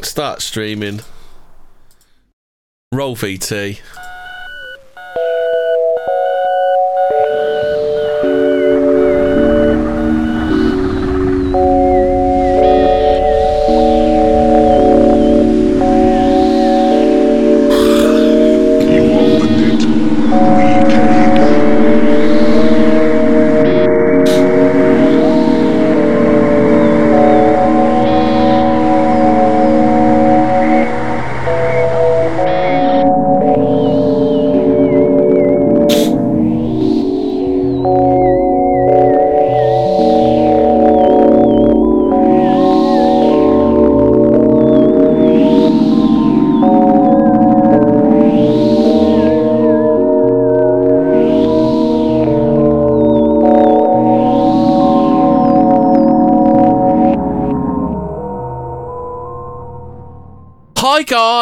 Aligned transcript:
Start 0.00 0.40
streaming. 0.40 1.00
Roll 2.92 3.14
VT. 3.14 3.80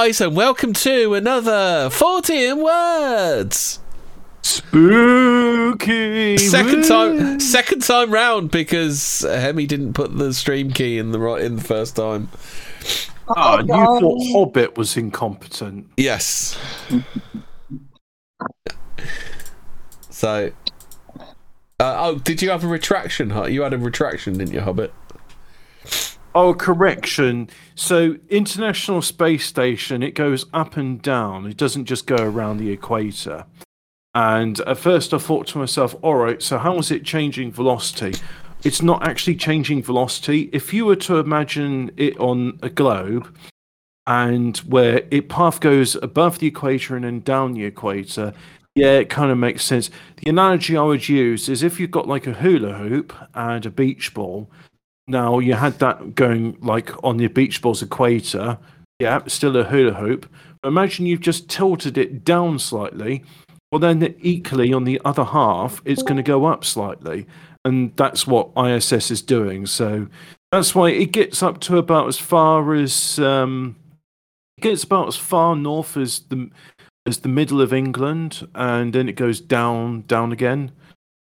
Guys, 0.00 0.20
and 0.22 0.34
welcome 0.34 0.72
to 0.72 1.12
another 1.12 1.90
14 1.90 2.62
words. 2.62 3.80
Spooky. 4.40 6.38
Second 6.38 6.86
time, 6.86 7.38
second 7.38 7.82
time 7.82 8.10
round 8.10 8.50
because 8.50 9.26
Hemi 9.28 9.66
didn't 9.66 9.92
put 9.92 10.16
the 10.16 10.32
stream 10.32 10.70
key 10.70 10.96
in 10.96 11.12
the 11.12 11.18
right 11.18 11.42
in 11.42 11.56
the 11.56 11.62
first 11.62 11.96
time. 11.96 12.30
Ah, 13.28 13.58
you 13.60 13.66
thought 13.66 14.22
Hobbit 14.32 14.78
was 14.78 14.96
incompetent. 14.96 15.86
Yes. 15.98 16.58
so, 20.08 20.50
uh, 21.78 21.96
oh, 21.98 22.18
did 22.20 22.40
you 22.40 22.48
have 22.48 22.64
a 22.64 22.68
retraction? 22.68 23.28
Huh? 23.28 23.44
You 23.44 23.60
had 23.60 23.74
a 23.74 23.78
retraction, 23.78 24.38
didn't 24.38 24.54
you, 24.54 24.62
Hobbit? 24.62 24.94
Oh, 26.42 26.54
correction. 26.54 27.50
So, 27.74 28.16
International 28.30 29.02
Space 29.02 29.44
Station, 29.44 30.02
it 30.02 30.14
goes 30.14 30.46
up 30.54 30.78
and 30.78 31.02
down. 31.02 31.44
It 31.46 31.58
doesn't 31.58 31.84
just 31.84 32.06
go 32.06 32.16
around 32.16 32.56
the 32.56 32.70
equator. 32.70 33.44
And 34.14 34.58
at 34.60 34.78
first, 34.78 35.12
I 35.12 35.18
thought 35.18 35.48
to 35.48 35.58
myself, 35.58 35.94
all 36.00 36.14
right, 36.14 36.40
so 36.40 36.56
how 36.56 36.78
is 36.78 36.90
it 36.90 37.04
changing 37.04 37.52
velocity? 37.52 38.18
It's 38.64 38.80
not 38.80 39.06
actually 39.06 39.34
changing 39.34 39.82
velocity. 39.82 40.48
If 40.50 40.72
you 40.72 40.86
were 40.86 40.96
to 40.96 41.18
imagine 41.18 41.90
it 41.98 42.18
on 42.18 42.58
a 42.62 42.70
globe, 42.70 43.36
and 44.06 44.56
where 44.60 45.02
it 45.10 45.28
path 45.28 45.60
goes 45.60 45.94
above 45.96 46.38
the 46.38 46.46
equator 46.46 46.96
and 46.96 47.04
then 47.04 47.20
down 47.20 47.52
the 47.52 47.66
equator, 47.66 48.32
yeah, 48.74 48.92
it 48.92 49.10
kind 49.10 49.30
of 49.30 49.36
makes 49.36 49.62
sense. 49.62 49.90
The 50.16 50.30
analogy 50.30 50.74
I 50.74 50.84
would 50.84 51.06
use 51.06 51.50
is 51.50 51.62
if 51.62 51.78
you've 51.78 51.90
got 51.90 52.08
like 52.08 52.26
a 52.26 52.32
hula 52.32 52.72
hoop 52.78 53.12
and 53.34 53.66
a 53.66 53.70
beach 53.70 54.14
ball, 54.14 54.50
now 55.06 55.38
you 55.38 55.54
had 55.54 55.78
that 55.80 56.14
going 56.14 56.56
like 56.60 56.92
on 57.04 57.16
the 57.16 57.26
beach 57.28 57.62
ball's 57.62 57.82
equator, 57.82 58.58
yeah, 58.98 59.20
still 59.26 59.56
a 59.56 59.64
hula 59.64 59.94
hoop. 59.94 60.30
Imagine 60.64 61.06
you've 61.06 61.20
just 61.20 61.48
tilted 61.48 61.96
it 61.96 62.24
down 62.24 62.58
slightly. 62.58 63.24
Well, 63.72 63.78
then 63.78 64.14
equally 64.20 64.72
on 64.72 64.84
the 64.84 65.00
other 65.04 65.24
half, 65.24 65.80
it's 65.84 66.02
going 66.02 66.16
to 66.16 66.22
go 66.22 66.44
up 66.46 66.64
slightly, 66.64 67.26
and 67.64 67.96
that's 67.96 68.26
what 68.26 68.50
ISS 68.56 69.10
is 69.10 69.22
doing. 69.22 69.64
So 69.66 70.08
that's 70.50 70.74
why 70.74 70.90
it 70.90 71.12
gets 71.12 71.42
up 71.42 71.60
to 71.60 71.78
about 71.78 72.08
as 72.08 72.18
far 72.18 72.74
as 72.74 73.18
um, 73.20 73.76
it 74.58 74.62
gets 74.62 74.82
about 74.82 75.08
as 75.08 75.16
far 75.16 75.54
north 75.54 75.96
as 75.96 76.20
the 76.28 76.50
as 77.06 77.18
the 77.18 77.28
middle 77.28 77.60
of 77.60 77.72
England, 77.72 78.46
and 78.54 78.92
then 78.92 79.08
it 79.08 79.14
goes 79.14 79.40
down 79.40 80.02
down 80.02 80.32
again. 80.32 80.72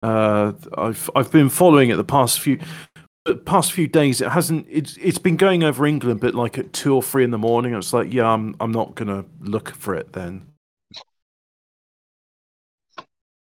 Uh, 0.03 0.53
I've 0.77 1.09
I've 1.15 1.31
been 1.31 1.49
following 1.49 1.89
it 1.89 1.95
the 1.95 2.03
past 2.03 2.39
few 2.39 2.59
past 3.33 3.73
few 3.73 3.87
days. 3.87 4.21
It 4.21 4.29
hasn't. 4.29 4.67
It's 4.69 4.97
it's 4.97 5.17
been 5.17 5.37
going 5.37 5.63
over 5.63 5.85
England, 5.85 6.19
but 6.19 6.35
like 6.35 6.57
at 6.57 6.73
two 6.73 6.93
or 6.93 7.01
three 7.01 7.23
in 7.23 7.31
the 7.31 7.37
morning. 7.37 7.73
I 7.73 7.77
was 7.77 7.93
like, 7.93 8.13
yeah, 8.13 8.27
I'm 8.27 8.55
I'm 8.59 8.71
not 8.71 8.95
gonna 8.95 9.25
look 9.39 9.75
for 9.75 9.95
it 9.95 10.13
then. 10.13 10.45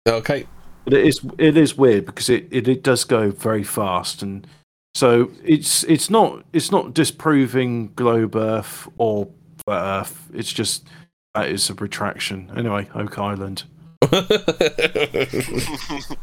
Okay. 0.06 0.46
But 0.84 0.94
it 0.94 1.06
is 1.06 1.20
it 1.38 1.56
is 1.56 1.76
weird 1.76 2.06
because 2.06 2.28
it, 2.28 2.46
it, 2.50 2.68
it 2.68 2.82
does 2.82 3.04
go 3.04 3.30
very 3.30 3.64
fast, 3.64 4.22
and 4.22 4.46
so 4.94 5.30
it's 5.42 5.82
it's 5.84 6.10
not 6.10 6.44
it's 6.52 6.70
not 6.70 6.94
disproving 6.94 7.92
globe 7.94 8.36
Earth 8.36 8.86
or 8.98 9.28
flat 9.64 10.02
Earth. 10.02 10.28
It's 10.34 10.52
just 10.52 10.86
that 11.34 11.48
is 11.48 11.70
a 11.70 11.74
retraction. 11.74 12.52
Anyway, 12.56 12.88
Oak 12.94 13.18
Island. 13.18 13.64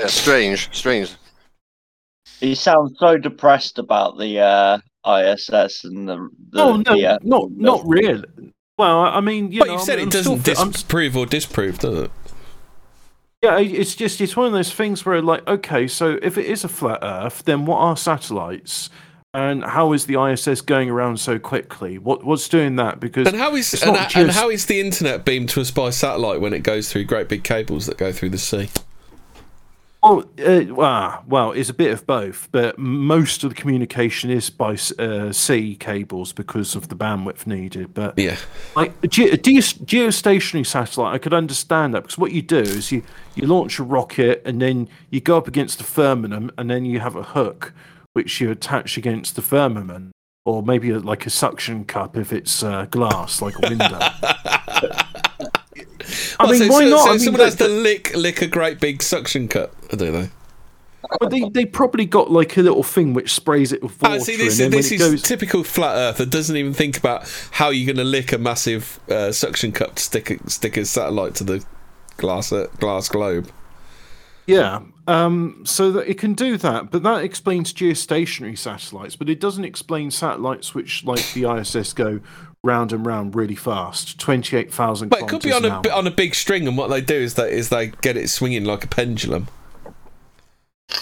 Yeah, 0.00 0.06
strange, 0.06 0.74
strange. 0.74 1.14
You 2.40 2.54
sounds 2.54 2.96
so 2.98 3.16
depressed 3.16 3.78
about 3.78 4.18
the 4.18 4.40
uh, 4.40 4.78
ISS 5.08 5.84
and 5.84 6.08
the. 6.08 6.28
the 6.50 6.58
No, 6.58 6.76
no, 6.76 6.94
the, 6.94 7.06
uh, 7.06 7.18
not 7.22 7.50
not 7.52 7.82
really. 7.86 8.24
Well, 8.76 9.00
I 9.00 9.20
mean, 9.20 9.52
you 9.52 9.60
but 9.60 9.68
know, 9.68 9.74
you 9.74 9.78
said 9.80 9.98
I'm- 9.98 10.08
it 10.08 10.14
I'm 10.14 10.22
still 10.22 10.36
doesn't 10.38 10.58
I'm 10.66 10.72
disprove 10.72 11.16
or 11.16 11.26
disprove, 11.26 11.78
does 11.78 11.98
it? 12.04 12.10
Yeah, 13.42 13.58
it's 13.58 13.94
just 13.94 14.20
it's 14.20 14.36
one 14.36 14.46
of 14.46 14.52
those 14.52 14.72
things 14.72 15.04
where 15.04 15.20
like, 15.20 15.46
okay, 15.46 15.86
so 15.86 16.18
if 16.22 16.38
it 16.38 16.46
is 16.46 16.64
a 16.64 16.68
flat 16.68 17.00
Earth, 17.02 17.44
then 17.44 17.66
what 17.66 17.76
are 17.78 17.96
satellites? 17.96 18.88
And 19.34 19.64
how 19.64 19.92
is 19.92 20.06
the 20.06 20.14
ISS 20.18 20.60
going 20.60 20.88
around 20.88 21.18
so 21.18 21.38
quickly? 21.38 21.98
What 21.98 22.24
what's 22.24 22.48
doing 22.48 22.76
that? 22.76 23.00
Because 23.00 23.26
And 23.26 23.36
how 23.36 23.54
is 23.54 23.74
and, 23.82 23.92
not 23.92 24.16
and 24.16 24.30
how 24.30 24.48
is 24.48 24.66
the 24.66 24.80
internet 24.80 25.24
beamed 25.24 25.50
to 25.50 25.60
us 25.60 25.70
by 25.70 25.90
satellite 25.90 26.40
when 26.40 26.54
it 26.54 26.60
goes 26.60 26.90
through 26.90 27.04
great 27.04 27.28
big 27.28 27.44
cables 27.44 27.86
that 27.86 27.98
go 27.98 28.12
through 28.12 28.30
the 28.30 28.38
sea? 28.38 28.70
Well, 30.04 30.24
uh, 30.44 31.18
well, 31.26 31.52
it's 31.52 31.70
a 31.70 31.74
bit 31.74 31.90
of 31.90 32.06
both, 32.06 32.48
but 32.52 32.78
most 32.78 33.42
of 33.42 33.50
the 33.50 33.56
communication 33.56 34.30
is 34.30 34.50
by 34.50 34.76
uh, 34.98 35.32
sea 35.32 35.76
cables 35.76 36.32
because 36.32 36.76
of 36.76 36.88
the 36.88 36.94
bandwidth 36.94 37.46
needed. 37.46 37.94
But 37.94 38.18
Yeah. 38.18 38.36
like 38.76 38.92
a, 39.02 39.08
ge- 39.08 39.32
a 39.32 39.36
ge- 39.38 39.78
geostationary 39.78 40.66
satellite, 40.66 41.14
I 41.14 41.18
could 41.18 41.32
understand 41.34 41.94
that 41.94 42.02
because 42.02 42.18
what 42.18 42.32
you 42.32 42.42
do 42.42 42.58
is 42.58 42.92
you 42.92 43.02
you 43.34 43.46
launch 43.46 43.78
a 43.78 43.82
rocket 43.82 44.42
and 44.44 44.60
then 44.60 44.88
you 45.10 45.20
go 45.20 45.36
up 45.38 45.48
against 45.48 45.78
the 45.78 45.84
firmament 45.84 46.52
and 46.58 46.70
then 46.70 46.84
you 46.84 47.00
have 47.00 47.16
a 47.16 47.22
hook 47.22 47.72
which 48.12 48.40
you 48.40 48.50
attach 48.50 48.96
against 48.96 49.34
the 49.34 49.42
firmament, 49.42 50.12
or 50.44 50.62
maybe 50.62 50.90
a, 50.90 50.98
like 51.00 51.26
a 51.26 51.30
suction 51.30 51.84
cup 51.84 52.16
if 52.16 52.32
it's 52.32 52.62
uh, 52.62 52.84
glass, 52.90 53.40
like 53.42 53.54
a 53.60 53.68
window. 53.68 53.98
I 56.48 56.52
mean, 56.52 56.60
so, 56.60 56.68
why 56.68 56.84
so- 56.84 56.90
not? 56.90 57.04
so 57.04 57.08
I 57.08 57.10
mean, 57.12 57.18
someone 57.20 57.40
has 57.42 57.56
to 57.56 57.68
lick 57.68 58.14
lick 58.14 58.42
a 58.42 58.46
great 58.46 58.80
big 58.80 59.02
suction 59.02 59.48
cup, 59.48 59.74
do 59.90 60.10
they? 60.10 60.30
but 61.20 61.30
they 61.30 61.48
they 61.50 61.64
probably 61.64 62.06
got 62.06 62.30
like 62.30 62.56
a 62.56 62.62
little 62.62 62.82
thing 62.82 63.14
which 63.14 63.32
sprays 63.32 63.72
it 63.72 63.82
with 63.82 64.00
water, 64.00 64.16
Ah, 64.16 64.18
see, 64.18 64.36
this, 64.36 64.58
this 64.58 64.92
is 64.92 64.98
goes, 64.98 65.22
typical 65.22 65.64
flat 65.64 65.96
Earth 65.96 66.18
that 66.18 66.30
doesn't 66.30 66.56
even 66.56 66.72
think 66.72 66.96
about 66.96 67.28
how 67.52 67.70
you're 67.70 67.86
going 67.86 68.04
to 68.04 68.08
lick 68.10 68.32
a 68.32 68.38
massive 68.38 69.00
uh, 69.08 69.32
suction 69.32 69.72
cup 69.72 69.96
to 69.96 70.02
stick 70.02 70.30
a, 70.30 70.50
stick 70.50 70.76
a 70.76 70.84
satellite 70.84 71.34
to 71.36 71.44
the 71.44 71.64
glass 72.16 72.52
uh, 72.52 72.68
glass 72.78 73.08
globe. 73.08 73.50
Yeah, 74.46 74.82
um, 75.06 75.62
so 75.64 75.90
that 75.92 76.08
it 76.08 76.18
can 76.18 76.34
do 76.34 76.58
that, 76.58 76.90
but 76.90 77.02
that 77.02 77.24
explains 77.24 77.72
geostationary 77.72 78.58
satellites, 78.58 79.16
but 79.16 79.30
it 79.30 79.40
doesn't 79.40 79.64
explain 79.64 80.10
satellites 80.10 80.74
which, 80.74 81.02
like 81.04 81.32
the 81.32 81.50
ISS, 81.50 81.94
go 81.94 82.20
round 82.64 82.92
and 82.92 83.06
round 83.06 83.34
really 83.36 83.54
fast, 83.54 84.18
twenty-eight 84.18 84.72
thousand. 84.72 85.10
But 85.10 85.20
it 85.20 85.28
could 85.28 85.42
be 85.42 85.52
on 85.52 85.64
a 85.64 85.80
bi- 85.80 85.90
on 85.90 86.06
a 86.06 86.10
big 86.10 86.34
string, 86.34 86.66
and 86.66 86.76
what 86.76 86.88
they 86.88 87.00
do 87.00 87.14
is 87.14 87.34
that 87.34 87.50
is 87.50 87.68
they 87.68 87.88
get 87.88 88.16
it 88.16 88.28
swinging 88.30 88.64
like 88.64 88.82
a 88.84 88.88
pendulum. 88.88 89.48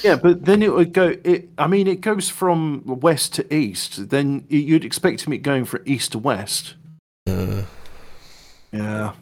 Yeah, 0.02 0.16
but 0.16 0.44
then 0.44 0.62
it 0.62 0.72
would 0.72 0.92
go. 0.92 1.16
It, 1.24 1.48
I 1.58 1.66
mean, 1.66 1.86
it 1.86 2.00
goes 2.00 2.28
from 2.28 2.82
west 2.84 3.34
to 3.34 3.54
east. 3.54 4.10
Then 4.10 4.44
you'd 4.48 4.84
expect 4.84 5.26
it 5.26 5.38
going 5.38 5.64
from 5.64 5.82
east 5.86 6.12
to 6.12 6.18
west. 6.18 6.74
Uh, 7.26 7.62
Yeah. 8.72 9.12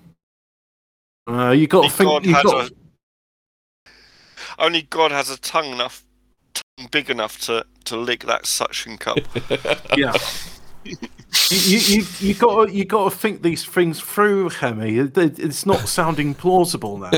Uh, 1.26 1.50
you 1.50 1.66
got 1.66 1.84
to 1.84 1.90
think. 1.90 2.08
God 2.10 2.26
You 2.26 2.32
got. 2.32 2.70
a, 2.70 2.74
only 4.58 4.82
God 4.82 5.10
has 5.12 5.30
a 5.30 5.38
tongue 5.38 5.72
enough, 5.72 6.04
tongue 6.54 6.88
big 6.90 7.08
enough 7.10 7.40
to, 7.42 7.64
to 7.84 7.96
lick 7.96 8.24
that 8.24 8.46
suction 8.46 8.98
cup. 8.98 9.18
Yeah. 9.96 10.12
you, 11.50 11.58
you, 11.58 11.78
you, 11.78 12.06
you 12.20 12.34
got 12.34 12.66
to, 12.66 12.72
you 12.74 12.84
got 12.84 13.10
to 13.10 13.16
think 13.16 13.42
these 13.42 13.64
things 13.64 14.00
through, 14.00 14.48
Hemi. 14.50 14.98
It- 14.98 15.16
it- 15.18 15.38
It's 15.38 15.64
not 15.66 15.88
sounding 15.88 16.34
plausible 16.34 16.98
now. 16.98 17.10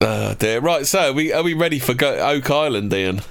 uh, 0.00 0.34
dear. 0.34 0.60
Right, 0.60 0.86
so 0.86 1.10
are 1.10 1.12
we 1.12 1.32
are 1.32 1.42
we 1.42 1.54
ready 1.54 1.78
for 1.78 1.94
go- 1.94 2.16
Oak 2.18 2.50
Island, 2.50 2.92
Ian? 2.92 3.22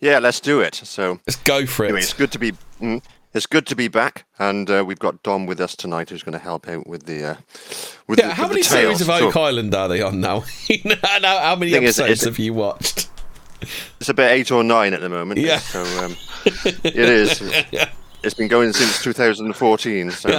Yeah, 0.00 0.20
let's 0.20 0.38
do 0.40 0.60
it. 0.60 0.76
So 0.76 1.18
Let's 1.26 1.36
go 1.42 1.66
for 1.66 1.84
it. 1.84 1.88
anyway, 1.88 2.00
it's 2.00 2.12
good 2.12 2.30
to 2.32 2.38
be. 2.38 2.52
Mm, 2.80 3.02
it's 3.34 3.46
good 3.46 3.66
to 3.66 3.76
be 3.76 3.88
back, 3.88 4.24
and 4.38 4.70
uh, 4.70 4.84
we've 4.86 4.98
got 4.98 5.22
Dom 5.22 5.46
with 5.46 5.60
us 5.60 5.74
tonight, 5.76 6.10
who's 6.10 6.22
going 6.22 6.32
to 6.34 6.38
help 6.38 6.68
out 6.68 6.86
with 6.86 7.04
the. 7.06 7.24
Uh, 7.24 7.34
with 8.06 8.18
yeah, 8.18 8.28
the, 8.28 8.34
how 8.34 8.42
with 8.44 8.50
many 8.52 8.62
the 8.62 8.68
series 8.68 9.00
of 9.00 9.10
Oak 9.10 9.32
So, 9.32 9.40
Island 9.42 9.74
are 9.74 9.88
they 9.88 10.00
on 10.02 10.20
now? 10.20 10.40
how, 11.02 11.20
how 11.40 11.56
many 11.56 11.72
Thing 11.72 11.82
is, 11.84 11.98
episodes 11.98 12.22
it's- 12.22 12.24
have 12.24 12.38
you 12.38 12.54
watched? 12.54 13.08
it's 13.98 14.08
about 14.10 14.30
eight 14.30 14.50
or 14.50 14.62
nine 14.62 14.92
at 14.92 15.00
the 15.00 15.08
moment. 15.08 15.40
Yeah. 15.40 15.58
So 15.58 15.82
um, 16.04 16.16
it 16.84 16.96
is. 16.96 17.42
It's 18.24 18.32
been 18.32 18.48
going 18.48 18.72
since 18.72 19.02
2014. 19.02 20.10
So 20.12 20.30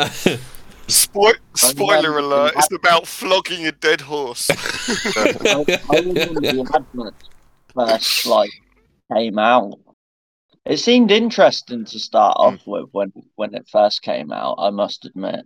Spoi- 0.87 1.37
spoiler 1.55 2.17
alert! 2.17 2.53
It's 2.57 2.71
about 2.71 3.05
flogging 3.05 3.67
a 3.67 3.71
dead 3.71 4.01
horse. 4.01 4.49
I, 4.51 5.79
I 5.91 5.99
remember 5.99 6.41
the 6.41 6.71
advert 6.73 7.13
first 7.75 8.25
like 8.25 8.49
came 9.13 9.37
out. 9.37 9.77
It 10.65 10.77
seemed 10.77 11.11
interesting 11.11 11.85
to 11.85 11.99
start 11.99 12.37
hmm. 12.37 12.43
off 12.43 12.67
with 12.67 12.89
when 12.91 13.13
when 13.35 13.53
it 13.53 13.67
first 13.67 14.01
came 14.01 14.31
out. 14.31 14.55
I 14.57 14.69
must 14.69 15.05
admit. 15.05 15.45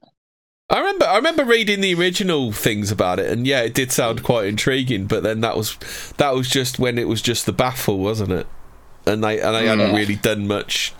I 0.69 0.79
remember 0.79 1.05
I 1.05 1.15
remember 1.15 1.43
reading 1.43 1.81
the 1.81 1.93
original 1.95 2.51
things 2.51 2.91
about 2.91 3.19
it, 3.19 3.31
and 3.31 3.45
yeah, 3.45 3.61
it 3.61 3.73
did 3.73 3.91
sound 3.91 4.19
hmm. 4.19 4.25
quite 4.25 4.47
intriguing. 4.47 5.07
But 5.07 5.23
then 5.23 5.41
that 5.41 5.57
was 5.57 5.77
that 6.17 6.33
was 6.33 6.49
just 6.49 6.79
when 6.79 6.97
it 6.97 7.07
was 7.07 7.21
just 7.21 7.45
the 7.45 7.53
baffle, 7.53 7.99
wasn't 7.99 8.31
it? 8.31 8.47
And 9.05 9.23
they 9.23 9.39
and 9.41 9.55
they 9.55 9.65
hadn't 9.67 9.89
hmm. 9.89 9.95
really 9.95 10.15
done 10.15 10.47
much. 10.47 10.93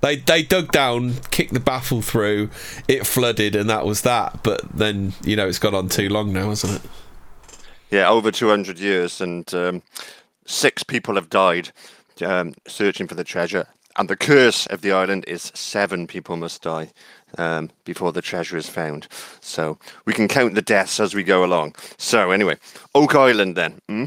They 0.00 0.16
they 0.16 0.42
dug 0.42 0.72
down, 0.72 1.14
kicked 1.30 1.54
the 1.54 1.60
baffle 1.60 2.02
through, 2.02 2.50
it 2.88 3.06
flooded, 3.06 3.56
and 3.56 3.70
that 3.70 3.86
was 3.86 4.02
that. 4.02 4.42
But 4.42 4.62
then 4.76 5.14
you 5.22 5.36
know 5.36 5.48
it's 5.48 5.58
gone 5.58 5.74
on 5.74 5.88
too 5.88 6.08
long 6.08 6.32
now, 6.32 6.48
hasn't 6.48 6.84
it? 6.84 6.90
yeah, 7.94 8.08
over 8.08 8.32
200 8.32 8.80
years, 8.80 9.20
and 9.20 9.52
um, 9.54 9.82
six 10.46 10.82
people 10.82 11.14
have 11.14 11.30
died 11.30 11.70
um, 12.22 12.54
searching 12.66 13.06
for 13.06 13.14
the 13.14 13.24
treasure. 13.24 13.66
And 13.96 14.08
the 14.08 14.16
curse 14.16 14.66
of 14.66 14.80
the 14.80 14.90
island 14.90 15.24
is 15.28 15.52
seven 15.54 16.08
people 16.08 16.36
must 16.36 16.62
die 16.62 16.90
um, 17.38 17.70
before 17.84 18.10
the 18.12 18.22
treasure 18.22 18.56
is 18.56 18.68
found. 18.68 19.06
So 19.40 19.78
we 20.04 20.12
can 20.12 20.26
count 20.26 20.56
the 20.56 20.62
deaths 20.62 20.98
as 20.98 21.14
we 21.14 21.22
go 21.22 21.44
along. 21.44 21.76
So 21.96 22.32
anyway, 22.32 22.56
Oak 22.94 23.14
Island 23.14 23.54
then. 23.56 23.78
Hmm? 23.88 24.04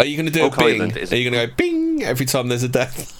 Are 0.00 0.06
you 0.06 0.16
going 0.16 0.26
to 0.26 0.32
do 0.32 0.42
Oak 0.42 0.56
a 0.56 0.60
bing? 0.60 0.74
Island 0.80 0.96
is- 0.96 1.12
Are 1.12 1.16
you 1.16 1.30
going 1.30 1.40
to 1.40 1.52
go 1.52 1.54
bing 1.56 2.02
every 2.02 2.26
time 2.26 2.48
there's 2.48 2.64
a 2.64 2.68
death? 2.68 3.12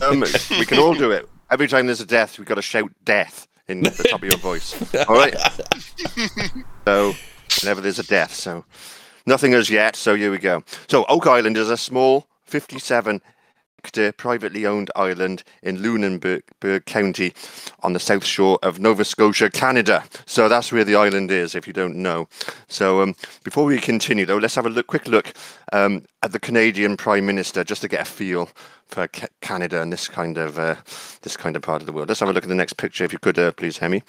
Um, 0.00 0.20
we 0.50 0.64
can 0.66 0.78
all 0.78 0.94
do 0.94 1.10
it. 1.10 1.28
Every 1.50 1.66
time 1.66 1.86
there's 1.86 2.00
a 2.00 2.06
death, 2.06 2.38
we've 2.38 2.46
got 2.46 2.56
to 2.56 2.62
shout 2.62 2.90
death 3.04 3.48
in 3.66 3.82
the 3.82 3.90
top 3.90 4.22
of 4.22 4.28
your 4.28 4.38
voice. 4.38 4.74
All 5.08 5.16
right? 5.16 5.34
so, 6.86 7.14
whenever 7.62 7.80
there's 7.80 7.98
a 7.98 8.04
death. 8.06 8.32
So, 8.34 8.64
nothing 9.26 9.54
as 9.54 9.70
yet. 9.70 9.96
So, 9.96 10.14
here 10.14 10.30
we 10.30 10.38
go. 10.38 10.62
So, 10.88 11.04
Oak 11.08 11.26
Island 11.26 11.56
is 11.56 11.70
a 11.70 11.76
small 11.76 12.28
57 12.46 13.20
hectare 13.82 14.12
privately 14.12 14.66
owned 14.66 14.90
island 14.96 15.44
in 15.62 15.80
Lunenburg 15.80 16.42
County 16.86 17.32
on 17.82 17.92
the 17.92 18.00
south 18.00 18.24
shore 18.24 18.58
of 18.62 18.80
Nova 18.80 19.04
Scotia, 19.04 19.48
Canada. 19.48 20.02
So, 20.26 20.48
that's 20.48 20.72
where 20.72 20.84
the 20.84 20.96
island 20.96 21.30
is, 21.30 21.54
if 21.54 21.66
you 21.66 21.72
don't 21.72 21.96
know. 21.96 22.28
So, 22.68 23.00
um, 23.00 23.14
before 23.44 23.64
we 23.64 23.78
continue, 23.78 24.26
though, 24.26 24.38
let's 24.38 24.56
have 24.56 24.66
a 24.66 24.70
look, 24.70 24.88
quick 24.88 25.06
look 25.06 25.32
um, 25.72 26.02
at 26.22 26.32
the 26.32 26.40
Canadian 26.40 26.96
Prime 26.96 27.26
Minister 27.26 27.62
just 27.62 27.82
to 27.82 27.88
get 27.88 28.00
a 28.00 28.04
feel 28.04 28.48
for 28.88 29.06
Ca- 29.08 29.28
Canada 29.40 29.82
and 29.82 29.92
this 29.92 30.08
kind 30.08 30.38
of 30.38 30.58
uh, 30.58 30.76
this 31.22 31.36
kind 31.36 31.56
of 31.56 31.62
part 31.62 31.82
of 31.82 31.86
the 31.86 31.92
world. 31.92 32.08
Let's 32.08 32.20
have 32.20 32.28
a 32.28 32.32
look 32.32 32.44
at 32.44 32.48
the 32.48 32.54
next 32.54 32.76
picture, 32.76 33.04
if 33.04 33.12
you 33.12 33.18
could, 33.18 33.38
uh, 33.38 33.52
please, 33.52 33.78
Hemi. 33.78 34.02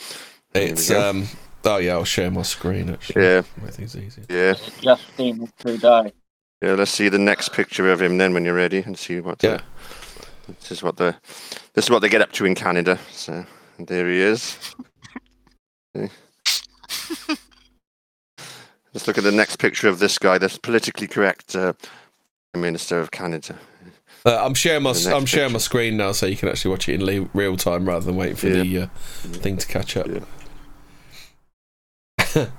There 0.54 0.64
It's 0.64 0.90
um. 0.92 1.28
Oh 1.66 1.78
yeah, 1.78 1.94
I'll 1.94 2.06
share 2.06 2.32
my 2.32 2.44
screen 2.44 2.90
actually. 2.90 3.24
Yeah. 3.24 3.42
Make 3.62 3.72
things 3.74 3.96
easier. 3.96 4.26
Yeah, 4.30 4.54
just 4.54 4.82
Justin 4.82 5.52
Trudeau. 5.60 6.12
Yeah. 6.62 6.74
Let's 6.74 6.92
see 6.92 7.10
the 7.10 7.20
next 7.20 7.54
picture 7.54 7.92
of 7.92 8.02
him 8.02 8.18
then 8.18 8.34
when 8.34 8.46
you're 8.46 8.54
ready, 8.54 8.80
and 8.80 8.98
see 8.98 9.20
what. 9.20 9.44
Yeah. 9.44 9.62
The, 10.48 10.54
this 10.60 10.72
is 10.72 10.84
what 10.84 10.98
the 10.98 11.16
this 11.74 11.86
is 11.86 11.92
what 11.92 12.02
they 12.02 12.10
get 12.10 12.22
up 12.22 12.32
to 12.34 12.46
in 12.46 12.56
Canada. 12.56 13.00
So 13.12 13.46
and 13.78 13.88
there 13.88 14.10
he 14.10 14.20
is. 14.20 14.58
Let's 18.94 19.08
look 19.08 19.18
at 19.18 19.24
the 19.24 19.32
next 19.32 19.58
picture 19.58 19.88
of 19.90 20.00
this 20.00 20.18
guy, 20.18 20.38
the 20.38 20.58
politically 20.62 21.08
correct 21.08 21.56
uh, 21.56 21.74
Minister 22.56 23.00
of 23.00 23.12
Canada. 23.12 23.56
Uh, 24.26 24.44
I'm 24.44 24.54
sharing 24.56 24.84
my 24.84 24.94
I'm 25.08 25.26
sharing 25.26 25.54
my 25.54 25.60
screen 25.60 25.98
now, 25.98 26.12
so 26.12 26.26
you 26.26 26.36
can 26.36 26.50
actually 26.50 26.72
watch 26.72 26.90
it 26.90 27.02
in 27.02 27.30
real 27.34 27.56
time 27.58 27.88
rather 27.88 28.06
than 28.06 28.16
waiting 28.16 28.36
for 28.36 28.48
Yeah. 28.48 28.64
the 28.64 28.82
uh, 28.82 28.88
thing 29.40 29.58
to 29.58 29.68
catch 29.68 29.96
up. 29.98 30.08
Yeah. 30.08 30.20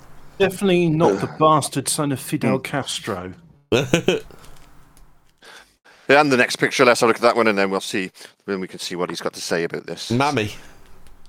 Definitely 0.38 0.88
not 0.88 1.20
the 1.20 1.26
bastard 1.38 1.88
son 1.88 2.12
of 2.12 2.20
Fidel 2.20 2.58
Castro. 2.60 3.34
Yeah, 3.70 4.20
and 6.08 6.32
the 6.32 6.36
next 6.36 6.56
picture, 6.56 6.84
let's 6.84 7.00
have 7.00 7.08
a 7.08 7.10
look 7.10 7.16
at 7.16 7.22
that 7.22 7.36
one, 7.36 7.46
and 7.48 7.58
then 7.58 7.70
we'll 7.70 7.80
see. 7.80 8.10
Then 8.46 8.60
we 8.60 8.68
can 8.68 8.78
see 8.78 8.96
what 8.96 9.10
he's 9.10 9.20
got 9.20 9.34
to 9.34 9.40
say 9.40 9.64
about 9.64 9.86
this. 9.86 10.10
Mammy. 10.10 10.52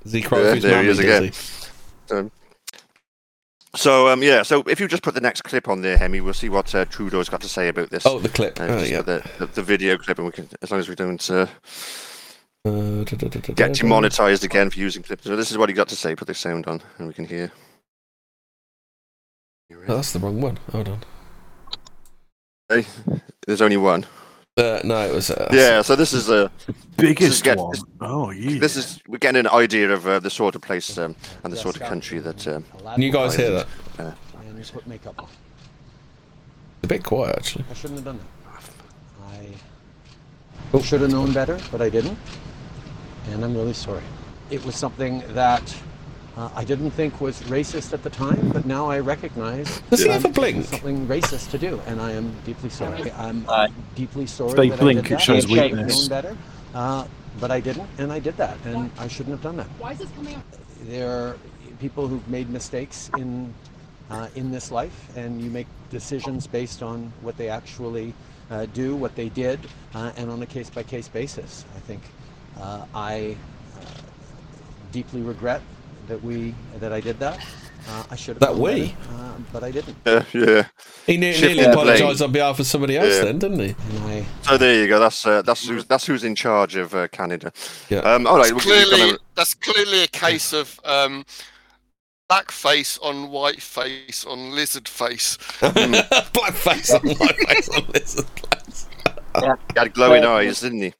Does 0.04 0.14
he 0.14 0.22
Yeah, 0.22 0.30
there 0.30 0.72
mammy, 0.72 0.84
he 0.84 0.90
is 0.90 1.00
again. 1.00 2.32
So 3.76 4.08
um, 4.08 4.24
yeah, 4.24 4.42
so 4.42 4.64
if 4.64 4.80
you 4.80 4.88
just 4.88 5.04
put 5.04 5.14
the 5.14 5.22
next 5.22 5.44
clip 5.44 5.68
on 5.68 5.82
there, 5.82 5.96
Hemi, 5.98 6.22
we'll 6.22 6.34
see 6.34 6.50
what 6.50 6.74
uh, 6.74 6.86
Trudeau's 6.86 7.30
got 7.30 7.42
to 7.42 7.50
say 7.50 7.68
about 7.68 7.92
this. 7.92 8.04
Oh, 8.06 8.18
the 8.20 8.30
clip. 8.30 8.60
Uh, 8.60 8.66
oh, 8.68 8.84
yeah. 8.84 9.02
the, 9.04 9.24
the, 9.38 9.46
the 9.46 9.62
video 9.62 9.96
clip, 9.98 10.18
and 10.18 10.26
we 10.26 10.32
can, 10.32 10.50
as 10.62 10.72
long 10.72 10.80
as 10.80 10.90
we 10.90 10.96
don't 10.96 11.30
uh, 11.30 11.46
Uh, 12.66 13.04
da- 13.04 13.04
da- 13.04 13.28
da- 13.28 13.40
da- 13.40 13.54
get 13.54 13.74
demonetized 13.74 14.44
again 14.44 14.72
for 14.72 14.80
using 14.80 15.04
clips. 15.04 15.24
So 15.26 15.36
this 15.36 15.52
is 15.52 15.58
what 15.58 15.70
he 15.70 15.76
got 15.76 15.88
to 15.90 15.96
say. 15.96 16.16
Put 16.16 16.28
the 16.28 16.34
sound 16.34 16.66
on, 16.66 16.82
and 16.98 17.08
we 17.08 17.14
can 17.14 17.26
hear. 17.26 17.52
Oh, 19.88 19.98
that's 19.98 20.14
the 20.14 20.20
wrong 20.20 20.42
one. 20.42 20.58
Hold 20.72 20.90
on. 20.90 21.04
Hey, 22.70 22.86
There's 23.48 23.62
only 23.62 23.78
one. 23.78 24.06
Uh, 24.56 24.80
no, 24.84 25.00
it 25.08 25.14
was. 25.14 25.32
Uh, 25.32 25.48
Yeah, 25.52 25.82
so 25.82 25.96
this 25.96 26.14
is 26.14 26.30
a 26.30 26.52
Biggest 26.98 27.44
get- 27.44 27.58
one. 27.58 27.76
Oh, 28.02 28.30
yeah. 28.30 28.60
this 28.60 28.76
is 28.76 29.00
we're 29.08 29.18
getting 29.18 29.40
an 29.40 29.48
idea 29.48 29.90
of 29.92 30.06
uh, 30.06 30.20
the 30.20 30.30
sort 30.30 30.54
of 30.56 30.62
place 30.62 30.98
um, 30.98 31.16
and 31.44 31.52
the 31.52 31.58
sort 31.58 31.76
of 31.76 31.82
country 31.82 32.20
that. 32.20 32.48
Um, 32.48 32.64
Can 32.94 33.02
you 33.02 33.12
guys 33.12 33.36
hear 33.36 33.52
that? 33.52 33.68
And 33.98 34.58
just 34.58 34.74
put 34.74 34.86
makeup 34.86 35.16
on. 35.18 35.28
A 36.84 36.88
bit 36.88 37.04
quiet 37.04 37.36
actually. 37.38 37.66
I 37.70 37.74
shouldn't 37.74 38.00
have 38.00 38.06
done 38.06 38.20
that. 38.20 38.26
I 40.78 40.82
should 40.82 41.02
have 41.02 41.10
known 41.12 41.32
better, 41.34 41.58
but 41.72 41.82
I 41.82 41.90
didn't. 41.90 42.18
And 43.32 43.44
I'm 43.44 43.56
really 43.56 43.74
sorry. 43.74 44.04
It 44.52 44.64
was 44.66 44.76
something 44.76 45.24
that 45.30 45.64
uh, 46.40 46.50
I 46.56 46.64
didn't 46.64 46.92
think 46.92 47.20
was 47.20 47.42
racist 47.44 47.92
at 47.92 48.02
the 48.02 48.10
time, 48.10 48.50
but 48.54 48.66
now 48.66 48.90
I 48.90 49.00
recognize 49.00 49.82
Does 49.90 50.04
he 50.04 50.10
ever 50.10 50.30
blink? 50.30 50.66
something 50.66 51.06
racist 51.06 51.52
to 51.52 51.58
do, 51.58 51.82
and 51.86 52.00
I 52.00 52.12
am 52.14 52.34
deeply 52.46 52.70
sorry. 52.70 53.12
I'm 53.12 53.48
Aye. 53.50 53.68
deeply 53.94 54.26
sorry. 54.26 54.54
they 54.54 54.70
that 54.70 54.80
blink, 54.80 55.00
I 55.00 55.02
did 55.02 55.12
it 55.12 55.16
that. 55.16 55.22
shows 55.22 55.46
I 55.46 55.50
should 55.50 55.58
have 55.58 55.72
weakness. 55.72 56.00
known 56.00 56.10
better, 56.10 56.38
uh, 56.74 57.06
but 57.42 57.52
I 57.52 57.60
didn't, 57.60 57.90
and 57.98 58.14
I 58.14 58.20
did 58.20 58.38
that, 58.38 58.58
and 58.64 58.90
I 58.98 59.10
shouldn't 59.10 59.34
have 59.34 59.44
done 59.44 59.58
that. 59.58 59.68
Why 59.80 59.92
is 59.92 59.98
this 60.00 60.10
coming 60.12 60.36
up? 60.36 60.44
there 60.84 61.10
are 61.10 61.38
people 61.82 62.08
who've 62.08 62.28
made 62.30 62.50
mistakes 62.50 63.12
in 63.18 63.54
uh, 64.10 64.30
in 64.36 64.50
this 64.50 64.72
life, 64.72 65.16
and 65.18 65.42
you 65.42 65.50
make 65.50 65.68
decisions 65.90 66.48
based 66.48 66.82
on 66.82 67.12
what 67.22 67.36
they 67.36 67.50
actually 67.50 68.14
uh, 68.50 68.66
do, 68.68 68.96
what 68.96 69.14
they 69.16 69.28
did, 69.28 69.60
uh, 69.94 70.14
and 70.16 70.32
on 70.32 70.42
a 70.42 70.46
case-by-case 70.46 71.10
basis. 71.10 71.66
I 71.76 71.80
think 71.82 72.02
uh, 72.58 72.86
I 72.96 73.36
uh, 73.76 73.86
deeply 74.92 75.22
regret 75.22 75.62
that 76.10 76.22
we 76.24 76.54
that 76.80 76.92
I 76.92 77.00
did 77.00 77.20
that. 77.20 77.40
Uh, 77.88 78.04
I 78.12 78.16
should 78.18 78.36
have 78.36 78.42
That 78.42 78.56
we? 78.56 78.88
better, 78.88 78.96
uh, 79.24 79.34
but 79.54 79.64
I 79.64 79.72
didn't, 79.72 79.96
yeah, 80.06 80.24
yeah. 80.34 80.68
He 81.08 81.18
ne- 81.18 81.40
nearly 81.40 81.64
apologised 81.64 82.22
on 82.22 82.32
behalf 82.32 82.60
of 82.60 82.68
somebody 82.68 82.98
else, 82.98 83.16
Yeah. 83.16 83.24
then, 83.24 83.40
didn't 83.40 83.60
he? 83.62 83.76
I 84.02 84.26
So 84.44 84.58
there 84.58 84.76
you 84.76 84.88
go. 84.88 85.00
That's 85.00 85.26
uh, 85.26 85.42
that's 85.42 85.66
who's 85.68 85.86
that's 85.86 86.06
who's 86.06 86.24
in 86.24 86.36
charge 86.36 86.76
of 86.76 86.94
uh, 86.94 87.08
Canada. 87.08 87.52
Yeah. 87.90 88.00
Um, 88.00 88.28
all 88.28 88.38
right. 88.38 88.52
we're- 88.52 88.56
we're 88.56 88.62
clearly, 88.86 88.98
gonna- 88.98 89.18
that's 89.36 89.54
clearly 89.56 90.04
a 90.04 90.08
case 90.08 90.54
of 90.54 90.80
um, 90.84 91.26
black 92.28 92.52
face 92.52 93.00
on 93.02 93.30
white 93.32 93.62
face 93.62 94.24
on 94.26 94.52
lizard 94.54 94.88
face. 94.88 95.38
Black 95.62 96.54
face 96.54 96.92
on 96.94 97.02
white 97.02 97.38
face 97.48 97.70
on 97.70 97.86
lizard 97.94 98.26
face. 98.54 98.88
He 99.40 99.80
had 99.80 99.94
glowing 99.94 100.26
eyes, 100.26 100.60
didn't 100.62 100.82
he? 100.82 100.94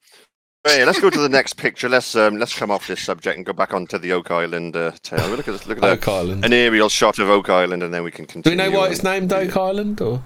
Right, 0.66 0.84
let's 0.84 1.00
go 1.00 1.08
to 1.08 1.18
the 1.20 1.28
next 1.28 1.54
picture. 1.54 1.88
Let's 1.88 2.14
um, 2.14 2.36
let's 2.36 2.54
come 2.56 2.70
off 2.70 2.86
this 2.86 3.00
subject 3.02 3.34
and 3.36 3.46
go 3.46 3.54
back 3.54 3.72
onto 3.72 3.96
the 3.96 4.12
Oak 4.12 4.30
Island 4.30 4.76
uh, 4.76 4.92
tale. 5.02 5.26
Look 5.30 5.48
at 5.48 5.66
look 5.66 5.78
at 5.78 5.84
Oak 5.84 6.00
that. 6.02 6.08
Island. 6.08 6.44
An 6.44 6.52
aerial 6.52 6.90
shot 6.90 7.18
of 7.18 7.30
Oak 7.30 7.48
Island, 7.48 7.82
and 7.82 7.94
then 7.94 8.02
we 8.02 8.10
can 8.10 8.26
continue. 8.26 8.56
Do 8.58 8.62
we 8.62 8.70
know 8.70 8.78
why 8.78 8.88
it's 8.88 9.02
named 9.02 9.32
Oak 9.32 9.56
Island? 9.56 10.02
Or 10.02 10.22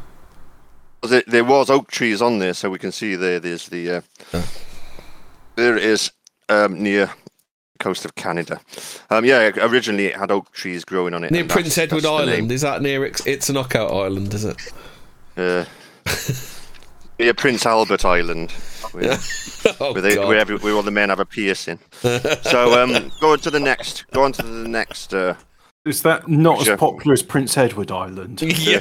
Was 1.04 1.12
it- 1.12 1.28
there 1.30 1.44
was 1.44 1.70
oak 1.70 1.88
trees 1.90 2.20
on 2.20 2.40
there, 2.40 2.52
so 2.52 2.68
we 2.68 2.78
can 2.80 2.90
see 2.90 3.14
there. 3.14 3.38
There's 3.38 3.68
the 3.68 3.90
uh, 3.90 4.00
Oh. 4.32 4.48
there 5.54 5.76
it 5.76 5.84
is 5.84 6.10
um, 6.48 6.82
near 6.82 7.06
the 7.06 7.78
coast 7.78 8.04
of 8.04 8.16
Canada. 8.16 8.60
Um, 9.10 9.24
yeah, 9.24 9.50
originally 9.58 10.06
it 10.06 10.16
had 10.16 10.32
oak 10.32 10.50
trees 10.50 10.84
growing 10.84 11.14
on 11.14 11.22
it. 11.22 11.30
near 11.30 11.42
and 11.42 11.48
that's- 11.50 11.62
Prince 11.62 11.78
Edward 11.78 12.02
that's 12.02 12.22
Island? 12.22 12.50
Is 12.50 12.62
that 12.62 12.82
near? 12.82 13.04
It's, 13.04 13.24
it's 13.24 13.48
a 13.50 13.52
knockout 13.52 13.92
island, 13.92 14.34
is 14.34 14.44
it? 14.44 14.56
Uh, 15.36 15.64
near 17.20 17.34
Prince 17.34 17.64
Albert 17.66 18.04
Island, 18.04 18.50
where, 18.92 19.16
oh 19.80 19.92
where, 19.92 20.02
they, 20.02 20.18
where, 20.18 20.38
every, 20.38 20.56
where 20.58 20.74
all 20.74 20.82
the 20.82 20.90
men 20.90 21.08
have 21.08 21.20
a 21.20 21.24
piercing. 21.24 21.78
so 22.00 22.82
um, 22.82 23.10
go 23.20 23.32
on 23.32 23.38
to 23.40 23.50
the 23.50 23.60
next. 23.60 24.04
Go 24.12 24.22
on 24.24 24.32
to 24.32 24.42
the 24.42 24.68
next. 24.68 25.12
Uh, 25.14 25.34
Is 25.84 26.02
that 26.02 26.28
not 26.28 26.62
Sure. 26.62 26.74
as 26.74 26.80
popular 26.80 27.12
as 27.12 27.22
Prince 27.22 27.56
Edward 27.58 27.90
Island? 27.90 28.40
yeah. 28.58 28.80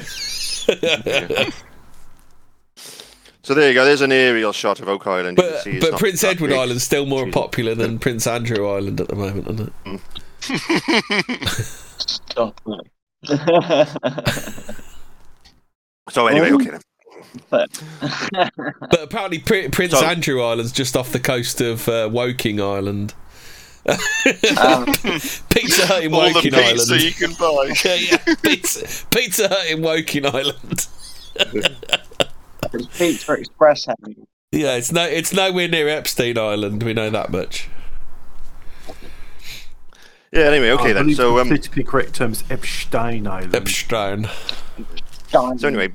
So 3.42 3.52
there 3.52 3.68
you 3.68 3.74
go. 3.74 3.84
There's 3.84 4.00
an 4.00 4.10
aerial 4.12 4.52
shot 4.52 4.80
of 4.80 4.88
Oak 4.88 5.06
Island. 5.06 5.36
You 5.36 5.44
can 5.44 5.52
But 5.52 5.62
see 5.62 5.80
but 5.80 5.98
Prince 5.98 6.24
Edward 6.24 6.48
big. 6.48 6.58
Island's 6.58 6.82
still 6.82 7.04
more 7.04 7.26
Jeez. 7.26 7.32
popular 7.32 7.74
than 7.74 7.98
Prince 7.98 8.26
Andrew 8.26 8.66
Island 8.66 9.00
at 9.02 9.08
the 9.08 9.16
moment, 9.16 9.48
isn't 9.50 9.72
it? 9.84 10.00
Stop. 11.98 12.58
So 16.10 16.26
anyway, 16.26 16.52
okay 16.52 16.70
then. 16.70 16.80
But 17.50 17.82
But 18.56 19.02
apparently, 19.02 19.38
Pri- 19.38 19.68
Prince 19.68 19.92
So- 19.98 20.04
Andrew 20.04 20.42
Island's 20.42 20.72
just 20.72 20.96
off 20.96 21.12
the 21.12 21.20
coast 21.20 21.60
of 21.60 21.88
uh, 21.88 22.08
Woking 22.12 22.60
Island. 22.60 23.14
um, 23.86 24.86
Pizza 25.50 25.86
Hut 25.86 26.04
in 26.04 26.14
All 26.14 26.22
the 26.22 26.32
Woking 26.34 26.52
pizza 26.52 26.94
Island. 26.94 27.02
you 27.02 27.12
can 27.12 27.32
buy. 27.34 27.74
yeah, 27.84 27.94
yeah. 27.94 28.34
Pizza, 28.42 29.06
Pizza 29.10 29.48
Hut 29.48 29.66
in 29.70 29.82
Woking 29.82 30.24
Island. 30.26 30.86
it's 32.72 32.98
Pizza 32.98 33.32
Express 33.34 33.84
heavy. 33.86 34.16
Yeah, 34.52 34.76
it's 34.76 34.90
no, 34.92 35.04
it's 35.04 35.32
nowhere 35.32 35.68
near 35.68 35.88
Epstein 35.88 36.38
Island. 36.38 36.82
We 36.82 36.94
know 36.94 37.10
that 37.10 37.30
much. 37.30 37.68
Yeah. 40.32 40.44
Anyway, 40.44 40.70
okay 40.70 40.90
I 40.90 40.92
then. 40.94 41.14
So 41.14 41.38
um. 41.38 41.48
politically 41.48 41.84
correct 41.84 42.14
terms: 42.14 42.42
Epstein 42.48 43.26
Island. 43.26 43.54
Epstein. 43.54 44.28
So 45.30 45.68
anyway, 45.68 45.92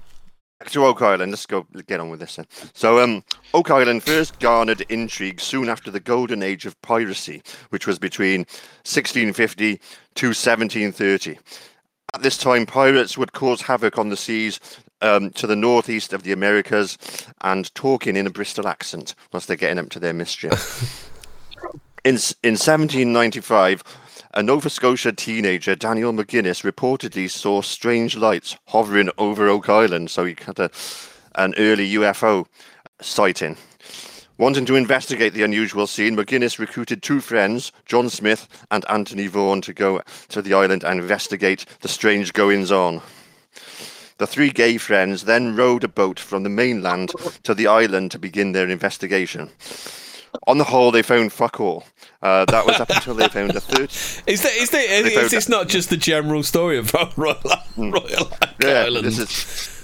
back 0.59 0.71
to 0.71 0.85
Oak 0.85 1.01
Island. 1.01 1.31
Let's 1.31 1.45
go 1.45 1.65
get 1.87 1.99
on 1.99 2.09
with 2.09 2.19
this 2.19 2.35
then. 2.35 2.45
So 2.73 3.01
um, 3.01 3.23
Oak 3.53 3.71
Island 3.71 4.03
first 4.03 4.39
garnered 4.39 4.81
intrigue 4.89 5.39
soon 5.39 5.69
after 5.69 5.89
the 5.89 5.99
golden 5.99 6.43
age 6.43 6.65
of 6.65 6.79
piracy, 6.81 7.41
which 7.69 7.87
was 7.87 7.97
between 7.97 8.41
1650 8.83 9.77
to 10.15 10.27
1730. 10.27 11.39
At 12.13 12.23
this 12.23 12.37
time, 12.37 12.65
pirates 12.65 13.17
would 13.17 13.33
cause 13.33 13.61
havoc 13.61 13.97
on 13.97 14.09
the 14.09 14.17
seas 14.17 14.59
um, 15.01 15.29
to 15.31 15.47
the 15.47 15.55
northeast 15.55 16.11
of 16.11 16.23
the 16.23 16.33
Americas 16.33 16.97
and 17.41 17.73
talking 17.75 18.17
in 18.17 18.27
a 18.27 18.31
Bristol 18.31 18.67
accent 18.67 19.15
whilst 19.31 19.47
they're 19.47 19.55
getting 19.55 19.79
up 19.79 19.89
to 19.91 19.99
their 19.99 20.13
mischief. 20.13 21.09
in, 22.03 22.15
in 22.43 22.57
1795, 22.57 23.83
a 24.39 24.43
Nova 24.43 24.69
Scotia 24.69 25.11
teenager, 25.11 25.75
Daniel 25.75 26.13
McGinnis, 26.13 26.63
reportedly 26.63 27.29
saw 27.29 27.61
strange 27.61 28.15
lights 28.15 28.55
hovering 28.67 29.09
over 29.17 29.49
Oak 29.49 29.67
Island. 29.67 30.09
So 30.09 30.23
he 30.23 30.37
had 30.45 30.57
a, 30.59 30.71
an 31.35 31.53
early 31.57 31.91
UFO 31.95 32.45
sighting. 33.01 33.57
Wanting 34.37 34.65
to 34.67 34.77
investigate 34.77 35.33
the 35.33 35.43
unusual 35.43 35.87
scene, 35.87 36.15
McGinnis 36.15 36.57
recruited 36.57 37.03
two 37.03 37.19
friends, 37.19 37.73
John 37.85 38.09
Smith 38.09 38.47
and 38.71 38.89
Anthony 38.89 39.27
Vaughan, 39.27 39.59
to 39.59 39.73
go 39.73 40.01
to 40.29 40.41
the 40.41 40.53
island 40.53 40.85
and 40.85 41.01
investigate 41.01 41.65
the 41.81 41.89
strange 41.89 42.31
goings 42.31 42.71
on. 42.71 43.01
The 44.19 44.27
three 44.27 44.51
gay 44.51 44.77
friends 44.77 45.25
then 45.25 45.57
rowed 45.57 45.83
a 45.83 45.89
boat 45.89 46.17
from 46.17 46.43
the 46.43 46.49
mainland 46.49 47.11
to 47.43 47.53
the 47.53 47.67
island 47.67 48.11
to 48.11 48.19
begin 48.19 48.53
their 48.53 48.69
investigation. 48.69 49.49
On 50.47 50.57
the 50.57 50.63
whole, 50.63 50.91
they 50.91 51.01
found 51.01 51.31
fuck 51.33 51.59
all. 51.59 51.83
Uh, 52.21 52.45
that 52.45 52.65
was 52.65 52.79
up 52.79 52.89
until 52.89 53.13
they 53.15 53.27
found 53.27 53.55
a 53.55 53.59
third. 53.61 53.89
Is 54.27 54.41
that 54.43 54.53
is, 54.53 54.69
that, 54.71 54.83
is 54.89 55.31
this 55.31 55.49
not 55.49 55.67
just 55.67 55.89
the 55.89 55.97
general 55.97 56.43
story 56.43 56.77
of 56.77 56.93
Royal, 57.17 57.37
Royal 57.77 58.31
Yeah, 58.61 58.83
Island? 58.85 59.05
this 59.05 59.19
is. 59.19 59.75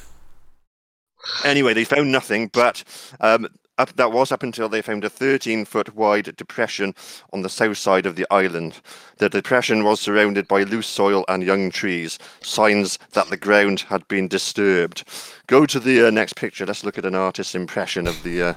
Anyway, 1.43 1.73
they 1.73 1.83
found 1.83 2.11
nothing, 2.11 2.49
but 2.53 2.83
um, 3.19 3.47
up, 3.77 3.93
that 3.95 4.11
was 4.11 4.31
up 4.31 4.43
until 4.43 4.69
they 4.69 4.81
found 4.81 5.03
a 5.03 5.09
13 5.09 5.65
foot 5.65 5.95
wide 5.95 6.35
depression 6.37 6.93
on 7.33 7.41
the 7.41 7.49
south 7.49 7.77
side 7.77 8.05
of 8.05 8.15
the 8.15 8.25
island. 8.31 8.79
The 9.17 9.29
depression 9.29 9.83
was 9.83 9.99
surrounded 9.99 10.47
by 10.47 10.63
loose 10.63 10.87
soil 10.87 11.25
and 11.27 11.43
young 11.43 11.71
trees, 11.71 12.19
signs 12.41 12.97
that 13.13 13.29
the 13.29 13.37
ground 13.37 13.81
had 13.81 14.07
been 14.07 14.27
disturbed. 14.27 15.03
Go 15.47 15.65
to 15.65 15.79
the 15.79 16.07
uh, 16.07 16.11
next 16.11 16.35
picture. 16.35 16.65
Let's 16.65 16.83
look 16.83 16.97
at 16.97 17.05
an 17.05 17.15
artist's 17.15 17.55
impression 17.55 18.07
of 18.07 18.21
the 18.23 18.41
uh, 18.41 18.53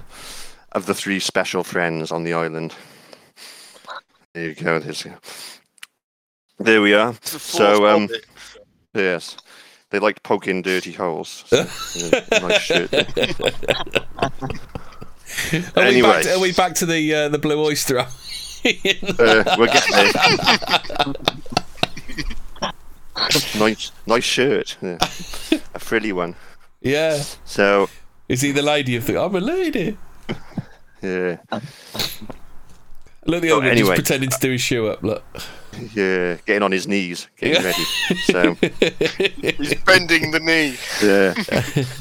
of 0.73 0.87
the 0.87 0.95
three 0.95 1.19
special 1.21 1.65
friends 1.65 2.11
on 2.13 2.25
the 2.25 2.33
island. 2.35 2.75
There 4.35 4.47
you 4.49 4.55
go. 4.55 4.79
There's, 4.79 5.07
there 6.59 6.81
we 6.83 6.95
are. 6.95 7.15
So, 7.23 7.87
um. 7.87 8.09
Yes. 8.95 9.37
They 9.91 9.99
liked 9.99 10.23
poking 10.23 10.61
dirty 10.61 10.93
holes. 10.93 11.45
So, 11.47 11.57
yeah, 11.97 12.25
nice 12.43 12.61
shirt. 12.61 12.93
Are, 12.93 13.01
we 15.53 15.61
back 15.61 15.77
Anyway. 15.77 16.23
to, 16.23 16.35
are 16.35 16.41
we 16.41 16.53
back 16.53 16.75
to 16.77 16.87
the 16.87 17.15
uh, 17.15 17.29
the 17.31 17.39
Blue 17.39 17.59
Oyster? 17.65 17.99
Uh, 18.01 18.07
we're 19.57 19.67
getting 19.69 19.95
there. 19.95 21.15
nice, 23.59 23.93
nice 24.07 24.25
shirt. 24.25 24.77
Yeah. 24.83 24.99
A 25.75 25.79
frilly 25.79 26.13
one. 26.13 26.35
yeah. 26.81 27.23
So, 27.45 27.89
Is 28.29 28.41
he 28.43 28.51
the 28.53 28.63
lady 28.63 28.97
of 28.97 29.07
the? 29.07 29.21
I'm 29.21 29.35
a 29.37 29.41
lady. 29.41 29.97
Yeah, 31.02 31.37
Look, 33.26 33.43
the 33.43 33.50
Oh, 33.50 33.57
other 33.59 33.67
one 33.67 33.69
anyway. 33.69 33.97
just 33.97 34.07
pretending 34.07 34.31
to 34.31 34.38
do 34.40 34.52
his 34.52 34.61
shoe 34.62 34.87
up. 34.88 35.02
Look. 35.02 35.23
yeah, 35.95 36.37
getting 36.47 36.62
on 36.62 36.73
his 36.73 36.87
knees, 36.88 37.28
getting 37.37 37.62
Yeah. 37.62 37.69
ready. 37.69 37.85
So, 38.25 38.55
He's 39.59 39.75
bending 39.83 40.31
the 40.31 40.40
knee. 40.40 40.76
yeah. 41.02 41.85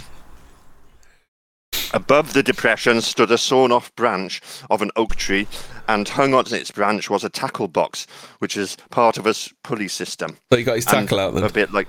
Above 1.93 2.33
the 2.33 2.43
depression 2.43 2.99
stood 3.01 3.31
a 3.31 3.37
sawn-off 3.37 3.95
branch 3.95 4.41
of 4.69 4.81
an 4.81 4.91
oak 4.95 5.15
tree, 5.15 5.47
and 5.87 6.07
hung 6.07 6.33
on 6.33 6.45
its 6.53 6.69
branch 6.71 7.09
was 7.09 7.23
a 7.23 7.29
tackle 7.29 7.67
box, 7.67 8.07
which 8.39 8.57
is 8.57 8.75
part 8.89 9.17
of 9.17 9.25
a 9.25 9.33
pulley 9.63 9.87
system. 9.87 10.37
So 10.51 10.57
he 10.57 10.63
got 10.63 10.75
his 10.75 10.85
and 10.87 11.07
tackle 11.07 11.19
out 11.19 11.33
then. 11.33 11.43
A 11.43 11.49
bit 11.49 11.71
like 11.71 11.87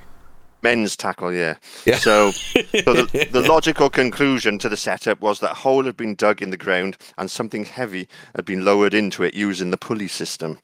men's 0.63 0.97
tackle, 0.97 1.33
yeah. 1.33 1.57
Yeah. 1.85 1.97
So, 1.97 2.31
so 2.85 2.95
the, 2.95 3.29
the 3.31 3.43
logical 3.49 3.91
conclusion 3.91 4.59
to 4.59 4.69
the 4.69 4.77
setup 4.77 5.21
was 5.21 5.41
that 5.41 5.53
a 5.53 5.55
hole 5.55 5.85
had 5.85 5.97
been 5.97 6.15
dug 6.15 6.43
in 6.43 6.51
the 6.51 6.57
ground 6.57 6.97
and 7.17 7.31
something 7.31 7.65
heavy 7.65 8.09
had 8.35 8.45
been 8.45 8.65
lowered 8.65 8.95
into 8.95 9.23
it 9.23 9.35
using 9.35 9.71
the 9.71 9.77
pulley 9.77 10.09
system. 10.09 10.59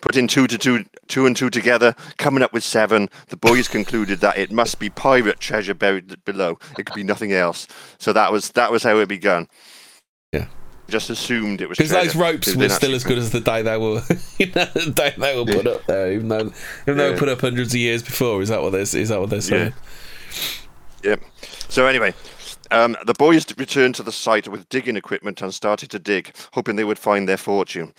Putting 0.00 0.28
two 0.28 0.46
to 0.46 0.56
two, 0.56 0.84
two 1.08 1.26
and 1.26 1.36
two 1.36 1.50
together, 1.50 1.94
coming 2.16 2.42
up 2.42 2.54
with 2.54 2.64
seven, 2.64 3.10
the 3.28 3.36
boys 3.36 3.68
concluded 3.68 4.20
that 4.20 4.38
it 4.38 4.50
must 4.50 4.78
be 4.78 4.88
pirate 4.88 5.40
treasure 5.40 5.74
buried 5.74 6.24
below. 6.24 6.58
It 6.78 6.86
could 6.86 6.94
be 6.94 7.02
nothing 7.02 7.32
else. 7.32 7.66
So 7.98 8.14
that 8.14 8.32
was 8.32 8.50
that 8.52 8.72
was 8.72 8.82
how 8.82 8.98
it 8.98 9.08
began. 9.08 9.46
Yeah. 10.32 10.46
Just 10.90 11.08
assumed 11.08 11.60
it 11.60 11.68
was 11.68 11.78
Because 11.78 11.92
those 11.92 12.16
ropes 12.16 12.54
were 12.54 12.68
still 12.68 12.94
as 12.94 13.04
good 13.04 13.18
as 13.18 13.30
the 13.30 13.40
day 13.40 13.62
they 13.62 13.78
were, 13.78 14.02
you 14.38 14.46
know, 14.46 14.64
the 14.64 14.92
day 14.94 15.14
they 15.16 15.36
were 15.36 15.44
put 15.44 15.66
up 15.66 15.86
there, 15.86 16.12
even 16.12 16.28
though, 16.28 16.40
even 16.40 16.52
though 16.86 16.94
they 16.94 17.10
were 17.12 17.16
put 17.16 17.28
up 17.28 17.40
hundreds 17.40 17.72
of 17.72 17.80
years 17.80 18.02
before. 18.02 18.42
Is 18.42 18.48
that 18.48 18.60
what 18.60 18.72
they're? 18.72 18.80
Is 18.80 19.08
that 19.08 19.20
what 19.20 19.30
they're 19.30 19.40
saying? 19.40 19.72
Yep. 21.02 21.22
So 21.68 21.86
anyway, 21.86 22.12
um, 22.70 22.96
the 23.06 23.14
boys 23.14 23.46
returned 23.56 23.94
to 23.96 24.02
the 24.02 24.12
site 24.12 24.48
with 24.48 24.68
digging 24.68 24.96
equipment 24.96 25.40
and 25.42 25.54
started 25.54 25.90
to 25.90 25.98
dig, 25.98 26.34
hoping 26.52 26.76
they 26.76 26.84
would 26.84 26.98
find 26.98 27.28
their 27.28 27.36
fortune. 27.36 27.94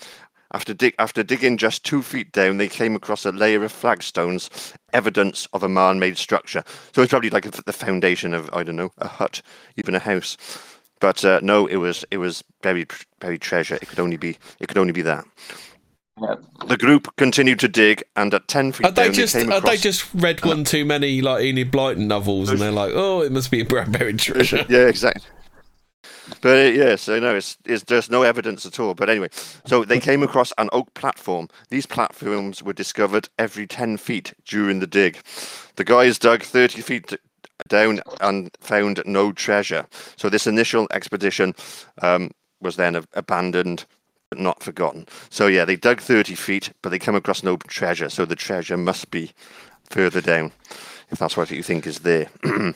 After, 0.53 0.73
dig- 0.73 0.95
after 0.99 1.23
digging 1.23 1.57
just 1.57 1.85
two 1.85 2.01
feet 2.01 2.33
down, 2.33 2.57
they 2.57 2.67
came 2.67 2.95
across 2.95 3.25
a 3.25 3.31
layer 3.31 3.63
of 3.63 3.71
flagstones, 3.71 4.73
evidence 4.91 5.47
of 5.53 5.63
a 5.63 5.69
man-made 5.69 6.17
structure. 6.17 6.63
So 6.93 7.01
it's 7.01 7.09
probably 7.09 7.29
like 7.29 7.49
the 7.49 7.73
foundation 7.73 8.33
of 8.33 8.49
I 8.53 8.63
don't 8.63 8.75
know 8.75 8.91
a 8.97 9.07
hut, 9.07 9.41
even 9.77 9.95
a 9.95 9.99
house. 9.99 10.35
But 11.01 11.25
uh, 11.25 11.39
no, 11.43 11.65
it 11.67 11.77
was 11.77 12.05
it 12.11 12.17
was 12.19 12.43
buried 12.61 12.91
buried 13.19 13.41
treasure. 13.41 13.75
It 13.75 13.89
could 13.89 13.99
only 13.99 14.17
be 14.17 14.37
it 14.59 14.67
could 14.69 14.77
only 14.77 14.93
be 14.93 15.01
that. 15.01 15.25
Yeah. 16.21 16.35
The 16.67 16.77
group 16.77 17.13
continued 17.17 17.59
to 17.61 17.67
dig, 17.67 18.03
and 18.15 18.33
at 18.33 18.47
ten 18.47 18.71
feet 18.71 18.85
Are 18.85 18.91
they 18.91 19.05
down, 19.05 19.13
just? 19.13 19.33
they 19.33 19.41
came 19.41 19.51
Are 19.51 19.57
across. 19.57 19.71
they 19.71 19.77
just 19.77 20.13
read 20.13 20.45
one 20.45 20.63
too 20.63 20.85
many 20.85 21.21
like 21.21 21.43
Enid 21.43 21.71
Blyton 21.71 22.05
novels, 22.05 22.49
and 22.49 22.59
they're 22.59 22.71
like, 22.71 22.91
oh, 22.93 23.21
it 23.21 23.31
must 23.31 23.49
be 23.49 23.61
a 23.61 23.65
buried 23.65 24.19
treasure. 24.19 24.63
yeah, 24.69 24.87
exactly. 24.87 25.23
But 26.41 26.49
uh, 26.67 26.69
yeah, 26.71 26.95
so 26.95 27.19
no, 27.19 27.35
it's, 27.35 27.57
it's 27.65 27.83
there's 27.85 28.09
no 28.09 28.21
evidence 28.21 28.65
at 28.65 28.79
all. 28.79 28.93
But 28.93 29.09
anyway, 29.09 29.29
so 29.65 29.83
they 29.83 29.99
came 29.99 30.21
across 30.23 30.53
an 30.59 30.69
oak 30.71 30.93
platform. 30.93 31.47
These 31.69 31.87
platforms 31.87 32.61
were 32.63 32.73
discovered 32.73 33.27
every 33.39 33.65
ten 33.67 33.97
feet 33.97 34.33
during 34.45 34.79
the 34.79 34.87
dig. 34.87 35.19
The 35.75 35.83
guys 35.83 36.19
dug 36.19 36.43
thirty 36.43 36.81
feet 36.81 37.07
d- 37.07 37.17
down 37.67 38.01
and 38.19 38.51
found 38.59 39.01
no 39.05 39.31
treasure. 39.31 39.85
So 40.15 40.29
this 40.29 40.47
initial 40.47 40.87
expedition 40.91 41.55
um, 42.01 42.31
was 42.61 42.75
then 42.75 43.03
abandoned 43.13 43.85
but 44.29 44.39
not 44.39 44.63
forgotten. 44.63 45.05
So 45.29 45.47
yeah, 45.47 45.65
they 45.65 45.75
dug 45.75 45.99
thirty 45.99 46.35
feet, 46.35 46.71
but 46.81 46.89
they 46.89 46.99
come 46.99 47.15
across 47.15 47.43
no 47.43 47.57
treasure. 47.57 48.09
So 48.09 48.25
the 48.25 48.35
treasure 48.35 48.77
must 48.77 49.11
be 49.11 49.31
further 49.89 50.21
down, 50.21 50.53
if 51.09 51.19
that's 51.19 51.35
what 51.35 51.51
you 51.51 51.63
think 51.63 51.85
is 51.85 51.99
there. 51.99 52.29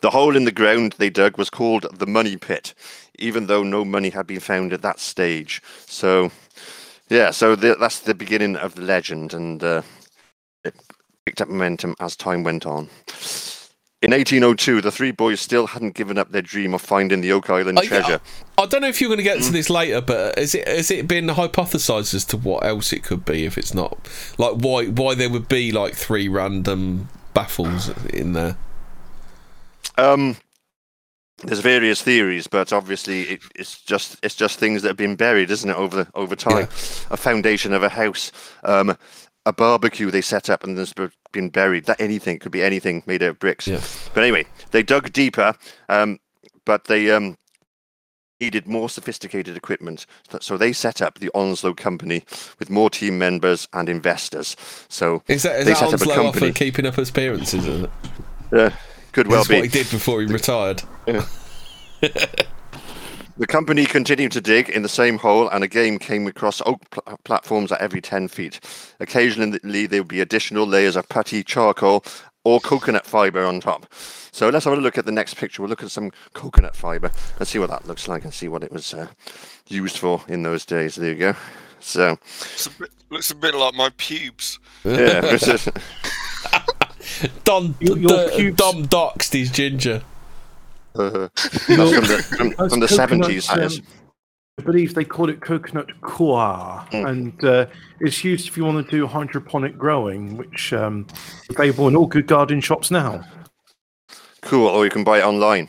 The 0.00 0.10
hole 0.10 0.36
in 0.36 0.44
the 0.44 0.52
ground 0.52 0.96
they 0.98 1.10
dug 1.10 1.38
was 1.38 1.50
called 1.50 1.86
the 1.98 2.06
money 2.06 2.36
pit, 2.36 2.74
even 3.18 3.46
though 3.46 3.62
no 3.62 3.84
money 3.84 4.10
had 4.10 4.26
been 4.26 4.40
found 4.40 4.72
at 4.72 4.82
that 4.82 5.00
stage. 5.00 5.62
So, 5.86 6.30
yeah, 7.08 7.30
so 7.30 7.56
the, 7.56 7.76
that's 7.78 8.00
the 8.00 8.14
beginning 8.14 8.56
of 8.56 8.74
the 8.74 8.82
legend, 8.82 9.32
and 9.32 9.62
uh, 9.62 9.82
picked 11.26 11.40
up 11.40 11.48
momentum 11.48 11.94
as 12.00 12.16
time 12.16 12.42
went 12.42 12.66
on. 12.66 12.88
In 14.02 14.10
1802, 14.10 14.80
the 14.80 14.90
three 14.90 15.12
boys 15.12 15.40
still 15.40 15.68
hadn't 15.68 15.94
given 15.94 16.18
up 16.18 16.32
their 16.32 16.42
dream 16.42 16.74
of 16.74 16.82
finding 16.82 17.20
the 17.20 17.30
Oak 17.30 17.48
Island 17.50 17.78
Oh, 17.78 17.82
yeah. 17.82 17.88
treasure. 17.88 18.20
I 18.58 18.66
don't 18.66 18.80
know 18.80 18.88
if 18.88 19.00
you're 19.00 19.08
going 19.08 19.18
to 19.18 19.22
get 19.22 19.38
Mm. 19.38 19.46
to 19.46 19.52
this 19.52 19.70
later, 19.70 20.00
but 20.00 20.36
has 20.36 20.56
it 20.56 20.66
has 20.66 20.90
it 20.90 21.06
been 21.06 21.28
hypothesized 21.28 22.12
as 22.12 22.24
to 22.26 22.36
what 22.36 22.64
else 22.64 22.92
it 22.92 23.04
could 23.04 23.24
be 23.24 23.44
if 23.44 23.56
it's 23.56 23.72
not 23.74 23.96
like 24.38 24.54
why 24.56 24.86
why 24.86 25.14
there 25.14 25.30
would 25.30 25.46
be 25.48 25.70
like 25.70 25.94
three 25.94 26.28
random 26.28 27.08
baffles 27.32 27.90
in 28.10 28.32
there? 28.32 28.56
Um, 29.96 30.36
there's 31.44 31.60
various 31.60 32.02
theories, 32.02 32.48
but 32.48 32.72
obviously 32.72 33.22
it, 33.22 33.42
it's 33.54 33.80
just 33.82 34.16
it's 34.24 34.34
just 34.34 34.58
things 34.58 34.82
that 34.82 34.88
have 34.88 34.96
been 34.96 35.14
buried, 35.14 35.52
isn't 35.52 35.70
it, 35.70 35.76
over 35.76 36.08
over 36.14 36.34
time? 36.34 36.64
A 37.12 37.16
foundation 37.16 37.72
of 37.72 37.84
a 37.84 37.88
house, 37.88 38.32
um, 38.64 38.96
a 39.46 39.52
barbecue 39.52 40.10
they 40.10 40.20
set 40.20 40.48
up 40.50 40.64
and 40.64 40.76
there's 40.78 40.94
been 41.32 41.48
buried. 41.50 41.86
That 41.86 42.00
anything 42.00 42.38
could 42.38 42.52
be 42.52 42.62
anything 42.62 43.02
made 43.06 43.22
out 43.22 43.30
of 43.30 43.38
bricks. 43.38 43.66
Yeah. 43.66 43.80
But 44.14 44.22
anyway, 44.22 44.46
they 44.70 44.82
dug 44.82 45.12
deeper, 45.12 45.54
um, 45.88 46.20
but 46.64 46.84
they 46.84 47.10
um, 47.10 47.36
needed 48.40 48.66
more 48.66 48.88
sophisticated 48.88 49.56
equipment. 49.56 50.06
So- 50.40 50.56
they 50.56 50.72
set 50.72 51.00
up 51.02 51.18
the 51.18 51.30
Onslow 51.34 51.74
Company 51.74 52.24
with 52.58 52.70
more 52.70 52.90
team 52.90 53.18
members 53.18 53.68
and 53.72 53.88
investors. 53.88 54.56
So 54.88 55.22
Is 55.28 55.42
that, 55.42 55.60
is 55.60 55.64
They 55.64 55.72
that 55.72 55.78
set 55.78 55.94
up 55.94 56.00
a 56.00 56.04
Onslow 56.04 56.26
off 56.26 56.38
for 56.38 56.52
keeping 56.52 56.86
up 56.86 56.98
appearances? 56.98 57.66
Is 57.66 57.82
it? 57.84 57.90
uh, 58.52 58.70
could 59.12 59.26
well 59.26 59.38
That's 59.38 59.48
be. 59.48 59.54
what 59.56 59.64
he 59.64 59.70
did 59.70 59.90
before 59.90 60.20
he 60.20 60.26
retired. 60.26 60.82
The 63.38 63.46
company 63.46 63.86
continued 63.86 64.32
to 64.32 64.40
dig 64.40 64.68
in 64.68 64.82
the 64.82 64.88
same 64.88 65.18
hole, 65.18 65.48
and 65.48 65.64
again 65.64 65.98
came 65.98 66.26
across 66.26 66.60
oak 66.66 66.80
pl- 66.90 67.18
platforms 67.24 67.72
at 67.72 67.80
every 67.80 68.00
10 68.00 68.28
feet. 68.28 68.60
Occasionally, 69.00 69.86
there 69.86 70.00
would 70.02 70.08
be 70.08 70.20
additional 70.20 70.66
layers 70.66 70.96
of 70.96 71.08
putty, 71.08 71.42
charcoal, 71.42 72.04
or 72.44 72.60
coconut 72.60 73.06
fiber 73.06 73.44
on 73.44 73.60
top. 73.60 73.86
So 74.32 74.48
let's 74.50 74.64
have 74.66 74.74
a 74.74 74.80
look 74.80 74.98
at 74.98 75.06
the 75.06 75.12
next 75.12 75.34
picture. 75.34 75.62
We'll 75.62 75.70
look 75.70 75.82
at 75.82 75.90
some 75.90 76.10
coconut 76.34 76.76
fiber. 76.76 77.10
Let's 77.38 77.50
see 77.50 77.58
what 77.58 77.70
that 77.70 77.86
looks 77.86 78.06
like 78.06 78.24
and 78.24 78.34
see 78.34 78.48
what 78.48 78.62
it 78.62 78.70
was 78.72 78.92
uh, 78.92 79.06
used 79.66 79.96
for 79.98 80.22
in 80.28 80.42
those 80.42 80.64
days. 80.66 80.96
There 80.96 81.10
you 81.10 81.18
go. 81.18 81.34
So, 81.80 82.18
It's 82.52 82.66
a 82.66 82.70
bit, 82.70 82.90
looks 83.10 83.30
a 83.30 83.34
bit 83.34 83.54
like 83.54 83.74
my 83.74 83.90
pubes. 83.96 84.58
yeah. 84.84 85.20
this 85.22 85.48
is- 85.48 85.68
Don, 87.44 87.74
Your- 87.80 87.96
your 87.98 88.10
the- 88.26 88.32
pubes- 88.36 88.56
Dom 88.56 88.86
doxed 88.88 89.32
his 89.32 89.50
ginger. 89.50 90.02
Uh, 90.94 91.28
from 91.28 92.04
the, 92.06 92.26
from, 92.36 92.50
from 92.68 92.80
the 92.80 92.86
70s. 92.86 93.48
that 93.48 93.58
is. 93.64 93.78
um, 93.78 93.84
I 94.58 94.62
believe 94.64 94.94
they 94.94 95.04
call 95.04 95.30
it 95.30 95.40
coconut 95.40 95.88
coir, 96.02 96.86
Mm. 96.92 97.08
and 97.08 97.44
uh, 97.44 97.66
it's 98.00 98.22
used 98.22 98.48
if 98.48 98.56
you 98.56 98.64
want 98.64 98.84
to 98.86 98.90
do 98.90 99.06
hydroponic 99.06 99.78
growing, 99.78 100.36
which 100.36 100.72
um, 100.74 101.06
available 101.50 101.88
in 101.88 101.96
all 101.96 102.06
good 102.06 102.26
garden 102.26 102.60
shops 102.60 102.90
now. 102.90 103.24
Cool, 104.42 104.66
or 104.66 104.84
you 104.84 104.90
can 104.90 105.04
buy 105.04 105.20
it 105.20 105.24
online. 105.24 105.68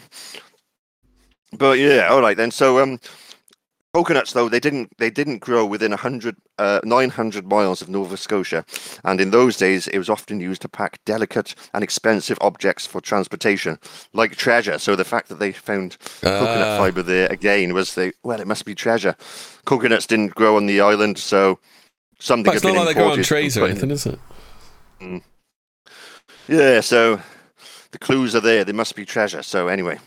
But 1.57 1.79
yeah, 1.79 2.07
all 2.09 2.19
right 2.21 2.35
then. 2.35 2.51
So 2.51 2.79
um, 2.83 2.99
coconuts 3.93 4.33
though 4.33 4.49
they 4.49 4.59
didn't 4.59 4.89
they 4.97 5.09
didn't 5.09 5.39
grow 5.39 5.65
within 5.65 5.91
100 5.91 6.35
uh, 6.57 6.79
900 6.83 7.47
miles 7.47 7.81
of 7.81 7.89
Nova 7.89 8.17
Scotia, 8.17 8.65
and 9.03 9.21
in 9.21 9.31
those 9.31 9.57
days 9.57 9.87
it 9.87 9.97
was 9.97 10.09
often 10.09 10.39
used 10.39 10.61
to 10.63 10.69
pack 10.69 10.97
delicate 11.05 11.55
and 11.73 11.83
expensive 11.83 12.37
objects 12.41 12.85
for 12.87 13.01
transportation, 13.01 13.77
like 14.13 14.35
treasure. 14.35 14.77
So 14.79 14.95
the 14.95 15.05
fact 15.05 15.29
that 15.29 15.39
they 15.39 15.51
found 15.51 15.97
coconut 16.21 16.67
Ah. 16.67 16.77
fiber 16.79 17.01
there 17.03 17.27
again 17.31 17.73
was 17.73 17.95
they 17.95 18.11
well 18.23 18.39
it 18.41 18.47
must 18.47 18.65
be 18.65 18.75
treasure. 18.75 19.15
Coconuts 19.65 20.07
didn't 20.07 20.35
grow 20.35 20.57
on 20.57 20.65
the 20.65 20.81
island, 20.81 21.17
so 21.17 21.59
something 22.19 22.45
But 22.45 22.55
it's 22.55 22.63
not 22.63 22.75
like 22.75 22.87
they 22.87 22.93
grow 22.93 23.11
on 23.11 23.23
trees 23.23 23.57
or 23.57 23.65
in- 23.65 23.71
anything, 23.71 23.91
is 23.91 24.05
it? 24.05 24.19
Yeah, 26.47 26.81
so 26.81 27.21
the 27.93 27.99
clues 27.99 28.35
are 28.35 28.41
there. 28.41 28.65
There 28.65 28.73
must 28.73 28.95
be 28.95 29.05
treasure. 29.05 29.43
So 29.43 29.67
anyway, 29.67 29.99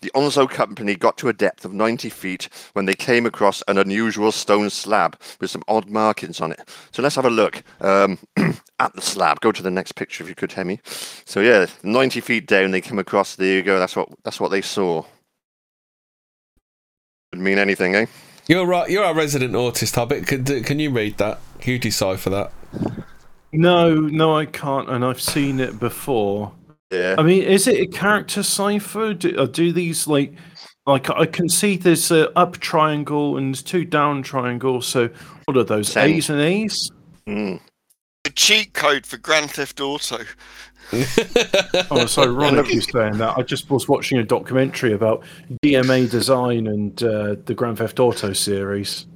the 0.00 0.10
Onslow 0.14 0.46
Company 0.46 0.96
got 0.96 1.18
to 1.18 1.28
a 1.28 1.32
depth 1.32 1.64
of 1.64 1.74
90 1.74 2.08
feet 2.08 2.48
when 2.72 2.86
they 2.86 2.94
came 2.94 3.26
across 3.26 3.62
an 3.68 3.76
unusual 3.76 4.32
stone 4.32 4.70
slab 4.70 5.20
with 5.38 5.50
some 5.50 5.62
odd 5.68 5.90
markings 5.90 6.40
on 6.40 6.52
it. 6.52 6.68
So 6.90 7.02
let's 7.02 7.16
have 7.16 7.26
a 7.26 7.30
look 7.30 7.62
um, 7.82 8.18
at 8.80 8.94
the 8.94 9.02
slab. 9.02 9.40
Go 9.40 9.52
to 9.52 9.62
the 9.62 9.70
next 9.70 9.92
picture 9.92 10.24
if 10.24 10.28
you 10.28 10.34
could, 10.34 10.52
Hemi. 10.52 10.80
So 10.84 11.40
yeah, 11.40 11.66
90 11.82 12.20
feet 12.20 12.46
down, 12.46 12.70
they 12.70 12.80
came 12.80 12.98
across. 12.98 13.36
There 13.36 13.56
you 13.56 13.62
go. 13.62 13.78
That's 13.78 13.94
what 13.94 14.08
that's 14.24 14.40
what 14.40 14.50
they 14.50 14.62
saw. 14.62 15.04
Could 17.32 17.42
mean 17.42 17.58
anything, 17.58 17.94
eh? 17.94 18.06
You're 18.46 18.66
right. 18.66 18.88
You're 18.88 19.04
our 19.04 19.14
resident 19.14 19.54
artist, 19.54 19.94
Hobbit. 19.94 20.26
Can, 20.26 20.64
can 20.64 20.78
you 20.78 20.90
read 20.90 21.18
that? 21.18 21.40
Can 21.60 21.74
you 21.74 21.78
decipher 21.78 22.30
that? 22.30 22.52
No, 23.52 23.94
no, 23.94 24.34
I 24.34 24.46
can't, 24.46 24.88
and 24.88 25.04
I've 25.04 25.20
seen 25.20 25.60
it 25.60 25.78
before. 25.78 26.52
Yeah. 26.90 27.16
I 27.18 27.22
mean, 27.22 27.42
is 27.42 27.66
it 27.66 27.80
a 27.80 27.86
character 27.86 28.42
cipher? 28.42 29.14
Do, 29.14 29.46
do 29.46 29.72
these 29.72 30.06
like, 30.06 30.34
like 30.86 31.10
I 31.10 31.26
can 31.26 31.48
see 31.48 31.76
there's 31.76 32.10
a 32.10 32.36
up 32.38 32.58
triangle 32.58 33.36
and 33.36 33.54
there's 33.54 33.62
two 33.62 33.84
down 33.84 34.22
triangles. 34.22 34.86
So 34.86 35.10
what 35.44 35.56
are 35.56 35.64
those? 35.64 35.88
Same. 35.88 36.16
A's 36.16 36.30
and 36.30 36.40
A's? 36.40 36.90
Mm. 37.28 37.60
The 38.24 38.30
cheat 38.30 38.72
code 38.74 39.06
for 39.06 39.18
Grand 39.18 39.50
Theft 39.50 39.80
Auto. 39.80 40.18
Oh, 40.92 42.02
it's 42.02 42.18
ironic 42.18 42.72
you 42.72 42.80
saying 42.80 43.18
that. 43.18 43.36
I 43.36 43.42
just 43.42 43.70
was 43.70 43.88
watching 43.88 44.18
a 44.18 44.24
documentary 44.24 44.92
about 44.92 45.22
DMA 45.62 46.10
design 46.10 46.66
and 46.66 47.02
uh, 47.02 47.36
the 47.44 47.54
Grand 47.54 47.78
Theft 47.78 48.00
Auto 48.00 48.32
series. 48.32 49.06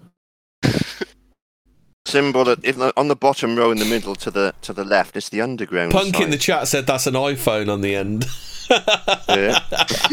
Symbol 2.07 2.49
at, 2.51 2.59
if, 2.65 2.77
on 2.97 3.07
the 3.09 3.15
bottom 3.15 3.57
row 3.57 3.71
in 3.71 3.79
the 3.79 3.85
middle 3.85 4.17
to 4.17 4.31
the 4.31 4.55
to 4.63 4.73
the 4.73 4.85
left. 4.85 5.17
It's 5.17 5.29
the 5.29 5.41
underground. 5.41 5.93
Punk 5.93 6.19
in 6.21 6.31
the 6.31 6.37
chat 6.37 6.67
said 6.67 6.87
that's 6.87 7.07
an 7.07 7.15
iPhone 7.15 7.73
on 7.73 7.81
the 7.81 7.95
end. 7.95 8.27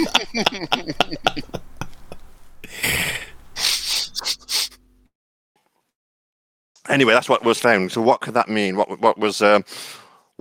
Anyway, 6.88 7.13
that's 7.13 7.30
what 7.30 7.43
was 7.43 7.60
found. 7.60 7.91
So, 7.91 8.02
what 8.02 8.21
could 8.21 8.34
that 8.34 8.49
mean? 8.49 8.75
What 8.75 8.99
what 8.99 9.17
was 9.17 9.41
um, 9.41 9.63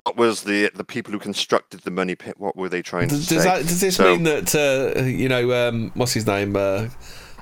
what 0.03 0.17
was 0.17 0.43
the 0.43 0.71
the 0.73 0.83
people 0.83 1.11
who 1.11 1.19
constructed 1.19 1.81
the 1.81 1.91
money 1.91 2.15
pit? 2.15 2.39
What 2.39 2.55
were 2.55 2.69
they 2.69 2.81
trying 2.81 3.09
to 3.09 3.15
Does, 3.15 3.27
say? 3.27 3.35
does, 3.35 3.43
that, 3.43 3.61
does 3.63 3.81
this 3.81 3.95
So- 3.97 4.11
mean 4.15 4.23
that 4.23 4.55
uh, 4.55 5.01
you 5.03 5.29
know 5.29 5.67
um, 5.69 5.91
what's 5.93 6.13
his 6.13 6.25
name? 6.25 6.55
Uh, 6.55 6.87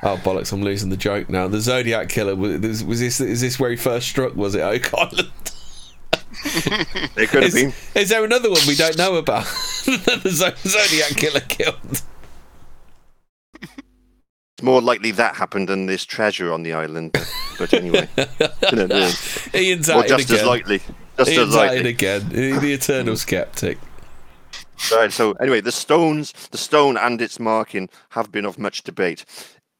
oh 0.04 0.18
bollocks! 0.24 0.52
I'm 0.54 0.62
losing 0.64 0.90
the 0.90 0.98
joke 0.98 1.30
now. 1.30 1.48
The 1.48 1.60
Zodiac 1.62 2.10
killer 2.10 2.36
was, 2.36 2.84
was 2.84 3.00
this? 3.00 3.20
Is 3.20 3.42
this 3.42 3.60
where 3.60 3.70
he 3.72 3.76
first 3.78 4.08
struck? 4.08 4.36
Was 4.36 4.56
it 4.56 4.62
Oak 4.62 4.94
Island? 4.94 5.32
They 7.16 7.26
could 7.26 7.44
have 7.44 7.54
Is, 7.54 7.54
been. 7.54 7.74
is 7.96 8.10
there 8.10 8.24
another 8.24 8.50
one 8.52 8.60
we 8.68 8.76
don't 8.76 8.98
know 8.98 9.16
about? 9.16 9.46
that 9.46 10.20
the 10.24 10.30
Zodiac 10.30 11.18
killer 11.18 11.40
killed. 11.40 12.02
It's 13.54 14.64
more 14.64 14.82
likely 14.82 15.12
that 15.12 15.36
happened 15.36 15.68
than 15.68 15.86
this 15.88 16.04
treasure 16.06 16.52
on 16.54 16.64
the 16.64 16.74
island. 16.74 17.16
But, 17.58 17.74
anyway, 17.74 18.08
Ian's 19.54 19.90
or 19.90 20.04
it 20.06 20.10
just 20.10 20.30
as 20.30 20.44
likely. 20.44 20.80
Just 21.18 21.32
as 21.32 21.38
Ian's 21.38 21.56
it 21.56 21.58
likely. 21.58 21.90
again. 21.90 22.30
The 22.30 22.60
the 22.60 22.74
eternal 22.74 23.16
skeptic. 23.18 23.78
Right. 24.92 25.12
So 25.12 25.32
anyway, 25.34 25.62
the 25.62 25.72
stones, 25.72 26.34
the 26.52 26.58
stone 26.58 26.98
and 26.98 27.22
its 27.22 27.40
marking 27.40 27.90
have 28.10 28.32
been 28.32 28.46
of 28.46 28.58
much 28.60 28.84
debate. 28.84 29.26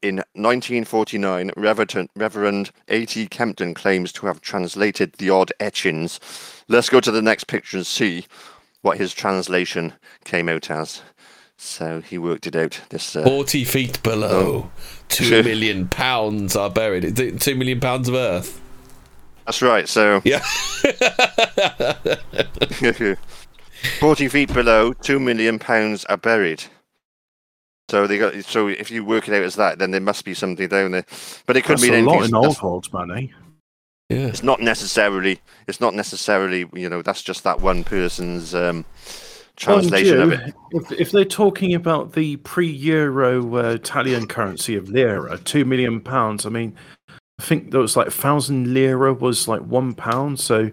In 0.00 0.16
1949, 0.34 1.50
Reverend, 1.56 2.08
Reverend 2.14 2.70
A.T. 2.88 3.26
Kempton 3.28 3.74
claims 3.74 4.12
to 4.12 4.26
have 4.26 4.40
translated 4.40 5.14
the 5.14 5.30
odd 5.30 5.52
etchings. 5.58 6.20
Let's 6.68 6.88
go 6.88 7.00
to 7.00 7.10
the 7.10 7.22
next 7.22 7.48
picture 7.48 7.78
and 7.78 7.86
see 7.86 8.26
what 8.82 8.98
his 8.98 9.12
translation 9.12 9.94
came 10.24 10.48
out 10.48 10.70
as. 10.70 11.02
So 11.56 12.00
he 12.00 12.16
worked 12.16 12.46
it 12.46 12.54
out. 12.54 12.80
This 12.90 13.16
uh, 13.16 13.24
Forty 13.24 13.64
feet 13.64 14.00
below, 14.04 14.70
two 15.08 15.24
Sure. 15.24 15.42
million 15.42 15.88
pounds 15.88 16.54
are 16.54 16.70
buried. 16.70 17.16
Two 17.40 17.56
million 17.56 17.80
pounds 17.80 18.08
of 18.08 18.14
earth. 18.14 18.60
that's 19.46 19.60
right. 19.62 19.88
So 19.88 20.22
Yeah. 20.24 20.44
40 24.00 24.28
feet 24.28 24.52
below, 24.52 24.92
two 24.92 25.18
million 25.18 25.58
pounds 25.58 26.04
are 26.04 26.16
buried. 26.16 26.62
So 27.88 28.06
they 28.06 28.18
got. 28.18 28.34
So 28.44 28.68
if 28.68 28.90
you 28.90 29.04
work 29.04 29.28
it 29.28 29.34
out 29.34 29.42
as 29.42 29.56
that, 29.56 29.78
then 29.78 29.90
there 29.92 30.00
must 30.00 30.24
be 30.24 30.34
something 30.34 30.68
down 30.68 30.90
there. 30.92 31.06
But 31.46 31.56
it 31.56 31.62
could 31.62 31.78
That's 31.78 31.82
mean 31.82 31.94
a 31.94 32.02
lot 32.02 32.24
in 32.24 32.30
That's- 32.30 32.60
old 32.60 32.62
world 32.62 32.92
money. 32.92 33.32
yeah. 34.10 34.26
it's 34.26 34.42
not 34.42 34.60
necessarily 34.60 35.40
it's 35.66 35.80
not 35.80 35.94
necessarily 35.94 36.66
you 36.72 36.88
know 36.88 37.02
that's 37.02 37.22
just 37.22 37.44
that 37.44 37.60
one 37.60 37.84
person's 37.84 38.54
um 38.54 38.84
translation 39.56 40.20
of 40.20 40.32
it 40.32 40.54
If, 40.70 40.92
if 40.92 41.10
they're 41.10 41.24
talking 41.24 41.74
about 41.74 42.12
the 42.12 42.36
pre-euro 42.36 43.56
uh, 43.56 43.70
Italian 43.74 44.26
currency 44.26 44.76
of 44.76 44.88
lira, 44.88 45.36
two 45.38 45.64
million 45.64 46.00
pounds. 46.00 46.46
I 46.46 46.48
mean, 46.50 46.74
I 47.40 47.42
think 47.42 47.70
there 47.70 47.80
was 47.80 47.96
like 47.96 48.10
thousand 48.10 48.72
lira 48.72 49.12
was 49.14 49.48
like 49.48 49.62
one 49.62 49.94
pound, 49.94 50.38
so 50.40 50.70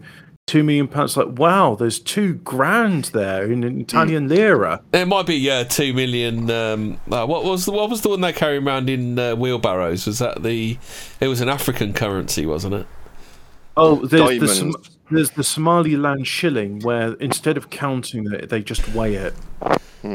two 0.47 0.63
million 0.63 0.87
pounds. 0.87 1.17
Like 1.17 1.37
wow, 1.37 1.75
there's 1.75 1.99
two 1.99 2.35
grand 2.35 3.05
there 3.05 3.51
in 3.51 3.63
an 3.63 3.81
Italian 3.81 4.27
lira. 4.27 4.81
It 4.93 5.07
might 5.07 5.25
be 5.25 5.35
yeah, 5.35 5.63
two 5.63 5.93
million. 5.93 6.49
Um, 6.49 6.99
uh, 7.11 7.25
what 7.25 7.43
was 7.43 7.65
the 7.65 7.71
what 7.71 7.89
was 7.89 8.01
the 8.01 8.09
one 8.09 8.21
they 8.21 8.33
carry 8.33 8.57
around 8.57 8.89
in 8.89 9.17
uh, 9.17 9.35
wheelbarrows? 9.35 10.05
Was 10.05 10.19
that 10.19 10.43
the? 10.43 10.77
It 11.19 11.27
was 11.27 11.41
an 11.41 11.49
African 11.49 11.93
currency, 11.93 12.45
wasn't 12.45 12.75
it? 12.75 12.87
Oh, 13.77 13.95
there's 14.05 14.11
the, 14.11 14.17
Diamonds. 14.17 14.57
Som- 14.57 14.94
there's 15.11 15.31
the 15.31 15.43
Somaliland 15.43 16.27
shilling 16.27 16.79
where 16.81 17.13
instead 17.15 17.57
of 17.57 17.69
counting 17.69 18.31
it, 18.31 18.49
they 18.49 18.61
just 18.61 18.87
weigh 18.93 19.15
it. 19.15 19.33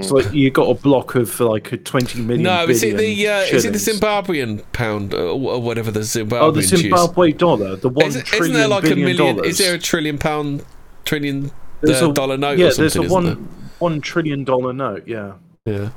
So 0.03 0.14
like, 0.16 0.33
you 0.33 0.50
got 0.53 0.68
a 0.68 0.74
block 0.74 1.16
of 1.16 1.40
like 1.40 1.72
a 1.72 1.76
twenty 1.76 2.20
million. 2.20 2.44
No, 2.44 2.64
is 2.64 2.83
it 2.85 2.96
the 2.96 3.29
uh, 3.29 3.40
is 3.40 3.64
it 3.64 3.72
the. 3.72 3.79
Zimbabwean 3.79 4.62
pound 4.72 5.12
or, 5.12 5.31
or 5.31 5.61
whatever 5.61 5.90
the 5.90 6.00
Zimbabwean? 6.00 6.40
Oh, 6.42 6.50
the 6.53 6.61
juice? 6.61 6.81
Zimbabwe 6.83 7.33
dollar, 7.33 7.74
the 7.74 7.88
one 7.88 8.07
Is, 8.07 8.16
isn't 8.16 8.53
there 8.53 8.68
like 8.68 8.85
a 8.85 8.90
million, 8.90 9.16
million? 9.16 9.37
dollars. 9.37 9.50
Is 9.53 9.59
there 9.59 9.74
a 9.74 9.79
trillion 9.79 10.16
pound, 10.16 10.64
trillion 11.05 11.50
There's 11.81 12.03
uh, 12.03 12.11
a- 12.11 12.14
dollar 12.14 12.37
note 12.37 12.59
yeah, 12.59 12.66
or 12.66 12.70
something? 12.70 13.00
there's 13.00 13.11
a 13.11 13.12
one 13.12 13.24
there? 13.24 13.35
one 13.81 14.00
trillion 14.00 14.44
dollar 14.44 14.72
note. 14.72 15.09
Yeah, 15.09 15.33
Yeah. 15.66 15.88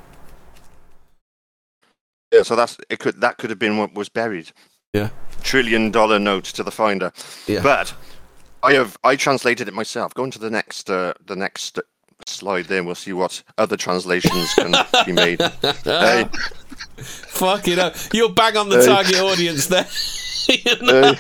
Yeah, 2.32 2.42
so 2.42 2.56
that's 2.56 2.78
it. 2.90 2.98
Could 3.00 3.22
that 3.22 3.38
could 3.38 3.52
have 3.52 3.60
been 3.60 3.78
what 3.78 3.94
was 3.94 4.10
buried? 4.10 4.52
Yeah. 4.94 5.10
Trillion 5.44 5.92
dollar 5.92 6.18
note 6.18 6.46
to 6.46 6.64
the 6.64 6.72
finder. 6.72 7.12
Yeah. 7.46 7.62
But 7.62 7.94
I 8.64 8.74
have 8.74 8.98
I 9.04 9.16
translated 9.16 9.68
it 9.68 9.74
myself. 9.74 10.14
Go 10.14 10.24
into 10.24 10.40
the 10.40 10.50
next 10.50 10.90
uh, 10.90 11.14
the 11.26 11.36
next 11.36 11.80
slide 12.26 12.66
there. 12.66 12.84
We'll 12.84 12.96
see 12.96 13.14
what 13.14 13.44
other 13.58 13.76
translations 13.78 14.54
can 14.54 14.74
be 15.06 15.12
made. 15.12 15.42
Hey, 15.84 16.26
Fuck 16.98 17.68
it 17.68 17.80
up. 17.80 17.96
You're 18.14 18.32
bang 18.32 18.56
on 18.58 18.70
the 18.70 18.80
Hey. 18.80 18.86
target 18.86 19.16
audience 19.20 19.68
there. 19.68 19.84
hey. 20.48 21.16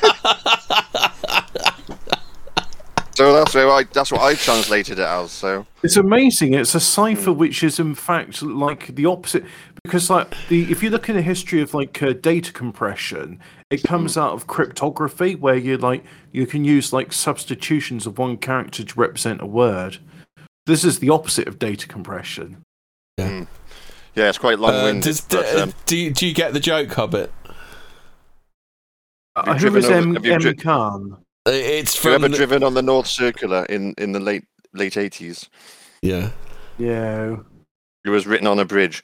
so 3.15 3.33
that's 3.33 3.53
where 3.53 3.69
I 3.69 3.83
that's 3.91 4.11
what 4.11 4.21
I 4.21 4.35
translated 4.35 4.99
it 4.99 5.05
as. 5.05 5.31
So 5.31 5.65
It's 5.83 5.97
amazing. 5.97 6.53
It's 6.53 6.75
a 6.75 6.79
cipher 6.79 7.33
which 7.33 7.63
is 7.63 7.79
in 7.79 7.95
fact 7.95 8.41
like 8.41 8.95
the 8.95 9.05
opposite 9.05 9.43
because 9.83 10.09
like 10.09 10.33
the 10.47 10.71
if 10.71 10.81
you 10.81 10.89
look 10.89 11.09
in 11.09 11.15
the 11.15 11.21
history 11.21 11.61
of 11.61 11.73
like 11.73 12.01
uh, 12.01 12.13
data 12.13 12.51
compression, 12.53 13.39
it 13.69 13.83
comes 13.83 14.17
out 14.17 14.33
of 14.33 14.47
cryptography 14.47 15.35
where 15.35 15.55
you 15.57 15.77
like 15.77 16.03
you 16.31 16.45
can 16.47 16.63
use 16.63 16.93
like 16.93 17.11
substitutions 17.11 18.07
of 18.07 18.17
one 18.17 18.37
character 18.37 18.83
to 18.83 18.99
represent 18.99 19.41
a 19.41 19.45
word. 19.45 19.97
This 20.65 20.85
is 20.85 20.99
the 20.99 21.09
opposite 21.09 21.47
of 21.47 21.59
data 21.59 21.87
compression. 21.87 22.63
yeah, 23.17 23.45
yeah, 24.15 24.29
it's 24.29 24.37
quite 24.37 24.59
long 24.59 24.73
Uh, 24.73 24.83
winded. 24.85 25.03
does, 25.03 25.21
but, 25.21 25.55
um, 25.59 25.73
do, 25.85 25.97
you, 25.97 26.11
do 26.11 26.25
you 26.25 26.33
get 26.33 26.53
the 26.53 26.59
joke, 26.61 26.89
Hobbit? 26.93 27.31
Have 29.35 29.45
you 29.47 29.51
Uh, 29.51 29.53
who 29.53 29.59
driven 29.59 29.79
is 29.79 29.85
over- 29.85 29.95
M, 29.97 30.13
have 30.15 30.25
M 30.25 30.39
dri- 30.39 30.55
Khan? 30.55 31.17
Uh, 31.45 31.51
It's 31.51 31.95
have 31.97 32.05
you 32.05 32.15
ever 32.15 32.29
the- 32.29 32.37
driven 32.37 32.63
on 32.63 32.73
the 32.75 32.81
North 32.81 33.07
Circular 33.07 33.65
in 33.65 33.93
in 33.97 34.13
the 34.13 34.19
late 34.21 34.45
late 34.73 34.95
eighties? 34.95 35.49
yeah, 36.01 36.29
Yeah. 36.77 37.37
It 38.05 38.09
was 38.09 38.27
written 38.27 38.47
on 38.47 38.59
a 38.59 38.65
bridge. 38.65 39.01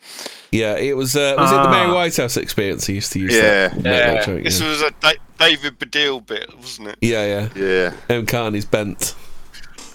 yeah. 0.52 0.76
It 0.76 0.98
was 0.98 1.16
uh, 1.16 1.36
was 1.38 1.52
it 1.52 1.56
the 1.56 1.70
Mary 1.70 1.90
Ah. 1.90 1.94
Whitehouse 1.94 2.36
experience? 2.36 2.86
He 2.86 2.96
used 2.96 3.14
to 3.14 3.20
use 3.20 3.34
Yeah. 3.34 3.70
that. 3.70 3.76
make 3.76 3.84
that 3.84 4.16
Yeah, 4.16 4.26
joke, 4.26 4.44
this 4.44 4.60
yeah. 4.60 4.68
was 4.70 4.82
a 4.82 4.92
da- 5.00 5.14
David 5.40 5.80
Baddiel 5.80 6.26
bit, 6.26 6.54
wasn't 6.58 6.90
it? 6.90 6.98
yeah, 7.02 7.26
yeah. 7.26 7.50
Yeah. 7.56 7.94
M. 8.10 8.26
Khan 8.26 8.56
is 8.56 8.66
bent. 8.66 9.16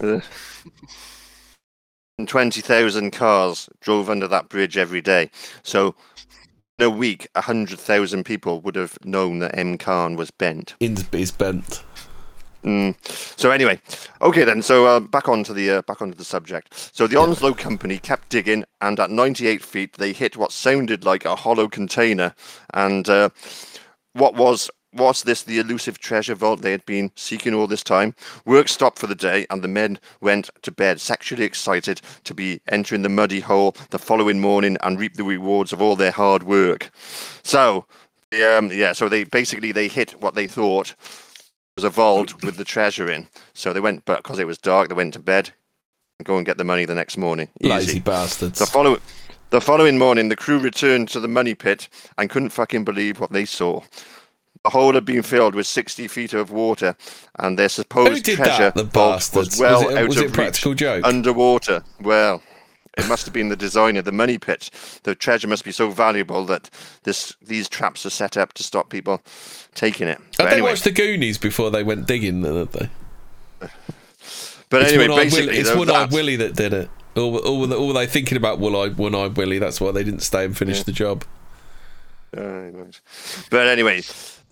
And 2.17 2.29
20,000 2.29 3.11
cars 3.11 3.69
drove 3.81 4.09
under 4.09 4.29
that 4.29 4.49
bridge 4.49 4.77
every 4.77 5.01
day. 5.01 5.31
So, 5.65 5.97
in 6.79 6.85
a 6.87 6.91
week, 6.91 7.27
100,000 7.35 8.23
people 8.25 8.61
would 8.61 8.77
have 8.77 8.97
known 9.05 9.41
that 9.41 9.59
M. 9.59 9.77
Khan 9.79 10.15
was 10.15 10.31
bent. 10.31 10.77
In, 10.79 10.97
is 11.11 11.33
bent. 11.33 11.83
Mm. 12.65 12.97
So 13.39 13.51
anyway, 13.51 13.79
okay 14.23 14.45
then. 14.45 14.63
So 14.63 14.87
uh, 14.87 15.01
back 15.01 15.29
onto 15.29 15.53
the 15.53 15.71
uh, 15.71 15.83
back 15.83 16.01
onto 16.01 16.17
the 16.17 16.25
subject. 16.25 16.91
So 16.95 17.07
the 17.07 17.17
Onslow 17.17 17.53
company 17.55 17.99
kept 17.99 18.31
digging, 18.31 18.65
and 18.81 18.99
at 18.99 19.11
98 19.11 19.63
feet, 19.63 19.93
they 19.95 20.13
hit 20.13 20.37
what 20.37 20.51
sounded 20.51 21.05
like 21.05 21.25
a 21.25 21.37
hollow 21.37 21.69
container. 21.69 22.35
And 22.73 23.09
uh, 23.09 23.29
what 24.15 24.35
was 24.35 24.71
was 24.95 25.25
this 25.25 25.43
the 25.43 25.59
elusive 25.59 25.99
treasure 25.99 26.35
vault 26.35 26.63
they 26.63 26.71
had 26.71 26.87
been 26.87 27.11
seeking 27.17 27.53
all 27.53 27.67
this 27.67 27.83
time? 27.83 28.15
Work 28.47 28.69
stopped 28.69 28.99
for 28.99 29.09
the 29.09 29.15
day, 29.15 29.47
and 29.51 29.63
the 29.63 29.69
men 29.69 29.99
went 30.23 30.51
to 30.63 30.73
bed, 30.73 31.01
sexually 31.01 31.45
excited 31.45 32.01
to 32.25 32.33
be 32.33 32.61
entering 32.69 33.03
the 33.03 33.09
muddy 33.09 33.41
hole 33.41 33.77
the 33.91 33.99
following 33.99 34.41
morning 34.41 34.79
and 34.83 34.99
reap 34.99 35.15
the 35.15 35.25
rewards 35.25 35.73
of 35.73 35.83
all 35.83 35.97
their 35.97 36.13
hard 36.13 36.45
work. 36.45 36.91
So, 37.43 37.85
um, 38.33 38.71
yeah. 38.73 38.93
So 38.93 39.11
they 39.11 39.25
basically 39.25 39.73
they 39.73 39.89
hit 39.89 40.13
what 40.23 40.35
they 40.35 40.47
thought 40.47 40.95
was 41.77 41.85
a 41.85 41.91
vault 41.91 42.43
with 42.43 42.57
the 42.57 42.65
treasure 42.65 43.11
in. 43.11 43.29
So 43.53 43.73
they 43.73 43.81
went, 43.81 44.05
but 44.05 44.19
because 44.23 44.39
it 44.39 44.47
was 44.47 44.59
dark, 44.59 44.89
they 44.89 44.95
went 44.95 45.15
to 45.15 45.19
bed 45.21 45.51
and 46.19 46.27
go 46.27 46.37
and 46.37 46.47
get 46.47 46.57
the 46.57 46.65
money 46.65 46.85
the 46.85 46.95
next 46.95 47.17
morning. 47.17 47.49
Easy. 47.61 47.71
Lazy 47.71 48.01
bastards. 48.01 48.59
The 48.59 48.67
following 48.67 49.01
the 49.51 49.61
following 49.61 49.99
morning, 49.99 50.29
the 50.29 50.37
crew 50.37 50.59
returned 50.59 51.09
to 51.11 51.21
the 51.21 51.29
money 51.29 51.55
pit 51.55 51.89
and 52.19 52.31
couldn't 52.31 52.51
fucking 52.51 52.85
believe 52.85 53.21
what 53.21 53.33
they 53.33 53.45
saw. 53.45 53.83
The 54.65 54.71
hole 54.71 54.95
had 54.95 55.05
been 55.05 55.23
filled 55.23 55.55
with 55.55 55.67
60 55.67 56.09
feet 56.09 56.33
of 56.33 56.51
water, 56.51 56.97
and 57.39 57.59
their 57.59 57.69
supposed 57.69 58.25
treasure 58.25 58.71
that? 58.71 58.75
The 58.75 58.85
vault 58.85 59.17
bastards. 59.17 59.51
was 59.51 59.61
well 59.61 59.85
was 59.85 59.93
it, 59.93 59.99
out 59.99 60.09
was 60.09 60.17
of 60.17 60.25
it 60.25 60.33
practical 60.33 60.73
reach, 60.73 60.79
joke? 60.79 61.05
underwater. 61.07 61.85
Well, 62.01 62.43
it 62.97 63.09
must 63.09 63.25
have 63.27 63.33
been 63.35 63.49
the 63.49 63.57
designer, 63.57 64.03
the 64.03 64.13
money 64.13 64.39
pit. 64.39 64.71
The 65.03 65.15
treasure 65.15 65.49
must 65.49 65.65
be 65.65 65.73
so 65.73 65.91
valuable 65.91 66.45
that 66.47 66.71
this 67.05 67.35
these 67.43 67.69
traps 67.69 68.05
are 68.07 68.11
set 68.11 68.37
up 68.37 68.53
to 68.55 68.63
stop 68.63 68.91
people 68.91 69.21
taking 69.75 70.09
it. 70.09 70.21
But 70.39 70.45
they 70.47 70.53
anyway, 70.57 70.71
watched 70.71 70.85
the 70.85 70.93
Goonies 70.93 71.39
before 71.39 71.71
they 71.71 71.83
went 71.83 72.07
digging? 72.07 72.43
Had 72.45 72.73
they? 72.73 72.89
but 74.71 74.83
It's 74.83 74.93
anyway, 74.93 75.07
basically, 75.17 75.47
Willie, 75.47 75.59
it's 75.59 75.75
One-Eyed 75.75 75.95
that- 76.11 76.13
Willie 76.13 76.37
that 76.37 76.55
did 76.57 76.73
it. 76.73 76.91
All, 77.17 77.37
all, 77.39 77.73
all 77.73 77.93
they 77.93 78.07
thinking 78.09 78.37
about 78.37 78.59
One-Eyed, 78.59 78.97
One-Eyed 78.97 79.37
Willie. 79.37 79.61
That's 79.61 79.81
why 79.81 79.93
they 79.93 80.03
didn't 80.03 80.21
stay 80.21 80.45
and 80.45 80.57
finish 80.57 80.79
Yeah. 80.79 80.83
the 80.85 80.93
job. 80.93 81.25
Right. 82.33 83.01
But 83.51 83.69
anyway, 83.69 84.03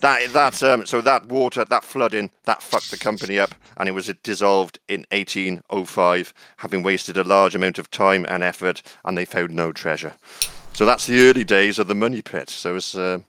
that 0.03 0.33
that 0.33 0.63
um, 0.63 0.85
so 0.85 1.01
that 1.01 1.27
water, 1.27 1.65
that 1.65 1.85
flooding, 1.85 2.31
that 2.45 2.63
fucked 2.63 2.91
the 2.91 2.99
company 2.99 3.39
up, 3.39 3.55
and 3.77 3.89
it 3.89 3.93
was 3.93 4.13
dissolved 4.23 4.79
in 4.89 5.07
1805, 5.13 6.35
having 6.59 6.83
wasted 6.83 7.17
a 7.17 7.25
large 7.25 7.55
amount 7.55 7.79
of 7.79 7.91
time 7.91 8.27
and 8.29 8.43
effort, 8.43 8.83
and 9.05 9.17
they 9.17 9.25
found 9.25 9.51
no 9.53 9.73
treasure. 9.73 10.15
So 10.75 10.85
that's 10.85 11.07
the 11.07 11.21
early 11.29 11.45
days 11.45 11.79
of 11.79 11.87
the 11.87 11.95
money 11.95 12.21
pit. 12.21 12.51
So 12.51 12.77
it's. 12.77 12.95
Uh, 12.95 13.21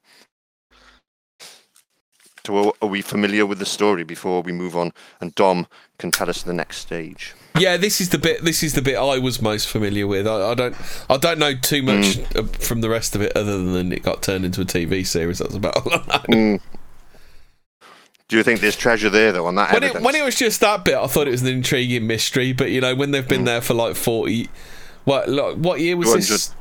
so 2.45 2.75
are 2.81 2.89
we 2.89 3.01
familiar 3.01 3.45
with 3.45 3.59
the 3.59 3.65
story 3.65 4.03
before 4.03 4.41
we 4.41 4.51
move 4.51 4.75
on? 4.75 4.91
And 5.21 5.33
Dom 5.33 5.65
can 5.97 6.11
tell 6.11 6.29
us 6.29 6.43
the 6.43 6.51
next 6.51 6.77
stage. 6.77 7.35
Yeah, 7.59 7.77
this 7.77 8.01
is 8.01 8.09
the 8.09 8.17
bit. 8.17 8.43
This 8.43 8.63
is 8.63 8.73
the 8.73 8.81
bit 8.81 8.95
I 8.95 9.19
was 9.19 9.41
most 9.41 9.67
familiar 9.67 10.07
with. 10.07 10.27
I, 10.27 10.51
I 10.51 10.53
don't. 10.55 10.75
I 11.09 11.17
don't 11.17 11.37
know 11.39 11.53
too 11.55 11.83
much 11.83 12.17
Mm. 12.17 12.49
from 12.63 12.81
the 12.81 12.89
rest 12.89 13.15
of 13.15 13.21
it, 13.21 13.35
other 13.35 13.57
than 13.63 13.91
it 13.91 14.01
got 14.03 14.23
turned 14.23 14.43
into 14.45 14.61
a 14.61 14.65
TV 14.65 15.05
series. 15.05 15.37
That's 15.39 15.55
about 15.55 15.77
all 15.77 15.93
I 15.93 15.97
know. 15.97 16.03
Mm. 16.55 16.61
Do 18.29 18.37
you 18.37 18.43
think 18.43 18.61
there's 18.61 18.75
treasure 18.75 19.09
there 19.11 19.31
though 19.31 19.45
on 19.45 19.55
that 19.55 19.71
When 19.73 19.83
it, 19.83 20.01
when 20.01 20.15
it 20.15 20.23
was 20.23 20.35
just 20.35 20.61
that 20.61 20.83
bit, 20.85 20.95
I 20.95 21.05
thought 21.07 21.27
it 21.27 21.31
was 21.31 21.41
an 21.43 21.49
intriguing 21.49 22.07
mystery. 22.07 22.53
But 22.53 22.71
you 22.71 22.81
know, 22.81 22.95
when 22.95 23.11
they've 23.11 23.23
Mm. 23.23 23.29
been 23.29 23.43
there 23.45 23.61
for 23.61 23.73
like 23.75 23.95
forty, 23.95 24.49
what 25.03 25.29
like, 25.29 25.55
what 25.57 25.79
year 25.79 25.95
was 25.95 26.13
this? 26.13 26.55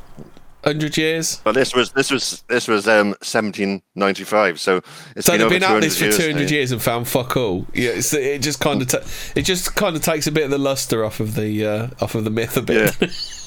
Hundred 0.64 0.96
years. 0.96 1.40
Well, 1.44 1.52
this 1.54 1.74
was 1.74 1.90
this 1.92 2.10
was 2.12 2.44
this 2.48 2.68
was 2.68 2.86
um 2.86 3.08
1795, 3.22 4.60
so 4.60 4.80
it's 5.16 5.26
So 5.26 5.32
been 5.32 5.40
they've 5.40 5.48
been 5.50 5.62
at 5.64 5.66
200 5.66 5.82
this 5.82 5.98
for 5.98 6.10
two 6.12 6.30
hundred 6.32 6.44
now. 6.50 6.54
years 6.54 6.70
and 6.70 6.80
found 6.80 7.08
fuck 7.08 7.36
all. 7.36 7.66
Yeah, 7.74 7.90
it's, 7.90 8.12
it 8.14 8.42
just 8.42 8.60
kind 8.60 8.80
of 8.80 8.86
ta- 8.88 9.00
it 9.34 9.42
just 9.42 9.74
kind 9.74 9.96
of 9.96 10.02
takes 10.02 10.28
a 10.28 10.32
bit 10.32 10.44
of 10.44 10.50
the 10.50 10.58
luster 10.58 11.04
off 11.04 11.18
of 11.18 11.34
the 11.34 11.66
uh, 11.66 11.88
off 12.00 12.14
of 12.14 12.22
the 12.22 12.30
myth 12.30 12.56
a 12.56 12.62
bit. 12.62 12.96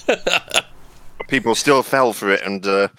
People 1.29 1.55
still 1.55 1.81
fell 1.83 2.11
for 2.13 2.31
it 2.31 2.41
and 2.43 2.65
uh, 2.67 2.89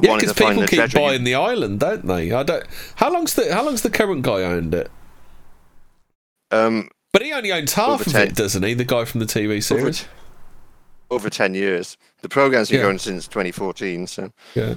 Yeah, 0.00 0.14
because 0.16 0.32
people 0.32 0.62
keep 0.66 0.78
treasure. 0.78 0.98
buying 0.98 1.24
the 1.24 1.34
island, 1.34 1.80
don't 1.80 2.06
they? 2.06 2.32
I 2.32 2.42
don't. 2.44 2.64
How 2.94 3.12
long's 3.12 3.34
the 3.34 3.52
How 3.52 3.64
long's 3.64 3.82
the 3.82 3.90
current 3.90 4.22
guy 4.22 4.42
owned 4.42 4.72
it? 4.74 4.90
Um, 6.50 6.90
But 7.12 7.22
he 7.22 7.32
only 7.32 7.52
owns 7.52 7.72
half 7.74 8.06
of 8.06 8.12
10. 8.12 8.28
it, 8.28 8.34
doesn't 8.36 8.62
he? 8.62 8.72
The 8.74 8.84
guy 8.84 9.04
from 9.04 9.20
the 9.20 9.26
TV 9.26 9.62
series. 9.62 10.02
t- 10.02 10.06
over 11.10 11.28
10 11.30 11.54
years. 11.54 11.96
The 12.22 12.28
program's 12.28 12.68
been 12.68 12.78
Yeah. 12.80 12.86
going 12.86 12.98
since 12.98 13.26
2014, 13.28 14.06
so 14.06 14.30
Yeah. 14.54 14.74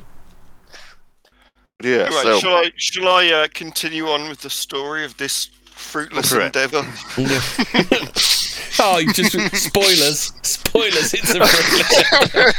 but 1.78 1.86
yeah. 1.88 2.06
Anyway, 2.06 2.22
so 2.24 2.40
shall 2.40 2.56
I 2.56 2.72
shall 2.76 3.08
I 3.08 3.28
uh, 3.30 3.48
continue 3.54 4.10
on 4.10 4.28
with 4.30 4.42
the 4.42 4.50
story 4.50 5.06
of 5.06 5.16
this 5.18 5.50
fruitless 5.72 6.30
Go 6.32 6.38
for 6.38 6.42
it. 6.42 6.46
endeavour? 6.48 6.84
oh, 8.80 8.98
you 9.00 9.14
just 9.14 9.32
spoilers. 9.56 10.32
Spoilers. 10.44 11.14
It's 11.14 11.30
a 11.34 11.46
thriller. 11.46 12.54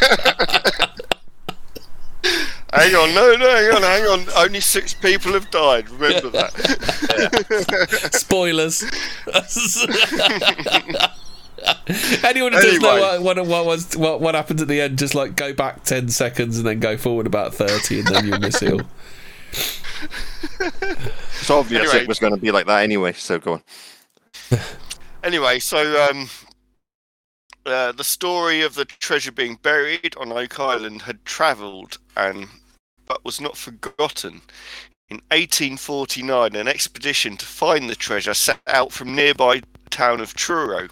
hang 2.72 2.94
on, 2.94 3.12
no, 3.14 3.35
no, 3.37 3.50
hang 3.50 3.70
on, 3.76 3.83
hang 3.83 4.04
on. 4.04 4.24
Only 4.37 4.61
six 4.61 4.94
people 4.94 5.33
have 5.33 5.50
died. 5.50 5.90
Remember 5.90 6.30
that. 6.30 6.52
spoilers. 8.12 8.85
Anyone 12.25 12.53
who 12.53 12.61
doesn't 12.61 12.83
know 12.83 13.20
what, 13.20 13.37
what, 13.37 13.46
what, 13.46 13.66
was, 13.66 13.96
what, 13.96 14.20
what 14.20 14.35
happened 14.35 14.61
at 14.61 14.68
the 14.68 14.81
end, 14.81 14.99
just 14.99 15.14
like 15.14 15.37
go 15.37 15.53
back 15.53 15.85
10 15.85 16.09
seconds 16.09 16.59
and 16.59 16.66
then 16.66 16.81
go 16.81 16.96
forward 16.96 17.27
about 17.27 17.55
30 17.55 18.01
and 18.01 18.09
then 18.09 18.27
you'll 18.27 18.38
miss 18.38 18.62
it 18.62 18.73
all. 18.73 18.83
it's 20.61 21.51
obvious 21.51 21.83
Anyway. 21.83 22.03
it 22.03 22.09
was 22.09 22.18
going 22.18 22.35
to 22.35 22.40
be 22.40 22.51
like 22.51 22.66
that 22.66 22.83
anyway. 22.83 23.12
So 23.12 23.38
go 23.38 23.55
on. 23.55 23.62
Anyway, 25.23 25.59
so 25.59 26.09
um, 26.09 26.31
uh, 27.66 27.92
the 27.92 28.05
story 28.05 28.62
of 28.62 28.75
the 28.75 28.87
treasure 28.87 29.33
being 29.33 29.57
buried 29.57 30.16
on 30.16 30.33
Oak 30.33 30.59
Island 30.59 31.03
had 31.03 31.25
travelled 31.27 31.99
and 32.16 32.46
but 33.07 33.25
was 33.25 33.40
not 33.40 33.57
forgotten. 33.57 34.40
In 35.09 35.16
1849, 35.33 36.55
an 36.55 36.68
expedition 36.68 37.37
to 37.37 37.44
find 37.44 37.90
the 37.90 37.96
treasure 37.96 38.33
set 38.33 38.61
out 38.68 38.92
from 38.92 39.14
nearby 39.14 39.62
town 39.90 40.20
of 40.20 40.33
Truro. 40.35 40.88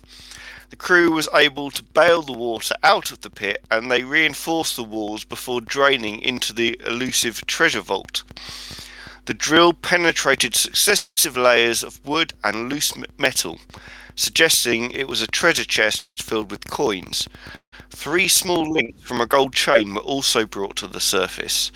The 0.71 0.77
crew 0.77 1.13
was 1.13 1.29
able 1.35 1.71
to 1.71 1.83
bail 1.83 2.23
the 2.23 2.33
water 2.33 2.75
out 2.83 3.11
of 3.11 3.23
the 3.23 3.31
pit 3.31 3.65
and 3.71 3.91
they 3.91 4.05
reinforced 4.05 4.77
the 4.77 4.85
walls 4.85 5.25
before 5.25 5.61
draining 5.61 6.21
into 6.21 6.53
the 6.53 6.81
elusive 6.87 7.45
treasure 7.47 7.81
vault. 7.81 8.23
The 9.25 9.35
drill 9.35 9.73
penetrated 9.73 10.55
successive 10.55 11.37
layers 11.37 11.83
of 11.83 12.05
wood 12.07 12.33
and 12.45 12.71
loose 12.71 12.93
metal. 13.19 13.59
suggesting 14.19 14.91
it 14.91 15.07
was 15.07 15.23
a 15.23 15.27
treasure 15.29 15.65
chest 15.65 16.09
filled 16.19 16.51
with 16.51 16.69
coins. 16.69 17.29
Three 17.91 18.27
small 18.29 18.71
links 18.71 19.01
from 19.03 19.21
a 19.21 19.27
gold 19.27 19.55
chain 19.55 19.95
were 19.95 20.01
also 20.01 20.45
brought 20.45 20.77
to 20.77 20.89
the 20.89 21.01
surface. 21.01 21.71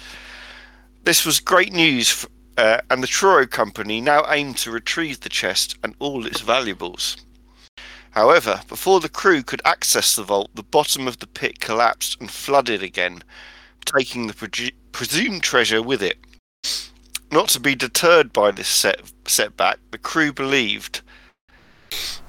This 1.04 1.24
was 1.24 1.40
great 1.40 1.72
news, 1.72 2.26
uh, 2.58 2.78
and 2.90 3.02
the 3.02 3.06
Truro 3.06 3.46
Company 3.46 4.00
now 4.00 4.24
aimed 4.28 4.56
to 4.58 4.72
retrieve 4.72 5.20
the 5.20 5.28
chest 5.28 5.76
and 5.84 5.94
all 6.00 6.26
its 6.26 6.40
valuables. 6.40 7.16
However, 8.12 8.60
before 8.68 9.00
the 9.00 9.08
crew 9.08 9.42
could 9.42 9.62
access 9.64 10.14
the 10.14 10.22
vault, 10.22 10.50
the 10.54 10.62
bottom 10.62 11.08
of 11.08 11.18
the 11.18 11.26
pit 11.26 11.60
collapsed 11.60 12.20
and 12.20 12.30
flooded 12.30 12.82
again, 12.82 13.22
taking 13.84 14.26
the 14.26 14.34
preju- 14.34 14.74
presumed 14.92 15.42
treasure 15.42 15.82
with 15.82 16.02
it. 16.02 16.18
Not 17.30 17.48
to 17.50 17.60
be 17.60 17.74
deterred 17.74 18.32
by 18.32 18.50
this 18.50 18.68
set- 18.68 19.10
setback, 19.26 19.78
the 19.90 19.98
crew 19.98 20.32
believed 20.32 21.00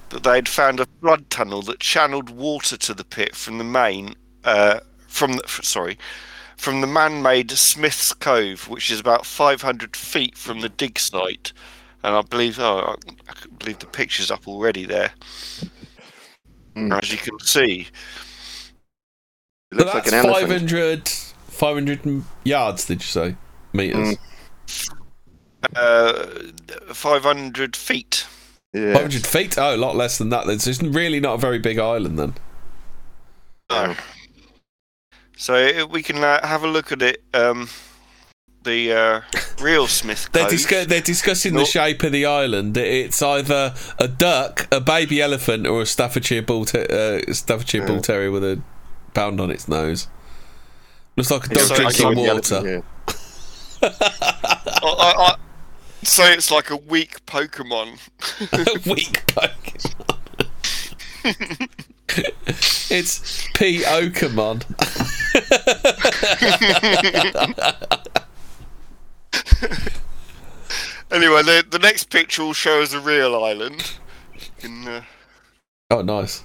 that 0.09 0.23
they 0.23 0.35
had 0.35 0.47
found 0.47 0.79
a 0.79 0.87
flood 1.01 1.29
tunnel 1.29 1.61
that 1.63 1.81
channeled 1.81 2.29
water 2.29 2.77
to 2.77 2.93
the 2.93 3.03
pit 3.03 3.35
from 3.35 3.57
the 3.57 3.63
main, 3.65 4.15
uh, 4.45 4.79
from 5.07 5.33
the, 5.33 5.43
sorry, 5.47 5.97
from 6.55 6.79
the 6.79 6.87
man-made 6.87 7.51
Smith's 7.51 8.13
Cove, 8.13 8.69
which 8.69 8.89
is 8.89 9.01
about 9.01 9.25
500 9.25 9.97
feet 9.97 10.37
from 10.37 10.61
the 10.61 10.69
dig 10.69 10.97
site. 10.97 11.51
And 12.03 12.15
I 12.15 12.21
believe, 12.21 12.59
oh, 12.59 12.79
I 12.79 13.11
I 13.29 13.33
believe 13.59 13.79
the 13.79 13.85
picture's 13.85 14.29
up 14.31 14.47
already 14.47 14.85
there, 14.85 15.11
Mm. 16.75 17.01
as 17.01 17.11
you 17.11 17.17
can 17.17 17.39
see. 17.39 17.87
It 19.71 19.77
So 19.79 19.85
looks 19.85 19.93
like 19.93 20.07
an 20.07 20.13
elephant. 20.15 20.69
500, 20.69 21.07
500 21.07 22.23
yards, 22.43 22.85
did 22.85 23.01
you 23.01 23.07
say? 23.07 23.35
Meters. 23.73 24.17
Mm. 24.17 24.93
Uh, 25.75 26.93
500 26.93 27.75
feet. 27.75 28.25
Yeah. 28.73 28.93
500 28.93 29.25
feet? 29.25 29.57
Oh, 29.57 29.75
a 29.75 29.77
lot 29.77 29.95
less 29.95 30.17
than 30.17 30.29
that. 30.29 30.45
then. 30.45 30.59
So 30.59 30.69
it's 30.71 30.81
really 30.81 31.19
not 31.19 31.35
a 31.35 31.37
very 31.37 31.59
big 31.59 31.79
island 31.79 32.19
then. 32.19 32.33
No. 33.69 33.95
So 35.37 35.85
we 35.87 36.03
can 36.03 36.23
uh, 36.23 36.45
have 36.45 36.63
a 36.63 36.67
look 36.67 36.91
at 36.91 37.01
it. 37.01 37.23
Um, 37.33 37.69
the 38.63 38.91
uh, 38.93 39.21
real 39.61 39.87
Smith 39.87 40.29
They're, 40.31 40.47
discu- 40.47 40.85
they're 40.87 41.01
discussing 41.01 41.53
the 41.55 41.65
shape 41.65 42.03
of 42.03 42.11
the 42.11 42.25
island. 42.25 42.75
It's 42.77 43.21
either 43.21 43.73
a 43.99 44.07
duck, 44.07 44.67
a 44.71 44.79
baby 44.79 45.21
elephant, 45.21 45.67
or 45.67 45.81
a 45.81 45.85
Staffordshire 45.85 46.41
bull, 46.41 46.65
ter- 46.65 47.21
uh, 47.27 47.33
Staffordshire 47.33 47.85
bull 47.85 48.01
terrier 48.01 48.31
with 48.31 48.43
a 48.43 48.61
pound 49.13 49.39
on 49.41 49.51
its 49.51 49.67
nose. 49.67 50.07
Looks 51.15 51.29
like 51.31 51.47
a 51.47 51.51
It's 51.51 51.67
dog 51.69 51.77
So- 51.77 51.83
drinking 51.83 52.15
the 52.25 52.33
water. 52.33 52.55
elephant, 52.55 52.85
I, 53.81 54.81
I, 54.81 55.13
I 55.31 55.35
say 56.03 56.33
it's 56.33 56.49
like 56.51 56.69
a 56.69 56.77
weak 56.77 57.25
Pokemon. 57.25 57.99
A 58.53 58.89
weak 58.89 59.25
Pokemon. 59.27 60.09
it's 62.89 63.47
P. 63.53 63.79
Okamon. 63.83 64.63
Anyway, 71.33 71.61
the, 71.63 71.67
the 71.67 71.79
next 71.79 72.11
picture 72.11 72.43
will 72.43 72.53
show 72.53 72.83
us 72.83 72.93
a 72.93 72.99
real 72.99 73.43
island. 73.43 73.93
You 74.35 74.39
can, 74.59 74.87
uh, 74.87 75.01
Oh, 75.89 76.03
nice. 76.03 76.43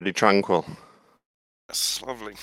Pretty 0.00 0.12
tranquil. 0.12 0.66
That's 1.68 2.02
lovely. 2.02 2.34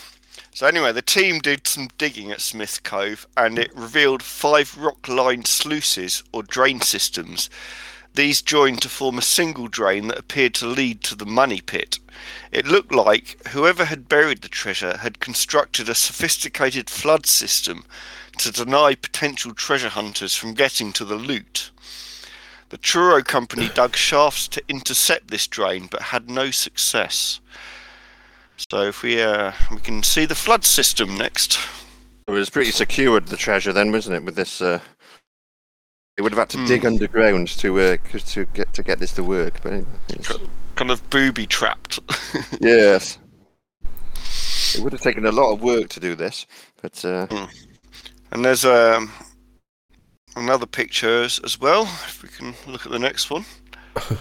So 0.53 0.67
anyway, 0.67 0.93
the 0.93 1.01
team 1.01 1.39
did 1.39 1.67
some 1.67 1.89
digging 1.97 2.31
at 2.31 2.39
Smith 2.39 2.81
Cove, 2.83 3.27
and 3.35 3.59
it 3.59 3.75
revealed 3.75 4.23
five 4.23 4.77
rock-lined 4.77 5.47
sluices 5.47 6.23
or 6.31 6.43
drain 6.43 6.79
systems. 6.79 7.49
These 8.13 8.41
joined 8.41 8.81
to 8.83 8.89
form 8.89 9.17
a 9.17 9.21
single 9.21 9.67
drain 9.67 10.07
that 10.07 10.17
appeared 10.17 10.53
to 10.55 10.65
lead 10.65 11.03
to 11.03 11.15
the 11.15 11.25
money 11.25 11.59
pit. 11.59 11.99
It 12.53 12.65
looked 12.65 12.93
like 12.93 13.45
whoever 13.49 13.83
had 13.83 14.07
buried 14.07 14.43
the 14.43 14.47
treasure 14.47 14.95
had 14.99 15.19
constructed 15.19 15.89
a 15.89 15.95
sophisticated 15.95 16.89
flood 16.89 17.25
system 17.25 17.83
to 18.35 18.51
deny 18.51 18.95
potential 18.95 19.53
treasure 19.53 19.89
hunters 19.89 20.35
from 20.35 20.53
getting 20.53 20.91
to 20.93 21.05
the 21.05 21.15
loot. 21.15 21.71
The 22.69 22.77
Truro 22.77 23.21
Company 23.21 23.69
dug 23.73 23.95
shafts 24.09 24.47
to 24.49 24.63
intercept 24.67 25.29
this 25.29 25.47
drain, 25.47 25.87
but 25.89 26.01
had 26.01 26.29
no 26.29 26.51
success. 26.51 27.39
So 28.69 28.83
if 28.83 29.03
we 29.03 29.21
uh, 29.21 29.51
we 29.71 29.77
can 29.79 30.01
see 30.03 30.25
the 30.25 30.35
flood 30.35 30.63
system 30.63 31.17
next. 31.17 31.59
It 32.27 32.31
was 32.31 32.49
pretty 32.49 32.71
secured, 32.71 33.27
the 33.27 33.37
treasure, 33.37 33.71
then, 33.73 33.91
wasn't 33.91 34.15
it? 34.15 34.23
With 34.23 34.35
this, 34.35 34.61
uh, 34.61 34.79
they 36.17 36.23
would 36.23 36.31
have 36.31 36.39
had 36.39 36.49
to 36.51 36.57
Hmm. 36.59 36.65
dig 36.65 36.85
underground 36.85 37.49
to 37.59 37.79
uh, 37.79 37.97
to 38.17 38.45
get 38.45 38.73
to 38.73 38.81
get 38.83 38.99
this 38.99 39.11
to 39.13 39.23
work. 39.23 39.61
But 39.61 39.73
it's- 40.09 40.31
Kind 40.75 40.91
of 40.91 41.09
booby 41.09 41.45
trapped. 41.47 41.99
yes, 42.59 43.17
it 44.75 44.81
would 44.81 44.91
have 44.91 45.01
taken 45.01 45.25
a 45.25 45.31
lot 45.31 45.53
of 45.53 45.61
work 45.61 45.87
to 45.89 45.99
do 46.01 46.15
this. 46.15 46.45
But 46.81 47.05
uh, 47.05 47.27
and 48.35 48.43
there's 48.43 48.65
um, 48.65 49.09
another 50.35 50.65
picture 50.65 51.23
as, 51.23 51.39
as 51.45 51.57
well. 51.57 51.83
If 51.83 52.21
we 52.21 52.27
can 52.27 52.53
look 52.67 52.85
at 52.85 52.91
the 52.91 52.99
next 52.99 53.29
one. 53.29 53.45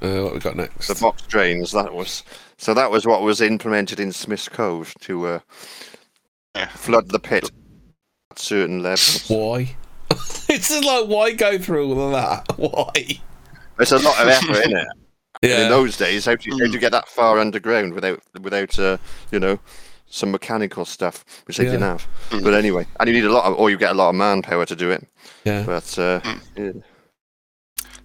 Uh, 0.00 0.22
what 0.22 0.32
we 0.32 0.38
got 0.38 0.54
next? 0.54 0.86
the 0.86 0.94
box 0.94 1.22
drains, 1.22 1.72
that 1.72 1.92
was 1.92 2.22
so. 2.56 2.72
That 2.72 2.88
was 2.88 3.04
what 3.04 3.22
was 3.22 3.40
implemented 3.40 3.98
in 3.98 4.12
Smith's 4.12 4.48
Cove 4.48 4.94
to 5.00 5.26
uh, 5.26 5.38
Yeah. 6.54 6.68
flood 6.68 7.08
the 7.08 7.18
pit 7.18 7.50
at 8.30 8.38
certain 8.38 8.80
levels. 8.80 9.24
Why? 9.28 9.74
it's 10.48 10.68
just 10.68 10.84
like, 10.84 11.08
why 11.08 11.32
go 11.32 11.58
through 11.58 11.88
all 11.88 12.00
of 12.00 12.12
that? 12.12 12.56
Why? 12.56 13.18
It's 13.80 13.90
a 13.90 13.98
lot 13.98 14.22
of 14.22 14.28
effort 14.28 14.66
in 14.66 14.76
it. 14.76 14.86
And 15.42 15.62
in 15.64 15.68
those 15.68 15.96
days, 15.96 16.26
how 16.26 16.36
do 16.36 16.48
you, 16.48 16.56
how 16.56 16.66
do 16.66 16.70
you 16.70 16.78
get 16.78 16.92
that 16.92 17.08
far 17.08 17.40
underground 17.40 17.92
without 17.92 18.22
without 18.40 18.78
uh, 18.78 18.98
you 19.32 19.40
know 19.40 19.58
some 20.10 20.30
mechanical 20.30 20.84
stuff 20.84 21.24
which 21.46 21.56
they 21.58 21.64
didn't 21.64 21.82
have? 21.82 22.06
But 22.30 22.54
anyway, 22.54 22.86
and 22.98 23.08
you 23.08 23.14
need 23.14 23.24
a 23.24 23.32
lot 23.32 23.44
of, 23.44 23.58
or 23.58 23.70
you 23.70 23.76
get 23.76 23.92
a 23.92 23.94
lot 23.94 24.08
of 24.10 24.14
manpower 24.14 24.66
to 24.66 24.76
do 24.76 24.90
it. 24.90 25.06
Yeah. 25.44 25.64
But 25.64 25.98
uh, 25.98 26.20
yeah. 26.56 26.72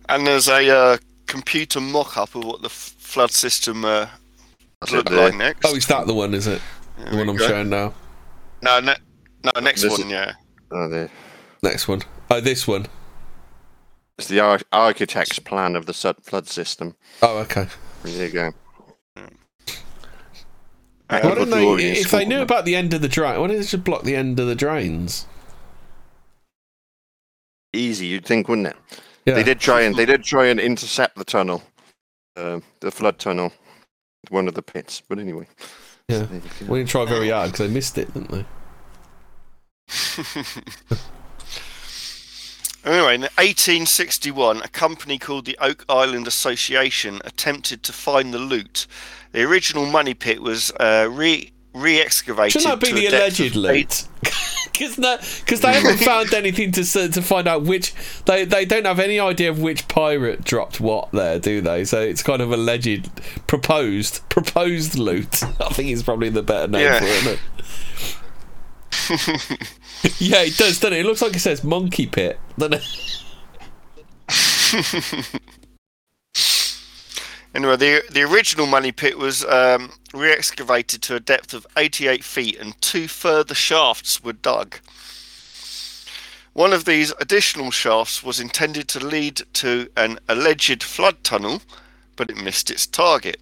And 0.09 0.27
there's 0.27 0.47
a 0.49 0.69
uh, 0.69 0.97
computer 1.27 1.79
mock-up 1.79 2.35
of 2.35 2.43
what 2.43 2.61
the 2.61 2.67
f- 2.67 2.95
flood 2.97 3.31
system 3.31 3.85
uh, 3.85 4.07
that's 4.81 4.91
look 4.91 5.05
it 5.07 5.09
there. 5.11 5.29
like 5.29 5.35
next. 5.37 5.65
Oh, 5.65 5.75
is 5.75 5.87
that 5.87 6.07
the 6.07 6.13
one, 6.13 6.33
is 6.33 6.45
it? 6.47 6.61
There 6.97 7.11
The 7.11 7.17
one 7.17 7.29
I'm 7.29 7.35
go. 7.37 7.47
showing 7.47 7.69
now. 7.69 7.93
No, 8.61 8.79
ne- 8.79 8.95
no, 9.43 9.61
next 9.61 9.81
This 9.81 9.91
one. 9.91 10.01
is- 10.01 10.11
Yeah. 10.11 10.33
Oh, 10.71 10.89
there. 10.89 11.09
Next 11.61 11.87
one. 11.87 12.01
Oh, 12.29 12.41
this 12.41 12.67
one. 12.67 12.85
It's 14.17 14.27
the 14.27 14.41
ar- 14.41 14.59
architect's 14.71 15.39
plan 15.39 15.75
of 15.75 15.85
the 15.85 15.93
flood 15.93 16.47
system. 16.47 16.95
Oh, 17.21 17.37
okay. 17.39 17.67
There 18.03 18.27
you 18.27 18.31
go. 18.33 18.51
Why 21.09 21.19
don't 21.21 21.49
they, 21.49 21.67
if 21.91 22.09
they 22.11 22.17
School. 22.19 22.25
knew 22.25 22.41
about 22.41 22.65
the 22.65 22.75
end 22.75 22.93
of 22.93 23.01
the 23.01 23.07
drain, 23.07 23.39
why 23.39 23.47
didn't 23.47 23.61
they 23.61 23.67
just 23.67 23.83
block 23.83 24.03
the 24.03 24.15
end 24.15 24.39
of 24.39 24.47
the 24.47 24.55
drains? 24.55 25.27
Easy, 27.73 28.07
you'd 28.07 28.25
think, 28.25 28.47
wouldn't 28.47 28.67
it? 28.67 28.75
Yeah. 29.25 29.35
They 29.35 29.43
did 29.43 29.59
try 29.59 29.81
and 29.81 29.95
they 29.95 30.05
did 30.05 30.23
try 30.23 30.45
and 30.47 30.59
intercept 30.59 31.15
the 31.17 31.23
tunnel, 31.23 31.63
uh, 32.35 32.59
the 32.81 32.91
flood 32.91 33.19
tunnel, 33.19 33.51
one 34.29 34.47
of 34.47 34.53
the 34.53 34.61
pits. 34.61 35.01
But 35.07 35.19
anyway, 35.19 35.47
Yeah. 36.07 36.19
there 36.23 36.41
you. 36.61 36.67
We 36.67 36.79
didn't 36.79 36.89
try 36.89 37.05
very 37.05 37.29
hard 37.29 37.51
because 37.51 37.67
they 37.67 37.73
missed 37.73 37.97
it, 37.97 38.13
didn't 38.13 38.31
they? 38.31 38.45
Anyway, 42.85 43.15
in 43.15 43.21
1861, 43.21 44.61
a 44.61 44.67
company 44.67 45.17
called 45.17 45.45
the 45.45 45.57
Oak 45.61 45.85
Island 45.87 46.27
Association 46.27 47.21
attempted 47.23 47.81
to 47.83 47.93
find 47.93 48.33
the 48.33 48.39
loot. 48.39 48.87
The 49.31 49.43
original 49.43 49.85
money 49.85 50.13
pit 50.13 50.41
was 50.41 50.71
uh, 50.79 51.07
re 51.09 51.51
re-excavated. 51.73 52.61
Shouldn't 52.61 52.81
that 52.81 52.85
be 52.87 52.93
the 52.93 53.07
alleged 53.07 53.55
loot? 53.55 54.07
Because 54.73 54.95
they 55.61 55.71
haven't 55.73 55.97
found 56.03 56.33
anything 56.33 56.71
to 56.71 56.83
to 56.83 57.21
find 57.21 57.47
out 57.47 57.61
which 57.61 57.93
they 58.25 58.43
they 58.43 58.65
don't 58.65 58.85
have 58.85 58.99
any 58.99 59.19
idea 59.19 59.51
of 59.51 59.59
which 59.61 59.87
pirate 59.87 60.43
dropped 60.43 60.79
what 60.81 61.11
there, 61.11 61.37
do 61.37 61.61
they? 61.61 61.85
So 61.85 62.01
it's 62.01 62.23
kind 62.23 62.41
of 62.41 62.51
alleged, 62.51 63.07
proposed, 63.45 64.27
proposed 64.29 64.97
loot. 64.97 65.43
I 65.61 65.69
think 65.73 65.91
is 65.91 66.01
probably 66.01 66.29
the 66.29 66.41
better 66.41 66.67
name 66.67 66.81
Yeah. 66.85 66.99
for 66.99 67.29
it. 67.29 67.39
Yeah, 70.19 70.41
it 70.41 70.57
does, 70.57 70.79
doesn't 70.79 70.93
it? 70.93 70.99
It 70.99 71.05
looks 71.05 71.21
like 71.21 71.35
it 71.35 71.39
says 71.39 71.63
monkey 71.63 72.07
pit. 72.07 72.39
doesn't 72.57 72.81
it? 74.29 75.39
Anyway, 77.55 77.77
the 77.77 78.03
the 78.09 78.23
original 78.23 78.65
money 78.65 78.91
pit 78.91 79.17
was 79.17 79.45
um, 79.45 79.91
re-excavated 80.11 81.03
to 81.03 81.15
a 81.15 81.19
depth 81.19 81.53
of 81.53 81.67
88 81.77 82.23
feet, 82.23 82.59
and 82.59 82.79
two 82.81 83.07
further 83.07 83.53
shafts 83.53 84.23
were 84.23 84.33
dug. 84.33 84.79
One 86.53 86.73
of 86.73 86.85
these 86.85 87.13
additional 87.19 87.69
shafts 87.69 88.23
was 88.23 88.39
intended 88.39 88.87
to 88.89 89.05
lead 89.05 89.43
to 89.53 89.87
an 89.95 90.19
alleged 90.27 90.81
flood 90.81 91.23
tunnel, 91.23 91.61
but 92.15 92.31
it 92.31 92.37
missed 92.37 92.71
its 92.71 92.87
target. 92.87 93.39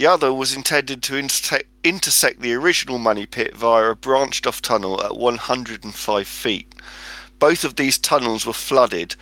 The 0.00 0.06
other 0.06 0.32
was 0.32 0.54
intended 0.54 1.02
to 1.02 1.18
intersect, 1.18 1.66
intersect 1.84 2.40
the 2.40 2.54
original 2.54 2.98
money 2.98 3.26
pit 3.26 3.54
via 3.54 3.90
a 3.90 3.94
branched 3.94 4.46
off 4.46 4.62
tunnel 4.62 5.02
at 5.02 5.14
105 5.14 6.26
feet. 6.26 6.74
Both 7.38 7.64
of 7.64 7.76
these 7.76 7.98
tunnels 7.98 8.46
were 8.46 8.54
flooded, 8.54 9.14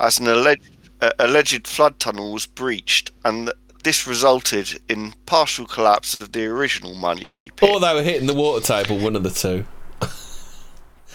as 0.00 0.18
an 0.18 0.26
alleged 0.26 0.68
uh, 1.00 1.12
alleged 1.20 1.68
flood 1.68 2.00
tunnel 2.00 2.32
was 2.32 2.46
breached, 2.46 3.12
and 3.24 3.46
th- 3.46 3.56
this 3.84 4.08
resulted 4.08 4.80
in 4.88 5.14
partial 5.24 5.66
collapse 5.66 6.20
of 6.20 6.32
the 6.32 6.46
original 6.46 6.96
money 6.96 7.28
pit. 7.54 7.70
Or 7.70 7.78
they 7.78 7.94
were 7.94 8.02
hitting 8.02 8.26
the 8.26 8.34
water 8.34 8.66
table, 8.66 8.98
one 8.98 9.14
of 9.14 9.22
the 9.22 9.30
two. 9.30 9.64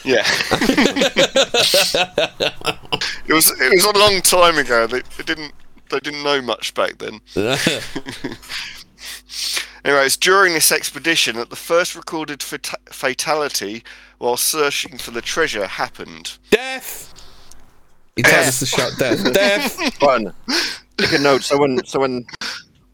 Yeah. 0.06 0.24
it 3.28 3.34
was 3.34 3.52
it 3.52 3.74
was 3.74 3.84
a 3.84 4.00
long 4.00 4.22
time 4.22 4.58
ago. 4.58 4.88
They, 4.88 5.02
they 5.18 5.24
didn't 5.26 5.52
they 5.90 6.00
didn't 6.00 6.24
know 6.24 6.42
much 6.42 6.74
back 6.74 7.00
then. 7.00 7.20
Anyway, 9.86 10.06
it's 10.06 10.18
during 10.18 10.54
this 10.54 10.72
expedition 10.72 11.36
that 11.38 11.50
the 11.50 11.56
first 11.56 11.96
recorded 11.96 12.44
fata- 12.44 12.78
fatality 12.92 13.84
while 14.18 14.36
searching 14.38 14.98
for 14.98 15.12
the 15.12 15.22
treasure 15.22 15.66
happened. 15.68 16.38
death! 16.52 17.14
He 18.16 18.24
tells 18.24 18.48
us 18.48 18.60
to 18.60 18.66
shout 18.66 18.92
death. 19.00 19.34
Death! 19.34 20.02
One. 20.02 20.34
Take 20.98 21.14
a 21.14 21.20
note. 21.20 21.42
Someone, 21.44 21.80
someone, 21.86 22.26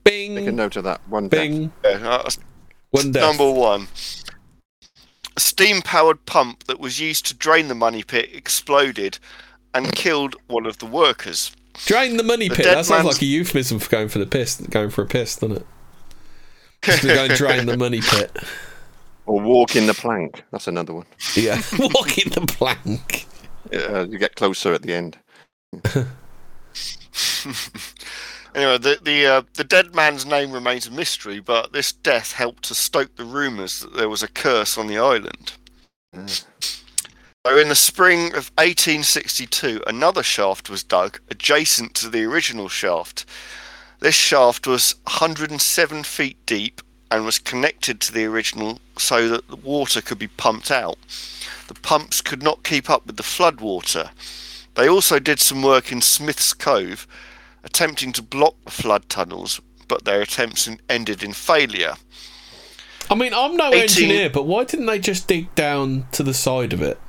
take 0.06 0.30
a 0.47 0.51
note 0.51 0.75
of 0.75 0.84
that. 0.84 1.01
One. 1.10 1.30
death. 1.30 1.39
Bing! 1.41 1.71
Yeah, 1.84 2.08
uh, 2.08 2.30
One 2.91 3.12
death. 3.12 3.23
number 3.23 3.51
one. 3.51 3.88
A 5.36 5.39
steam-powered 5.39 6.28
pump 6.28 6.65
that 6.65 6.80
was 6.80 6.99
used 6.99 7.25
to 7.25 7.34
drain 7.34 7.69
the 7.69 7.75
money 7.75 8.04
pit 8.04 8.30
exploded 8.34 9.17
and 9.73 9.91
killed 9.95 10.36
one 10.47 10.67
of 10.67 10.78
the 10.78 10.86
workers. 10.86 11.51
Drain 11.88 12.17
the 12.17 12.23
money 12.23 12.47
The 12.47 12.56
pit. 12.58 12.65
That 12.65 12.86
sounds 12.86 13.04
man's- 13.06 13.15
like 13.15 13.21
a 13.23 13.25
euphemism 13.25 13.80
for 13.80 13.89
going 13.89 14.10
for 14.10 14.19
the 14.19 14.28
piss. 14.28 14.58
Going 14.69 14.91
for 14.91 15.01
a 15.01 15.08
piss, 15.08 15.38
doesn't 15.38 15.58
it? 15.58 15.65
Just 16.86 17.02
to 17.02 17.08
go 17.08 17.26
and 17.26 17.34
drain 17.34 17.65
the 17.65 17.78
money 17.78 18.02
pit. 18.02 18.36
Or 19.26 19.41
walk 19.41 19.76
in 19.76 19.88
the 19.88 19.93
plank. 19.93 20.43
That's 20.52 20.67
another 20.67 20.93
one. 20.93 21.06
Yeah. 21.36 21.62
Walking 21.80 22.32
the 22.32 22.45
plank. 22.48 23.26
Yeah, 23.71 24.04
you 24.04 24.19
get 24.19 24.36
closer 24.36 24.74
at 24.74 24.84
the 24.84 24.93
end. 24.93 25.17
Anyway, 28.56 28.78
the 28.78 28.98
the 29.04 29.26
uh, 29.26 29.41
the 29.56 29.65
dead 29.65 29.93
man's 29.93 30.26
name 30.26 30.54
remains 30.54 30.88
a 30.88 30.91
mystery, 30.91 31.41
but 31.41 31.74
this 31.74 31.91
death 31.91 32.32
helped 32.32 32.63
to 32.63 32.74
stoke 32.74 33.17
the 33.17 33.26
rumours 33.26 33.82
that 33.82 33.95
there 33.95 34.08
was 34.08 34.24
a 34.24 34.30
curse 34.30 34.78
on 34.78 34.88
the 34.88 34.98
island. 34.98 35.52
So, 37.45 37.58
in 37.58 37.67
the 37.67 37.76
spring 37.76 38.28
of 38.28 38.50
1862, 38.58 39.84
another 39.86 40.24
shaft 40.24 40.69
was 40.69 40.84
dug 40.84 41.19
adjacent 41.30 41.95
to 41.95 42.10
the 42.10 42.24
original 42.24 42.69
shaft. 42.69 43.26
This 44.00 44.16
shaft 44.16 44.68
was 44.68 44.96
107 45.06 46.04
feet 46.04 46.38
deep 46.46 46.82
and 47.10 47.26
was 47.26 47.40
connected 47.40 48.02
to 48.02 48.14
the 48.14 48.26
original 48.26 48.80
so 48.98 49.28
that 49.30 49.48
the 49.48 49.56
water 49.56 50.02
could 50.02 50.20
be 50.20 50.28
pumped 50.28 50.72
out. 50.72 50.98
The 51.68 51.76
pumps 51.76 52.22
could 52.22 52.44
not 52.44 52.64
keep 52.64 52.90
up 52.90 53.06
with 53.08 53.18
the 53.18 53.24
flood 53.24 53.62
water. 53.62 54.12
They 54.76 54.90
also 54.90 55.20
did 55.20 55.40
some 55.40 55.62
work 55.62 55.92
in 55.92 56.02
Smith's 56.02 56.54
Cove, 56.54 57.08
attempting 57.64 58.12
to 58.14 58.22
block 58.22 58.56
the 58.66 58.72
flood 58.72 59.08
tunnels, 59.10 59.62
but 59.88 60.04
their 60.06 60.22
attempts 60.22 60.70
ended 60.90 61.24
in 61.24 61.34
failure. 61.34 61.94
I 63.10 63.16
mean, 63.16 63.34
I'm 63.34 63.56
no 63.56 63.68
18 63.68 63.82
engineer, 63.82 64.30
but 64.30 64.44
why 64.44 64.64
didn't 64.64 64.88
they 64.88 65.00
just 65.00 65.28
dig 65.28 65.54
down 65.56 66.08
to 66.12 66.24
the 66.24 66.34
side 66.34 66.74
of 66.74 66.82
it? 66.82 67.00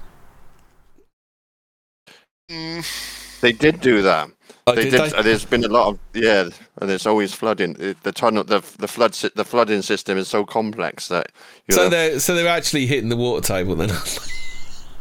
Mm, 2.50 3.40
They 3.40 3.52
did 3.52 3.80
do 3.80 4.02
that. 4.02 4.30
Oh, 4.68 4.74
they 4.74 4.90
did 4.90 5.00
did. 5.00 5.12
they? 5.12 5.22
There's 5.22 5.44
been 5.44 5.64
a 5.64 5.68
lot 5.68 5.88
of 5.88 5.98
yeah, 6.12 6.48
and 6.80 6.90
there's 6.90 7.06
always 7.06 7.32
flooding. 7.32 7.76
It- 7.78 8.02
The 8.02 8.12
tunnel, 8.12 8.42
the 8.44 8.60
the 8.78 8.88
flood, 8.88 9.12
the 9.12 9.44
flooding 9.44 9.82
system 9.82 10.18
is 10.18 10.26
so 10.28 10.44
complex 10.44 11.08
that 11.08 11.30
you 11.68 11.74
So 11.76 11.84
know, 11.84 11.88
they're 11.90 12.18
so 12.20 12.34
they're 12.34 12.48
actually 12.48 12.86
hitting 12.86 13.08
the 13.08 13.16
water 13.16 13.46
table 13.46 13.76
then. 13.76 13.90
Mm. 13.90 14.32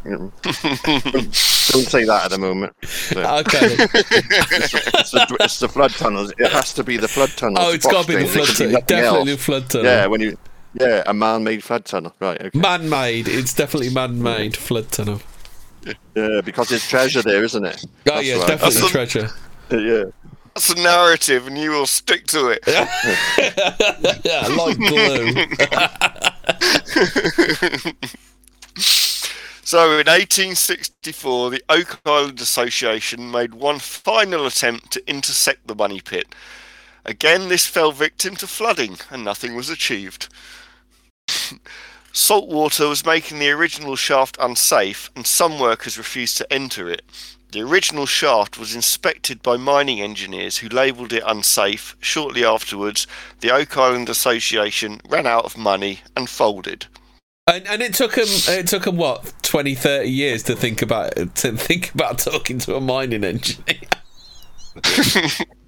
you 0.05 0.11
know, 0.11 0.31
don't 0.43 1.89
say 1.89 2.03
that 2.05 2.25
at 2.25 2.29
the 2.31 2.37
moment. 2.37 2.73
Yeah. 3.15 3.35
okay. 3.39 3.59
it's, 3.79 5.11
the, 5.11 5.37
it's 5.39 5.59
the 5.59 5.67
flood 5.67 5.91
tunnels. 5.91 6.31
It 6.37 6.51
has 6.51 6.71
to 6.75 6.83
be 6.83 6.97
the 6.97 7.07
flood 7.07 7.29
tunnels. 7.35 7.65
Oh, 7.67 7.73
it's 7.73 7.87
got 7.87 8.05
to 8.05 8.07
be 8.15 8.21
the 8.21 8.27
flood 8.29 8.45
drains. 8.47 8.57
Tunnel. 8.59 8.81
could 8.81 8.87
Definitely 8.87 9.25
the 9.25 9.31
else. 9.31 9.41
flood 9.45 9.69
tunnel. 9.71 9.85
Yeah, 9.87 10.05
when 10.05 10.21
you 10.21 10.37
yeah, 10.79 11.01
a 11.07 11.13
man-made 11.13 11.63
flood 11.63 11.85
tunnel. 11.85 12.13
Right. 12.19 12.39
Okay. 12.39 12.59
Man-made. 12.59 13.27
It's 13.27 13.53
definitely 13.55 13.89
man-made 13.89 14.55
flood 14.57 14.91
tunnel. 14.91 15.21
Yeah, 16.15 16.41
because 16.43 16.69
there's 16.69 16.87
treasure 16.87 17.21
there, 17.23 17.43
isn't 17.43 17.63
it? 17.65 17.83
Oh 17.85 17.89
That's 18.03 18.27
yeah, 18.27 18.35
right. 18.35 18.47
definitely 18.47 18.79
That's 18.79 18.81
the- 18.81 18.89
treasure. 18.89 19.29
Yeah. 19.71 20.05
that's 20.53 20.69
a 20.69 20.75
narrative, 20.75 21.47
and 21.47 21.57
you 21.57 21.71
will 21.71 21.85
stick 21.87 22.27
to 22.27 22.47
it. 22.49 22.63
yeah, 24.23 24.47
like 24.55 24.77
glue. 24.77 25.45
So 29.65 29.85
in 29.93 30.05
1864, 30.05 31.49
the 31.49 31.63
Oak 31.69 31.99
Island 32.05 32.39
Association 32.39 33.31
made 33.31 33.55
one 33.55 33.79
final 33.79 34.45
attempt 34.45 34.91
to 34.91 35.09
intersect 35.09 35.65
the 35.65 35.73
money 35.73 36.01
pit. 36.01 36.27
Again, 37.03 37.49
this 37.49 37.65
fell 37.65 37.91
victim 37.91 38.35
to 38.35 38.45
flooding, 38.45 38.97
and 39.09 39.25
nothing 39.25 39.55
was 39.55 39.71
achieved. 39.71 40.29
Salt 42.13 42.47
water 42.47 42.87
was 42.87 43.07
making 43.07 43.39
the 43.39 43.49
original 43.49 43.95
shaft 43.95 44.37
unsafe, 44.39 45.09
and 45.15 45.25
some 45.25 45.59
workers 45.59 45.97
refused 45.97 46.37
to 46.37 46.53
enter 46.53 46.87
it. 46.87 47.01
The 47.51 47.61
original 47.61 48.05
shaft 48.05 48.59
was 48.59 48.75
inspected 48.75 49.41
by 49.41 49.57
mining 49.57 50.01
engineers 50.01 50.57
who 50.57 50.67
labelled 50.67 51.13
it 51.13 51.23
unsafe. 51.25 51.95
Shortly 51.99 52.43
afterwards, 52.43 53.07
the 53.39 53.51
Oak 53.51 53.77
Island 53.77 54.09
Association 54.09 54.99
ran 55.07 55.25
out 55.25 55.45
of 55.45 55.57
money 55.57 56.01
and 56.17 56.29
folded. 56.29 56.87
And, 57.47 57.67
and 57.67 57.81
it 57.81 57.93
took 57.93 58.15
them 58.15 58.25
it 58.27 58.67
took 58.67 58.87
him 58.87 58.97
what 58.97 59.31
20 59.43 59.75
30 59.75 60.09
years 60.09 60.43
to 60.43 60.55
think 60.55 60.81
about 60.81 61.15
to 61.35 61.51
think 61.51 61.93
about 61.93 62.17
talking 62.17 62.57
to 62.59 62.75
a 62.75 62.81
mining 62.81 63.23
engineer. 63.23 63.79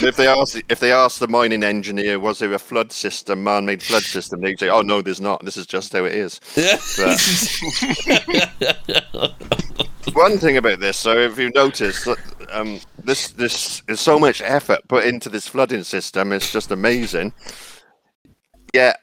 If 0.00 0.16
they 0.16 0.28
ask 0.28 0.60
if 0.68 0.80
they 0.80 0.92
ask 0.92 1.18
the 1.18 1.28
mining 1.28 1.64
engineer, 1.64 2.20
was 2.20 2.38
there 2.38 2.52
a 2.52 2.58
flood 2.58 2.92
system, 2.92 3.42
man-made 3.42 3.82
flood 3.82 4.02
system? 4.02 4.40
They'd 4.40 4.58
say, 4.58 4.68
"Oh 4.68 4.82
no, 4.82 5.02
there's 5.02 5.20
not. 5.20 5.44
This 5.44 5.56
is 5.56 5.66
just 5.66 5.92
how 5.92 6.04
it 6.04 6.14
is." 6.14 6.40
One 10.12 10.38
thing 10.38 10.56
about 10.56 10.80
this, 10.80 10.96
so 10.96 11.18
if 11.18 11.38
you 11.38 11.50
notice, 11.50 12.04
that, 12.04 12.18
um, 12.52 12.80
this 13.02 13.28
this 13.32 13.82
is 13.88 14.00
so 14.00 14.18
much 14.18 14.40
effort 14.40 14.80
put 14.88 15.04
into 15.04 15.28
this 15.28 15.48
flooding 15.48 15.82
system. 15.82 16.32
It's 16.32 16.52
just 16.52 16.70
amazing. 16.70 17.32
Yeah, 18.74 18.94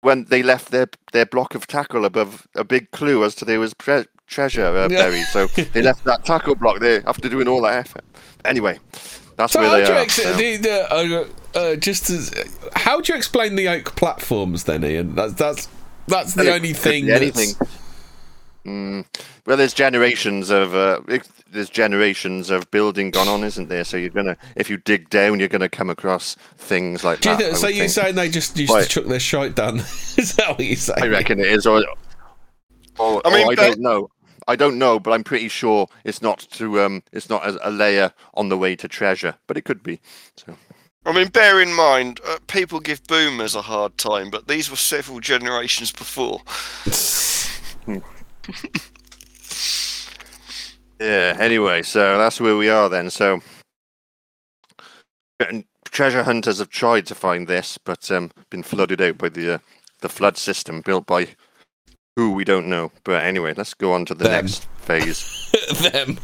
when 0.00 0.24
they 0.24 0.42
left 0.42 0.70
their 0.70 0.88
their 1.12 1.26
block 1.26 1.54
of 1.54 1.66
tackle 1.66 2.04
above 2.04 2.46
a 2.54 2.64
big 2.64 2.90
clue 2.90 3.24
as 3.24 3.34
to 3.36 3.44
there 3.44 3.60
was 3.60 3.74
tre- 3.78 4.06
treasure 4.26 4.66
uh, 4.66 4.88
buried, 4.88 5.24
so 5.26 5.46
they 5.46 5.82
left 5.82 6.04
that 6.04 6.24
tackle 6.24 6.54
block 6.54 6.80
there 6.80 7.02
after 7.06 7.28
doing 7.28 7.48
all 7.48 7.62
that 7.62 7.74
effort. 7.74 8.04
Anyway, 8.44 8.78
that's 9.36 9.52
so 9.54 9.60
where 9.60 9.68
how 9.68 9.74
they 9.76 9.84
do 9.84 9.92
you 9.92 9.98
are. 9.98 10.02
ex- 10.02 10.16
the, 10.36 10.56
the, 10.56 10.92
uh, 10.92 11.58
uh, 11.58 11.76
just 11.76 12.10
as, 12.10 12.32
how 12.74 13.00
do 13.00 13.12
you 13.12 13.16
explain 13.16 13.54
the 13.56 13.68
oak 13.68 13.94
platforms 13.96 14.64
then, 14.64 14.84
Ian? 14.84 15.14
That's 15.14 15.32
that's 15.34 15.68
that's 16.06 16.34
the 16.34 16.52
only 16.52 16.72
thing. 16.72 17.08
anything. 17.10 17.50
Mm, 18.66 19.04
well, 19.46 19.56
there's 19.58 19.74
generations 19.74 20.50
of 20.50 20.74
uh, 20.74 21.00
there's 21.50 21.68
generations 21.68 22.48
of 22.50 22.70
building 22.70 23.10
gone 23.10 23.28
on, 23.28 23.44
isn't 23.44 23.68
there? 23.68 23.84
So 23.84 23.96
you're 23.98 24.08
gonna, 24.10 24.36
if 24.56 24.70
you 24.70 24.78
dig 24.78 25.10
down, 25.10 25.38
you're 25.38 25.48
gonna 25.50 25.68
come 25.68 25.90
across 25.90 26.34
things 26.56 27.04
like 27.04 27.20
Do 27.20 27.30
you 27.30 27.36
that. 27.36 27.42
think, 27.44 27.56
so 27.58 27.68
you're 27.68 27.78
think. 27.80 27.90
saying 27.90 28.14
they 28.14 28.30
just 28.30 28.56
used 28.58 28.72
Right. 28.72 28.82
to 28.84 28.88
chuck 28.88 29.04
their 29.04 29.20
shite 29.20 29.54
down? 29.54 29.78
Is 30.16 30.34
that 30.36 30.48
what 30.50 30.60
you're 30.64 30.76
saying? 30.76 31.02
I 31.02 31.08
reckon 31.08 31.40
it 31.40 31.46
is, 31.46 31.66
or, 31.66 31.84
or, 32.98 33.20
I 33.26 33.30
mean, 33.30 33.46
or 33.46 33.52
I 33.52 33.54
but- 33.54 33.56
don't 33.56 33.80
know. 33.80 34.10
I 34.46 34.56
don't 34.56 34.78
know, 34.78 34.98
but 34.98 35.12
I'm 35.12 35.24
pretty 35.24 35.48
sure 35.48 35.88
it's 36.04 36.22
not 36.22 36.40
to 36.52 36.80
um, 36.80 37.02
it's 37.12 37.28
not 37.28 37.46
a, 37.46 37.68
a 37.68 37.70
layer 37.70 38.12
on 38.34 38.48
the 38.48 38.58
way 38.58 38.76
to 38.76 38.88
treasure, 38.88 39.36
but 39.46 39.56
it 39.56 39.64
could 39.64 39.82
be. 39.82 40.00
So 40.36 40.56
I 41.06 41.12
mean, 41.12 41.28
bear 41.28 41.60
in 41.60 41.72
mind, 41.72 42.20
uh, 42.26 42.38
people 42.46 42.80
give 42.80 43.06
boomers 43.06 43.54
a 43.54 43.62
hard 43.62 43.98
time, 43.98 44.30
but 44.30 44.48
these 44.48 44.70
were 44.70 44.76
several 44.76 45.20
generations 45.20 45.92
before. 45.92 46.40
yeah. 51.00 51.36
Anyway, 51.38 51.82
so 51.82 52.16
that's 52.16 52.40
where 52.40 52.56
we 52.56 52.70
are 52.70 52.88
then. 52.88 53.10
So 53.10 53.42
treasure 55.90 56.24
hunters 56.24 56.58
have 56.58 56.70
tried 56.70 57.06
to 57.06 57.14
find 57.14 57.46
this, 57.46 57.78
but 57.78 58.10
um, 58.10 58.30
been 58.50 58.62
flooded 58.62 59.00
out 59.00 59.18
by 59.18 59.28
the 59.28 59.54
uh, 59.54 59.58
the 60.00 60.08
flood 60.08 60.36
system 60.36 60.80
built 60.80 61.06
by 61.06 61.28
who 62.16 62.32
we 62.32 62.44
don't 62.44 62.68
know. 62.68 62.92
But 63.04 63.24
anyway, 63.24 63.54
let's 63.56 63.74
go 63.74 63.92
on 63.92 64.04
to 64.06 64.14
the 64.14 64.24
Them. 64.24 64.32
next 64.32 64.66
phase. 64.78 65.50
Them. 65.92 66.18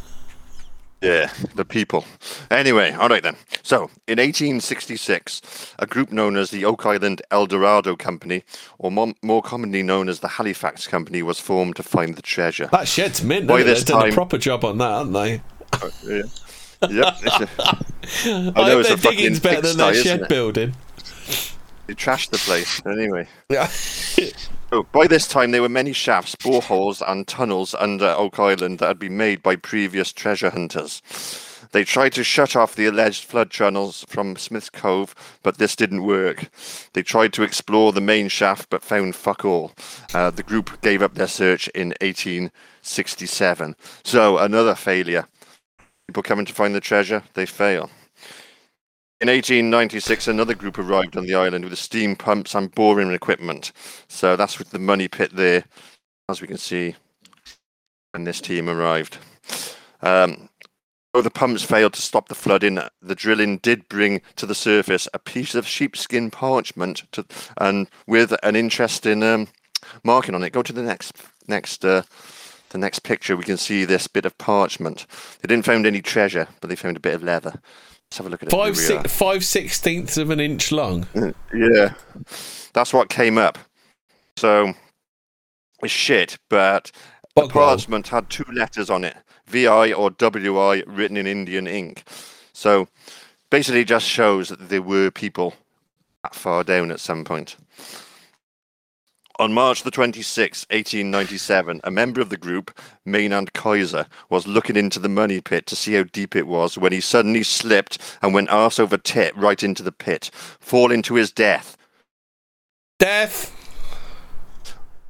Yeah, 1.02 1.32
the 1.54 1.64
people. 1.64 2.04
Anyway, 2.50 2.92
all 2.92 3.08
right 3.08 3.22
then. 3.22 3.34
So, 3.62 3.84
in 4.06 4.18
1866, 4.18 5.74
a 5.78 5.86
group 5.86 6.12
known 6.12 6.36
as 6.36 6.50
the 6.50 6.66
Oak 6.66 6.84
Island 6.84 7.22
El 7.30 7.46
Dorado 7.46 7.96
Company, 7.96 8.44
or 8.78 8.90
more, 8.92 9.14
more 9.22 9.40
commonly 9.40 9.82
known 9.82 10.10
as 10.10 10.20
the 10.20 10.28
Halifax 10.28 10.86
Company, 10.86 11.22
was 11.22 11.40
formed 11.40 11.76
to 11.76 11.82
find 11.82 12.16
the 12.16 12.22
treasure. 12.22 12.66
That 12.70 12.86
shed's 12.86 13.22
mint. 13.24 13.46
By 13.46 13.62
this 13.62 13.78
They've 13.78 13.86
done 13.94 14.00
a 14.00 14.04
time- 14.06 14.12
proper 14.12 14.36
job 14.36 14.62
on 14.62 14.76
that, 14.78 14.90
haven't 14.98 15.12
they? 15.14 15.40
Uh, 15.72 15.90
yeah. 16.06 16.22
Yep. 16.90 17.14
It's 17.22 17.40
a, 17.40 17.48
I, 18.26 18.32
know 18.32 18.52
hope 18.52 18.80
it's 18.80 18.88
their 18.88 18.96
a 18.96 19.00
fucking 19.00 19.18
digging's 19.18 19.40
better 19.40 19.60
than 19.62 19.76
pigsty, 19.78 19.90
isn't 20.00 20.04
shed 20.04 20.20
it? 20.22 20.28
building. 20.28 20.74
they 21.86 21.94
trashed 21.94 22.28
the 22.30 22.38
place. 22.38 22.82
Anyway. 22.84 23.26
Oh, 24.72 24.84
by 24.92 25.08
this 25.08 25.26
time, 25.26 25.50
there 25.50 25.62
were 25.62 25.68
many 25.68 25.92
shafts, 25.92 26.36
boreholes, 26.36 27.02
and 27.04 27.26
tunnels 27.26 27.74
under 27.76 28.06
Oak 28.06 28.38
Island 28.38 28.78
that 28.78 28.86
had 28.86 28.98
been 29.00 29.16
made 29.16 29.42
by 29.42 29.56
previous 29.56 30.12
treasure 30.12 30.50
hunters. 30.50 31.02
They 31.72 31.82
tried 31.82 32.12
to 32.12 32.22
shut 32.22 32.54
off 32.54 32.76
the 32.76 32.86
alleged 32.86 33.24
flood 33.24 33.50
channels 33.50 34.04
from 34.08 34.36
Smith's 34.36 34.70
Cove, 34.70 35.16
but 35.42 35.58
this 35.58 35.74
didn't 35.74 36.04
work. 36.04 36.50
They 36.92 37.02
tried 37.02 37.32
to 37.32 37.42
explore 37.42 37.92
the 37.92 38.00
main 38.00 38.28
shaft, 38.28 38.70
but 38.70 38.84
found 38.84 39.16
fuck 39.16 39.44
all. 39.44 39.72
Uh, 40.14 40.30
the 40.30 40.44
group 40.44 40.80
gave 40.82 41.02
up 41.02 41.14
their 41.14 41.26
search 41.26 41.66
in 41.68 41.88
1867. 42.00 43.74
So, 44.04 44.38
another 44.38 44.76
failure. 44.76 45.26
People 46.06 46.22
coming 46.22 46.46
to 46.46 46.54
find 46.54 46.76
the 46.76 46.80
treasure, 46.80 47.24
they 47.34 47.46
fail. 47.46 47.90
In 49.20 49.28
1896, 49.28 50.28
another 50.28 50.54
group 50.54 50.78
arrived 50.78 51.14
on 51.14 51.26
the 51.26 51.34
island 51.34 51.66
with 51.66 51.78
steam 51.78 52.16
pumps 52.16 52.54
and 52.54 52.74
boring 52.74 53.12
equipment. 53.12 53.70
So 54.08 54.34
that's 54.34 54.58
with 54.58 54.70
the 54.70 54.78
money 54.78 55.08
pit 55.08 55.36
there, 55.36 55.64
as 56.30 56.40
we 56.40 56.46
can 56.46 56.56
see, 56.56 56.94
when 58.12 58.24
this 58.24 58.40
team 58.40 58.66
arrived. 58.70 59.18
Um, 60.00 60.48
though 61.12 61.20
the 61.20 61.28
pumps 61.28 61.62
failed 61.62 61.92
to 61.94 62.00
stop 62.00 62.28
the 62.28 62.34
flooding, 62.34 62.78
the 63.02 63.14
drilling 63.14 63.58
did 63.58 63.90
bring 63.90 64.22
to 64.36 64.46
the 64.46 64.54
surface 64.54 65.06
a 65.12 65.18
piece 65.18 65.54
of 65.54 65.66
sheepskin 65.66 66.30
parchment 66.30 67.02
to, 67.12 67.26
and 67.58 67.90
with 68.06 68.34
an 68.42 68.56
interesting 68.56 69.22
um, 69.22 69.48
marking 70.02 70.34
on 70.34 70.42
it. 70.42 70.54
Go 70.54 70.62
to 70.62 70.72
the 70.72 70.82
next 70.82 71.12
next 71.46 71.84
uh, 71.84 72.04
the 72.70 72.78
next 72.78 73.00
picture. 73.00 73.36
We 73.36 73.44
can 73.44 73.58
see 73.58 73.84
this 73.84 74.06
bit 74.06 74.24
of 74.24 74.38
parchment. 74.38 75.06
They 75.42 75.46
didn't 75.46 75.66
find 75.66 75.84
any 75.84 76.00
treasure, 76.00 76.48
but 76.62 76.68
they 76.68 76.76
found 76.76 76.96
a 76.96 77.00
bit 77.00 77.14
of 77.14 77.22
leather. 77.22 77.60
Let's 78.10 78.18
have 78.18 78.26
a 78.26 78.30
look 78.30 78.42
at 78.42 78.48
it. 78.48 78.50
Five, 78.50 78.76
Here 78.76 79.02
we 79.02 79.08
five 79.08 79.44
sixteenths 79.44 80.16
of 80.16 80.30
an 80.30 80.40
inch 80.40 80.72
long. 80.72 81.06
Yeah, 81.54 81.94
that's 82.72 82.92
what 82.92 83.08
came 83.08 83.38
up. 83.38 83.56
So 84.36 84.74
it's 85.80 85.92
shit, 85.92 86.36
but 86.48 86.90
the 87.36 87.42
roll. 87.42 87.50
parchment 87.50 88.08
had 88.08 88.28
two 88.28 88.44
letters 88.52 88.90
on 88.90 89.04
it, 89.04 89.16
VI 89.46 89.92
or 89.92 90.10
WI, 90.10 90.82
written 90.88 91.16
in 91.16 91.28
Indian 91.28 91.68
ink. 91.68 92.02
So 92.52 92.88
basically, 93.48 93.84
just 93.84 94.06
shows 94.06 94.48
that 94.48 94.70
there 94.70 94.82
were 94.82 95.12
people 95.12 95.54
that 96.24 96.34
far 96.34 96.64
down 96.64 96.90
at 96.90 96.98
some 96.98 97.22
point. 97.24 97.56
On 99.40 99.54
March 99.54 99.84
the 99.84 99.90
26th, 99.90 100.66
1897, 100.68 101.80
a 101.84 101.90
member 101.90 102.20
of 102.20 102.28
the 102.28 102.36
group, 102.36 102.78
Maynard 103.06 103.54
Kaiser, 103.54 104.04
was 104.28 104.46
looking 104.46 104.76
into 104.76 104.98
the 104.98 105.08
money 105.08 105.40
pit 105.40 105.64
to 105.68 105.74
see 105.76 105.94
how 105.94 106.02
deep 106.02 106.36
it 106.36 106.46
was 106.46 106.76
when 106.76 106.92
he 106.92 107.00
suddenly 107.00 107.42
slipped 107.42 107.96
and 108.20 108.34
went 108.34 108.50
arse 108.50 108.78
over 108.78 108.98
tit 108.98 109.34
right 109.34 109.62
into 109.62 109.82
the 109.82 109.92
pit, 109.92 110.30
falling 110.34 111.00
to 111.00 111.14
his 111.14 111.32
death. 111.32 111.78
Death. 112.98 113.56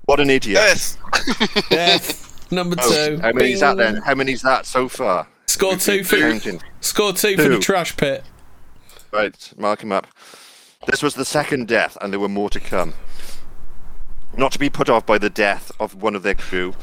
What 0.04 0.20
an 0.20 0.30
idiot. 0.30 0.54
Yes. 0.62 0.96
Death. 1.68 2.52
Number 2.52 2.76
Oh, 2.78 2.88
two. 3.08 3.18
how 3.20 3.32
many's 3.32 3.58
that 3.60 3.78
then? 3.78 3.96
How 3.96 4.14
many's 4.14 4.42
that 4.42 4.64
so 4.64 4.88
far? 4.88 5.26
Score 5.48 5.74
two 5.74 5.96
been 5.98 6.04
for 6.04 6.16
counting. 6.18 6.62
score 6.80 7.12
two 7.12 7.34
for 7.36 7.48
the 7.48 7.58
trash 7.58 7.96
pit. 7.96 8.22
Right, 9.12 9.52
mark 9.56 9.82
him 9.82 9.90
up. 9.90 10.06
This 10.86 11.02
was 11.02 11.14
the 11.14 11.24
second 11.24 11.66
death, 11.66 11.98
and 12.00 12.12
there 12.12 12.20
were 12.20 12.28
more 12.28 12.48
to 12.50 12.60
come. 12.60 12.94
Not 14.36 14.52
to 14.52 14.58
be 14.58 14.70
put 14.70 14.88
off 14.88 15.04
by 15.06 15.18
the 15.18 15.30
death 15.30 15.72
of 15.80 15.94
one 16.02 16.14
of 16.14 16.22
their 16.22 16.34
crew, 16.34 16.74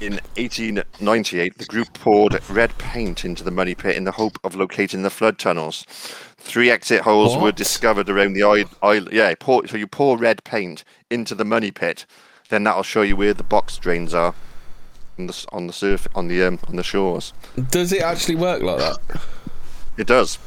in 0.00 0.14
1898, 0.36 1.58
the 1.58 1.64
group 1.64 1.92
poured 1.94 2.38
red 2.50 2.76
paint 2.78 3.24
into 3.24 3.42
the 3.42 3.50
money 3.50 3.74
pit 3.74 3.96
in 3.96 4.04
the 4.04 4.12
hope 4.12 4.38
of 4.44 4.54
locating 4.54 5.02
the 5.02 5.10
flood 5.10 5.38
tunnels. 5.38 5.84
Three 6.36 6.70
exit 6.70 7.02
holes 7.02 7.36
were 7.36 7.52
discovered 7.52 8.10
around 8.10 8.34
the 8.34 8.42
island. 8.82 9.08
Yeah, 9.12 9.32
pour, 9.38 9.66
so 9.66 9.76
you 9.76 9.86
pour 9.86 10.18
red 10.18 10.44
paint 10.44 10.84
into 11.10 11.34
the 11.34 11.44
money 11.44 11.70
pit, 11.70 12.04
then 12.50 12.64
that'll 12.64 12.82
show 12.82 13.02
you 13.02 13.16
where 13.16 13.32
the 13.32 13.44
box 13.44 13.78
drains 13.78 14.12
are 14.12 14.34
on 15.18 15.26
the 15.28 15.46
on 15.52 15.66
the 15.68 15.72
surf 15.72 16.06
on 16.14 16.28
the 16.28 16.42
um, 16.42 16.58
on 16.68 16.76
the 16.76 16.82
shores. 16.82 17.32
Does 17.70 17.92
it 17.92 18.02
actually 18.02 18.34
work 18.34 18.62
like 18.62 18.78
that? 18.78 18.98
It 19.96 20.06
does. 20.08 20.38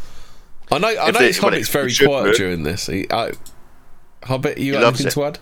I 0.72 0.78
know. 0.78 0.90
I 0.90 1.08
If 1.08 1.14
know. 1.14 1.20
they- 1.20 1.30
It's 1.30 1.42
well, 1.42 1.48
it- 1.50 1.54
Hobbit's 1.56 1.70
very 1.70 1.88
it 1.88 1.90
should 1.92 2.08
quiet 2.10 2.24
work. 2.26 2.36
during 2.36 2.64
this. 2.64 2.86
He, 2.88 3.08
I, 3.10 3.32
Hobbit, 4.24 4.58
you 4.58 4.74
He 4.74 4.80
got 4.80 4.88
anything 4.90 5.10
to 5.12 5.24
add? 5.24 5.40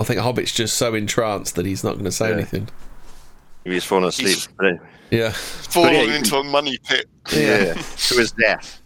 I 0.00 0.04
think 0.04 0.18
Hobbit's 0.20 0.52
just 0.52 0.76
so 0.78 0.94
entranced 0.94 1.54
that 1.56 1.66
he's 1.66 1.84
not 1.84 1.92
going 1.92 2.04
to 2.06 2.12
say 2.12 2.28
Yeah. 2.30 2.34
anything. 2.36 2.68
He's 3.64 3.84
fallen 3.84 4.04
asleep. 4.04 4.38
He's- 4.60 4.78
Yeah. 5.10 5.30
Falling 5.30 6.08
yeah, 6.08 6.16
into 6.16 6.36
a 6.36 6.44
money 6.44 6.78
pit. 6.84 7.06
Yeah, 7.32 7.74
to 7.74 8.14
his 8.18 8.32
death. 8.32 8.80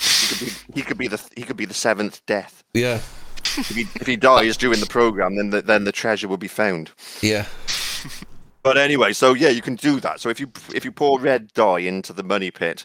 He 0.00 0.26
could 0.26 0.40
be. 0.40 0.74
He 0.74 0.82
could 0.82 0.98
be 0.98 1.08
the. 1.08 1.20
He 1.36 1.42
could 1.42 1.56
be 1.56 1.64
the 1.64 1.74
seventh 1.74 2.24
death. 2.26 2.62
Yeah. 2.74 3.00
If 3.56 3.68
he, 3.68 3.82
if 4.00 4.06
he 4.06 4.16
dies 4.16 4.56
during 4.56 4.80
the 4.80 4.86
program, 4.86 5.36
then 5.36 5.50
the, 5.50 5.62
then 5.62 5.84
the 5.84 5.92
treasure 5.92 6.26
will 6.26 6.38
be 6.38 6.48
found. 6.48 6.90
Yeah. 7.22 7.46
But 8.62 8.78
anyway, 8.78 9.12
so 9.12 9.34
yeah, 9.34 9.50
you 9.50 9.62
can 9.62 9.76
do 9.76 10.00
that. 10.00 10.20
So 10.20 10.28
if 10.30 10.40
you 10.40 10.50
if 10.74 10.84
you 10.84 10.90
pour 10.92 11.20
red 11.20 11.52
dye 11.52 11.80
into 11.80 12.12
the 12.12 12.22
money 12.24 12.50
pit, 12.50 12.84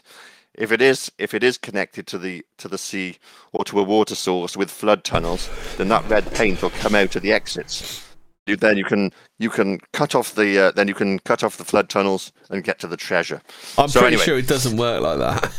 if 0.54 0.72
it 0.72 0.82
is 0.82 1.10
if 1.18 1.32
it 1.34 1.42
is 1.44 1.56
connected 1.58 2.06
to 2.08 2.18
the 2.18 2.44
to 2.58 2.68
the 2.68 2.78
sea 2.78 3.18
or 3.52 3.64
to 3.64 3.78
a 3.80 3.82
water 3.82 4.14
source 4.14 4.56
with 4.56 4.70
flood 4.70 5.04
tunnels, 5.04 5.48
then 5.78 5.88
that 5.88 6.08
red 6.08 6.32
paint 6.34 6.62
will 6.62 6.70
come 6.70 6.94
out 6.94 7.16
of 7.16 7.22
the 7.22 7.32
exits. 7.32 8.06
You, 8.46 8.56
then 8.56 8.76
you 8.76 8.84
can 8.84 9.12
you 9.38 9.50
can 9.50 9.78
cut 9.92 10.14
off 10.14 10.34
the 10.34 10.58
uh, 10.58 10.70
then 10.72 10.88
you 10.88 10.94
can 10.94 11.18
cut 11.20 11.44
off 11.44 11.56
the 11.56 11.64
flood 11.64 11.88
tunnels 11.88 12.32
and 12.50 12.64
get 12.64 12.78
to 12.80 12.86
the 12.88 12.96
treasure. 12.96 13.40
I'm 13.78 13.88
So 13.88 14.00
pretty 14.00 14.14
anyway. 14.14 14.24
sure 14.24 14.38
it 14.38 14.48
doesn't 14.48 14.76
work 14.76 15.02
like 15.02 15.18
that. 15.18 15.52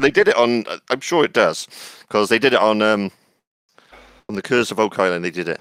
They 0.00 0.10
did 0.10 0.28
it 0.28 0.36
on. 0.36 0.64
I'm 0.90 1.00
sure 1.00 1.24
it 1.24 1.32
does 1.32 1.66
because 2.02 2.28
they 2.28 2.38
did 2.38 2.52
it 2.52 2.60
on 2.60 2.80
um 2.80 3.10
on 4.28 4.36
the 4.36 4.42
Curse 4.42 4.70
of 4.70 4.78
Oak 4.78 4.98
Island. 4.98 5.24
They 5.24 5.30
did 5.30 5.48
it. 5.48 5.60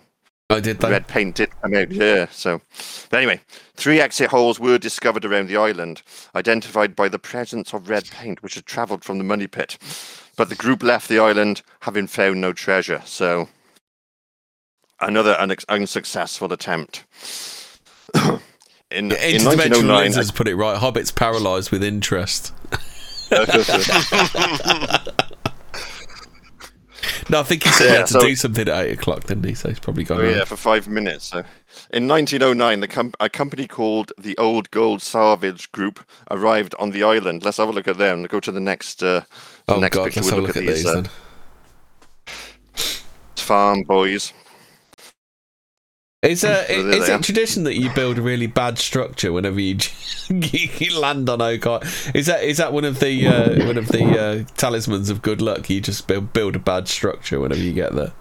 Oh, 0.49 0.55
I 0.55 0.59
did 0.61 0.79
that. 0.79 0.91
Red 0.91 1.07
paint 1.09 1.35
did 1.35 1.49
come 1.61 1.73
out. 1.75 1.91
Yeah. 1.91 2.27
So, 2.31 2.61
but 3.09 3.17
anyway, 3.17 3.41
three 3.75 3.99
exit 3.99 4.29
holes 4.29 4.61
were 4.61 4.77
discovered 4.77 5.25
around 5.25 5.49
the 5.49 5.57
island, 5.57 6.01
identified 6.35 6.95
by 6.95 7.09
the 7.09 7.19
presence 7.19 7.73
of 7.73 7.89
red 7.89 8.09
paint, 8.09 8.41
which 8.41 8.55
had 8.55 8.65
travelled 8.65 9.03
from 9.03 9.17
the 9.17 9.25
money 9.25 9.47
pit. 9.47 9.77
But 10.37 10.47
the 10.47 10.55
group 10.55 10.83
left 10.83 11.09
the 11.09 11.19
island 11.19 11.63
having 11.81 12.07
found 12.07 12.39
no 12.39 12.53
treasure. 12.53 13.01
So, 13.03 13.49
another 15.01 15.35
unex 15.35 15.65
unsuccessful 15.67 16.53
attempt. 16.53 17.03
in, 18.15 19.11
in 19.11 19.43
1909, 19.43 19.85
lenses 19.85 20.31
put 20.31 20.47
it 20.47 20.55
right. 20.55 20.77
Hobbit's 20.77 21.11
paralysed 21.11 21.73
with 21.73 21.83
interest. 21.83 22.53
No, 27.29 27.41
I 27.41 27.43
think 27.43 27.63
he 27.63 27.69
said 27.71 27.87
he 27.87 27.91
Yeah, 27.91 27.97
had 27.99 28.07
to 28.07 28.13
so- 28.13 28.19
do 28.21 28.35
something 28.35 28.67
at 28.69 28.85
eight 28.85 28.93
o'clock, 28.93 29.25
didn't 29.25 29.43
he? 29.45 29.53
So 29.53 29.67
he's 29.69 29.79
probably 29.79 30.05
gone. 30.05 30.21
Oh, 30.21 30.23
yeah, 30.29 30.45
for 30.45 30.55
five 30.55 30.87
minutes. 30.87 31.25
So. 31.25 31.43
In 31.91 32.07
1909, 32.07 32.79
the 32.79 32.87
com- 32.87 33.13
a 33.19 33.29
company 33.29 33.67
called 33.67 34.13
the 34.17 34.37
Old 34.37 34.71
Gold 34.71 35.01
Salvage 35.01 35.69
Group 35.73 35.99
arrived 36.31 36.73
on 36.79 36.91
the 36.91 37.03
island. 37.03 37.43
Let's 37.43 37.57
have 37.57 37.67
a 37.67 37.71
look 37.73 37.87
at 37.87 37.97
them. 37.97 38.23
Go 38.23 38.39
to 38.39 38.51
the 38.51 38.61
next. 38.61 39.03
Uh, 39.03 39.21
the 39.65 39.75
Oh 39.75 39.79
next 39.79 39.97
god, 39.97 40.05
picture. 40.05 40.21
let's 40.21 40.29
have 40.29 40.37
We'll 40.37 40.45
a 40.45 40.47
look 40.47 40.57
at 40.57 40.63
these 40.65 40.85
uh, 40.85 40.93
then. 41.01 41.09
farm 43.35 43.83
boys. 43.83 44.31
Is, 46.23 46.43
uh, 46.43 46.65
So 46.67 46.73
there 46.73 46.89
is 46.93 47.07
they 47.07 47.13
it 47.13 47.23
tradition 47.23 47.63
that 47.65 47.75
you 47.75 47.91
build 47.93 48.17
a 48.17 48.23
really 48.23 48.47
bad 48.47 48.79
structure 48.79 49.31
whenever 49.31 49.59
you, 49.59 49.77
you 50.29 50.99
land 50.99 51.29
on 51.29 51.43
Oak 51.43 51.67
Island? 51.67 51.85
Is 52.15 52.25
that 52.25 52.43
is 52.43 52.57
that 52.57 52.73
one 52.73 52.85
of 52.85 52.99
the 52.99 53.27
uh, 53.27 53.67
one 53.67 53.77
of 53.77 53.89
the 53.89 54.19
uh, 54.19 54.43
talismans 54.57 55.11
of 55.11 55.21
good 55.21 55.43
luck? 55.43 55.69
You 55.69 55.79
just 55.79 56.07
build, 56.07 56.33
build 56.33 56.55
a 56.55 56.59
bad 56.59 56.87
structure 56.87 57.39
whenever 57.39 57.61
you 57.61 57.71
get 57.71 57.93
there. 57.93 58.13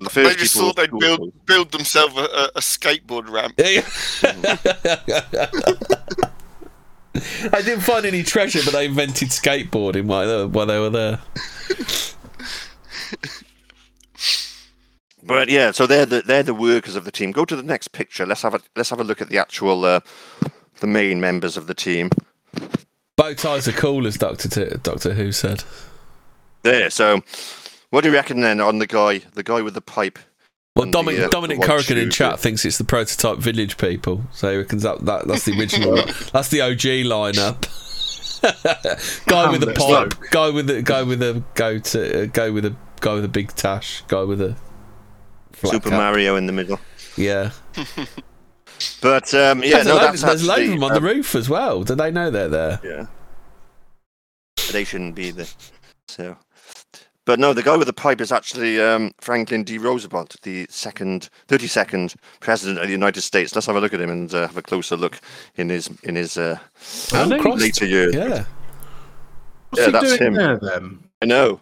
The 0.00 0.08
They 0.22 0.28
first 0.28 0.38
just 0.38 0.56
thought 0.56 0.76
they'd 0.76 0.96
build 0.96 1.32
build 1.46 1.72
themselves 1.72 2.16
a, 2.16 2.20
a, 2.22 2.44
a 2.56 2.60
skateboard 2.60 3.28
ramp. 3.28 3.54
I 7.52 7.62
didn't 7.62 7.80
find 7.80 8.06
any 8.06 8.22
treasure, 8.22 8.60
but 8.64 8.72
they 8.72 8.86
invented 8.86 9.30
skateboarding 9.30 10.04
while 10.04 10.26
they, 10.26 10.46
while 10.46 10.66
they 10.66 10.78
were 10.78 10.90
there. 10.90 11.18
But 15.28 15.50
yeah, 15.50 15.72
so 15.72 15.86
they're 15.86 16.06
the 16.06 16.22
they're 16.22 16.42
the 16.42 16.54
workers 16.54 16.96
of 16.96 17.04
the 17.04 17.12
team. 17.12 17.32
Go 17.32 17.44
to 17.44 17.54
the 17.54 17.62
next 17.62 17.88
picture. 17.88 18.24
Let's 18.24 18.40
have 18.40 18.54
a 18.54 18.60
let's 18.74 18.88
have 18.88 18.98
a 18.98 19.04
look 19.04 19.20
at 19.20 19.28
the 19.28 19.36
actual 19.36 19.84
uh, 19.84 20.00
the 20.80 20.86
main 20.86 21.20
members 21.20 21.58
of 21.58 21.66
the 21.66 21.74
team. 21.74 22.08
Bow 23.14 23.34
ties 23.34 23.68
are 23.68 23.72
cool, 23.72 24.06
as 24.06 24.16
Doctor 24.16 24.48
T- 24.48 24.76
Doctor 24.82 25.12
Who 25.12 25.30
said. 25.30 25.64
There. 26.62 26.88
So, 26.88 27.20
what 27.90 28.04
do 28.04 28.08
you 28.08 28.14
reckon 28.14 28.40
then 28.40 28.58
on 28.58 28.78
the 28.78 28.86
guy 28.86 29.18
the 29.34 29.42
guy 29.42 29.60
with 29.60 29.74
the 29.74 29.82
pipe? 29.82 30.18
Well, 30.74 30.84
And 30.84 30.94
the, 30.94 30.98
Dominic, 30.98 31.20
uh, 31.20 31.28
Dominic 31.28 31.60
Corrigan 31.60 31.98
in 31.98 32.10
chat 32.10 32.32
yeah. 32.32 32.36
thinks 32.36 32.64
it's 32.64 32.78
the 32.78 32.84
prototype 32.84 33.36
Village 33.38 33.76
People, 33.76 34.22
so 34.32 34.50
he 34.50 34.56
reckons 34.56 34.82
that, 34.82 35.04
that 35.04 35.28
that's 35.28 35.44
the 35.44 35.58
original. 35.60 35.96
that's 36.32 36.48
the 36.48 36.62
OG 36.62 37.04
lineup. 37.04 37.66
guy 39.26 39.50
with 39.50 39.60
the 39.60 39.74
pipe, 39.74 40.14
guy 40.30 40.48
with 40.48 40.68
the 40.68 40.80
guy 40.80 41.02
with 41.02 41.18
the 41.18 41.42
go 41.54 41.78
to 41.78 42.22
uh, 42.22 42.26
go 42.26 42.50
with 42.50 42.64
a 42.64 42.74
guy 43.02 43.12
with 43.12 43.26
a 43.26 43.28
big 43.28 43.54
tash, 43.54 44.02
guy 44.08 44.22
with 44.22 44.40
a 44.40 44.56
Super 45.66 45.90
cap. 45.90 45.98
Mario 45.98 46.36
in 46.36 46.46
the 46.46 46.52
middle. 46.52 46.78
Yeah, 47.16 47.50
But 49.00 49.34
um, 49.34 49.62
yeah, 49.62 49.82
there's, 49.82 49.86
no, 49.86 49.96
a 49.96 50.00
that's 50.00 50.22
there's 50.22 50.42
a 50.44 50.46
load 50.46 50.60
of 50.62 50.68
them 50.68 50.84
on 50.84 50.92
um, 50.92 51.02
the 51.02 51.08
roof 51.14 51.34
as 51.34 51.48
well. 51.48 51.82
Do 51.82 51.94
they 51.96 52.10
know 52.12 52.30
they're 52.30 52.48
there? 52.48 52.80
Yeah. 52.84 53.06
They 54.72 54.84
shouldn't 54.84 55.14
be 55.14 55.30
there. 55.32 55.46
So, 56.08 56.36
But 57.24 57.38
no, 57.40 57.52
the 57.52 57.62
guy 57.62 57.76
with 57.76 57.86
the 57.86 57.92
pipe 57.92 58.20
is 58.20 58.30
actually 58.30 58.80
um, 58.80 59.12
Franklin 59.20 59.64
D. 59.64 59.78
Roosevelt, 59.78 60.36
the 60.42 60.66
second, 60.70 61.28
thirty-second 61.48 62.14
president 62.40 62.78
of 62.78 62.86
the 62.86 62.92
United 62.92 63.22
States. 63.22 63.54
Let's 63.54 63.66
have 63.66 63.76
a 63.76 63.80
look 63.80 63.94
at 63.94 64.00
him 64.00 64.10
and 64.10 64.32
uh, 64.32 64.46
have 64.46 64.56
a 64.56 64.62
closer 64.62 64.96
look 64.96 65.18
in 65.56 65.68
his 65.70 65.90
in 66.04 66.14
his 66.16 66.36
uh, 66.36 66.58
Oh, 67.14 67.36
Christ. 67.40 67.60
later 67.60 67.86
years. 67.86 68.14
Yeah. 68.14 68.44
What's 69.70 69.80
Yeah, 69.80 69.86
he 69.86 69.90
that's 69.92 70.16
doing 70.18 70.32
him. 70.32 70.34
there 70.34 70.56
then? 70.58 70.98
I 71.22 71.26
know. 71.26 71.60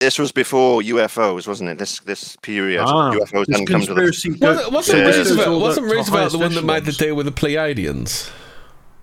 This 0.00 0.18
was 0.18 0.32
before 0.32 0.80
UFOs, 0.80 1.46
wasn't 1.46 1.68
it? 1.70 1.78
This 1.78 2.00
this 2.00 2.34
period, 2.36 2.80
Ah, 2.80 3.12
UFOs 3.12 3.44
this 3.46 3.58
hadn't 3.60 3.66
come 3.66 3.82
to 3.82 3.94
the. 3.94 4.36
go- 4.40 4.48
Wasn't, 4.48 4.72
wasn't 4.72 4.98
Yeah. 4.98 5.04
Roosevelt, 5.04 5.60
wasn't 5.60 5.88
the- 5.88 5.94
Roosevelt 5.94 6.18
highest 6.20 6.32
the 6.32 6.38
one 6.38 6.54
that 6.54 6.64
made 6.64 6.84
the 6.86 6.92
deal 6.92 7.14
with 7.14 7.26
the 7.26 7.32
Pleiadians? 7.32 8.30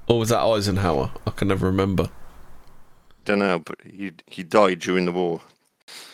Or 0.07 0.17
was 0.19 0.29
that 0.29 0.39
Eisenhower? 0.39 1.11
I 1.27 1.29
can 1.31 1.49
never 1.49 1.67
remember. 1.67 2.09
Don't 3.25 3.39
know, 3.39 3.59
but 3.59 3.75
he 3.85 4.11
he 4.25 4.41
died 4.41 4.79
during 4.79 5.05
the 5.05 5.11
war. 5.11 5.41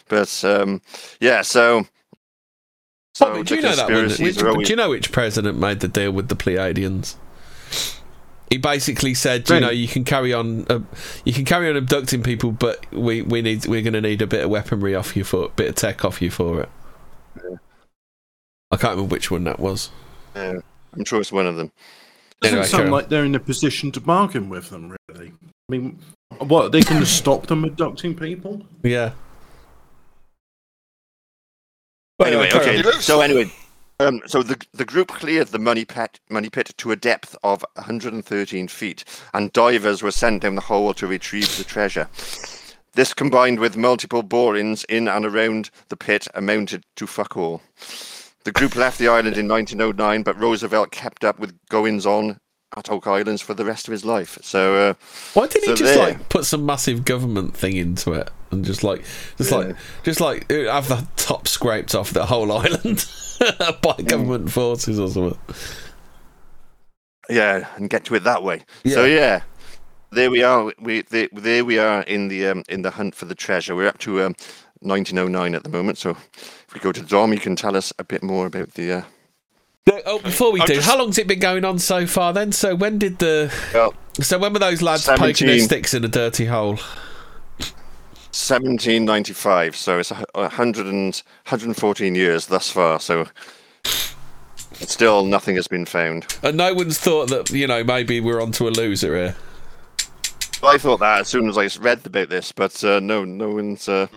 But 0.09 0.43
um, 0.43 0.81
yeah, 1.21 1.43
so. 1.43 1.85
So 3.15 3.27
Bobby, 3.27 3.43
do 3.43 3.55
you 3.55 3.61
know 3.61 3.75
that 3.75 3.89
one? 3.89 4.09
Which, 4.09 4.43
always- 4.43 4.67
do 4.67 4.73
you 4.73 4.75
know 4.75 4.89
which 4.89 5.11
president 5.13 5.57
made 5.57 5.79
the 5.79 5.87
deal 5.87 6.11
with 6.11 6.27
the 6.27 6.35
Pleiadians? 6.35 7.15
He 8.49 8.57
basically 8.57 9.13
said, 9.15 9.49
you 9.49 9.59
know, 9.59 9.71
you 9.71 9.87
can 9.87 10.03
carry 10.03 10.31
on, 10.31 10.65
uh, 10.69 10.81
you 11.25 11.33
can 11.33 11.43
carry 11.43 11.69
on 11.69 11.75
abducting 11.75 12.21
people, 12.21 12.51
but 12.51 12.85
we, 12.93 13.23
we 13.23 13.41
need 13.41 13.65
we're 13.65 13.81
going 13.81 13.93
to 13.93 14.01
need 14.01 14.21
a 14.21 14.27
bit 14.27 14.43
of 14.43 14.49
weaponry 14.49 14.93
off 14.93 15.15
you 15.15 15.23
for, 15.23 15.45
a 15.45 15.49
bit 15.49 15.69
of 15.69 15.75
tech 15.75 16.05
off 16.05 16.21
you 16.21 16.29
for 16.29 16.61
it. 16.61 16.69
I 18.71 18.77
can't 18.77 18.91
remember 18.91 19.11
which 19.11 19.31
one 19.31 19.43
that 19.45 19.59
was. 19.59 19.89
Yeah, 20.35 20.59
I'm 20.93 21.05
sure 21.05 21.19
it's 21.19 21.31
one 21.31 21.47
of 21.47 21.55
them. 21.55 21.71
Doesn't 22.41 22.57
Anyway, 22.57 22.67
sound 22.67 22.91
like 22.91 23.09
they're 23.09 23.25
in 23.25 23.35
a 23.35 23.39
position 23.39 23.91
to 23.93 24.01
bargain 24.01 24.49
with 24.49 24.69
them, 24.69 24.95
really. 25.07 25.31
I 25.31 25.71
mean, 25.71 25.99
what, 26.39 26.71
they 26.71 26.81
can 26.81 27.05
stop 27.05 27.47
them 27.47 27.63
abducting 27.63 28.15
people? 28.15 28.61
Yeah. 28.83 29.13
Anyway, 32.23 32.49
carry 32.49 32.79
okay. 32.79 32.91
So 32.99 33.21
anyway, 33.21 33.51
um, 34.07 34.21
so 34.25 34.43
the 34.43 34.63
the 34.73 34.85
group 34.85 35.09
cleared 35.09 35.47
the 35.47 35.59
money 35.59 35.85
pit 35.85 36.19
money 36.29 36.49
pit 36.49 36.73
to 36.77 36.91
a 36.91 36.95
depth 36.95 37.35
of 37.43 37.65
113 37.75 38.67
feet, 38.67 39.03
and 39.33 39.53
divers 39.53 40.01
were 40.01 40.11
sent 40.11 40.41
down 40.41 40.55
the 40.55 40.61
hole 40.61 40.93
to 40.93 41.07
retrieve 41.07 41.57
the 41.57 41.63
treasure. 41.63 42.09
This, 42.93 43.13
combined 43.13 43.59
with 43.59 43.75
multiple 43.75 44.21
borings 44.21 44.83
in 44.83 45.07
and 45.07 45.25
around 45.25 45.71
the 45.89 45.97
pit, 45.97 46.27
amounted 46.35 46.83
to 46.95 47.07
fuck 47.07 47.35
all. 47.35 47.61
The 48.43 48.51
group 48.51 48.75
left 48.75 48.99
the 48.99 49.07
island 49.07 49.37
in 49.37 49.47
1909, 49.47 50.21
but 50.21 50.39
Roosevelt 50.39 50.91
kept 50.91 51.23
up 51.23 51.39
with 51.39 51.57
goings 51.69 52.05
on 52.05 52.37
at 52.77 52.91
Oak 52.91 53.07
Islands 53.07 53.41
for 53.41 53.53
the 53.53 53.65
rest 53.65 53.87
of 53.87 53.93
his 53.93 54.05
life. 54.05 54.37
So, 54.41 54.75
uh, 54.75 54.93
Why 55.33 55.47
didn't 55.47 55.69
he 55.69 55.75
just 55.75 55.95
there. 55.95 56.09
like 56.09 56.29
put 56.29 56.45
some 56.45 56.65
massive 56.65 57.05
government 57.05 57.55
thing 57.55 57.77
into 57.77 58.13
it 58.13 58.29
and 58.53 58.63
just 58.65 58.83
like, 58.83 59.03
just 59.37 59.51
like, 59.51 59.75
just 60.03 60.21
like 60.21 60.49
have 60.49 60.87
the 60.87 61.05
top 61.17 61.47
scraped 61.47 61.93
off 61.95 62.11
the 62.11 62.25
whole 62.25 62.51
island 62.57 63.05
by 63.81 63.95
government 64.05 64.51
forces 64.51 64.99
or 64.99 65.09
something? 65.09 65.37
yeah, 67.29 67.67
and 67.75 67.89
get 67.89 68.05
to 68.05 68.15
it 68.15 68.23
that 68.23 68.43
way. 68.43 68.63
So 68.85 69.05
yeah, 69.05 69.41
there 70.11 70.29
we 70.31 70.43
are. 70.43 70.71
We 70.79 71.01
there, 71.03 71.29
there 71.33 71.65
we 71.65 71.77
are 71.79 72.01
in 72.03 72.27
the 72.27 72.47
um, 72.47 72.63
in 72.69 72.81
the 72.81 72.91
hunt 72.91 73.15
for 73.15 73.25
the 73.25 73.35
treasure. 73.35 73.75
We're 73.75 73.87
up 73.87 73.97
to 73.99 74.21
um, 74.21 74.35
1909 74.81 75.55
at 75.55 75.63
the 75.63 75.69
moment. 75.69 75.97
So 75.97 76.11
if 76.11 76.67
we 76.73 76.79
go 76.79 76.91
to 76.91 77.01
Dom, 77.01 77.33
you 77.33 77.39
can 77.39 77.55
tell 77.55 77.75
us 77.75 77.93
a 77.99 78.03
bit 78.03 78.23
more 78.23 78.45
about 78.45 78.73
the. 78.75 78.91
Uh, 78.91 79.01
Oh, 80.05 80.17
before 80.19 80.53
we 80.53 80.61
I'm 80.61 80.67
do, 80.67 80.75
just- 80.75 80.87
how 80.87 80.97
long's 80.97 81.17
it 81.17 81.27
been 81.27 81.39
going 81.39 81.65
on 81.65 81.77
so 81.77 82.07
far? 82.07 82.31
Then, 82.31 82.53
so 82.53 82.73
when 82.73 82.97
did 82.97 83.19
the 83.19 83.53
well, 83.73 83.93
so 84.21 84.39
when 84.39 84.53
were 84.53 84.59
those 84.59 84.81
lads 84.81 85.05
poking 85.05 85.47
their 85.47 85.59
sticks 85.59 85.93
in 85.93 86.05
a 86.05 86.07
dirty 86.07 86.45
hole? 86.45 86.79
1795. 88.33 89.75
So 89.75 89.99
it's 89.99 90.11
a 90.11 90.15
hu- 90.15 90.25
a 90.35 90.49
hundred 90.49 90.87
and 90.87 91.21
114 91.45 92.15
years 92.15 92.47
thus 92.47 92.69
far. 92.69 92.99
So 92.99 93.27
still 94.73 95.25
nothing 95.25 95.55
has 95.55 95.67
been 95.67 95.85
found. 95.85 96.25
And 96.41 96.57
no 96.57 96.73
one's 96.73 96.99
thought 96.99 97.29
that 97.29 97.49
you 97.51 97.67
know 97.67 97.83
maybe 97.83 98.19
we're 98.19 98.41
onto 98.41 98.67
a 98.67 98.71
loser 98.71 99.15
here. 99.15 99.35
I 100.63 100.77
thought 100.77 100.99
that 101.01 101.21
as 101.21 101.27
soon 101.27 101.47
as 101.49 101.57
I 101.57 101.67
read 101.81 102.05
about 102.05 102.29
this, 102.29 102.51
but 102.51 102.83
uh, 102.83 102.99
no, 102.99 103.23
no 103.25 103.49
one's. 103.49 103.87
Uh, 103.87 104.07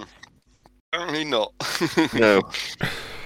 Apparently 0.93 1.25
not. 1.25 1.53
no. 2.15 2.41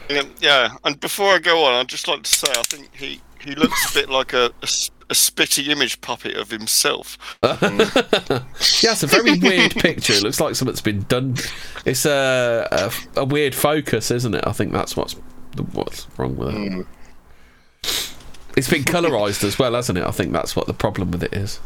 Yeah, 0.08 0.22
yeah, 0.40 0.70
and 0.84 0.98
before 0.98 1.34
I 1.34 1.38
go 1.38 1.62
on, 1.64 1.74
I'd 1.74 1.88
just 1.88 2.08
like 2.08 2.22
to 2.24 2.34
say 2.34 2.50
I 2.50 2.62
think 2.62 2.92
he, 2.92 3.20
he 3.40 3.54
looks 3.54 3.92
a 3.92 3.94
bit 4.00 4.08
like 4.10 4.32
a, 4.32 4.46
a, 4.46 4.64
s- 4.64 4.90
a 5.10 5.14
spitty 5.14 5.68
image 5.68 6.00
puppet 6.00 6.36
of 6.36 6.50
himself. 6.50 7.18
Yeah, 8.82 8.92
it's 8.92 9.02
a 9.02 9.06
very 9.06 9.38
weird 9.38 9.72
picture. 9.74 10.12
It 10.14 10.22
looks 10.22 10.40
like 10.40 10.54
something's 10.54 10.80
been 10.80 11.02
done. 11.02 11.36
It's 11.84 12.06
a, 12.06 12.66
a 12.70 13.20
a 13.20 13.24
weird 13.24 13.54
focus, 13.54 14.10
isn't 14.10 14.34
it? 14.34 14.46
I 14.46 14.52
think 14.52 14.72
that's 14.72 14.96
what's 14.96 15.14
what's 15.72 16.06
wrong 16.16 16.36
with 16.36 16.54
it. 16.54 16.72
Hmm. 16.72 16.80
It's 18.56 18.68
been 18.68 18.84
colorized 18.84 19.44
as 19.44 19.58
well, 19.58 19.74
hasn't 19.74 19.98
it? 19.98 20.04
I 20.04 20.10
think 20.10 20.32
that's 20.32 20.54
what 20.56 20.66
the 20.66 20.74
problem 20.74 21.10
with 21.10 21.22
it 21.22 21.32
is. 21.32 21.60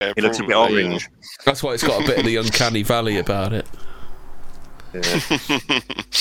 Yeah, 0.00 0.12
He 0.16 0.22
looks 0.22 0.38
a 0.38 0.42
bit 0.42 0.50
probably, 0.50 0.82
yeah. 0.82 0.88
orange. 0.88 1.08
That's 1.44 1.62
why 1.62 1.74
it's 1.74 1.82
got 1.82 2.02
a 2.02 2.06
bit 2.06 2.18
of 2.18 2.24
the 2.24 2.36
uncanny 2.42 2.82
valley 2.82 3.18
about 3.18 3.52
it. 3.52 3.66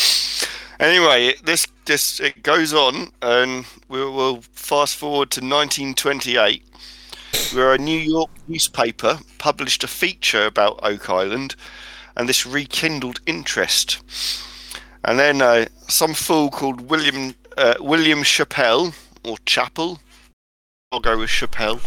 Anyway, 0.80 1.34
this 1.44 1.68
this 1.86 2.20
it 2.20 2.44
goes 2.44 2.74
on, 2.74 3.12
and 3.22 3.66
we'll, 3.88 4.14
we'll 4.14 4.42
fast 4.54 4.98
forward 4.98 5.32
to 5.32 5.40
1928, 5.40 6.64
where 7.54 7.74
a 7.74 7.78
New 7.78 7.98
York 7.98 8.30
newspaper 8.48 9.20
published 9.38 9.84
a 9.84 9.88
feature 9.88 10.46
about 10.46 10.80
Oak 10.84 11.10
Island, 11.10 11.56
and 12.18 12.28
this 12.28 12.46
rekindled 12.46 13.22
interest. 13.26 14.02
And 15.04 15.18
then 15.20 15.42
uh, 15.42 15.68
some 15.88 16.14
fool 16.14 16.50
called 16.50 16.82
William 16.90 17.36
uh, 17.58 17.76
William 17.80 18.24
Chappell 18.24 18.94
or 19.24 19.38
Chapel, 19.46 20.00
I'll 20.92 21.00
go 21.00 21.18
with 21.18 21.30
Chappell. 21.30 21.80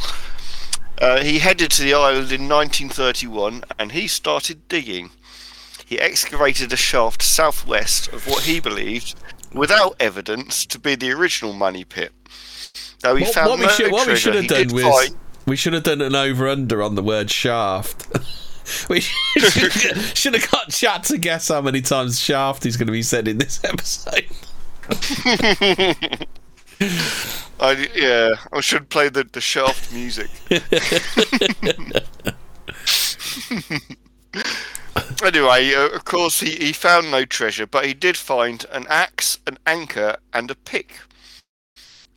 Uh, 1.01 1.23
he 1.23 1.39
headed 1.39 1.71
to 1.73 1.83
the 1.83 1.95
island 1.95 2.33
in 2.33 2.49
1931, 2.49 3.65
and 3.79 3.93
he 3.93 4.09
started 4.09 4.67
digging 4.69 5.11
he 5.89 5.99
excavated 5.99 6.71
a 6.71 6.77
shaft 6.77 7.23
southwest 7.23 8.09
of 8.09 8.27
what 8.27 8.43
he 8.43 8.61
believed, 8.61 9.15
without 9.55 9.97
evidence, 9.99 10.67
to 10.67 10.79
be 10.79 10.95
the 10.95 11.11
original 11.11 11.55
money 11.55 11.83
pit. 11.83 12.13
Though 13.01 13.17
he 13.17 13.25
What, 13.25 13.35
found 13.35 13.49
what 13.49 13.59
we 13.59 13.69
should 13.71 13.91
what 13.91 14.07
we 14.07 14.17
should 14.17 14.35
have 14.35 14.49
done 14.49 14.69
was 14.69 15.13
we 15.47 15.57
should 15.57 15.73
have 15.73 15.85
done 15.85 16.03
an 16.03 16.15
over 16.15 16.47
under 16.47 16.83
on 16.83 16.95
the 16.95 17.03
word 17.03 17.31
shaft. 17.31 18.07
we 18.91 19.01
should, 19.01 19.73
should 20.15 20.35
have 20.35 20.51
got 20.51 20.69
chat 20.69 21.05
to 21.05 21.17
guess 21.17 21.49
how 21.49 21.63
many 21.63 21.81
times 21.81 22.21
shaft 22.21 22.67
is 22.67 22.77
going 22.77 22.89
to 22.89 22.93
be 22.93 23.03
said 23.03 23.27
in 23.27 23.39
this 23.39 23.59
episode. 23.65 24.27
I, 27.59 27.89
yeah, 27.95 28.35
I 28.53 28.61
should 28.61 28.91
play 28.91 29.09
the, 29.09 29.25
the 29.25 29.41
shaft 29.41 29.91
music. 29.91 30.29
Anyway, 35.23 35.75
uh, 35.75 35.89
of 35.89 36.05
course, 36.05 36.41
he, 36.41 36.51
he 36.51 36.73
found 36.73 37.11
no 37.11 37.25
treasure, 37.25 37.67
but 37.67 37.87
he 37.87 37.95
did 37.95 38.17
find 38.17 38.65
an 38.73 38.87
axe, 38.89 39.39
an 39.47 39.59
anchor, 39.67 40.17
and 40.33 40.51
a 40.51 40.55
pick. 40.55 41.01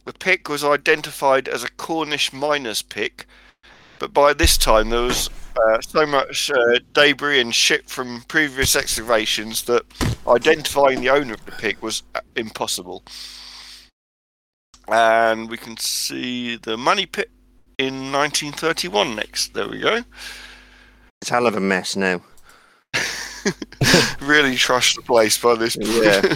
The 0.05 0.13
pick 0.13 0.49
was 0.49 0.63
identified 0.63 1.47
as 1.47 1.63
a 1.63 1.71
Cornish 1.71 2.33
miner's 2.33 2.81
pick, 2.81 3.27
but 3.99 4.13
by 4.13 4.33
this 4.33 4.57
time 4.57 4.89
there 4.89 5.01
was 5.01 5.29
uh, 5.55 5.81
so 5.81 6.05
much 6.05 6.49
uh, 6.49 6.79
debris 6.93 7.39
and 7.39 7.53
shit 7.53 7.89
from 7.89 8.21
previous 8.27 8.75
excavations 8.75 9.63
that 9.63 9.83
identifying 10.27 11.01
the 11.01 11.09
owner 11.09 11.33
of 11.33 11.45
the 11.45 11.51
pick 11.51 11.81
was 11.83 12.03
uh, 12.15 12.21
impossible. 12.35 13.03
And 14.87 15.49
we 15.49 15.57
can 15.57 15.77
see 15.77 16.55
the 16.55 16.77
money 16.77 17.05
pit 17.05 17.29
in 17.77 18.11
1931 18.11 19.15
next. 19.15 19.53
There 19.53 19.67
we 19.67 19.79
go. 19.79 20.03
It's 21.21 21.29
hell 21.29 21.45
of 21.47 21.55
a 21.55 21.59
mess 21.59 21.95
now. 21.95 22.21
Really 24.21 24.55
trashed 24.55 24.95
the 24.95 25.01
place 25.01 25.37
by 25.37 25.55
this 25.55 25.75
point. 25.75 26.03
Yeah. 26.03 26.35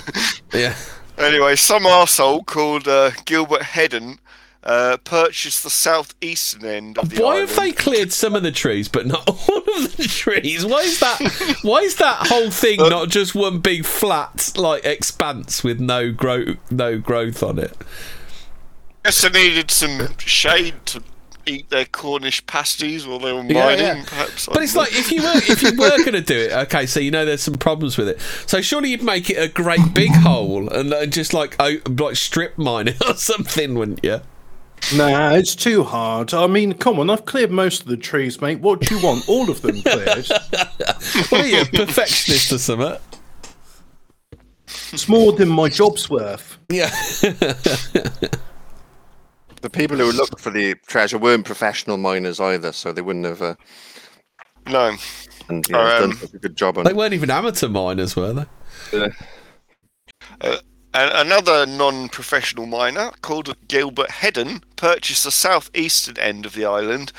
Yeah. 0.53 0.76
Anyway, 1.18 1.56
some 1.56 1.84
arsehole 1.84 2.45
called 2.45 2.88
uh, 2.88 3.12
Gilbert 3.26 3.62
Hedden 3.64 4.20
uh, 4.64 4.97
purchased 5.03 5.64
the 5.64 5.70
southeastern 5.70 6.66
end 6.66 6.97
of 6.97 7.10
the 7.10 7.22
Why 7.22 7.36
island. 7.36 7.49
have 7.49 7.58
they 7.60 7.72
cleared 7.72 8.12
some 8.14 8.36
of 8.36 8.43
the 8.43 8.51
trees 8.51 8.88
but 8.88 9.06
not 9.06 9.28
all 9.49 9.58
of 9.58 9.95
the 9.97 10.08
trees? 10.08 10.66
Why 10.66 10.80
is 10.82 10.99
that? 11.01 11.58
Why 11.62 11.80
is 11.80 11.97
that 11.97 12.28
whole 12.28 12.49
thing 12.51 12.82
Uh, 12.82 12.89
not 12.89 13.10
just 13.10 13.36
one 13.36 13.60
big 13.60 13.86
flat 13.86 14.53
like 14.56 14.84
expanse 14.86 15.64
with 15.64 15.80
no 15.80 16.12
grow 16.12 16.56
no 16.72 16.97
growth 16.97 17.43
on 17.43 17.60
it? 17.60 17.78
Guess 19.03 19.22
they 19.22 19.30
needed 19.30 19.70
some 19.72 20.18
shade 20.18 20.76
to 20.88 21.03
eat 21.46 21.70
their 21.70 21.86
Cornish 21.86 22.46
pasties 22.46 23.06
while 23.06 23.20
they 23.20 23.32
were 23.32 23.43
mining, 23.43 23.80
yeah. 23.80 24.04
perhaps. 24.06 24.48
I 24.48 24.54
But 24.54 24.64
it's 24.64 24.74
don't 24.74 24.84
like 24.84 24.93
if 24.93 25.12
you 25.12 25.22
were 25.22 25.34
if 25.36 25.62
you 25.62 25.72
were 25.72 25.98
going 25.98 26.14
to 26.14 26.22
do 26.22 26.38
it, 26.38 26.52
okay, 26.52 26.86
so 26.86 27.00
you 27.00 27.12
know 27.12 27.26
there's 27.26 27.43
some 27.43 27.56
problems 27.56 27.98
with 27.98 28.10
it. 28.10 28.20
So 28.48 28.62
surely 28.62 28.89
you'd 28.91 29.04
make 29.04 29.30
it 29.30 29.36
a 29.36 29.48
great 29.48 29.93
big 29.93 30.12
hole 30.16 30.70
and 30.70 30.93
uh, 30.93 31.06
just 31.06 31.34
like 31.34 31.56
oh, 31.60 31.78
like 32.00 32.16
strip 32.16 32.58
mine 32.58 32.89
it 32.89 33.04
or 33.08 33.16
something, 33.16 33.76
wouldn't 33.76 34.04
you? 34.04 34.22
Nah, 34.96 35.32
it's 35.32 35.56
too 35.56 35.84
hard. 35.84 36.34
I 36.34 36.46
mean, 36.48 36.74
come 36.74 37.00
on, 37.00 37.10
I've 37.10 37.26
cleared 37.26 37.50
most 37.50 37.82
of 37.82 37.88
the 37.88 37.98
trees, 37.98 38.39
mate. 38.39 38.60
What 38.60 38.82
do 38.82 38.96
you 38.96 39.04
want? 39.04 39.28
All 39.28 39.50
of 39.50 39.62
them 39.62 39.82
cleared. 39.82 40.28
What 41.30 41.41
are 41.41 41.48
you, 41.48 41.62
a 41.62 41.66
perfectionist 41.66 42.52
or 42.52 42.60
something? 42.60 42.98
It's 44.91 45.10
more 45.10 45.32
than 45.32 45.50
my 45.50 45.70
job's 45.70 46.10
worth. 46.10 46.58
Yeah. 46.70 46.91
The 49.66 49.72
people 49.72 49.97
who 49.97 50.11
looked 50.11 50.39
for 50.39 50.51
the 50.51 50.76
treasure 50.86 51.18
weren't 51.18 51.43
professional 51.43 51.97
miners 51.97 52.39
either, 52.39 52.72
so 52.72 52.93
they 52.93 53.01
wouldn't 53.01 53.26
have 53.26 53.41
uh, 53.41 53.55
No. 54.68 54.95
and, 55.49 55.68
you 55.68 55.74
know, 55.74 55.82
Um, 55.82 56.09
done 56.11 56.18
such 56.18 56.34
a 56.36 56.38
good 56.38 56.55
job 56.55 56.78
on 56.78 56.84
they 56.84 56.93
weren't 56.93 57.16
even 57.16 57.32
amateur 57.32 57.68
miners, 57.68 58.16
were 58.16 58.32
they? 58.32 58.45
Uh, 60.39 60.57
another 60.93 61.66
non-professional 61.66 62.68
miner 62.68 63.09
called 63.24 63.55
Gilbert 63.68 64.11
Hedden 64.11 64.63
purchased 64.76 65.24
the 65.24 65.32
southeastern 65.32 66.20
end 66.20 66.45
of 66.45 66.53
the 66.53 66.66
island, 66.66 67.11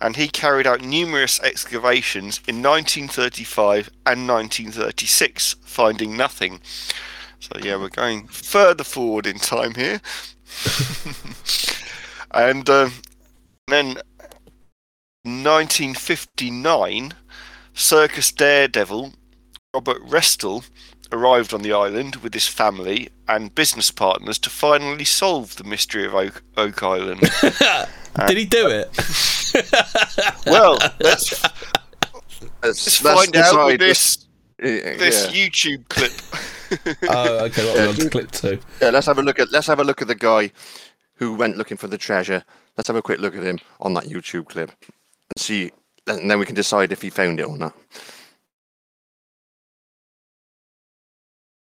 and 0.00 0.14
he 0.14 0.28
carried 0.28 0.68
out 0.68 0.80
numerous 0.80 1.40
excavations 1.40 2.40
in 2.46 2.62
1935 2.62 3.90
and 4.06 4.28
1936, 4.28 5.56
finding 5.64 6.16
nothing. 6.16 6.60
So 7.40 7.58
yeah, 7.60 7.74
we're 7.74 7.88
going 7.88 8.28
further 8.28 8.84
forward 8.84 9.26
in 9.26 9.40
time 9.40 9.74
here. 9.74 10.00
and 12.32 12.68
uh, 12.68 12.90
then 13.66 13.96
1959, 15.24 17.12
circus 17.74 18.32
daredevil 18.32 19.12
Robert 19.74 20.02
Restall 20.02 20.64
arrived 21.12 21.52
on 21.54 21.62
the 21.62 21.72
island 21.72 22.16
with 22.16 22.34
his 22.34 22.46
family 22.46 23.08
and 23.28 23.54
business 23.54 23.90
partners 23.90 24.38
to 24.40 24.50
finally 24.50 25.04
solve 25.04 25.56
the 25.56 25.64
mystery 25.64 26.04
of 26.06 26.14
Oak, 26.14 26.42
Oak 26.56 26.82
Island. 26.82 27.20
Did 28.26 28.36
he 28.36 28.44
do 28.44 28.68
it? 28.68 28.88
well, 30.46 30.78
let's, 31.00 31.42
Let's, 32.62 32.62
let's 32.62 32.96
find 33.00 33.36
out 33.36 33.66
with 33.66 33.80
decide- 33.80 33.80
this 33.80 34.26
Yeah, 34.60 34.96
this 34.96 35.32
yeah. 35.34 35.46
YouTube 35.48 35.88
clip. 35.88 36.12
Oh, 37.08 37.46
okay. 37.46 37.64
What 37.64 37.76
we're 37.76 37.88
on 37.88 37.94
to 37.94 38.10
clip 38.10 38.30
two. 38.30 38.58
Yeah, 38.82 38.90
let's 38.90 39.06
have 39.06 39.16
a 39.18 39.22
look 39.22 39.38
at 39.38 39.50
let's 39.50 39.66
have 39.68 39.80
a 39.80 39.84
look 39.84 40.02
at 40.02 40.08
the 40.08 40.14
guy 40.14 40.52
who 41.18 41.34
went 41.34 41.56
looking 41.56 41.76
for 41.76 41.86
the 41.88 41.98
treasure. 41.98 42.44
Let's 42.76 42.86
have 42.88 42.96
a 42.96 43.02
quick 43.02 43.20
look 43.20 43.36
at 43.36 43.42
him 43.42 43.58
on 43.80 43.94
that 43.94 44.04
YouTube 44.04 44.46
clip 44.48 44.70
and 44.86 45.38
see, 45.38 45.70
and 46.06 46.30
then 46.30 46.38
we 46.38 46.46
can 46.46 46.54
decide 46.54 46.92
if 46.92 47.02
he 47.02 47.10
found 47.10 47.40
it 47.40 47.46
or 47.46 47.56
not. 47.56 47.74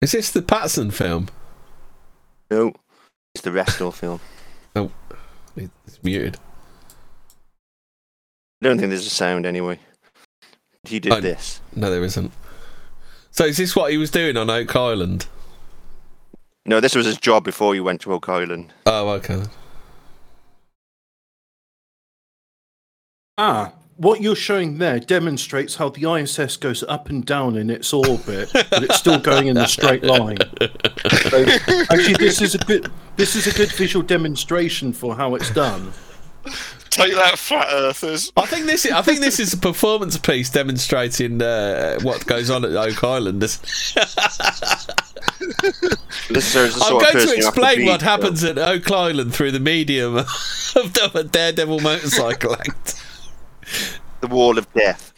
Is 0.00 0.12
this 0.12 0.30
the 0.30 0.42
Patterson 0.42 0.90
film? 0.90 1.28
No, 2.50 2.72
it's 3.34 3.42
the 3.42 3.50
Restall 3.50 3.92
film. 3.92 4.20
Oh, 4.76 4.92
it's 5.56 5.98
muted. 6.04 6.36
I 8.62 8.66
don't 8.66 8.78
think 8.78 8.90
there's 8.90 9.04
a 9.04 9.10
sound 9.10 9.46
anyway. 9.46 9.80
He 10.84 11.00
did 11.00 11.12
I- 11.12 11.18
this. 11.18 11.60
No, 11.74 11.90
there 11.90 12.04
isn't. 12.04 12.30
So 13.32 13.46
is 13.46 13.56
this 13.56 13.74
what 13.74 13.90
he 13.90 13.98
was 13.98 14.12
doing 14.12 14.36
on 14.36 14.48
Oak 14.48 14.76
Island? 14.76 15.26
No, 16.66 16.80
this 16.80 16.94
was 16.94 17.06
his 17.06 17.16
job 17.16 17.44
before 17.44 17.74
he 17.74 17.80
went 17.80 18.00
to 18.02 18.12
Oak 18.12 18.28
Island. 18.28 18.72
Oh, 18.86 19.08
okay. 19.10 19.42
Ah, 23.38 23.72
what 23.96 24.20
you're 24.20 24.36
showing 24.36 24.78
there 24.78 25.00
demonstrates 25.00 25.74
how 25.76 25.88
the 25.88 26.10
ISS 26.10 26.56
goes 26.56 26.82
up 26.84 27.08
and 27.08 27.24
down 27.24 27.56
in 27.56 27.70
its 27.70 27.92
orbit, 27.92 28.50
but 28.52 28.82
it's 28.82 28.96
still 28.96 29.18
going 29.18 29.48
in 29.48 29.56
a 29.56 29.66
straight 29.66 30.02
line. 30.02 30.38
So, 31.30 31.44
actually, 31.90 32.14
this 32.14 32.40
is 32.42 32.54
a 32.54 32.58
good 32.58 32.90
this 33.16 33.36
is 33.36 33.46
a 33.46 33.52
good 33.52 33.72
visual 33.72 34.04
demonstration 34.04 34.92
for 34.92 35.16
how 35.16 35.34
it's 35.34 35.50
done. 35.50 35.92
Take 36.90 37.14
that, 37.14 37.38
flat 37.38 37.68
earthers. 37.70 38.32
I 38.36 38.46
think 38.46 38.66
this. 38.66 38.84
Is, 38.84 38.92
I 38.92 39.00
think 39.02 39.20
this 39.20 39.38
is 39.38 39.52
a 39.52 39.56
performance 39.56 40.18
piece 40.18 40.50
demonstrating 40.50 41.40
uh, 41.40 41.98
what 42.02 42.26
goes 42.26 42.50
on 42.50 42.64
at 42.64 42.72
Oak 42.72 43.02
Island. 43.04 43.40
This- 43.50 43.58
This 46.28 46.44
serves 46.52 46.76
the 46.78 46.84
I'm 46.84 46.92
going 46.98 47.12
to 47.12 47.20
you 47.20 47.26
have 47.28 47.36
explain 47.54 47.78
be, 47.78 47.86
what 47.86 48.00
so- 48.00 48.06
happens 48.06 48.44
at 48.44 48.58
Oak 48.58 48.90
Island 48.90 49.34
through 49.34 49.52
the 49.52 49.60
medium 49.60 50.16
of 50.16 50.26
the 50.34 51.28
Daredevil 51.30 51.80
motorcycle 51.80 52.54
act. 52.54 53.02
The 54.20 54.26
wall 54.28 54.58
of 54.58 54.70
death. 54.72 55.12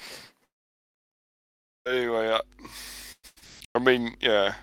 Anyway, 1.87 2.29
uh, 2.29 2.41
I 3.75 3.79
mean, 3.79 4.17
yeah, 4.21 4.55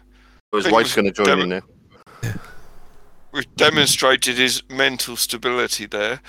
His 0.54 0.70
wife's 0.72 0.96
going 0.96 1.06
to 1.06 1.12
join 1.12 1.26
Dem- 1.26 1.40
in 1.42 1.50
now. 1.50 1.62
We've 3.32 3.56
demonstrated 3.56 4.38
his 4.38 4.62
mental 4.70 5.16
stability 5.16 5.86
there. 5.86 6.22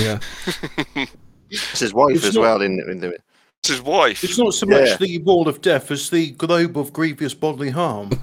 Yeah. 0.00 0.18
It's 1.54 1.80
his 1.80 1.92
wife 1.92 2.16
It's 2.16 2.24
as 2.24 2.34
not- 2.34 2.40
well 2.40 2.62
in, 2.62 2.80
in 2.90 3.00
the. 3.00 3.18
It's 3.60 3.68
his 3.68 3.82
wife. 3.82 4.24
It's 4.24 4.38
not 4.38 4.54
so 4.54 4.66
Yeah. 4.66 4.80
much 4.80 4.98
the 4.98 5.18
wall 5.18 5.46
of 5.48 5.60
death 5.60 5.90
as 5.90 6.08
the 6.08 6.30
globe 6.30 6.78
of 6.78 6.94
grievous 6.94 7.34
bodily 7.34 7.68
harm. 7.70 8.08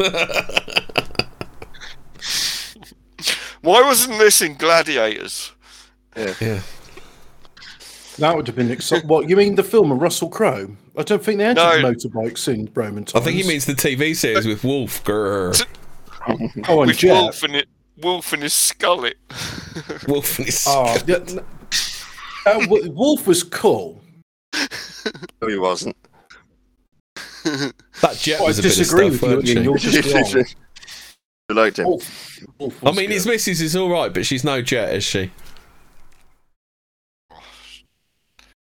Why 3.62 3.82
wasn't 3.82 4.18
this 4.20 4.42
in 4.42 4.56
Gladiators? 4.56 5.52
Yeah. 6.16 6.62
That 8.18 8.36
would 8.36 8.48
have 8.48 8.56
been 8.56 8.72
exciting. 8.72 9.08
What 9.08 9.30
you 9.30 9.36
mean 9.36 9.56
the 9.56 9.64
film 9.64 9.92
of 9.92 10.02
Russell 10.02 10.30
Crowe? 10.30 10.76
I 10.98 11.04
don't 11.04 11.24
think 11.24 11.38
they 11.38 11.46
had 11.46 11.58
No. 11.58 11.82
motorbikes 11.84 12.48
in 12.52 12.70
Roman 12.74 13.06
I 13.16 13.20
think 13.20 13.38
he 13.38 13.48
means 13.48 13.66
the 13.66 13.74
TV 13.74 14.16
series 14.16 14.46
with 14.48 14.64
Wolf. 14.64 15.04
Grr. 15.04 15.66
oh, 16.68 16.82
and 16.82 16.88
With 16.90 17.04
Wolf 17.04 17.44
and 17.44 17.56
it, 17.56 17.70
Wolf 18.02 18.34
and 18.34 18.44
his 18.44 18.54
skullet. 18.54 19.16
Wolf 20.08 20.38
and 20.38 20.46
his 20.48 20.66
Oh, 20.68 20.98
yeah, 21.08 21.16
n- 21.18 21.40
uh, 22.46 22.60
W- 22.60 22.92
Wolf 22.92 23.28
was 23.28 23.44
cool. 23.44 24.02
No, 25.42 25.48
he 25.48 25.58
wasn't. 25.58 25.96
That 27.44 28.18
jet 28.20 28.40
Well, 28.40 28.46
I 28.46 28.48
was 28.50 28.60
a 28.60 28.64
bit 28.64 28.72
of 28.72 28.78
disagree 28.78 29.10
stuff, 29.16 29.22
with 29.38 29.48
you. 29.48 29.56
weren't 29.62 29.68
Ian. 29.76 29.78
she? 29.80 29.92
You're 29.94 30.02
just 30.14 30.34
wrong. 30.36 30.46
you 31.50 31.56
liked 31.56 31.80
him. 31.80 31.86
Wolf, 31.86 32.40
Wolf 32.60 32.84
I 32.84 32.90
was 32.90 32.98
mean, 32.98 33.10
his 33.12 33.24
good. 33.26 33.32
missus 33.32 33.62
is 33.62 33.76
all 33.76 33.90
right, 33.90 34.14
but 34.14 34.26
she's 34.26 34.44
no 34.44 34.62
jet, 34.62 34.94
is 34.96 35.04
she? 35.04 35.32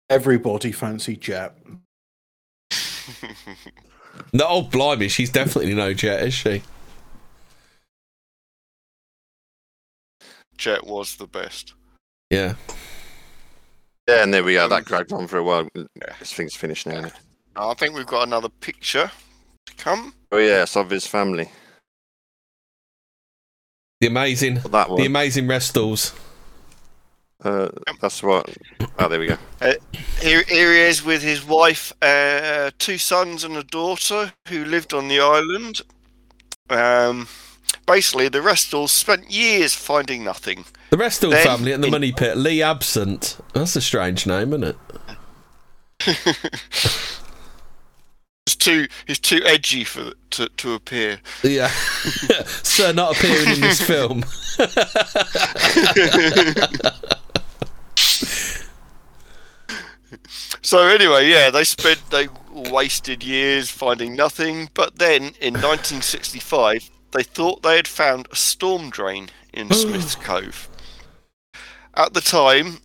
everybody 0.09 0.71
fancy 0.71 1.17
Jet. 1.17 1.53
No, 4.33 4.45
oh 4.47 4.61
blimey, 4.63 5.09
she's 5.09 5.29
definitely 5.29 5.73
no 5.73 5.93
jet, 5.93 6.23
is 6.23 6.33
she? 6.33 6.61
Jet 10.57 10.85
was 10.85 11.15
the 11.15 11.27
best. 11.27 11.73
Yeah. 12.29 12.55
Yeah, 14.07 14.23
and 14.23 14.33
there 14.33 14.43
we 14.43 14.57
are. 14.57 14.67
That 14.67 14.85
dragged 14.85 15.11
on 15.11 15.27
for 15.27 15.37
a 15.37 15.43
while. 15.43 15.67
This 16.19 16.33
thing's 16.33 16.55
finished 16.55 16.87
now. 16.87 16.99
isn't? 16.99 17.13
I 17.55 17.73
think 17.73 17.95
we've 17.95 18.05
got 18.05 18.27
another 18.27 18.49
picture 18.49 19.11
to 19.65 19.75
come. 19.75 20.13
Oh 20.31 20.37
yes, 20.37 20.75
of 20.75 20.89
his 20.89 21.05
family. 21.07 21.49
The 23.99 24.07
amazing, 24.07 24.55
Well, 24.55 24.69
that 24.69 24.95
the 24.95 25.05
amazing 25.05 25.47
Restalls. 25.47 26.13
Uh, 27.43 27.69
that's 27.99 28.21
what. 28.23 28.49
Oh, 28.99 29.07
there 29.07 29.19
we 29.19 29.27
go. 29.27 29.37
Here, 30.21 30.43
here 30.47 30.73
he 30.73 30.79
is 30.81 31.03
with 31.03 31.21
his 31.21 31.45
wife, 31.45 31.93
uh, 32.01 32.71
two 32.77 32.97
sons, 32.97 33.43
and 33.43 33.57
a 33.57 33.63
daughter 33.63 34.31
who 34.47 34.65
lived 34.65 34.93
on 34.93 35.07
the 35.07 35.19
island. 35.19 35.81
Um, 36.69 37.27
basically, 37.87 38.29
the 38.29 38.41
rest 38.41 38.73
all 38.73 38.87
spent 38.87 39.31
years 39.31 39.73
finding 39.73 40.23
nothing. 40.23 40.65
The 40.91 40.97
Restall 40.97 41.31
Then- 41.31 41.45
family 41.45 41.71
and 41.71 41.83
the 41.83 41.89
Money 41.89 42.11
Pit. 42.11 42.37
Lee 42.37 42.61
Absent. 42.61 43.37
That's 43.53 43.75
a 43.75 43.81
strange 43.81 44.27
name, 44.27 44.53
isn't 44.53 44.63
it? 44.63 44.77
It's 48.47 48.55
too, 48.55 48.87
he's 49.05 49.19
too 49.19 49.41
edgy 49.43 49.83
for 49.83 50.13
to, 50.29 50.47
to 50.47 50.73
appear. 50.73 51.19
Yeah. 51.43 51.67
Sir 52.63 52.93
not 52.93 53.17
appearing 53.17 53.55
in 53.55 53.59
this 53.59 53.81
film. 53.81 54.23
So 60.61 60.87
anyway, 60.87 61.29
yeah, 61.29 61.49
they 61.49 61.63
spent 61.63 62.09
they 62.09 62.27
wasted 62.51 63.23
years 63.23 63.69
finding 63.69 64.15
nothing, 64.15 64.69
but 64.73 64.97
then 64.97 65.33
in 65.39 65.53
1965 65.53 66.89
they 67.11 67.23
thought 67.23 67.63
they 67.63 67.75
had 67.77 67.87
found 67.87 68.27
a 68.31 68.35
storm 68.35 68.89
drain 68.89 69.29
in 69.53 69.69
Smith's 69.73 70.15
Cove. 70.15 70.69
At 71.93 72.13
the 72.13 72.21
time, 72.21 72.79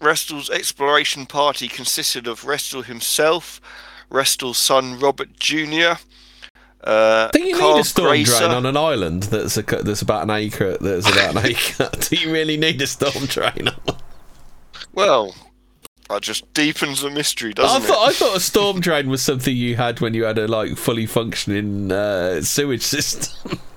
Restall's 0.00 0.50
exploration 0.50 1.26
party 1.26 1.68
consisted 1.68 2.26
of 2.26 2.42
Restall 2.44 2.84
himself, 2.84 3.60
Restall's 4.10 4.58
son 4.58 4.98
Robert 4.98 5.38
Jr. 5.38 5.94
Uh, 6.82 7.28
Do 7.30 7.42
you 7.42 7.56
Carl 7.56 7.74
need 7.74 7.80
a 7.80 7.84
storm 7.84 8.08
Gracer. 8.08 8.38
drain 8.38 8.50
on 8.50 8.66
an 8.66 8.76
island 8.76 9.24
that's 9.24 9.56
a, 9.56 9.62
that's 9.62 10.02
about 10.02 10.24
an 10.24 10.30
acre? 10.30 10.76
That's 10.78 11.10
about 11.10 11.36
an 11.36 11.46
acre. 11.50 11.88
Do 11.98 12.16
you 12.16 12.30
really 12.32 12.56
need 12.58 12.80
a 12.82 12.86
storm 12.86 13.24
drain? 13.26 13.68
Well, 14.92 15.34
that 16.08 16.22
just 16.22 16.52
deepens 16.54 17.00
the 17.02 17.10
mystery, 17.10 17.50
I 17.50 17.54
doesn't 17.54 17.82
thought 17.82 18.08
it? 18.08 18.10
I 18.10 18.12
thought 18.12 18.36
a 18.36 18.40
storm 18.40 18.80
drain 18.80 19.08
was 19.08 19.22
something 19.22 19.56
you 19.56 19.76
had 19.76 20.00
when 20.00 20.14
you 20.14 20.24
had 20.24 20.38
a 20.38 20.46
like 20.46 20.76
fully 20.76 21.06
functioning 21.06 21.90
uh, 21.90 22.42
sewage 22.42 22.82
system. 22.82 23.58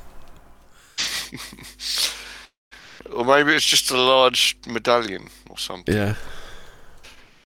or 3.14 3.26
maybe 3.26 3.54
it's 3.54 3.66
just 3.66 3.92
a 3.92 3.98
large 3.98 4.58
medallion 4.68 5.28
or 5.50 5.58
something. 5.58 5.96
Yeah. 5.96 6.16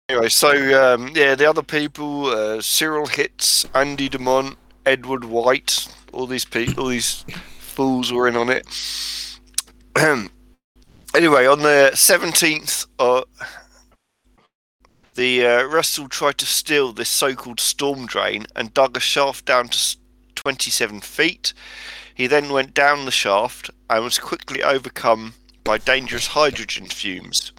Anyway, 0.09 0.29
so 0.29 0.49
um, 0.95 1.13
yeah, 1.15 1.35
the 1.35 1.49
other 1.49 1.63
people: 1.63 2.27
uh, 2.27 2.61
Cyril 2.61 3.07
Hiltz, 3.07 3.65
Andy 3.75 4.09
Demont, 4.09 4.57
Edward 4.85 5.25
White. 5.25 5.89
All 6.13 6.27
these 6.27 6.45
people, 6.45 6.85
all 6.85 6.89
these 6.91 7.25
fools 7.61 8.13
were 8.13 8.27
in 8.27 8.37
on 8.37 8.51
it. 8.51 8.67
anyway, 11.15 11.47
on 11.47 11.61
the 11.61 11.95
seventeenth, 11.95 12.87
uh, 12.99 13.23
the 15.21 15.45
uh, 15.45 15.63
Restall 15.65 16.09
tried 16.09 16.39
to 16.39 16.47
steal 16.47 16.93
this 16.93 17.11
so-called 17.11 17.61
storm 17.61 18.07
drain 18.07 18.47
and 18.57 18.73
dug 18.73 18.97
a 18.97 19.01
shaft 19.01 19.45
down 19.45 19.69
to 19.69 19.97
twenty-seven 20.35 21.03
feet. 21.03 21.53
He 22.15 22.27
then 22.27 22.51
went 22.51 22.73
down 22.73 23.05
the 23.05 23.11
shaft 23.11 23.71
and 23.91 24.03
was 24.03 24.19
quickly 24.19 24.63
overcome 24.63 25.35
by 25.63 25.77
dangerous 25.77 26.29
hydrogen 26.29 26.87
fumes. 26.87 27.53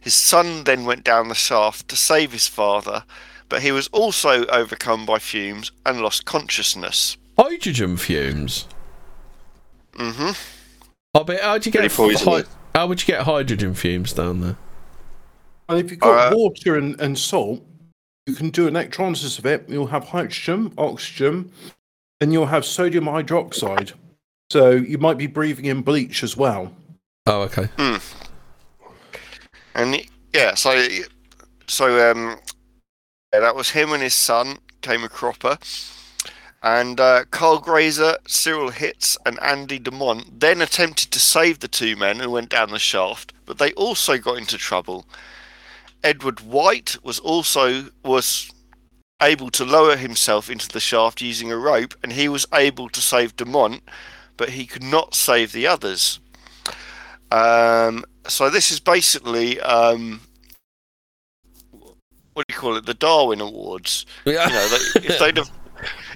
His 0.00 0.14
son 0.14 0.62
then 0.62 0.84
went 0.84 1.02
down 1.02 1.26
the 1.26 1.34
shaft 1.34 1.88
to 1.88 1.96
save 1.96 2.30
his 2.30 2.46
father, 2.46 3.02
but 3.48 3.62
he 3.62 3.72
was 3.72 3.88
also 3.88 4.46
overcome 4.46 5.04
by 5.04 5.18
fumes 5.18 5.72
and 5.84 6.00
lost 6.00 6.26
consciousness. 6.26 7.16
Hydrogen 7.36 7.96
fumes. 7.96 8.68
hmm 9.96 10.30
I 11.12 11.22
bet. 11.24 11.40
How'd 11.40 11.66
you 11.66 11.72
get? 11.72 11.90
Pretty 11.90 12.24
hy- 12.24 12.44
how 12.72 12.86
would 12.86 13.00
you 13.00 13.06
get 13.06 13.22
hydrogen 13.22 13.74
fumes 13.74 14.12
down 14.12 14.42
there? 14.42 14.56
And 15.68 15.78
if 15.78 15.90
you've 15.90 16.00
got 16.00 16.32
Uh, 16.32 16.36
water 16.36 16.76
and, 16.76 17.00
and 17.00 17.18
salt, 17.18 17.62
you 18.26 18.34
can 18.34 18.50
do 18.50 18.66
an 18.66 18.76
electrolysis 18.76 19.38
of 19.38 19.46
it. 19.46 19.68
You'll 19.68 19.88
have 19.88 20.04
hydrogen, 20.04 20.72
oxygen, 20.78 21.50
and 22.20 22.32
you'll 22.32 22.46
have 22.46 22.64
sodium 22.64 23.04
hydroxide. 23.06 23.92
So 24.50 24.70
you 24.70 24.98
might 24.98 25.18
be 25.18 25.26
breathing 25.26 25.64
in 25.64 25.82
bleach 25.82 26.22
as 26.22 26.36
well. 26.36 26.72
Oh, 27.26 27.42
okay. 27.42 27.68
And 29.74 30.00
yeah, 30.32 30.54
so 30.54 30.86
so 31.66 32.10
um, 32.10 32.38
yeah, 33.32 33.40
that 33.40 33.56
was 33.56 33.70
him 33.70 33.92
and 33.92 34.02
his 34.02 34.14
son 34.14 34.58
came 34.80 35.02
a 35.02 35.08
cropper, 35.08 35.58
and 36.62 37.00
uh, 37.00 37.24
Karl 37.30 37.60
Graeser, 37.60 38.16
Cyril 38.28 38.70
Hiltz, 38.70 39.16
and 39.26 39.38
Andy 39.42 39.80
Demont 39.80 40.38
then 40.38 40.62
attempted 40.62 41.10
to 41.10 41.18
save 41.18 41.58
the 41.58 41.68
two 41.68 41.96
men 41.96 42.20
who 42.20 42.30
went 42.30 42.48
down 42.50 42.70
the 42.70 42.78
shaft, 42.78 43.32
but 43.44 43.58
they 43.58 43.72
also 43.72 44.16
got 44.16 44.38
into 44.38 44.56
trouble. 44.56 45.04
Edward 46.02 46.40
White 46.40 46.96
was 47.02 47.18
also 47.18 47.86
was 48.04 48.50
able 49.22 49.50
to 49.50 49.64
lower 49.64 49.96
himself 49.96 50.50
into 50.50 50.68
the 50.68 50.80
shaft 50.80 51.20
using 51.22 51.50
a 51.50 51.56
rope, 51.56 51.94
and 52.02 52.12
he 52.12 52.28
was 52.28 52.46
able 52.52 52.88
to 52.90 53.00
save 53.00 53.36
Demont, 53.36 53.80
but 54.36 54.50
he 54.50 54.66
could 54.66 54.82
not 54.84 55.14
save 55.14 55.52
the 55.52 55.66
others. 55.66 56.20
Um, 57.32 58.04
so 58.28 58.50
this 58.50 58.70
is 58.70 58.78
basically 58.78 59.60
um, 59.60 60.20
what 62.36 62.46
do 62.46 62.54
you 62.54 62.60
call 62.60 62.76
it? 62.76 62.84
The 62.84 62.94
Darwin 62.94 63.40
Awards. 63.40 64.04
Yeah. 64.26 64.46
You 64.46 64.52
know, 64.52 64.68
they, 64.68 65.06
if 65.08 65.18
they'd 65.18 65.36
have 65.38 65.50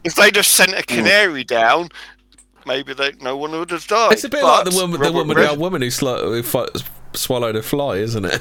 if 0.05 0.15
they'd 0.15 0.37
have 0.37 0.47
sent 0.47 0.75
a 0.75 0.83
canary 0.83 1.45
down, 1.45 1.89
maybe 2.67 2.93
they, 2.95 3.13
no 3.21 3.37
one 3.37 3.53
would 3.53 3.71
have 3.71 3.87
died. 3.87 4.13
It's 4.13 4.25
a 4.25 4.29
bit 4.29 4.43
like 4.43 4.65
the 4.65 4.71
But 4.71 4.77
woman, 4.81 5.01
the 5.01 5.13
woman, 5.13 5.37
Red- 5.37 5.59
woman 5.59 5.83
who, 5.83 5.91
sl- 5.91 6.17
who 6.17 6.43
swallowed 7.15 7.57
a 7.57 7.63
fly, 7.63 7.97
isn't 7.97 8.25
it? 8.25 8.41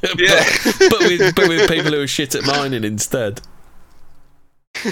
Yeah. 0.16 0.44
but, 0.64 0.90
but 0.90 1.00
with 1.00 1.34
but 1.34 1.48
with 1.48 1.68
people 1.68 1.92
who 1.92 2.00
are 2.02 2.06
shit 2.06 2.34
at 2.34 2.44
mining 2.44 2.84
instead. 2.84 3.40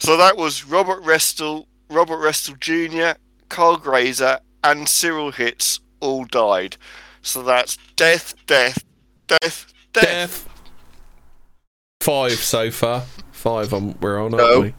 so 0.00 0.16
that 0.16 0.36
was 0.36 0.64
Robert 0.64 1.02
Restall, 1.04 1.66
Robert 1.88 2.18
Restall 2.18 2.58
Jr., 2.58 3.18
Karl 3.48 3.78
Graeser, 3.78 4.40
and 4.64 4.88
Cyril 4.88 5.32
Hiltz 5.32 5.78
all 6.00 6.24
died. 6.24 6.76
So 7.22 7.42
that's 7.42 7.76
death, 7.94 8.34
death, 8.46 8.84
death, 9.28 9.72
death. 9.92 10.04
Death. 10.04 10.48
Five 12.00 12.32
so 12.32 12.70
far. 12.70 13.04
Five 13.32 13.72
on, 13.72 13.96
we're 14.00 14.18
on, 14.18 14.34
aren't 14.34 14.36
No. 14.36 14.60
we? 14.60 14.74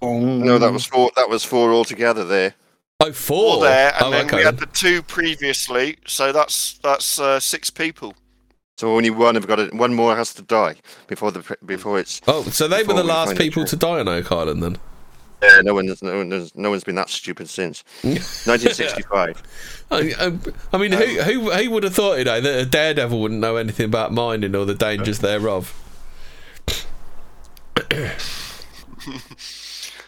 No, 0.00 0.58
that 0.58 0.72
was 0.72 0.86
four. 0.86 1.10
That 1.16 1.28
was 1.28 1.44
four 1.44 1.72
altogether 1.72 2.24
there. 2.24 2.54
Oh, 3.00 3.12
four. 3.12 3.62
There, 3.62 3.92
and 3.94 4.06
oh, 4.06 4.10
then 4.10 4.26
okay. 4.26 4.36
we 4.38 4.42
had 4.42 4.58
the 4.58 4.66
two 4.66 5.02
previously. 5.02 5.98
So 6.06 6.32
that's 6.32 6.78
that's 6.78 7.18
uh, 7.18 7.40
six 7.40 7.70
people. 7.70 8.14
So 8.78 8.94
only 8.94 9.10
one 9.10 9.34
have 9.34 9.48
got 9.48 9.56
to, 9.56 9.66
one 9.76 9.92
more 9.92 10.14
has 10.14 10.32
to 10.34 10.42
die 10.42 10.76
before 11.08 11.32
the 11.32 11.56
before 11.66 11.98
it's. 11.98 12.20
Oh, 12.28 12.44
so 12.44 12.68
they 12.68 12.84
were 12.84 12.94
the 12.94 13.02
we 13.02 13.08
last 13.08 13.36
people 13.36 13.64
to 13.64 13.74
die 13.76 13.98
on 13.98 14.06
Oak 14.06 14.30
Island 14.30 14.62
then? 14.62 14.76
Yeah, 15.42 15.62
no 15.62 15.74
one, 15.74 15.86
no 16.00 16.16
one, 16.16 16.28
there's- 16.28 16.52
no 16.54 16.70
one's 16.70 16.84
been 16.84 16.94
that 16.94 17.10
stupid 17.10 17.48
since 17.48 17.82
1965. 18.02 19.42
I, 19.90 19.96
I, 19.96 20.32
I 20.72 20.78
mean, 20.78 20.92
who, 20.92 21.04
who 21.04 21.50
who 21.50 21.70
would 21.72 21.82
have 21.82 21.94
thought, 21.94 22.18
you 22.18 22.24
know, 22.24 22.40
that 22.40 22.60
a 22.60 22.64
daredevil 22.66 23.20
wouldn't 23.20 23.40
know 23.40 23.56
anything 23.56 23.86
about 23.86 24.12
mining 24.12 24.54
or 24.54 24.64
the 24.64 24.74
dangers 24.74 25.18
thereof? 25.18 25.74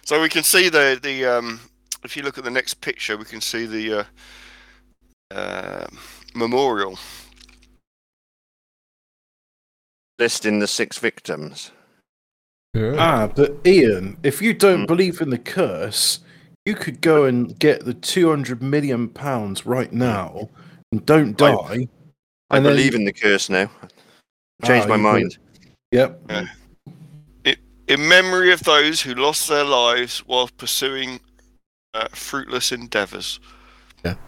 So 0.05 0.21
we 0.21 0.29
can 0.29 0.43
see 0.43 0.68
the 0.68 0.99
the 1.01 1.25
um, 1.25 1.61
if 2.03 2.16
you 2.16 2.25
look 2.25 2.37
at 2.37 2.43
the 2.43 2.51
next 2.51 2.81
picture, 2.81 3.16
we 3.16 3.25
can 3.25 3.41
see 3.41 3.64
the 3.64 4.01
uh, 4.01 4.05
uh, 5.33 5.87
memorial. 6.35 6.99
Listing 10.21 10.59
the 10.59 10.66
six 10.66 10.99
victims. 10.99 11.73
Ah, 12.77 13.27
but 13.35 13.57
Ian, 13.66 14.18
if 14.23 14.43
you 14.43 14.53
don't 14.53 14.81
Hmm. 14.81 14.87
believe 14.87 15.23
in 15.23 15.31
the 15.31 15.39
curse, 15.39 16.21
you 16.66 16.75
could 16.75 17.01
go 17.01 17.25
and 17.25 17.59
get 17.59 17.87
the 17.87 17.95
two 17.95 18.29
hundred 18.29 18.62
million 18.62 19.09
pounds 19.09 19.64
right 19.64 19.91
now 19.93 20.51
and 20.93 21.05
don't 21.07 21.39
die. 21.39 21.89
I 22.51 22.59
And 22.59 22.66
then- 22.66 22.75
believe 22.77 22.95
in 22.95 23.05
the 23.07 23.14
curse 23.14 23.49
now. 23.49 23.71
Changed 24.64 24.85
Ah, 24.87 24.91
my 24.91 24.97
you 24.97 25.03
mind. 25.03 25.39
Yep. 25.91 26.31
In 27.89 28.07
memory 28.07 28.53
of 28.53 28.61
those 28.62 29.01
who 29.01 29.14
lost 29.14 29.49
their 29.49 29.64
lives 29.64 30.18
while 30.21 30.49
pursuing 30.59 31.18
uh, 31.95 32.09
fruitless 32.12 32.71
endeavours. 32.73 33.41
The 34.03 34.18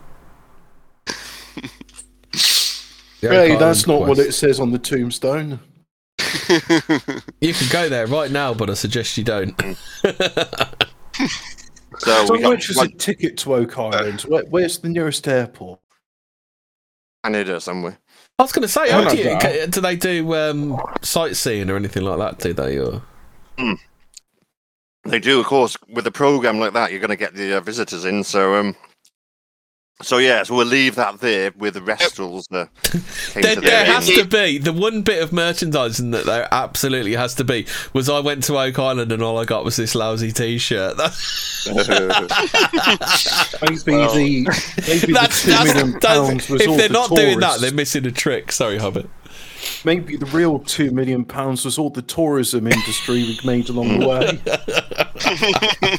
Oak 1.13 1.15
Hey, 3.21 3.57
that's 3.57 3.87
not 3.87 4.09
what 4.09 4.19
it 4.19 4.33
says 4.33 4.59
on 4.59 4.73
the 4.73 4.79
tombstone. 4.81 5.61
You 7.41 7.53
can 7.55 7.69
go 7.71 7.89
there 7.89 8.07
right 8.07 8.31
now, 8.31 8.55
but 8.55 8.71
I 8.71 8.75
suggest 8.75 9.17
you 9.19 9.25
don't. 9.25 9.55
So 11.99 12.27
So 12.27 12.33
we 12.33 12.41
got 12.41 12.51
much 12.55 12.71
is 12.71 12.79
a 12.79 12.89
ticket 12.89 13.37
to 13.39 13.55
Oak 13.55 13.79
Island? 13.79 14.23
Where, 14.23 14.45
where's 14.49 14.79
the 14.79 14.89
nearest 14.89 15.27
airport? 15.29 15.81
Canada 17.25 17.61
somewhere. 17.61 17.99
I 18.39 18.43
was 18.43 18.53
going 18.53 18.63
to 18.63 18.69
say, 18.69 18.87
Oh, 18.91 19.09
do, 19.09 19.17
you- 19.17 19.39
ca- 19.39 19.67
do 19.67 19.81
they 19.81 19.97
do 19.97 20.35
um, 20.35 20.81
sightseeing 21.03 21.71
or 21.71 21.77
anything 21.77 22.03
like 22.05 22.19
that? 22.19 22.39
Do 22.43 22.53
they? 22.53 22.79
Or 22.79 23.03
They 25.05 25.19
do, 25.19 25.39
of 25.41 25.47
course, 25.47 25.77
with 25.89 26.07
a 26.07 26.11
program 26.13 26.59
like 26.59 26.73
that, 26.73 26.91
you're 26.91 27.01
going 27.01 27.11
to 27.11 27.17
get 27.17 27.35
the 27.35 27.59
uh, 27.59 27.61
visitors 27.61 28.05
in. 28.05 28.25
So, 28.25 28.55
um, 28.57 28.75
so 30.01 30.19
yeah, 30.19 30.43
so 30.43 30.57
we'll 30.57 30.67
leave 30.67 30.95
that 30.97 31.21
there 31.21 31.53
with 31.57 31.75
the 31.75 31.81
Restalls. 31.81 32.47
Uh, 32.51 32.67
came 33.33 33.43
there, 33.43 33.55
to 33.55 33.61
there 33.61 33.85
their 33.85 33.85
has 33.85 34.07
to 34.09 34.25
be 34.25 34.59
the 34.59 34.73
one 34.73 35.03
bit 35.03 35.23
of 35.23 35.33
merchandising 35.33 36.11
that 36.13 36.27
there 36.27 36.49
absolutely 36.53 37.13
has 37.15 37.35
to 37.37 37.45
be 37.45 37.67
was 37.93 38.09
I 38.09 38.19
went 38.21 38.43
to 38.45 38.59
Oak 38.59 38.79
Island 38.79 39.13
and 39.13 39.23
all 39.23 39.39
I 39.39 39.45
got 39.45 39.65
was 39.65 39.77
this 39.77 39.95
lousy 39.95 40.33
T-shirt. 40.33 40.97
Maybe 43.63 43.93
Well, 43.93 44.15
the 44.15 44.47
maybe 44.89 45.13
That's, 45.13 45.43
the 45.43 45.51
two 45.51 45.51
that's, 45.53 45.75
million 45.75 45.91
that's- 45.93 46.01
pounds 46.03 46.51
if 46.51 46.77
they're 46.77 46.89
the 46.89 46.93
not 46.93 47.11
doing 47.11 47.41
that, 47.41 47.61
they're 47.61 47.73
missing 47.73 48.07
a 48.07 48.11
trick. 48.11 48.51
Sorry, 48.53 48.79
Hobbit. 48.79 49.09
Maybe 49.85 50.17
the 50.17 50.27
real 50.27 50.61
two 50.61 50.91
million 50.93 51.25
pounds 51.25 51.65
was 51.65 51.77
all 51.79 51.91
the 51.91 52.03
tourism 52.03 52.67
industry 52.67 53.23
we 53.25 53.39
made 53.45 53.69
along 53.69 53.99
the 53.99 54.09
way. 54.09 55.99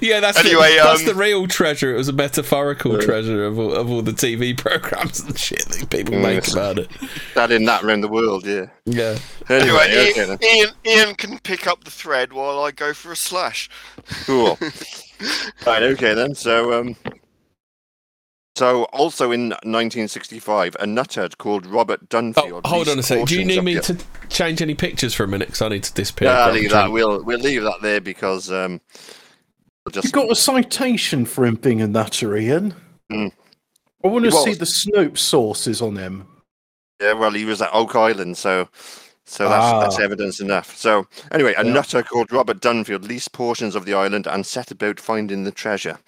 Yeah, 0.00 0.20
that's 0.20 0.38
Anyway, 0.38 0.76
the, 0.76 0.82
that's 0.82 1.00
um, 1.00 1.06
the 1.06 1.14
real 1.14 1.46
treasure. 1.48 1.92
It 1.94 1.96
was 1.98 2.08
a 2.08 2.12
metaphorical 2.12 2.98
treasure 3.00 3.44
of 3.44 3.58
all, 3.58 3.72
of 3.74 3.90
all 3.90 4.02
the 4.02 4.12
TV 4.12 4.56
programs 4.64 5.20
and 5.20 5.36
shit 5.38 5.64
that 5.66 5.90
people 5.90 6.14
make 6.18 6.36
Yes. 6.44 6.52
about 6.52 6.78
it. 6.78 6.88
that 7.34 7.50
in 7.50 7.64
that 7.64 7.82
around 7.82 8.00
the 8.02 8.08
world, 8.08 8.46
yeah. 8.46 8.66
Yeah. 8.84 9.18
anyway, 9.48 9.86
Anyway, 9.88 10.12
Ian, 10.16 10.28
then. 10.28 10.38
Ian, 10.42 10.68
Ian 10.84 11.14
can 11.16 11.38
pick 11.40 11.66
up 11.66 11.82
the 11.84 11.90
thread 11.90 12.32
while 12.32 12.60
I 12.60 12.70
go 12.70 12.92
for 12.94 13.12
a 13.12 13.16
slash. 13.16 13.68
cool. 14.24 14.56
right, 15.66 15.82
okay 15.82 16.14
then. 16.14 16.34
So, 16.34 16.72
um, 16.80 16.96
so 18.56 18.84
also 18.84 19.32
in 19.32 19.50
1965, 19.50 20.76
a 20.80 20.84
nuthead 20.86 21.36
called 21.38 21.66
Robert 21.66 22.00
Oh, 22.02 22.06
Dunfield. 22.06 22.66
hold 22.66 22.88
on 22.88 22.94
a 22.94 22.96
leased 22.96 23.08
sec. 23.08 23.26
Do 23.26 23.38
you 23.38 23.44
need 23.44 23.62
me 23.62 23.74
the- 23.74 23.80
to 23.82 23.98
change 24.28 24.62
any 24.62 24.74
pictures 24.74 25.14
for 25.14 25.24
a 25.24 25.28
minute? 25.28 25.48
Because 25.48 25.62
I 25.62 25.68
need 25.68 25.84
to 25.84 25.92
disappear. 25.94 26.28
Yeah, 26.28 26.44
grab 26.46 26.50
a 26.50 26.52
leave 26.58 26.70
that. 26.70 26.90
We'll 26.92 27.22
we'll 27.24 27.38
leave 27.38 27.62
that 27.62 27.80
there 27.82 28.00
because 28.00 28.50
um, 28.50 28.80
we'll 29.84 29.94
You 29.94 30.02
just 30.02 30.12
got 30.14 30.30
a 30.30 30.34
citation 30.34 31.24
for 31.26 31.44
him 31.44 31.56
being 31.56 31.80
a 31.82 31.86
nutter, 31.86 32.36
Ian. 32.36 32.74
Mm. 33.12 33.30
I 34.04 34.08
want 34.08 34.24
to 34.24 34.30
He 34.30 34.36
see 34.44 34.54
the 34.54 34.64
Snopes 34.64 35.18
sources 35.18 35.82
on 35.82 35.96
him. 35.96 36.26
Yeah, 37.00 37.12
well, 37.12 37.32
he 37.32 37.44
was 37.44 37.60
at 37.60 37.70
Oak 37.74 37.94
Island, 37.94 38.38
so 38.38 38.68
so 39.26 39.48
that's 39.48 39.64
Ah. 39.64 39.80
that's 39.80 39.98
evidence 39.98 40.40
enough. 40.40 40.76
So 40.76 41.06
anyway, 41.32 41.54
a 41.58 41.64
Yeah. 41.64 41.72
nutter 41.72 42.02
called 42.02 42.32
Robert 42.32 42.60
Dunfield 42.60 43.06
leased 43.06 43.32
portions 43.32 43.74
of 43.74 43.84
the 43.84 43.94
island 43.94 44.26
and 44.26 44.46
set 44.46 44.70
about 44.70 44.98
finding 45.00 45.44
the 45.44 45.50
treasure. 45.52 45.98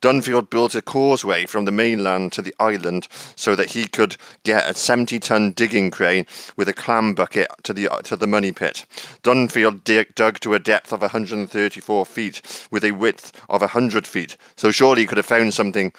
Dunfield 0.00 0.48
built 0.48 0.74
a 0.74 0.82
causeway 0.82 1.46
from 1.46 1.64
the 1.64 1.72
mainland 1.72 2.32
to 2.32 2.42
the 2.42 2.54
island 2.58 3.06
so 3.36 3.54
that 3.54 3.70
he 3.70 3.86
could 3.86 4.16
get 4.44 4.68
a 4.68 4.72
70-ton 4.72 5.52
digging 5.52 5.90
crane 5.90 6.26
with 6.56 6.68
a 6.68 6.72
clam 6.72 7.14
bucket 7.14 7.48
to 7.64 7.72
the 7.72 7.88
to 8.04 8.16
the 8.16 8.26
money 8.26 8.52
pit. 8.52 8.86
Dunfield 9.22 9.84
dig, 9.84 10.14
dug 10.14 10.40
to 10.40 10.54
a 10.54 10.58
depth 10.58 10.92
of 10.92 11.02
134 11.02 12.06
feet 12.06 12.66
with 12.70 12.84
a 12.84 12.92
width 12.92 13.32
of 13.48 13.60
100 13.60 14.06
feet. 14.06 14.36
So 14.56 14.70
surely 14.70 15.02
he 15.02 15.06
could 15.06 15.18
have 15.18 15.26
found 15.26 15.52
something 15.54 15.92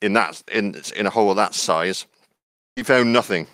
in 0.00 0.14
that 0.14 0.42
in 0.50 0.80
in 0.96 1.06
a 1.06 1.10
hole 1.10 1.34
that 1.34 1.54
size. 1.54 2.06
He 2.74 2.82
found 2.82 3.12
nothing. 3.12 3.46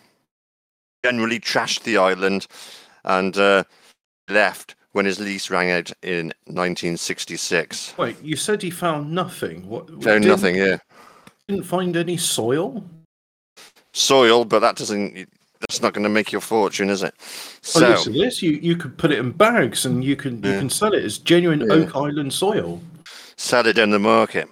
Generally 1.04 1.40
trashed 1.40 1.82
the 1.82 1.96
island 1.96 2.46
and 3.04 3.36
uh, 3.36 3.64
left 4.28 4.76
when 4.92 5.06
his 5.06 5.18
lease 5.18 5.50
ran 5.50 5.70
out 5.70 5.92
in 6.02 6.32
1966. 6.46 7.94
Wait, 7.98 8.16
you 8.22 8.36
said 8.36 8.62
he 8.62 8.70
found 8.70 9.10
nothing. 9.12 9.66
What? 9.68 9.88
Found 9.88 10.02
didn't- 10.02 10.26
nothing, 10.26 10.56
yeah. 10.56 10.78
Didn't 11.48 11.64
find 11.64 11.96
any 11.96 12.16
soil. 12.16 12.84
Soil, 13.92 14.44
but 14.44 14.60
that 14.60 14.76
doesn't. 14.76 15.28
That's 15.60 15.82
not 15.82 15.92
going 15.92 16.02
to 16.04 16.08
make 16.08 16.32
your 16.32 16.40
fortune, 16.40 16.88
is 16.90 17.02
it? 17.02 17.14
Oh, 17.20 17.22
So, 17.62 17.88
yes, 17.88 18.06
it 18.06 18.16
is. 18.16 18.42
You 18.42 18.50
you 18.52 18.76
could 18.76 18.96
put 18.96 19.12
it 19.12 19.18
in 19.18 19.30
bags 19.32 19.84
and 19.84 20.02
you 20.02 20.16
can 20.16 20.42
you 20.42 20.50
Yeah. 20.50 20.58
can 20.58 20.70
sell 20.70 20.92
it 20.94 21.04
as 21.04 21.18
genuine 21.18 21.60
Yeah. 21.60 21.72
Oak 21.74 21.94
Island 21.96 22.32
soil. 22.32 22.80
sell 23.36 23.66
it 23.66 23.78
in 23.78 23.90
the 23.90 23.98
market. 23.98 24.48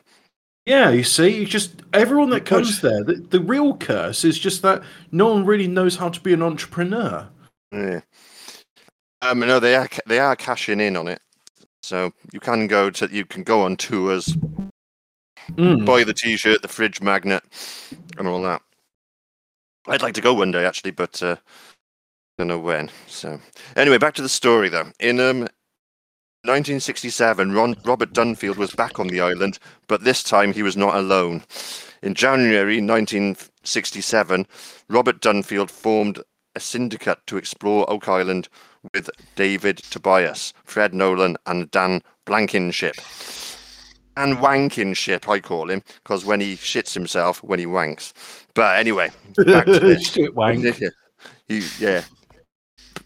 Yeah, 0.66 0.90
you 0.90 1.02
see, 1.04 1.28
you 1.36 1.46
just 1.46 1.82
everyone 1.92 2.30
that 2.30 2.44
comes 2.44 2.80
there. 2.80 3.02
The, 3.02 3.14
the 3.14 3.40
real 3.40 3.76
curse 3.76 4.24
is 4.24 4.38
just 4.38 4.62
that 4.62 4.82
no 5.10 5.32
one 5.32 5.44
really 5.44 5.66
knows 5.68 5.96
how 5.96 6.10
to 6.10 6.20
be 6.20 6.32
an 6.32 6.42
entrepreneur. 6.42 7.26
Yeah. 7.72 8.00
Um, 9.22 9.40
no, 9.40 9.60
they 9.60 9.74
are 9.76 9.88
they 10.06 10.18
are 10.18 10.36
cashing 10.36 10.80
in 10.80 10.96
on 10.96 11.08
it. 11.08 11.20
So 11.82 12.12
you 12.32 12.40
can 12.40 12.66
go 12.66 12.90
to 12.90 13.08
you 13.10 13.24
can 13.24 13.42
go 13.42 13.62
on 13.62 13.76
tours, 13.76 14.36
Mm. 15.52 15.84
buy 15.84 16.04
the 16.04 16.14
T-shirt, 16.14 16.62
the 16.62 16.68
fridge 16.68 17.00
magnet, 17.00 17.42
and 18.18 18.28
all 18.28 18.40
that. 18.42 18.62
I'd 19.88 20.02
like 20.02 20.14
to 20.14 20.20
go 20.20 20.32
one 20.34 20.52
day 20.52 20.64
actually, 20.64 20.92
but 20.92 21.20
uh, 21.22 21.36
don't 22.38 22.48
know 22.48 22.58
when. 22.58 22.90
So 23.08 23.40
anyway, 23.76 23.98
back 23.98 24.14
to 24.14 24.22
the 24.22 24.28
story 24.28 24.68
though. 24.68 24.92
In 25.00 25.18
um, 25.18 25.40
1967, 26.44 27.52
Ron, 27.52 27.76
Robert 27.84 28.12
Dunfield 28.12 28.56
was 28.56 28.74
back 28.74 28.98
on 29.00 29.08
the 29.08 29.20
island, 29.20 29.58
but 29.88 30.04
this 30.04 30.22
time 30.22 30.52
he 30.52 30.62
was 30.62 30.76
not 30.76 30.94
alone. 30.94 31.42
In 32.02 32.14
January 32.14 32.80
1967, 32.80 34.46
Robert 34.88 35.20
Dunfield 35.20 35.70
formed 35.70 36.22
a 36.54 36.60
syndicate 36.60 37.18
to 37.26 37.36
explore 37.36 37.90
Oak 37.90 38.08
Island 38.08 38.48
with 38.94 39.10
David 39.36 39.78
Tobias, 39.78 40.52
Fred 40.64 40.94
Nolan, 40.94 41.36
and 41.46 41.70
Dan 41.70 42.02
Blankenship. 42.26 42.96
And 44.16 44.38
Wankinship, 44.38 45.28
I 45.28 45.40
call 45.40 45.70
him, 45.70 45.82
because 46.02 46.24
when 46.24 46.40
he 46.40 46.56
shits 46.56 46.94
himself, 46.94 47.42
when 47.42 47.58
he 47.58 47.66
wanks. 47.66 48.12
But 48.54 48.78
anyway, 48.78 49.10
back 49.36 49.66
to 49.66 49.78
this. 49.80 50.12
Shit 50.12 50.34
wank. 50.34 50.64
You, 51.48 51.62
yeah. 51.80 52.04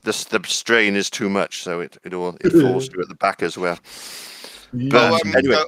The, 0.03 0.27
the 0.31 0.41
strain 0.47 0.97
is 0.97 1.09
too 1.09 1.31
much, 1.31 1.63
so 1.63 1.81
it, 1.81 1.97
it 2.05 2.13
all 2.13 2.37
it 2.43 2.53
falls 2.53 2.89
through 2.91 3.03
at 3.03 3.09
the 3.09 3.15
back 3.15 3.43
as 3.43 3.57
well. 3.57 3.79
But 4.73 5.13
Oh, 5.13 5.15
um, 5.15 5.35
anyway, 5.35 5.55
uh, 5.55 5.65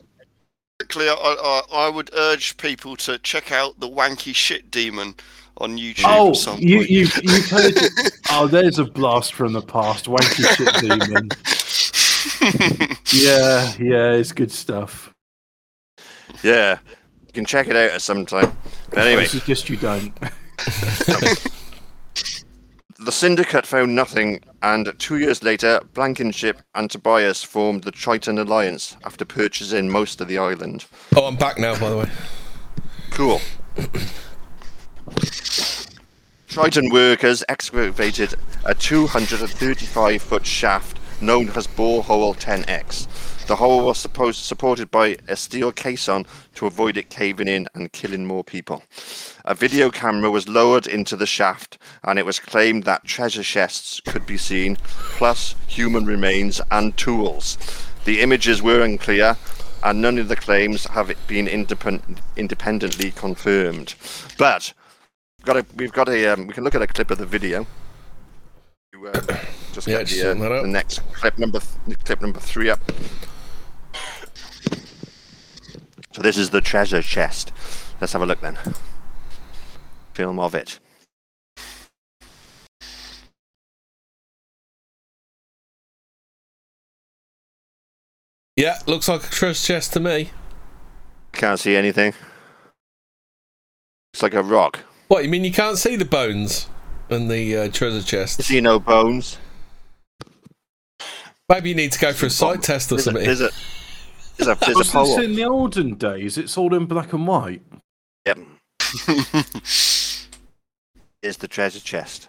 quickly, 0.78 1.09
I, 1.09 1.14
I, 1.14 1.62
I 1.72 1.88
would 1.88 2.11
urge 2.14 2.57
people 2.59 2.94
to 2.96 3.18
check 3.18 3.50
out 3.50 3.80
the 3.80 3.88
Wanky 3.88 4.34
Shit 4.34 4.70
Demon 4.70 5.14
on 5.59 5.76
YouTube. 5.78 6.04
Oh, 6.07 6.30
at 6.30 6.36
some 6.36 6.59
you 6.61 6.78
point. 6.78 6.90
you 6.90 7.09
you 7.22 7.42
heard 7.50 7.76
it. 7.76 8.12
Oh, 8.30 8.46
there's 8.46 8.78
a 8.78 8.84
blast 8.84 9.32
from 9.34 9.52
the 9.52 9.62
past. 9.62 10.07
Wanky 10.07 10.46
shit 10.57 10.74
demon. 10.80 11.28
Yeah, 13.12 13.72
yeah, 13.78 14.12
it's 14.12 14.32
good 14.32 14.50
stuff. 14.52 15.12
yeah, 16.42 16.78
you 17.26 17.32
can 17.32 17.44
check 17.44 17.68
it 17.68 17.76
out 17.76 17.90
at 17.90 18.02
some 18.02 18.26
time. 18.26 18.57
But 18.90 19.00
I 19.00 19.09
anyway, 19.09 19.26
suggest 19.26 19.68
you 19.68 19.76
don't. 19.76 20.12
the 22.98 23.12
syndicate 23.12 23.66
found 23.66 23.94
nothing, 23.94 24.40
and 24.62 24.92
two 24.98 25.18
years 25.18 25.42
later, 25.42 25.80
Blankenship 25.94 26.61
and 26.74 26.90
Tobias 26.90 27.42
formed 27.42 27.84
the 27.84 27.92
Triton 27.92 28.38
Alliance 28.38 28.96
after 29.04 29.24
purchasing 29.24 29.90
most 29.90 30.20
of 30.20 30.28
the 30.28 30.38
island. 30.38 30.86
Oh, 31.14 31.26
I'm 31.26 31.36
back 31.36 31.59
now, 31.59 31.78
by 31.78 31.90
the 31.90 31.98
way. 31.98 32.11
Cool. 33.11 33.40
Triton 36.57 36.88
workers 36.88 37.44
excavated 37.50 38.34
a 38.64 38.74
235 38.74 40.22
foot 40.22 40.46
shaft 40.46 40.98
known 41.20 41.50
as 41.50 41.66
Borehole 41.66 42.34
10X. 42.34 43.46
The 43.46 43.57
hole 43.57 43.84
was 43.84 43.98
supposed 43.98 44.42
supported 44.42 44.90
by 44.90 45.18
a 45.28 45.36
steel 45.36 45.70
caisson 45.70 46.24
to 46.54 46.64
avoid 46.64 46.96
it 46.96 47.11
caving 47.11 47.46
in 47.46 47.68
and 47.74 47.92
killing 47.92 48.24
more 48.24 48.42
people. 48.42 48.82
A 49.44 49.54
video 49.54 49.90
camera 49.90 50.30
was 50.30 50.48
lowered 50.48 50.86
into 50.86 51.14
the 51.14 51.26
shaft, 51.26 51.76
and 52.02 52.18
it 52.18 52.24
was 52.24 52.40
claimed 52.40 52.84
that 52.84 53.04
treasure 53.04 53.42
chests 53.42 54.00
could 54.07 54.24
be 54.24 54.38
seen, 54.38 54.76
plus 55.18 55.57
human 55.66 56.07
remains 56.07 56.62
and 56.70 56.96
tools. 56.96 57.59
The 58.07 58.22
images 58.22 58.62
were 58.62 58.80
unclear, 58.80 59.36
and 59.84 60.00
none 60.00 60.16
of 60.16 60.28
the 60.28 60.36
claims 60.36 60.86
have 60.86 61.12
been 61.26 61.48
independ- 61.48 62.22
independently 62.34 63.11
confirmed. 63.11 63.94
But 64.38 64.72
got 65.47 65.57
a, 65.57 65.66
we've 65.76 65.92
got 65.92 66.09
a, 66.11 66.26
um, 66.32 66.47
we 66.49 66.53
can 66.53 66.64
look 66.64 66.74
at 66.74 66.82
a 66.82 66.86
clip 66.86 67.11
of 67.11 67.18
the 67.18 67.24
video. 67.24 67.66
You, 68.92 69.07
uh, 69.07 69.12
just 69.72 69.86
Yeah, 69.86 69.99
get 69.99 70.09
just 70.09 70.20
the, 70.20 70.30
uh, 70.30 70.57
up. 70.57 70.62
the 70.62 70.68
next 70.68 70.99
clip 71.12 71.38
number 71.38 71.61
th- 71.61 71.99
clip 72.05 72.20
number 72.20 72.40
three 72.40 72.68
up. 72.68 72.80
So 76.12 76.22
this 76.22 76.36
is 76.36 76.51
the 76.51 76.61
treasure 76.61 77.01
chest. 77.03 77.53
Let's 78.01 78.12
have 78.12 78.22
a 78.22 78.26
look 78.26 78.40
then. 78.40 78.59
Film 80.14 80.38
of 80.38 80.55
it. 80.55 80.78
Yeah, 88.57 88.78
looks 88.86 89.09
like 89.09 89.22
a 89.24 89.30
treasure 89.30 89.66
chest 89.66 89.92
to 89.92 90.01
me. 90.01 90.30
Can't 91.32 91.61
see 91.61 91.76
anything. 91.76 92.14
It's 94.14 94.22
like 94.22 94.32
a 94.34 94.42
rock. 94.42 94.80
What, 95.09 95.22
you 95.24 95.30
mean 95.30 95.44
you 95.44 95.52
can't 95.52 95.78
see 95.78 95.96
the 95.96 96.04
bones 96.04 96.68
and 97.11 97.30
the 97.30 97.57
uh, 97.57 97.68
treasure 97.70 98.02
chest? 98.02 98.42
See 98.42 98.61
no 98.61 98.78
bones. 98.80 99.38
Maybe 101.48 101.68
you 101.68 101.74
need 101.76 101.92
to 101.92 101.98
go 102.00 102.12
for 102.12 102.26
a 102.26 102.30
sight 102.30 102.62
test 102.62 102.90
or 102.90 102.96
There's 102.96 103.07
a, 103.07 103.11
something. 103.12 103.24
there's 103.24 103.40
a, 103.40 103.50
there's 104.36 104.48
a, 104.48 104.54
there's 104.57 104.74
a 104.74 104.78
Was 104.78 104.86
this 104.86 104.90
pole. 104.92 105.20
in 105.20 105.36
the 105.36 105.44
olden 105.44 105.94
days? 105.94 106.36
It's 106.38 106.59
all 106.59 106.74
in 106.74 106.86
black 106.86 107.12
and 107.12 107.24
white. 107.26 107.62
Yep. 108.26 108.38
Here's 111.22 111.36
the 111.38 111.48
treasure 111.48 111.80
chest. 111.80 112.28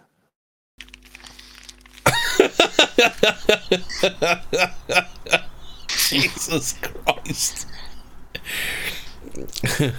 Jesus 5.88 6.74
Christ. 6.80 7.66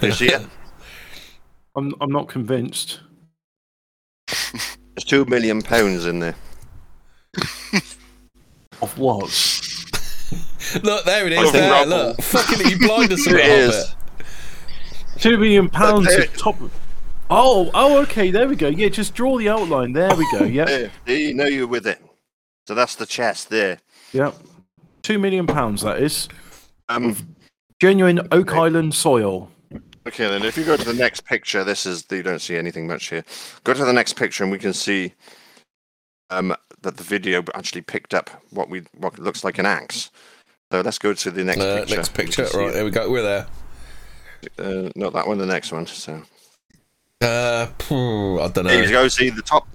You 0.02 0.12
see 0.12 0.28
it? 0.28 0.42
I'm 1.76 1.94
I'm 2.00 2.10
not 2.10 2.28
convinced. 2.28 3.00
There's 4.28 5.04
two 5.06 5.24
million 5.26 5.62
pounds 5.62 6.06
in 6.06 6.20
there. 6.20 6.34
Of 8.82 8.96
what? 8.98 9.22
Look, 10.82 11.04
there 11.04 11.26
it 11.26 11.32
I 11.38 11.42
is. 11.42 11.50
think 11.50 11.64
There, 11.64 11.86
look. 11.86 12.22
Fucking 12.22 12.66
you 12.68 12.78
blind 12.78 13.12
us 13.12 13.26
a 13.26 13.30
It 13.30 13.34
bit. 13.34 13.48
is. 13.50 13.94
Two 15.18 15.36
million 15.38 15.68
pounds 15.68 16.06
there- 16.08 16.22
of 16.24 16.36
top. 16.36 16.56
Oh, 17.32 17.70
oh, 17.74 17.98
okay. 18.02 18.30
There 18.30 18.48
we 18.48 18.56
go. 18.56 18.68
Yeah, 18.68 18.88
just 18.88 19.14
draw 19.14 19.38
the 19.38 19.48
outline. 19.48 19.92
There 19.92 20.14
we 20.16 20.26
go. 20.32 20.44
Yeah, 20.44 20.64
There, 20.64 20.90
there 21.04 21.16
you 21.16 21.34
know 21.34 21.44
you're 21.46 21.66
with 21.68 21.86
it. 21.86 22.00
So 22.66 22.74
that's 22.74 22.96
the 22.96 23.06
chest 23.06 23.50
there. 23.50 23.78
yeah. 24.12 24.32
Two 25.02 25.18
million 25.18 25.46
pounds. 25.46 25.82
That 25.82 26.00
is 26.02 26.28
Um, 26.88 27.36
genuine 27.80 28.26
Oak 28.32 28.52
Island 28.52 28.94
soil. 28.94 29.50
Okay, 30.06 30.28
then 30.28 30.42
if 30.42 30.56
you 30.56 30.64
go 30.64 30.76
to 30.76 30.84
the 30.84 30.94
next 30.94 31.24
picture, 31.24 31.64
this 31.64 31.86
is 31.86 32.04
you 32.10 32.22
don't 32.22 32.40
see 32.40 32.56
anything 32.56 32.86
much 32.86 33.06
here. 33.08 33.24
Go 33.64 33.74
to 33.74 33.84
the 33.84 33.92
next 33.92 34.14
picture, 34.14 34.44
and 34.44 34.50
we 34.52 34.58
can 34.58 34.72
see 34.72 35.14
um, 36.30 36.54
that 36.82 36.96
the 36.96 37.02
video 37.02 37.42
actually 37.54 37.82
picked 37.82 38.14
up 38.14 38.30
what 38.50 38.68
we 38.70 38.82
what 38.98 39.18
looks 39.18 39.44
like 39.44 39.58
an 39.58 39.66
axe. 39.66 40.10
So 40.72 40.80
let's 40.82 40.98
go 40.98 41.12
to 41.12 41.30
the 41.30 41.44
next 41.44 41.60
Uh, 41.60 41.78
picture. 41.80 41.96
next 41.96 42.14
picture. 42.14 42.46
Right, 42.54 42.72
there 42.72 42.84
we 42.84 42.90
go. 42.90 43.10
We're 43.10 43.22
there. 43.22 43.46
Uh, 44.58 44.90
not 44.96 45.12
that 45.12 45.26
one. 45.26 45.38
The 45.38 45.46
next 45.46 45.72
one. 45.72 45.86
So 45.86 46.22
Uh, 47.20 47.66
I 47.80 48.48
don't 48.48 48.64
there 48.64 48.82
you 48.82 48.86
know. 48.86 49.02
go. 49.02 49.08
See 49.08 49.30
the 49.30 49.42
top. 49.42 49.68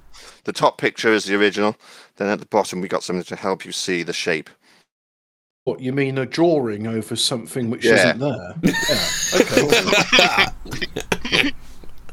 The 0.46 0.54
top 0.54 0.78
picture 0.78 1.12
is 1.12 1.26
the 1.26 1.36
original. 1.36 1.76
Then 2.18 2.28
at 2.30 2.40
the 2.40 2.46
bottom, 2.46 2.80
we 2.80 2.88
got 2.88 3.04
something 3.04 3.24
to 3.26 3.36
help 3.36 3.66
you 3.66 3.72
see 3.72 4.04
the 4.04 4.14
shape. 4.14 4.50
What 5.66 5.80
you 5.82 5.94
mean 5.94 6.20
a 6.20 6.28
drawing 6.28 6.86
over 6.86 7.16
something 7.16 7.72
which 7.72 7.84
Yeah. 7.86 8.14
isn't 8.16 8.20
there? 8.20 8.54
Yeah. 8.64 10.46
Okay. 11.42 11.52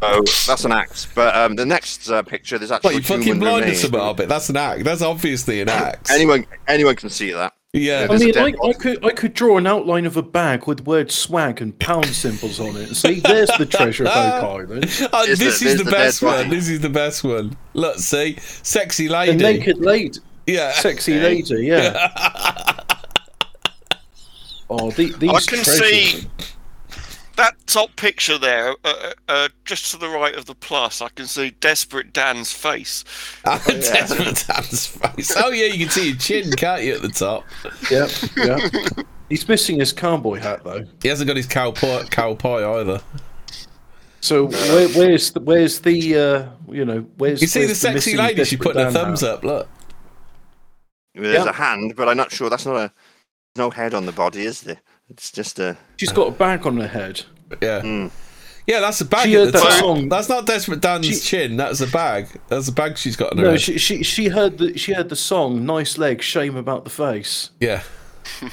Oh, 0.05 0.25
that's 0.49 0.65
an 0.65 0.73
act. 0.73 1.15
But 1.15 1.37
um, 1.37 1.55
the 1.55 1.65
next 1.65 2.11
uh, 2.11 2.23
picture, 2.25 2.59
there's 2.59 2.73
actually 2.73 2.95
What, 2.95 3.03
you 3.03 3.07
fucking 3.07 3.23
human 3.23 3.41
blind 3.41 3.65
us 3.67 3.85
remains. 3.85 4.11
a 4.11 4.15
bit, 4.15 4.29
That's 4.29 4.49
an 4.49 4.57
act. 4.57 4.83
That's 4.83 5.01
obviously 5.01 5.61
an 5.61 5.69
act. 5.69 6.11
Anyone, 6.11 6.45
anyone 6.67 6.97
can 6.97 7.09
see 7.09 7.31
that. 7.31 7.53
Yeah. 7.73 8.09
I 8.11 8.17
mean, 8.19 8.37
I, 8.37 8.53
I 8.67 8.73
could 8.73 9.05
I 9.05 9.11
could 9.11 9.33
draw 9.33 9.59
an 9.59 9.67
outline 9.69 10.05
of 10.07 10.17
a 10.17 10.23
bag 10.23 10.67
with 10.67 10.85
word 10.87 11.13
swag 11.13 11.63
and 11.63 11.79
pound 11.79 12.07
symbols 12.07 12.59
on 12.59 12.77
it. 12.79 12.97
See, 12.97 13.21
there's 13.21 13.49
the 13.59 13.65
treasure 13.67 14.03
of 14.05 14.09
Oak 14.11 14.43
Island. 14.43 14.83
There's 14.83 15.39
this 15.39 15.61
the- 15.61 15.67
is 15.67 15.79
the, 15.79 15.85
the 15.85 15.91
best 15.93 16.21
dead 16.21 16.27
one. 16.27 16.37
body. 16.47 16.57
This 16.57 16.69
is 16.69 16.81
the 16.81 16.91
best 16.91 17.23
one. 17.23 17.57
Look, 17.75 17.99
see, 17.99 18.39
sexy 18.41 19.07
A 19.07 19.11
lady. 19.13 19.37
naked 19.37 19.79
lady, 19.79 20.19
Yeah. 20.49 20.73
sexy 20.73 21.21
lady, 21.21 21.65
yeah. 21.67 22.09
Oh, 24.81 24.91
the, 24.91 25.13
these 25.13 25.31
I 25.31 25.41
can 25.41 25.63
treasures. 25.65 25.79
see 26.23 26.29
that 27.37 27.55
top 27.67 27.95
picture 27.97 28.39
there, 28.39 28.75
uh, 28.85 29.13
uh, 29.29 29.49
just 29.65 29.91
to 29.91 29.97
the 29.99 30.09
right 30.09 30.35
of 30.35 30.47
the 30.47 30.55
plus. 30.55 31.01
I 31.01 31.09
can 31.11 31.27
see 31.27 31.51
Desperate 31.61 32.13
Dan's 32.13 32.53
face. 32.53 33.05
Desperate 33.45 34.45
Dan's 34.47 34.87
face. 34.87 35.33
Oh 35.37 35.51
yeah, 35.51 35.67
you 35.67 35.79
can 35.87 35.91
see 35.91 36.09
your 36.09 36.17
chin, 36.19 36.51
can't 36.53 36.83
you, 36.83 36.95
at 36.95 37.03
the 37.03 37.09
top? 37.09 37.45
Yep, 37.91 38.11
yep. 38.37 39.07
He's 39.29 39.49
missing 39.49 39.79
his 39.81 39.93
cowboy 39.93 40.41
hat 40.41 40.63
though. 40.65 40.85
He 41.03 41.09
hasn't 41.09 41.27
got 41.29 41.37
his 41.37 41.47
cow 41.47 41.71
pie, 41.73 42.05
cow 42.11 42.35
pie 42.35 42.65
either. 42.81 43.01
So 44.21 44.47
where, 44.47 44.89
where's 44.91 45.33
the, 45.33 45.41
where's 45.41 45.81
the 45.81 46.17
uh, 46.17 46.49
you 46.71 46.85
know 46.85 47.01
where's 47.17 47.41
You 47.41 47.49
see 47.49 47.67
the 47.67 47.75
sexy 47.75 47.95
missing 47.95 48.17
lady? 48.19 48.45
She 48.45 48.57
Desperate 48.57 48.75
put 48.75 48.77
her 48.77 48.91
thumbs 48.91 49.23
hat? 49.23 49.31
up. 49.31 49.45
Look. 49.45 49.69
There's 51.15 51.45
Yeah. 51.45 51.51
a 51.51 51.53
hand, 51.53 51.95
but 51.97 52.09
I'm 52.09 52.17
not 52.17 52.31
sure. 52.33 52.49
That's 52.49 52.65
not 52.67 52.77
a 52.77 52.93
no 53.57 53.71
head 53.71 53.95
on 53.95 54.07
the 54.07 54.13
body, 54.13 54.43
is 54.43 54.63
there? 54.63 54.79
It's 55.09 55.31
just 55.31 55.59
a. 55.59 55.77
She's 55.99 56.13
got 56.13 56.29
a 56.29 56.31
bag 56.31 56.67
on 56.67 56.77
her 56.79 56.89
head. 56.89 57.23
Yeah. 57.61 57.81
Mm. 57.83 58.11
Yeah, 58.67 58.81
that's 58.81 59.01
a 59.01 59.05
bag 59.05 59.25
She 59.27 59.35
at 59.35 59.39
heard 59.41 59.47
the 59.49 59.59
that 59.59 59.81
song. 59.81 60.09
That's 60.09 60.29
not 60.29 60.47
Desperate 60.47 60.81
Dan's 60.81 61.07
She- 61.07 61.17
chin. 61.17 61.57
That's 61.57 61.81
a 61.81 61.87
bag. 61.87 62.29
That's 62.49 62.69
a 62.69 62.73
bag 62.73 62.97
she's 62.97 63.17
got 63.17 63.33
on 63.33 63.39
her 63.39 63.45
No, 63.45 63.51
head. 63.51 63.61
she, 63.61 63.77
she 63.77 64.03
she 64.05 64.29
heard 64.29 64.59
the 64.59 64.79
she 64.79 64.93
heard 64.93 65.09
the 65.09 65.17
song 65.17 65.67
"Nice 65.67 65.99
Legs, 65.99 66.25
Shame 66.25 66.57
About 66.57 66.85
the 66.85 66.91
Face." 66.91 67.51
Yeah. 67.61 67.83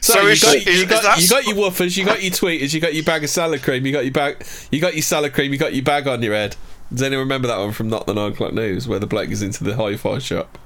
So, 0.00 0.12
So 0.12 0.20
you, 0.20 0.28
got, 0.28 0.62
she- 0.62 0.80
you, 0.80 0.86
got, 0.86 1.18
is 1.18 1.28
that 1.30 1.44
you 1.46 1.54
got 1.54 1.56
your 1.56 1.70
woofers, 1.70 1.96
you 1.96 2.04
got 2.04 2.22
your 2.22 2.30
tweeters, 2.30 2.74
you 2.74 2.80
got 2.80 2.92
your 2.94 3.04
bag 3.04 3.24
of 3.24 3.30
salad 3.30 3.62
cream, 3.62 3.86
you 3.86 3.90
got 3.92 4.04
your 4.04 4.12
bag, 4.12 4.44
you 4.70 4.78
got 4.78 4.92
your 4.92 5.02
salad 5.02 5.32
cream, 5.32 5.50
you 5.50 5.58
got 5.58 5.74
your 5.74 5.82
bag 5.82 6.06
on 6.06 6.22
your 6.22 6.34
head. 6.34 6.54
Does 6.92 7.02
anyone 7.02 7.24
remember 7.24 7.48
that 7.48 7.58
one 7.58 7.72
from 7.72 7.88
Not 7.88 8.06
the 8.06 8.12
Nine 8.12 8.32
O'clock 8.32 8.52
News, 8.52 8.86
where 8.86 8.98
the 8.98 9.06
bloke 9.06 9.30
is 9.30 9.42
into 9.42 9.64
the 9.64 9.74
hi-fi 9.74 10.18
shop? 10.18 10.58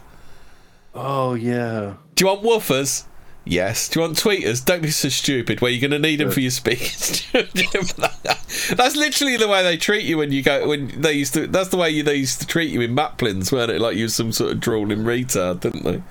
Oh 0.93 1.35
yeah. 1.35 1.95
Do 2.17 2.25
you 2.25 2.27
want 2.29 2.43
woofers? 2.43 3.05
Yes. 3.49 3.89
Do 3.89 4.01
you 4.01 4.07
want 4.07 4.19
tweeters? 4.19 4.63
Don't 4.63 4.83
be 4.83 4.91
so 4.91 5.09
stupid. 5.09 5.63
Where 5.63 5.71
you're 5.71 5.81
going 5.81 6.03
to 6.03 6.07
need 6.07 6.21
them 6.21 6.31
for 6.31 6.41
your 6.41 6.51
speakers. 6.51 7.27
that's 7.33 8.95
literally 8.95 9.39
the 9.39 9.49
way 9.49 9.63
they 9.63 9.79
treat 9.79 10.05
you 10.05 10.19
when 10.19 10.33
you 10.33 10.43
go. 10.43 10.69
When 10.69 11.01
they 11.01 11.15
used 11.15 11.33
to. 11.35 11.47
That's 11.47 11.71
the 11.71 11.79
way 11.79 11.89
you, 11.89 12.03
they 12.03 12.17
used 12.17 12.41
to 12.41 12.47
treat 12.47 12.71
you 12.71 12.83
in 12.83 12.95
Maplins, 12.95 13.51
weren't 13.51 13.71
it? 13.71 13.81
Like 13.81 13.97
you 13.97 14.05
were 14.05 14.11
some 14.11 14.33
sort 14.33 14.53
of 14.53 14.61
drooling 14.61 14.99
retard, 14.99 15.61
didn't 15.61 15.85
they? 15.85 16.03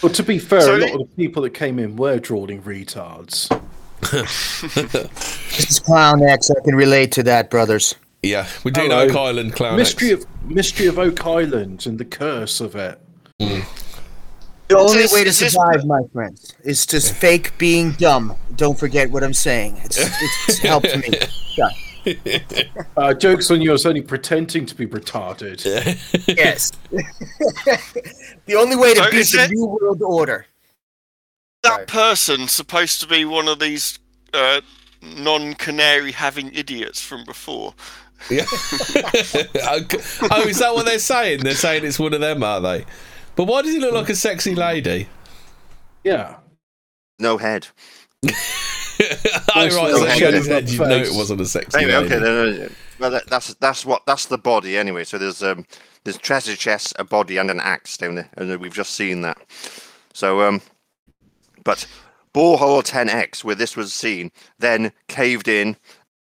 Well, 0.00 0.12
to 0.12 0.22
be 0.22 0.38
fair, 0.38 0.60
So- 0.60 0.76
a 0.76 0.78
lot 0.78 0.92
of 0.92 0.98
the 1.00 1.16
people 1.16 1.42
that 1.42 1.54
came 1.54 1.80
in 1.80 1.96
were 1.96 2.18
drawing 2.20 2.62
retards. 2.62 3.48
This 5.58 5.70
is 5.70 5.80
Clown 5.80 6.22
X. 6.22 6.52
I 6.52 6.60
can 6.64 6.76
relate 6.76 7.10
to 7.12 7.24
that, 7.24 7.50
brothers. 7.50 7.96
Yeah, 8.22 8.46
we're 8.62 8.70
doing 8.70 8.90
Hello. 8.92 9.02
Oak 9.08 9.16
Island 9.16 9.54
Clown. 9.54 9.76
Mystery 9.76 10.12
X. 10.12 10.22
of 10.24 10.44
Mystery 10.50 10.86
of 10.86 11.00
Oak 11.00 11.26
Island 11.26 11.84
and 11.84 11.98
the 11.98 12.04
curse 12.04 12.60
of 12.60 12.76
it. 12.76 13.00
Hmm. 13.40 13.60
The 14.68 14.76
only 14.78 14.98
this- 15.02 15.12
way 15.12 15.24
to 15.24 15.30
is 15.30 15.38
this- 15.40 15.52
survive, 15.54 15.84
my 15.86 16.00
friends, 16.12 16.54
is 16.62 16.84
to 16.86 17.00
fake 17.00 17.56
being 17.58 17.92
dumb. 17.92 18.36
Don't 18.56 18.78
forget 18.78 19.10
what 19.10 19.22
I'm 19.24 19.34
saying. 19.34 19.80
It's, 19.84 19.98
it's 20.48 20.58
helped 20.72 20.94
me. 20.96 21.10
Yeah. 21.56 22.38
Uh, 22.96 23.12
jokes 23.14 23.50
on 23.50 23.60
you. 23.60 23.70
I 23.70 23.72
was 23.72 23.84
only 23.86 24.00
pretending 24.02 24.64
to 24.66 24.74
be 24.74 24.86
retarded. 24.86 25.62
Yes. 26.26 26.72
the 28.46 28.54
only 28.56 28.76
way 28.76 28.94
to 28.94 29.02
So 29.04 29.10
beat 29.10 29.26
the 29.32 29.44
it- 29.44 29.50
New 29.50 29.66
World 29.66 30.02
Order. 30.02 30.46
That 31.62 31.86
person 31.88 32.46
supposed 32.48 33.00
to 33.00 33.06
be 33.06 33.24
one 33.24 33.48
of 33.48 33.58
these 33.58 33.98
uh, 34.32 34.60
non-canary 35.02 36.12
having 36.12 36.52
idiots 36.54 37.02
from 37.02 37.24
before. 37.24 37.74
Yeah. 38.30 38.46
Oh, 40.30 40.44
is 40.48 40.58
that 40.58 40.72
what 40.74 40.86
they're 40.86 40.98
saying? 40.98 41.40
They're 41.40 41.54
saying 41.54 41.84
it's 41.84 41.98
one 41.98 42.14
of 42.14 42.20
them, 42.20 42.42
are 42.42 42.60
they? 42.60 42.84
But 43.38 43.44
why 43.44 43.62
does 43.62 43.72
he 43.72 43.78
look 43.78 43.94
like 43.94 44.08
a 44.08 44.16
sexy 44.16 44.56
lady? 44.56 45.06
Yeah. 46.02 46.38
No 47.20 47.38
head. 47.38 47.68
oh, 48.26 48.30
right. 49.54 49.70
So 49.70 49.84
little 49.84 50.08
she 50.08 50.24
had 50.24 50.34
head 50.34 50.34
his 50.34 50.46
head. 50.48 50.68
You 50.68 50.80
know 50.80 50.96
it 50.96 51.14
wasn't 51.14 51.42
a 51.42 51.46
sexy 51.46 51.78
Anyway, 51.78 51.92
lady. 51.92 52.14
okay. 52.16 52.24
No, 52.24 52.44
no, 52.44 52.56
no. 52.64 52.68
Well, 52.98 53.10
that, 53.12 53.28
that's 53.28 53.54
that's 53.54 53.86
what 53.86 54.04
that's 54.06 54.26
the 54.26 54.38
body 54.38 54.76
anyway. 54.76 55.04
So 55.04 55.18
there's 55.18 55.40
um 55.40 55.66
there's 56.02 56.18
treasure 56.18 56.56
chest, 56.56 56.96
a 56.98 57.04
body, 57.04 57.36
and 57.36 57.48
an 57.48 57.60
axe 57.60 57.96
down 57.96 58.16
there, 58.16 58.28
and 58.36 58.58
we've 58.58 58.74
just 58.74 58.96
seen 58.96 59.20
that. 59.20 59.38
So 60.12 60.40
um, 60.40 60.60
but 61.62 61.86
borehole 62.34 62.82
10x, 62.82 63.44
where 63.44 63.54
this 63.54 63.76
was 63.76 63.94
seen, 63.94 64.32
then 64.58 64.90
caved 65.06 65.46
in, 65.46 65.68
and 65.68 65.76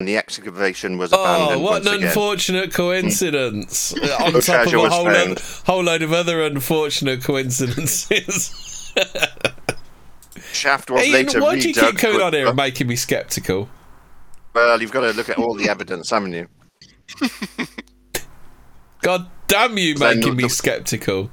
the 0.05 0.17
excavation 0.17 0.97
was 0.97 1.11
Oh, 1.13 1.59
what 1.59 1.71
once 1.73 1.85
an 1.87 1.93
again. 1.95 2.07
unfortunate 2.07 2.73
coincidence! 2.73 3.93
On 4.19 4.33
top 4.41 4.67
of 4.67 4.73
a 4.73 4.89
whole 4.89 5.03
load, 5.05 5.39
whole 5.65 5.83
load 5.83 6.01
of 6.01 6.13
other 6.13 6.41
unfortunate 6.43 7.23
coincidences. 7.23 8.91
Shaft 10.51 10.89
was 10.91 11.03
Ian, 11.03 11.13
later 11.27 11.41
why 11.41 11.59
do 11.59 11.67
you 11.67 11.73
keep 11.73 11.97
coming 11.97 12.21
on 12.21 12.33
here 12.33 12.47
and 12.47 12.55
making 12.55 12.87
me 12.87 12.95
sceptical? 12.95 13.69
Well, 14.53 14.79
you've 14.81 14.91
got 14.91 15.01
to 15.01 15.11
look 15.13 15.29
at 15.29 15.37
all 15.39 15.55
the 15.55 15.67
evidence, 15.69 16.11
haven't 16.11 16.33
you? 16.33 16.47
God 19.01 19.27
damn 19.47 19.77
you, 19.77 19.95
making 19.97 20.35
me 20.35 20.43
the- 20.43 20.49
sceptical. 20.49 21.31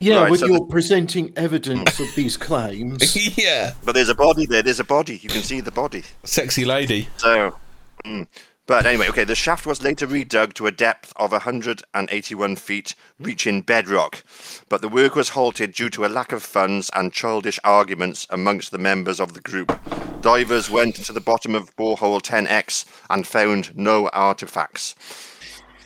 Yeah, 0.00 0.20
Right, 0.22 0.30
when 0.30 0.38
so 0.38 0.46
you're 0.46 0.58
the- 0.60 0.66
presenting 0.66 1.32
evidence 1.36 1.98
of 2.00 2.06
these 2.14 2.36
claims. 2.36 3.16
yeah, 3.38 3.72
But 3.84 3.94
there's 3.94 4.08
a 4.08 4.14
body 4.14 4.46
there. 4.46 4.62
There's 4.62 4.80
a 4.80 4.84
body. 4.84 5.18
You 5.22 5.28
can 5.28 5.42
see 5.42 5.60
the 5.60 5.72
body. 5.72 6.04
sexy 6.24 6.64
lady. 6.64 7.08
So, 7.16 7.56
mm. 8.04 8.26
but 8.66 8.86
anyway, 8.86 9.08
okay. 9.08 9.24
The 9.24 9.34
shaft 9.34 9.66
was 9.66 9.82
later 9.82 10.06
redug 10.06 10.52
to 10.54 10.66
a 10.68 10.70
depth 10.70 11.12
of 11.16 11.32
181 11.32 12.56
feet, 12.56 12.94
reaching 13.18 13.60
bedrock. 13.62 14.22
But 14.68 14.82
the 14.82 14.88
work 14.88 15.16
was 15.16 15.30
halted 15.30 15.72
due 15.74 15.90
to 15.90 16.04
a 16.04 16.08
lack 16.08 16.30
of 16.32 16.42
funds 16.44 16.90
and 16.94 17.12
childish 17.12 17.58
arguments 17.64 18.26
amongst 18.30 18.70
the 18.70 18.78
members 18.78 19.18
of 19.20 19.32
the 19.34 19.40
group. 19.40 19.76
Divers 20.20 20.70
went 20.70 20.96
to 20.96 21.12
the 21.12 21.20
bottom 21.20 21.54
of 21.54 21.74
borehole 21.76 22.20
10x 22.20 22.84
and 23.10 23.26
found 23.26 23.76
no 23.76 24.08
artifacts. 24.12 24.94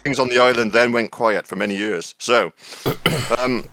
Things 0.04 0.18
on 0.18 0.28
the 0.28 0.38
island 0.38 0.72
then 0.72 0.90
went 0.92 1.12
quiet 1.12 1.46
for 1.46 1.54
many 1.56 1.76
years. 1.76 2.14
So, 2.18 2.52
um, 3.38 3.68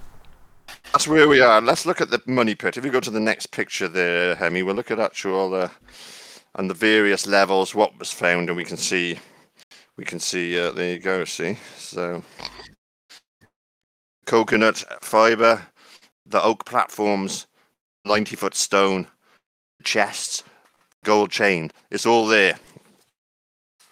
that's 0.92 1.08
where 1.08 1.28
we 1.28 1.42
are. 1.42 1.62
Let's 1.62 1.86
look 1.86 2.02
at 2.02 2.10
the 2.10 2.22
money 2.26 2.56
pit. 2.56 2.78
If 2.78 2.86
you 2.86 2.92
go 2.92 3.00
to 3.00 3.12
the 3.12 3.20
next 3.20 3.48
picture 3.48 3.88
there, 3.88 4.36
Hemi, 4.36 4.64
we'll 4.64 4.76
look 4.76 4.92
at 4.92 5.00
actual 5.00 5.54
uh, 5.54 5.70
and 6.56 6.70
the 6.70 6.74
various 6.74 7.28
levels, 7.28 7.76
what 7.76 7.98
was 8.00 8.12
found, 8.12 8.50
and 8.50 8.58
we 8.58 8.66
can 8.66 8.78
see, 8.78 9.20
we 9.98 10.04
can 10.04 10.20
see. 10.20 10.60
Uh, 10.60 10.72
there 10.72 10.94
you 10.94 11.00
go. 11.00 11.26
See, 11.26 11.58
so 11.78 12.24
coconut 14.26 14.84
fiber, 15.02 15.66
the 16.26 16.42
oak 16.42 16.66
platforms, 16.66 17.48
ninety 18.06 18.36
foot 18.36 18.56
stone, 18.56 19.08
chests, 19.84 20.44
gold 21.04 21.32
chain. 21.32 21.72
It's 21.92 22.06
all 22.06 22.26
there. 22.28 22.58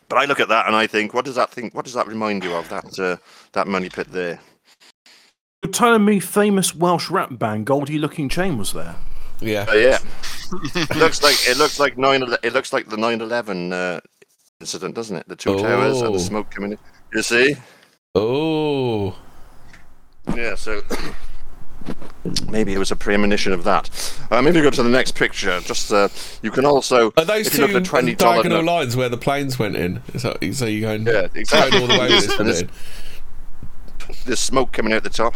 But 0.09 0.19
I 0.19 0.25
look 0.25 0.39
at 0.39 0.47
that 0.47 0.67
and 0.67 0.75
I 0.75 0.87
think, 0.87 1.13
what 1.13 1.25
does 1.25 1.35
that 1.35 1.51
think? 1.51 1.75
What 1.75 1.85
does 1.85 1.93
that 1.93 2.07
remind 2.07 2.43
you 2.43 2.55
of? 2.55 2.69
That 2.69 2.97
uh, 2.99 3.17
that 3.51 3.67
money 3.67 3.89
pit 3.89 4.07
there. 4.09 4.39
You're 5.64 5.72
telling 5.72 6.05
me 6.05 6.20
famous 6.20 6.76
Welsh 6.76 7.10
rap 7.10 7.38
band 7.39 7.66
Goldie 7.66 7.97
Lookin 7.99 8.30
Chain 8.30 8.58
was 8.60 8.74
there? 8.74 8.95
Yeah. 9.41 9.66
Oh 9.68 9.74
yeah. 9.76 9.97
it 10.76 10.95
looks 10.95 11.24
like 11.24 11.36
it 11.47 11.58
looks 11.58 11.80
like 11.80 11.97
nine. 11.97 12.24
It 12.43 12.53
looks 12.53 12.72
like 12.74 12.88
the 12.89 12.95
9/11 12.95 13.72
uh, 13.74 13.99
incident, 14.62 14.93
doesn't 14.95 15.16
it? 15.16 15.28
The 15.28 15.36
two 15.36 15.58
towers 15.58 15.97
and 15.99 16.10
Oh. 16.10 16.14
the 16.14 16.20
smoke 16.20 16.51
coming 16.51 16.74
in. 16.74 16.78
You 17.14 17.24
see? 17.24 17.55
Oh. 18.14 19.16
Yeah. 20.36 20.53
So 20.55 20.82
maybe 22.49 22.74
it 22.74 22.78
was 22.78 22.91
a 22.91 22.95
premonition 22.95 23.51
of 23.51 23.64
that. 23.64 23.89
Uh, 24.30 24.41
maybe 24.43 24.62
go 24.62 24.70
to 24.70 24.84
the 24.84 24.89
next 24.89 25.16
picture. 25.16 25.60
Just 25.62 25.91
uh, 25.91 26.08
you 26.43 26.51
can 26.51 26.66
also 26.66 27.12
Are 27.18 27.26
those 27.26 27.47
if 27.47 27.55
you 27.55 27.62
look 27.62 27.72
two 27.72 27.80
the 27.80 27.86
twenty 27.86 28.14
dollar 28.14 28.36
diagonal 28.43 28.62
note. 28.62 28.72
lines 28.72 28.95
where 28.95 29.10
the 29.10 29.18
planes 29.18 29.58
went 29.58 29.76
in? 29.76 30.03
So, 30.20 30.38
so 30.51 30.66
you're 30.68 30.82
going, 30.88 31.05
Yeah, 31.08 31.14
going 31.14 31.32
exactly. 31.36 31.82
all 31.82 31.88
the 31.88 31.97
way 31.97 32.10
with 32.16 32.38
this 32.38 32.62
And 32.62 32.70
one 32.70 32.70
there's, 34.26 34.39
smoke 34.39 34.72
coming 34.72 34.93
out 34.93 35.03
the 35.03 35.10
top. 35.10 35.36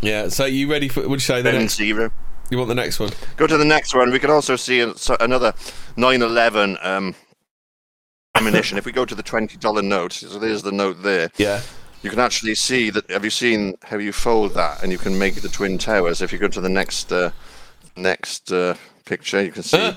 Yeah. 0.00 0.28
So 0.28 0.44
you 0.44 0.70
ready 0.70 0.88
for? 0.88 1.06
Would 1.08 1.16
you 1.16 1.20
say 1.20 1.42
the 1.42 1.52
next? 1.52 1.76
zero. 1.76 2.10
You 2.50 2.58
want 2.58 2.68
the 2.68 2.74
next 2.74 2.98
one? 2.98 3.10
Go 3.36 3.46
to 3.46 3.56
the 3.56 3.64
next 3.64 3.94
one. 3.94 4.10
We 4.10 4.18
can 4.18 4.30
also 4.30 4.56
see 4.56 4.80
another 4.80 5.52
9/11 5.96 6.84
um, 6.84 7.14
ammunition. 8.34 8.76
if 8.76 8.84
we 8.84 8.92
go 8.92 9.04
to 9.04 9.14
the 9.14 9.22
twenty 9.22 9.56
dollar 9.56 9.82
note, 9.82 10.12
so 10.12 10.38
there's 10.38 10.62
the 10.62 10.72
note 10.72 11.02
there. 11.02 11.30
Yeah. 11.36 11.60
You 12.02 12.10
can 12.10 12.18
actually 12.18 12.54
see 12.54 12.90
that. 12.90 13.10
Have 13.10 13.24
you 13.24 13.30
seen 13.30 13.74
how 13.84 13.98
you 13.98 14.12
fold 14.12 14.54
that, 14.54 14.82
and 14.82 14.90
you 14.90 14.98
can 14.98 15.18
make 15.18 15.34
the 15.34 15.48
twin 15.48 15.76
towers? 15.78 16.22
If 16.22 16.32
you 16.32 16.38
go 16.38 16.48
to 16.48 16.60
the 16.60 16.68
next 16.68 17.12
uh, 17.12 17.30
next 17.94 18.50
uh, 18.50 18.74
picture, 19.04 19.42
you 19.42 19.52
can 19.52 19.62
see. 19.62 19.76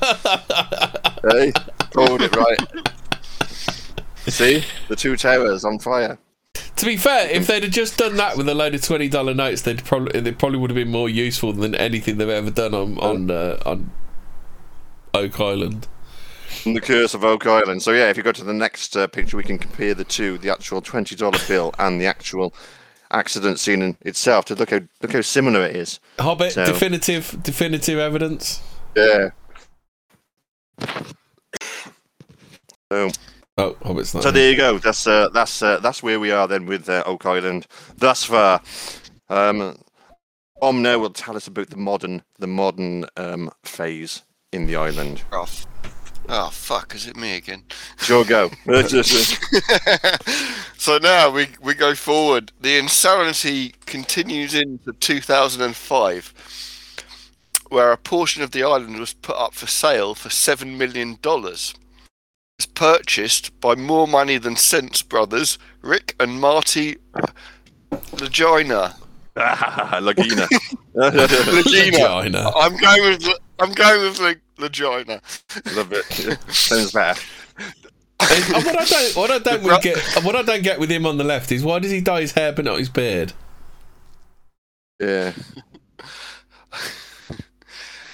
hey, 1.31 1.53
fold 1.93 2.21
it 2.21 2.35
right. 2.35 2.59
See 4.27 4.63
the 4.89 4.95
two 4.95 5.15
towers 5.15 5.63
on 5.63 5.79
fire. 5.79 6.17
To 6.77 6.85
be 6.85 6.97
fair, 6.97 7.29
if 7.29 7.47
they'd 7.47 7.63
have 7.63 7.71
just 7.71 7.97
done 7.97 8.15
that 8.17 8.35
with 8.35 8.49
a 8.49 8.55
load 8.55 8.73
of 8.75 8.81
twenty 8.81 9.07
dollar 9.07 9.33
notes, 9.33 9.61
they'd 9.61 9.83
probably 9.85 10.19
they 10.19 10.31
probably 10.31 10.57
would 10.57 10.69
have 10.71 10.75
been 10.75 10.91
more 10.91 11.07
useful 11.09 11.53
than 11.53 11.75
anything 11.75 12.17
they've 12.17 12.27
ever 12.29 12.51
done 12.51 12.73
on 12.73 12.97
on 12.99 13.31
uh, 13.31 13.59
on 13.65 13.91
Oak 15.13 15.39
Island. 15.39 15.87
The 16.65 16.81
Curse 16.81 17.13
of 17.13 17.23
Oak 17.23 17.45
Island. 17.45 17.81
So 17.83 17.91
yeah, 17.91 18.09
if 18.09 18.17
you 18.17 18.23
go 18.23 18.31
to 18.31 18.43
the 18.43 18.53
next 18.53 18.95
uh, 18.95 19.07
picture, 19.07 19.37
we 19.37 19.43
can 19.43 19.57
compare 19.57 19.93
the 19.93 20.03
two: 20.03 20.37
the 20.39 20.49
actual 20.51 20.81
twenty 20.81 21.15
dollar 21.15 21.39
bill 21.47 21.73
and 21.79 22.01
the 22.01 22.05
actual 22.07 22.53
accident 23.11 23.59
scene 23.59 23.81
in 23.83 23.95
itself 24.01 24.45
to 24.45 24.55
look 24.55 24.71
how 24.71 24.79
look 25.01 25.13
how 25.13 25.21
similar 25.21 25.63
it 25.65 25.75
is. 25.75 25.99
Hobbit, 26.19 26.53
So- 26.53 26.65
definitive 26.65 27.37
definitive 27.43 27.99
evidence. 27.99 28.61
Yeah. 28.95 29.29
So, 32.91 33.09
Oh, 33.57 33.75
Hobbit's 33.83 34.15
not. 34.15 34.23
so 34.23 34.31
there 34.31 34.49
you 34.49 34.57
go. 34.57 34.79
That's 34.79 35.05
uh, 35.05 35.29
that's 35.29 35.61
uh, 35.61 35.79
that's 35.79 36.01
where 36.01 36.19
we 36.19 36.31
are 36.31 36.47
then 36.47 36.65
with 36.65 36.89
uh, 36.89 37.03
Oak 37.05 37.25
Island 37.25 37.67
thus 37.95 38.23
far. 38.23 38.61
Um, 39.29 39.77
Dom 40.59 40.81
now 40.81 40.97
will 40.97 41.11
tell 41.11 41.35
us 41.35 41.45
about 41.45 41.69
the 41.69 41.77
modern 41.77 42.23
the 42.39 42.47
modern 42.47 43.05
um, 43.15 43.51
phase 43.63 44.23
in 44.51 44.65
the 44.65 44.75
island. 44.75 45.21
Oh, 45.31 45.43
f- 45.43 45.67
oh 46.29 46.49
fuck! 46.49 46.95
Is 46.95 47.05
it 47.05 47.15
me 47.15 47.35
again? 47.35 47.63
Sure, 47.97 48.25
go. 48.25 48.49
so 50.77 50.97
now 50.97 51.29
we 51.29 51.49
we 51.61 51.75
go 51.75 51.93
forward. 51.93 52.51
The 52.59 52.79
insanity 52.79 53.75
continues 53.85 54.55
into 54.55 54.93
2005, 54.93 56.33
where 57.69 57.91
a 57.91 57.97
portion 57.97 58.41
of 58.41 58.49
the 58.49 58.63
island 58.63 58.99
was 58.99 59.13
put 59.13 59.35
up 59.35 59.53
for 59.53 59.67
sale 59.67 60.15
for 60.15 60.31
seven 60.31 60.75
million 60.75 61.19
dollars. 62.65 62.95
It's 62.95 62.99
purchased 63.01 63.59
by 63.59 63.75
more 63.75 64.07
money 64.07 64.37
than 64.37 64.55
sense 64.55 65.01
brothers 65.01 65.57
Rick 65.81 66.15
and 66.19 66.39
Marty 66.39 66.97
Lagina. 67.91 68.95
Lagina. 69.35 70.47
Lagina. 70.95 72.51
I'm 72.55 72.77
going 72.77 73.03
with 73.03 73.27
I'm 73.59 73.71
going 73.71 74.01
with 74.01 74.19
La- 74.19 74.67
Lagina. 74.67 75.75
Love 75.75 75.91
it. 75.93 76.05
Sounds 76.53 76.91
bad. 76.91 77.19
And 78.21 78.43
what 78.53 78.79
I 78.79 78.85
don't, 78.85 79.15
what 79.15 79.31
I 79.31 79.39
don't 79.39 79.63
bro- 79.63 79.79
get, 79.79 79.97
what 80.23 80.35
I 80.35 80.43
don't 80.43 80.63
get 80.63 80.79
with 80.79 80.89
him 80.89 81.05
on 81.05 81.17
the 81.17 81.23
left 81.23 81.51
is 81.51 81.63
why 81.63 81.79
does 81.79 81.91
he 81.91 81.99
dye 81.99 82.21
his 82.21 82.31
hair 82.33 82.53
but 82.53 82.65
not 82.65 82.77
his 82.79 82.89
beard? 82.89 83.33
Yeah. 84.99 85.33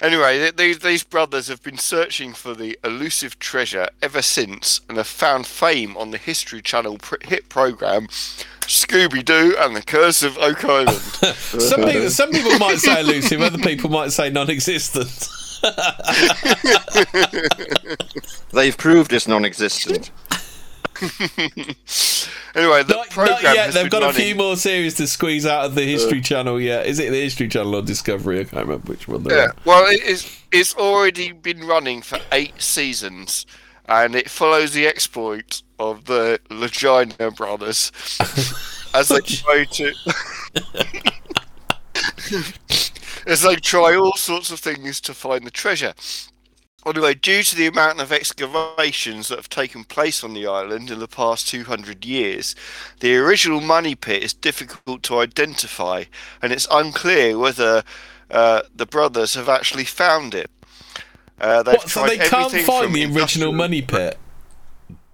Anyway, 0.02 0.50
these 0.52 0.78
these 0.78 1.04
brothers 1.04 1.48
have 1.48 1.62
been 1.62 1.76
searching 1.76 2.32
for 2.32 2.54
the 2.54 2.78
elusive 2.82 3.38
treasure 3.38 3.88
ever 4.00 4.22
since, 4.22 4.80
and 4.88 4.96
have 4.96 5.06
found 5.06 5.46
fame 5.46 5.94
on 5.96 6.10
the 6.10 6.16
History 6.18 6.62
Channel 6.62 6.96
pr- 6.98 7.16
hit 7.22 7.50
program 7.50 8.06
Scooby 8.62 9.22
Doo 9.24 9.54
and 9.58 9.76
the 9.76 9.82
Curse 9.82 10.22
of 10.22 10.38
Oak 10.38 10.64
Island. 10.64 10.96
Some 10.96 11.82
people, 11.82 12.08
some 12.08 12.30
people 12.30 12.58
might 12.58 12.78
say 12.78 13.00
elusive, 13.00 13.42
other 13.42 13.58
people 13.58 13.90
might 13.90 14.12
say 14.12 14.30
non-existent. 14.30 15.28
They've 18.52 18.76
proved 18.76 19.12
it's 19.12 19.28
non-existent. 19.28 20.10
anyway, 22.54 22.82
the 22.82 22.94
Not, 22.94 23.10
program 23.10 23.42
not 23.42 23.54
yet. 23.54 23.72
They've 23.72 23.90
got 23.90 24.02
a 24.02 24.12
few 24.12 24.34
more 24.34 24.56
series 24.56 24.94
to 24.94 25.06
squeeze 25.06 25.46
out 25.46 25.64
of 25.64 25.74
the 25.74 25.82
History 25.82 26.18
uh. 26.18 26.22
Channel. 26.22 26.60
yet. 26.60 26.86
is 26.86 26.98
it 26.98 27.10
the 27.10 27.20
History 27.20 27.48
Channel 27.48 27.76
or 27.76 27.82
Discovery? 27.82 28.40
I 28.40 28.44
can't 28.44 28.66
remember 28.66 28.92
which 28.92 29.08
one. 29.08 29.24
Yeah, 29.24 29.52
well, 29.64 29.86
it 29.86 30.02
is, 30.02 30.42
it's 30.52 30.74
already 30.74 31.32
been 31.32 31.66
running 31.66 32.02
for 32.02 32.18
eight 32.32 32.60
seasons, 32.60 33.46
and 33.88 34.14
it 34.14 34.28
follows 34.28 34.72
the 34.72 34.86
exploit 34.86 35.62
of 35.78 36.04
the 36.04 36.38
Lagina 36.50 37.34
brothers 37.34 37.92
as 38.94 39.08
they 39.08 39.20
try 39.20 39.64
to. 39.64 39.94
as 43.26 43.42
they 43.42 43.56
try 43.56 43.94
all 43.94 44.16
sorts 44.16 44.50
of 44.50 44.60
things 44.60 45.00
to 45.00 45.14
find 45.14 45.46
the 45.46 45.50
treasure. 45.50 45.94
Anyway, 46.86 47.14
due 47.14 47.42
to 47.42 47.54
the 47.54 47.66
amount 47.66 48.00
of 48.00 48.10
excavations 48.10 49.28
that 49.28 49.36
have 49.36 49.48
taken 49.50 49.84
place 49.84 50.24
on 50.24 50.32
the 50.32 50.46
island 50.46 50.90
in 50.90 50.98
the 50.98 51.08
past 51.08 51.46
200 51.48 52.04
years, 52.06 52.54
the 53.00 53.16
original 53.16 53.60
money 53.60 53.94
pit 53.94 54.22
is 54.22 54.32
difficult 54.32 55.02
to 55.02 55.18
identify, 55.18 56.04
and 56.40 56.52
it's 56.52 56.66
unclear 56.70 57.38
whether 57.38 57.82
uh, 58.30 58.62
the 58.74 58.86
brothers 58.86 59.34
have 59.34 59.48
actually 59.48 59.84
found 59.84 60.34
it. 60.34 60.50
Uh, 61.38 61.62
What, 61.64 61.88
so 61.88 62.06
they 62.06 62.18
can't 62.18 62.52
find 62.66 62.94
the 62.94 63.04
original 63.14 63.52
money 63.52 63.82
pit. 63.82 64.18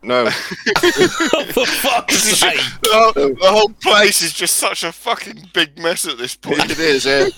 No. 0.07 0.31
For 0.31 1.67
fuck's 1.67 2.23
sake! 2.23 2.61
the, 2.81 2.89
whole, 2.93 3.13
the 3.13 3.37
whole 3.51 3.71
place 3.83 4.23
is 4.23 4.33
just 4.33 4.57
such 4.57 4.85
a 4.85 4.93
fucking 4.93 5.51
big 5.53 5.77
mess 5.79 6.07
at 6.07 6.17
this 6.17 6.37
point. 6.37 6.71
it 6.71 6.79
is, 6.79 7.05
yeah. 7.05 7.27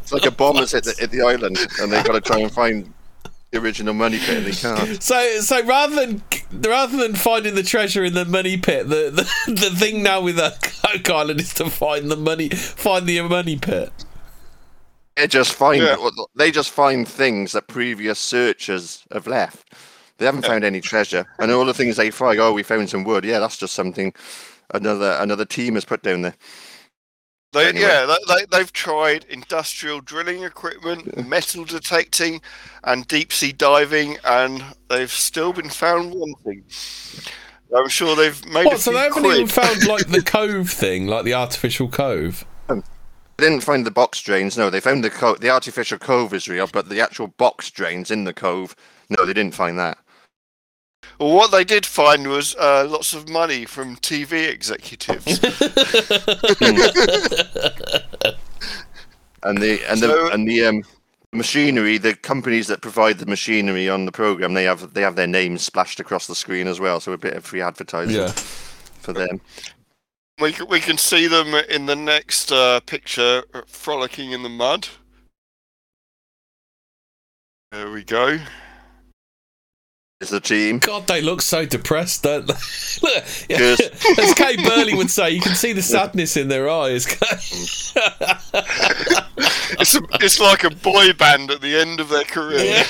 it's 0.00 0.12
like 0.12 0.24
a 0.24 0.30
bomb 0.30 0.56
that's 0.56 0.72
hit 0.72 0.84
the, 0.84 0.94
hit 0.98 1.10
the 1.10 1.20
island, 1.20 1.58
and 1.80 1.92
they've 1.92 2.04
got 2.04 2.12
to 2.12 2.20
try 2.22 2.38
and 2.38 2.50
find 2.50 2.92
the 3.50 3.58
original 3.60 3.92
money 3.92 4.18
pit, 4.18 4.38
and 4.38 4.46
they 4.46 4.52
can't. 4.52 5.02
So, 5.02 5.40
so 5.40 5.62
rather 5.64 5.94
than 5.94 6.22
rather 6.52 6.96
than 6.96 7.16
finding 7.16 7.54
the 7.54 7.62
treasure 7.62 8.02
in 8.02 8.14
the 8.14 8.24
money 8.24 8.56
pit, 8.56 8.88
the 8.88 9.10
the, 9.10 9.52
the 9.52 9.70
thing 9.76 10.02
now 10.02 10.22
with 10.22 10.38
uh, 10.38 10.52
Oak 10.94 11.10
Island 11.10 11.40
is 11.40 11.52
to 11.54 11.68
find 11.68 12.10
the 12.10 12.16
money, 12.16 12.48
find 12.48 13.06
the 13.06 13.20
money 13.20 13.56
pit. 13.58 13.92
They 15.16 15.26
just 15.26 15.52
find 15.52 15.82
Yeah. 15.82 15.96
they 16.34 16.50
just 16.50 16.70
find 16.70 17.06
things 17.06 17.52
that 17.52 17.68
previous 17.68 18.18
searchers 18.18 19.04
have 19.12 19.26
left. 19.26 19.74
They 20.18 20.26
haven't 20.26 20.46
found 20.46 20.64
any 20.64 20.80
treasure, 20.80 21.24
and 21.38 21.50
all 21.50 21.64
the 21.64 21.74
things 21.74 21.96
they 21.96 22.10
find. 22.10 22.38
Oh, 22.38 22.52
we 22.52 22.62
found 22.62 22.88
some 22.90 23.04
wood. 23.04 23.24
Yeah, 23.24 23.38
that's 23.38 23.56
just 23.56 23.74
something 23.74 24.12
another 24.74 25.16
another 25.20 25.44
team 25.44 25.74
has 25.74 25.84
put 25.84 26.02
down 26.02 26.22
there. 26.22 26.34
They, 27.52 27.68
Anyway. 27.68 27.82
Yeah, 27.86 28.06
they, 28.06 28.34
they, 28.34 28.46
they've 28.50 28.72
tried 28.72 29.24
industrial 29.28 30.00
drilling 30.00 30.42
equipment, 30.42 31.28
metal 31.28 31.64
detecting, 31.66 32.40
and 32.84 33.06
deep 33.08 33.30
sea 33.32 33.52
diving, 33.52 34.16
and 34.24 34.64
they've 34.88 35.10
still 35.12 35.52
been 35.52 35.68
found 35.68 36.14
wanting. 36.14 36.64
I'm 37.76 37.88
sure 37.88 38.16
they've 38.16 38.42
made 38.46 38.66
a 38.66 38.68
What? 38.70 38.80
So 38.80 38.90
few 38.90 38.98
they 38.98 39.04
haven't 39.04 39.22
quid. 39.22 39.36
even 39.36 39.48
found 39.48 39.86
like 39.86 40.08
the 40.08 40.22
cove 40.26 40.70
thing, 40.70 41.06
like 41.08 41.24
the 41.24 41.34
artificial 41.34 41.88
cove. 41.88 42.44
They 42.68 43.48
didn't 43.48 43.64
find 43.64 43.84
the 43.84 43.90
box 43.90 44.22
drains. 44.22 44.56
No, 44.56 44.70
they 44.70 44.80
found 44.80 45.02
the 45.02 45.10
co- 45.10 45.36
the 45.36 45.50
artificial 45.50 45.98
cove 45.98 46.32
is 46.32 46.48
real, 46.48 46.66
but 46.68 46.88
the 46.88 47.00
actual 47.00 47.28
box 47.28 47.70
drains 47.70 48.10
in 48.10 48.24
the 48.24 48.34
cove. 48.34 48.76
No, 49.18 49.24
they 49.24 49.32
didn't 49.32 49.54
find 49.54 49.78
that. 49.78 49.98
Well, 51.18 51.34
what 51.34 51.50
they 51.50 51.64
did 51.64 51.84
find 51.84 52.26
was 52.28 52.54
uh, 52.56 52.86
lots 52.88 53.12
of 53.14 53.28
money 53.28 53.64
from 53.64 53.96
TV 53.96 54.48
executives. 54.48 55.26
and 59.42 59.58
the 59.58 59.80
and 59.88 59.98
So- 59.98 60.06
the 60.08 60.30
and 60.32 60.48
the 60.48 60.64
um 60.66 60.82
machinery 61.34 61.96
the 61.96 62.14
companies 62.14 62.66
that 62.66 62.82
provide 62.82 63.18
the 63.18 63.24
machinery 63.24 63.88
on 63.88 64.04
the 64.04 64.12
program 64.12 64.52
they 64.52 64.64
have 64.64 64.92
they 64.92 65.00
have 65.00 65.16
their 65.16 65.26
names 65.26 65.62
splashed 65.62 65.98
across 65.98 66.26
the 66.26 66.34
screen 66.34 66.68
as 66.68 66.78
well 66.78 67.00
so 67.00 67.10
a 67.12 67.16
bit 67.16 67.32
of 67.32 67.42
free 67.42 67.62
advertising 67.62 68.16
Yeah. 68.16 68.32
for 68.32 69.14
them 69.14 69.40
we, 70.40 70.54
we 70.68 70.80
can 70.80 70.98
see 70.98 71.28
them 71.28 71.54
in 71.54 71.86
the 71.86 71.94
next 71.94 72.50
uh, 72.52 72.80
picture, 72.80 73.44
uh, 73.54 73.62
frolicking 73.66 74.32
in 74.32 74.42
the 74.42 74.48
mud. 74.48 74.88
There 77.70 77.90
we 77.92 78.02
go. 78.02 78.38
Is 80.22 80.30
the 80.30 80.40
team 80.40 80.78
God, 80.78 81.06
they 81.06 81.20
look 81.20 81.42
so 81.42 81.66
depressed, 81.66 82.22
don't 82.22 82.46
they? 82.46 82.54
Look, 83.02 83.24
yeah, 83.48 83.58
as 84.18 84.34
Kay 84.34 84.56
Burley 84.62 84.94
would 84.94 85.10
say, 85.10 85.30
you 85.30 85.40
can 85.40 85.54
see 85.54 85.72
the 85.72 85.82
sadness 85.82 86.36
in 86.36 86.48
their 86.48 86.68
eyes. 86.70 87.06
It's, 89.80 89.96
a, 89.96 90.02
it's 90.20 90.38
like 90.38 90.64
a 90.64 90.70
boy 90.70 91.12
band 91.14 91.50
at 91.50 91.60
the 91.60 91.76
end 91.76 91.98
of 91.98 92.08
their 92.08 92.24
career. 92.24 92.84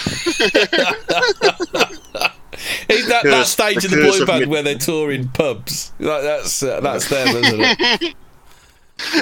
It's 2.88 3.08
that, 3.08 3.22
that 3.24 3.46
stage 3.46 3.82
the 3.82 3.86
of 3.86 3.90
the 3.92 4.02
boy 4.02 4.26
band 4.26 4.40
mid- 4.40 4.48
where 4.48 4.62
they're 4.62 4.74
touring 4.76 5.28
pubs. 5.28 5.92
Like 5.98 6.22
that's 6.22 6.62
uh, 6.62 6.80
that's 6.80 7.08
them, 7.08 7.28
isn't 7.28 7.60
it? 7.60 8.14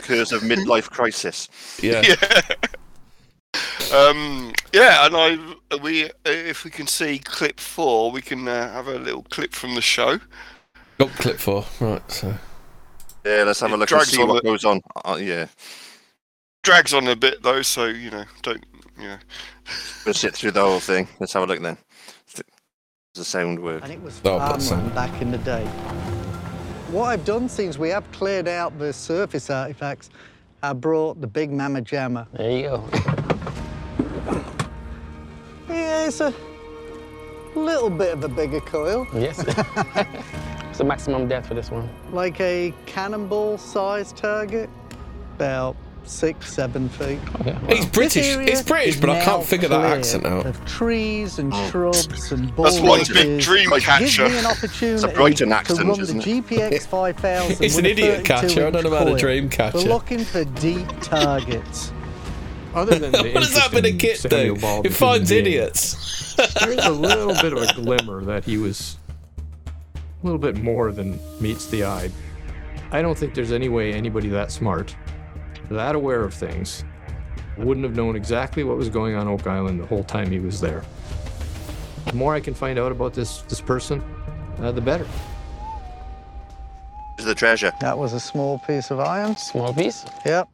curse 0.03 0.33
of 0.33 0.43
midlife 0.43 0.91
crisis 0.91 1.49
Yeah. 1.81 2.03
yeah. 2.03 2.41
Um, 3.93 4.53
yeah, 4.73 5.07
and 5.07 5.17
I 5.17 5.77
we 5.83 6.11
if 6.25 6.65
we 6.65 6.71
can 6.71 6.87
see 6.87 7.19
clip 7.19 7.59
four, 7.59 8.11
we 8.13 8.23
can 8.23 8.47
uh, 8.47 8.73
have 8.73 8.87
a 8.87 8.99
little 8.99 9.23
clip 9.25 9.53
from 9.53 9.75
the 9.75 9.81
show. 9.81 10.19
Got 10.99 11.11
clip 11.11 11.39
four. 11.39 11.65
Right. 11.81 12.11
So 12.11 12.35
yeah 13.25 13.43
let's 13.43 13.61
have 13.61 13.73
a 13.73 13.77
look 13.77 13.91
and 13.91 14.03
see 14.03 14.23
what 14.25 14.37
it. 14.39 14.45
goes 14.45 14.65
on 14.65 14.81
uh, 15.05 15.19
yeah 15.21 15.47
Drags 16.63 16.95
on 16.95 17.07
a 17.07 17.15
bit 17.17 17.43
though, 17.43 17.61
so 17.63 17.85
you 17.87 18.11
know, 18.11 18.25
don't 18.43 18.65
you 18.99 19.09
know. 19.09 19.19
we'll 20.07 20.15
sit 20.15 20.35
through 20.35 20.53
the 20.53 20.61
whole 20.63 20.81
thing 20.81 21.07
let's 21.19 21.33
have 21.35 21.43
a 21.43 21.47
look 21.47 21.61
then 21.61 21.77
the 23.15 23.25
sound 23.25 23.59
work 23.59 23.83
and 23.83 23.93
it 23.93 24.01
was 24.01 24.21
Oh, 24.25 24.39
farmland 24.39 24.95
back 24.95 25.21
in 25.21 25.31
the 25.33 25.39
day. 25.39 25.67
What 26.93 27.07
I've 27.09 27.25
done 27.27 27.49
since 27.49 27.77
we 27.77 27.91
have 27.91 28.11
cleared 28.13 28.49
out 28.49 28.79
the 28.79 28.93
surface 28.93 29.51
artifacts, 29.51 30.09
I 30.63 30.73
brought 30.73 31.21
the 31.21 31.27
big 31.27 31.51
mamma 31.53 31.83
jammer. 31.83 32.27
There 32.33 32.51
you 32.51 32.63
go. 32.63 32.89
Yeah, 35.71 36.07
it's 36.09 36.21
a 36.21 36.35
little 37.55 37.91
bit 37.91 38.13
of 38.13 38.25
a 38.25 38.29
bigger 38.29 38.61
coil, 38.61 39.07
Yes. 39.15 39.39
it's 40.69 40.79
the 40.79 40.85
maximum 40.85 41.29
depth 41.29 41.47
for 41.49 41.55
this 41.55 41.71
one. 41.71 41.89
like 42.13 42.41
a 42.41 42.73
cannonball-sized 42.87 44.17
target, 44.17 44.69
about 45.37 45.77
six, 46.05 46.53
seven 46.53 46.89
feet. 46.89 47.19
Okay. 47.41 47.57
He's 47.77 47.87
British. 47.87 48.15
This 48.15 48.37
area 48.37 48.51
He's 48.51 48.63
British, 48.63 48.97
but 49.01 49.11
I 49.11 49.21
can't 49.25 49.45
figure 49.45 49.69
that 49.69 49.85
accent 49.85 50.27
out. 50.27 50.47
Of 50.47 50.65
trees 50.65 51.39
and 51.39 51.53
Oh. 51.55 51.69
shrubs 51.71 52.33
and 52.33 52.49
That's 52.57 52.81
one 52.81 52.99
big 53.01 53.09
bulrushes. 53.15 53.45
dream 53.45 53.69
Gives 53.71 53.85
catcher. 53.85 54.29
me 54.29 54.39
an 54.39 54.47
opportunity 54.47 54.87
It's 54.95 55.03
a 55.05 55.09
Brighton 55.09 55.51
to 55.51 55.55
accent, 55.55 55.79
run 55.81 55.97
the 55.99 56.03
isn't 56.03 56.21
it? 56.27 56.45
GPX 56.47 56.87
5000 56.91 57.65
It's 57.65 57.77
an 57.79 57.87
idiot 57.87 58.25
catcher. 58.25 58.67
I 58.67 58.71
don't 58.71 58.83
know 58.85 58.91
about 58.93 59.09
a 59.09 59.17
dream 59.17 59.49
catcher. 59.51 59.79
We're 59.79 59.85
looking 59.85 60.25
for 60.25 60.45
deep 60.45 60.89
targets. 61.01 61.93
Other 62.75 62.99
than 62.99 63.13
the 63.13 63.33
What 63.33 63.43
does 63.43 63.55
that 63.55 63.71
bit 63.71 63.85
interest 63.85 64.25
in 64.25 64.31
kit 64.31 64.31
Samuel 64.31 64.55
do? 64.55 64.61
Ball, 64.61 64.83
It 64.85 64.93
finds 64.93 65.31
human 65.31 65.47
idiots. 65.47 66.35
There's 66.61 66.85
a 66.85 66.91
little 66.91 67.35
bit 67.35 67.53
of 67.53 67.63
a 67.63 67.73
glimmer 67.83 68.25
that 68.25 68.45
he 68.45 68.59
was 68.59 68.97
a 69.95 70.27
little 70.27 70.39
bit 70.39 70.57
more 70.57 70.93
than 70.93 71.19
meets 71.41 71.67
the 71.67 71.85
eye. 71.85 72.11
I 72.93 73.03
don't 73.03 73.17
think 73.17 73.35
there's 73.35 73.53
any 73.53 73.69
way 73.69 73.93
anybody 73.93 74.29
that 74.31 74.51
smart, 74.51 74.97
that 75.71 75.95
aware 75.95 76.25
of 76.25 76.35
things, 76.35 76.85
wouldn't 77.57 77.85
have 77.85 77.95
known 77.95 78.17
exactly 78.17 78.65
what 78.65 78.77
was 78.77 78.89
going 78.89 79.15
on 79.15 79.29
Oak 79.29 79.47
Island 79.47 79.81
the 79.81 79.87
whole 79.87 80.03
time 80.03 80.31
he 80.31 80.41
was 80.41 80.61
there. 80.61 80.83
The 82.07 82.15
more 82.15 82.35
I 82.35 82.41
can 82.41 82.55
find 82.55 82.79
out 82.79 82.91
about 82.91 83.15
this 83.15 83.43
this 83.43 83.61
person, 83.61 84.03
uh, 84.59 84.73
the 84.73 84.81
better. 84.81 85.07
Is 87.19 87.27
the 87.27 87.35
treasure? 87.35 87.73
That 87.81 87.97
was 87.99 88.13
a 88.13 88.21
small 88.21 88.59
piece 88.61 88.91
of 88.91 88.99
iron. 88.99 89.37
Small 89.37 89.75
piece. 89.75 90.05
Yep. 90.25 90.49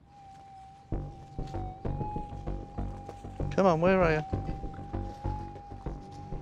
Come 3.57 3.67
on, 3.67 3.81
where 3.81 4.01
are 4.03 4.13
you? 4.13 4.21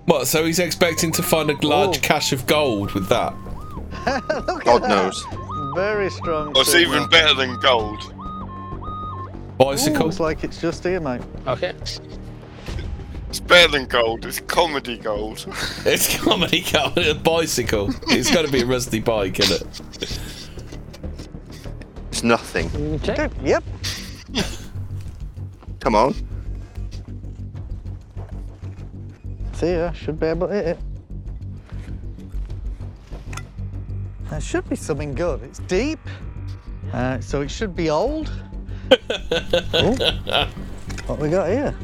What? 0.05 0.27
So 0.27 0.45
he's 0.45 0.59
expecting 0.59 1.11
to 1.13 1.23
find 1.23 1.49
a 1.49 1.65
large 1.65 1.97
Oh. 1.97 2.01
cache 2.01 2.31
of 2.33 2.45
gold 2.45 2.91
with 2.91 3.07
that? 3.09 3.33
Look 4.47 4.63
God 4.65 4.83
at 4.83 4.89
that. 4.89 4.89
knows. 4.89 5.25
Very 5.75 6.09
strong. 6.11 6.51
Well, 6.53 6.61
it's 6.61 6.71
signal. 6.71 6.95
even 6.97 7.09
better 7.09 7.33
than 7.33 7.59
gold. 7.59 8.03
Ooh, 8.13 9.55
Bicycle. 9.57 10.05
looks 10.07 10.19
like 10.19 10.43
it's 10.43 10.59
just 10.61 10.83
here, 10.83 10.99
mate. 10.99 11.21
Okay. 11.47 11.73
It's 13.29 13.39
better 13.39 13.71
than 13.71 13.85
gold. 13.87 14.25
It's 14.25 14.39
comedy 14.41 14.97
gold. 14.97 15.45
It's 15.85 16.17
comedy 16.21 16.63
gold. 16.71 16.97
A 16.97 17.15
bicycle. 17.15 17.89
It's 18.09 18.31
got 18.31 18.45
to 18.45 18.51
be 18.51 18.61
a 18.61 18.65
rusty 18.65 18.99
bike, 18.99 19.39
isn't 19.39 19.61
it? 19.61 20.19
It's 22.09 22.23
nothing. 22.23 22.69
You 22.93 22.99
can. 22.99 23.31
Yep. 23.43 23.63
Come 25.79 25.95
on. 25.95 26.13
See 29.55 29.73
ya. 29.73 29.91
Should 29.93 30.19
be 30.19 30.27
able 30.27 30.47
to 30.47 30.53
hit 30.53 30.67
it. 30.67 30.79
That 34.29 34.41
should 34.43 34.67
be 34.69 34.75
something 34.75 35.13
good. 35.13 35.41
It's 35.43 35.59
deep, 35.59 35.99
uh, 36.93 37.19
so 37.19 37.41
it 37.41 37.49
should 37.51 37.75
be 37.75 37.89
old. 37.89 38.31
What 41.07 41.19
we 41.19 41.29
got 41.29 41.49
here? 41.49 41.75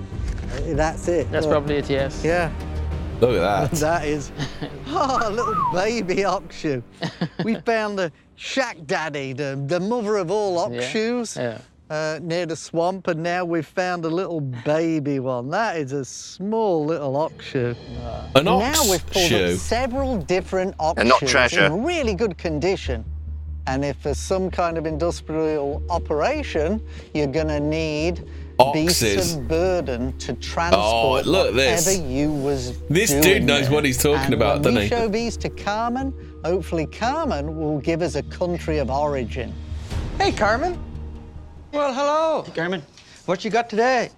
Uh, 0.53 0.73
That's 0.73 1.07
it. 1.07 1.31
That's 1.31 1.45
Look. 1.45 1.53
probably 1.53 1.76
it, 1.76 1.88
yes. 1.89 2.23
Yeah, 2.26 2.52
Look 3.19 3.35
at 3.35 3.69
that. 3.69 3.72
that 3.80 4.06
is. 4.07 4.31
Oh, 4.88 5.19
a 5.23 5.30
little 5.30 5.56
baby 5.73 6.26
ox 6.26 6.56
shoe. 6.57 6.81
We 7.43 7.56
found 7.56 7.99
the 7.99 8.11
shack 8.35 8.77
daddy, 8.88 9.34
the, 9.34 9.61
the 9.68 9.80
mother 9.80 10.18
of 10.18 10.31
all 10.31 10.57
ox 10.57 10.73
Yeah. 10.73 10.81
shoes, 10.89 11.38
Yeah. 11.38 11.60
Uh, 11.92 12.20
near 12.22 12.46
the 12.46 12.56
swamp, 12.56 13.08
and 13.08 13.22
now 13.22 13.44
we've 13.44 13.68
found 13.68 14.06
a 14.06 14.08
little 14.08 14.40
baby 14.40 15.20
one. 15.20 15.50
That 15.50 15.76
is 15.76 15.92
a 15.92 16.06
small 16.06 16.86
little 16.86 17.18
ox 17.18 17.44
shoe. 17.46 17.76
An 18.36 18.46
now 18.46 18.60
ox 18.60 18.90
we've 18.90 19.06
pulled 19.08 19.26
shoe. 19.26 19.46
up 19.54 19.60
several 19.60 20.18
different 20.18 20.74
ox 20.80 21.00
And 21.00 21.10
not 21.10 21.20
shoes 21.20 21.32
treasure. 21.32 21.66
in 21.66 21.84
really 21.84 22.14
good 22.14 22.38
condition. 22.38 23.04
And 23.68 23.84
if 23.84 24.02
there's 24.04 24.18
some 24.18 24.50
kind 24.50 24.78
of 24.78 24.86
industrial 24.86 25.84
operation, 25.90 26.82
you're 27.14 27.28
gonna 27.28 27.60
need 27.60 28.24
beasts 28.74 29.04
Oxes. 29.04 29.36
of 29.36 29.48
burden 29.50 30.18
to 30.20 30.34
transport 30.34 31.26
Oh, 31.26 31.30
look 31.30 31.50
at 31.50 31.56
this. 31.56 31.86
whatever 31.88 32.08
you 32.08 32.32
was 32.32 32.80
This 32.90 33.10
doing 33.12 33.22
dude 33.24 33.44
knows 33.44 33.64
there. 33.66 33.72
what 33.72 33.84
he's 33.86 33.98
talking 34.02 34.26
And 34.26 34.34
about, 34.34 34.54
when 34.64 34.76
doesn't 34.76 34.76
we 34.78 34.84
he? 34.84 34.88
show 34.90 35.08
these 35.10 35.36
to 35.38 35.50
Carmen, 35.50 36.14
hopefully 36.46 36.86
Carmen 36.86 37.58
will 37.60 37.80
give 37.80 38.02
us 38.02 38.16
a 38.16 38.24
country 38.24 38.78
of 38.78 38.90
origin. 38.90 39.54
Hey, 40.18 40.32
Carmen. 40.32 40.78
Well, 41.72 41.93
hello. 41.93 42.43
Carmen, 42.53 42.84
what 43.26 43.45
you 43.45 43.49
got 43.49 43.69
today? 43.69 44.10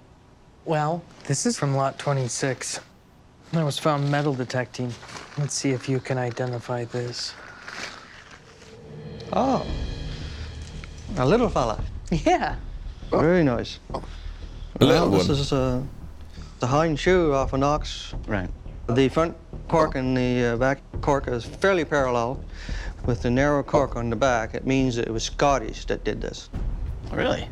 Well, 0.65 1.03
this 1.27 1.45
is 1.45 1.55
from 1.55 1.75
lot 1.75 1.99
26. 1.99 2.79
I 3.53 3.63
was 3.63 3.77
found 3.77 4.09
metal 4.09 4.33
detecting. 4.33 4.91
Let's 5.37 5.53
see 5.53 5.69
if 5.69 5.87
you 5.87 5.99
can 5.99 6.17
identify 6.17 6.85
this. 6.85 7.35
Oh, 9.31 9.63
a 11.17 11.25
little 11.25 11.47
fella. 11.47 11.83
Yeah. 12.09 12.55
Very 13.11 13.43
nice. 13.43 13.79
A 13.93 14.85
little 14.85 15.11
well, 15.11 15.19
this 15.19 15.27
one. 15.27 15.37
is 15.37 15.53
uh, 15.53 15.83
the 16.59 16.65
hind 16.65 16.99
shoe 16.99 17.33
off 17.33 17.53
an 17.53 17.61
ox. 17.61 18.15
Right. 18.25 18.49
The 18.87 19.09
front 19.09 19.37
cork 19.67 19.93
and 19.93 20.17
the 20.17 20.53
uh, 20.53 20.57
back 20.57 20.81
cork 21.01 21.27
is 21.27 21.45
fairly 21.45 21.85
parallel. 21.85 22.43
With 23.05 23.21
the 23.21 23.29
narrow 23.29 23.61
cork 23.61 23.95
on 23.95 24.09
the 24.09 24.15
back, 24.15 24.55
it 24.55 24.65
means 24.65 24.95
that 24.95 25.07
it 25.07 25.11
was 25.11 25.23
Scottish 25.23 25.85
that 25.85 26.03
did 26.03 26.19
this. 26.19 26.49
Really? 27.15 27.47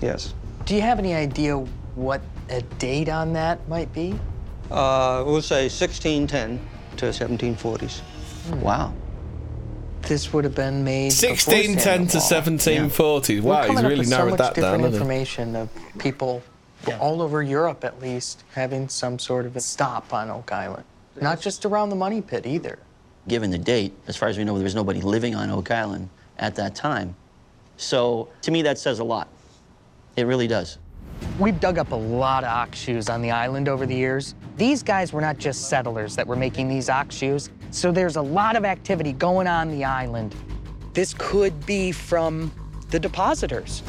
Yes. 0.00 0.34
Do 0.64 0.74
you 0.74 0.80
have 0.82 0.98
any 0.98 1.14
idea 1.14 1.56
what 1.94 2.20
a 2.50 2.62
date 2.78 3.08
on 3.08 3.32
that 3.34 3.66
might 3.68 3.92
be? 3.92 4.14
Uh, 4.70 5.22
we'll 5.26 5.42
say 5.42 5.64
1610 5.68 6.60
to 6.96 7.06
1740s. 7.06 8.00
Wow. 8.60 8.92
This 10.02 10.32
would 10.32 10.44
have 10.44 10.54
been 10.54 10.82
made. 10.82 11.12
1610 11.12 12.06
to 12.08 12.20
Samuel 12.20 12.88
Ball. 12.88 13.20
1740s. 13.20 13.40
We're 13.40 13.50
Wow, 13.50 13.60
he's 13.62 13.66
coming 13.68 13.84
up 13.84 13.88
really 13.88 13.98
with 14.00 14.10
narrowed 14.10 14.24
so 14.24 14.30
much 14.30 14.38
that 14.38 14.54
down. 14.54 14.64
different 14.80 14.84
hasn't 14.84 14.94
information 14.94 15.56
of 15.56 15.68
people 15.98 16.42
all 17.00 17.22
over 17.22 17.42
Europe, 17.42 17.84
at 17.84 18.00
least, 18.00 18.42
having 18.54 18.88
some 18.88 19.18
sort 19.18 19.46
of 19.46 19.54
a 19.56 19.60
stop 19.60 20.12
on 20.12 20.28
Oak 20.30 20.50
Island. 20.50 20.84
Not 21.20 21.40
just 21.40 21.64
around 21.64 21.90
the 21.90 21.96
money 21.96 22.20
pit 22.20 22.46
either. 22.46 22.78
given 23.28 23.50
the 23.50 23.58
date, 23.58 23.92
as 24.08 24.16
far 24.16 24.28
as 24.28 24.36
we 24.36 24.42
know, 24.44 24.54
there 24.54 24.64
was 24.64 24.74
nobody 24.74 25.00
living 25.00 25.34
on 25.36 25.50
Oak 25.50 25.70
Island 25.70 26.08
at 26.38 26.56
that 26.56 26.74
time. 26.74 27.14
So 27.76 28.28
to 28.42 28.50
me, 28.50 28.62
that 28.62 28.78
says 28.78 28.98
a 28.98 29.04
lot. 29.04 29.28
It 30.16 30.26
really 30.26 30.46
does. 30.46 30.78
We've 31.38 31.58
dug 31.58 31.78
up 31.78 31.92
a 31.92 31.96
lot 31.96 32.44
of 32.44 32.50
ox 32.50 32.78
shoes 32.78 33.08
on 33.08 33.22
the 33.22 33.30
island 33.30 33.68
over 33.68 33.86
the 33.86 33.94
years. 33.94 34.34
These 34.56 34.82
guys 34.82 35.12
were 35.12 35.20
not 35.20 35.38
just 35.38 35.68
settlers 35.68 36.14
that 36.16 36.26
were 36.26 36.36
making 36.36 36.68
these 36.68 36.88
ox 36.90 37.14
shoes, 37.14 37.50
so 37.70 37.90
there's 37.90 38.16
a 38.16 38.22
lot 38.22 38.56
of 38.56 38.64
activity 38.64 39.12
going 39.12 39.46
on 39.46 39.70
the 39.70 39.84
island. 39.84 40.34
This 40.92 41.14
could 41.16 41.64
be 41.64 41.90
from 41.90 42.52
the 42.90 43.00
depositors. 43.00 43.82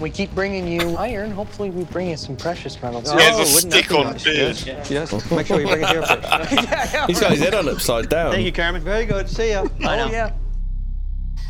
We 0.00 0.10
keep 0.10 0.34
bringing 0.34 0.66
you 0.68 0.96
iron. 0.96 1.30
Hopefully, 1.30 1.70
we 1.70 1.84
bring 1.84 2.10
you 2.10 2.16
some 2.16 2.36
precious 2.36 2.80
metals. 2.82 3.10
He 3.10 3.18
has 3.18 3.38
a 3.38 3.46
stick 3.46 3.92
on 3.92 4.18
beard. 4.18 4.60
Yes. 4.66 5.30
Make 5.30 5.46
sure 5.46 5.60
you 5.60 5.66
bring 5.68 5.82
it 5.82 5.88
here 5.88 6.02
first. 6.02 6.50
He's 7.06 7.20
got 7.20 7.30
his 7.30 7.40
head 7.40 7.54
on 7.54 7.68
upside 7.68 8.08
down. 8.08 8.32
Thank 8.32 8.44
you, 8.44 8.52
Carmen. 8.52 8.82
Very 8.82 9.06
good. 9.06 9.28
See 9.28 9.50
ya. 9.50 9.64
Bye 9.64 9.96
now. 9.96 10.08
Oh, 10.08 10.10
yeah. 10.10 10.32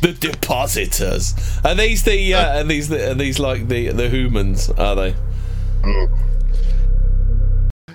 The 0.01 0.13
depositors. 0.13 1.33
Are 1.63 1.75
these 1.75 2.03
the? 2.03 2.33
Uh, 2.33 2.59
are 2.59 2.63
these 2.63 2.89
the? 2.89 3.11
Are 3.11 3.15
these 3.15 3.39
like 3.39 3.67
the 3.67 3.89
the 3.89 4.09
humans? 4.09 4.69
Are 4.71 4.95
they? 4.95 5.15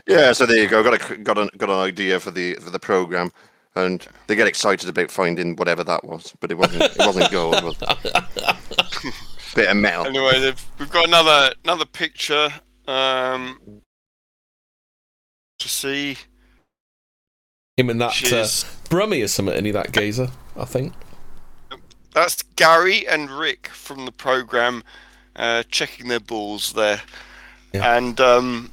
Yeah, 0.06 0.32
so 0.32 0.46
there 0.46 0.56
you 0.56 0.68
go. 0.68 0.82
Got 0.82 1.10
a 1.10 1.16
got 1.18 1.38
an 1.38 1.50
got 1.56 1.70
an 1.70 1.76
idea 1.76 2.18
for 2.18 2.30
the 2.30 2.54
for 2.56 2.70
the 2.70 2.80
program, 2.80 3.30
and 3.76 4.06
they 4.26 4.34
get 4.34 4.48
excited 4.48 4.88
about 4.88 5.10
finding 5.10 5.54
whatever 5.56 5.84
that 5.84 6.04
was, 6.04 6.34
but 6.40 6.50
it 6.50 6.58
wasn't 6.58 6.82
it 6.82 6.98
wasn't 6.98 7.30
gold. 7.30 7.62
Was 7.62 7.76
it? 7.80 9.14
Bit 9.54 9.68
of 9.68 9.76
metal. 9.76 10.06
Anyway, 10.06 10.52
we've 10.78 10.90
got 10.90 11.06
another 11.06 11.54
another 11.64 11.84
picture 11.84 12.50
um, 12.88 13.82
to 15.58 15.68
see. 15.68 16.16
Him 17.76 17.90
and 17.90 18.00
that 18.00 18.20
Which 18.20 18.32
uh, 18.32 18.46
Brummy 18.88 19.22
or 19.22 19.28
something. 19.28 19.54
Any 19.54 19.70
that 19.70 19.92
gazer, 19.92 20.28
I 20.56 20.64
think. 20.64 20.92
That's 22.12 22.42
Gary 22.56 23.06
and 23.06 23.30
Rick 23.30 23.68
from 23.68 24.04
the 24.04 24.12
program, 24.12 24.82
uh, 25.36 25.62
checking 25.70 26.08
their 26.08 26.20
balls 26.20 26.72
there. 26.72 27.00
And 27.72 28.20
um, 28.20 28.72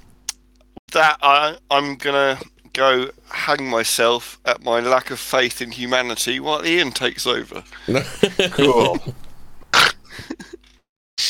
that 0.94 1.18
I, 1.22 1.58
I'm 1.70 1.96
gonna 1.96 2.40
go 2.74 3.10
hang 3.30 3.68
myself 3.70 4.40
at 4.46 4.64
my 4.64 4.80
lack 4.80 5.12
of 5.12 5.20
faith 5.20 5.62
in 5.62 5.72
humanity 5.72 6.40
while 6.40 6.66
Ian 6.66 6.92
takes 6.92 7.28
over. 7.28 7.64
Cool. 8.52 8.98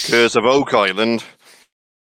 Curse 0.05 0.35
of 0.35 0.45
Oak 0.45 0.73
Island. 0.73 1.23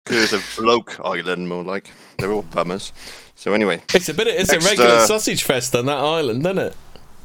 Curse 0.05 0.33
of 0.35 0.55
Bloke 0.59 1.01
Island, 1.03 1.49
more 1.49 1.65
like. 1.65 1.91
They're 2.19 2.33
all 2.33 2.43
bummers. 2.43 2.93
So 3.35 3.53
anyway. 3.53 3.83
It's 3.95 4.09
a 4.09 4.15
bit. 4.15 4.27
It's 4.29 4.53
Next, 4.53 4.65
a 4.65 4.69
regular 4.69 4.91
uh, 4.91 5.07
sausage 5.07 5.43
fest 5.43 5.75
on 5.75 5.87
that 5.87 5.99
island, 5.99 6.41
isn't 6.41 6.59
it? 6.59 6.77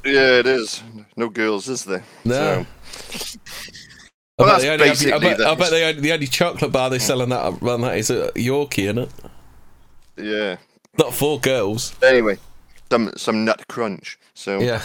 Yeah, 0.06 0.40
it 0.40 0.48
is. 0.48 0.82
No 1.18 1.30
girls, 1.30 1.68
is 1.68 1.84
there? 1.86 2.04
No. 2.24 2.66
So, 3.02 3.40
I 4.40 4.44
Well, 4.44 4.48
bet, 4.48 4.62
that's 4.62 4.64
only 4.64 4.70
have, 4.70 4.72
I 4.72 4.78
basically 4.90 5.20
bet, 5.20 5.42
I 5.42 5.50
the- 5.50 5.56
bet 5.56 5.74
only, 5.74 6.02
the 6.02 6.12
only 6.14 6.28
chocolate 6.28 6.72
bar 6.72 6.90
they 6.90 7.00
sell 7.00 7.22
on 7.22 7.30
that 7.30 7.62
on 7.62 7.82
that 7.82 7.98
is 7.98 8.10
a 8.10 8.32
Yorkie, 8.32 8.84
isn't 8.84 9.00
it? 9.00 9.10
yeah. 10.18 10.58
Not 10.98 11.14
for 11.14 11.40
girls. 11.40 11.94
Anyway, 12.02 12.38
some 12.90 13.12
some 13.18 13.46
nut 13.46 13.68
crunch. 13.68 14.18
So 14.34 14.60
Yeah. 14.60 14.82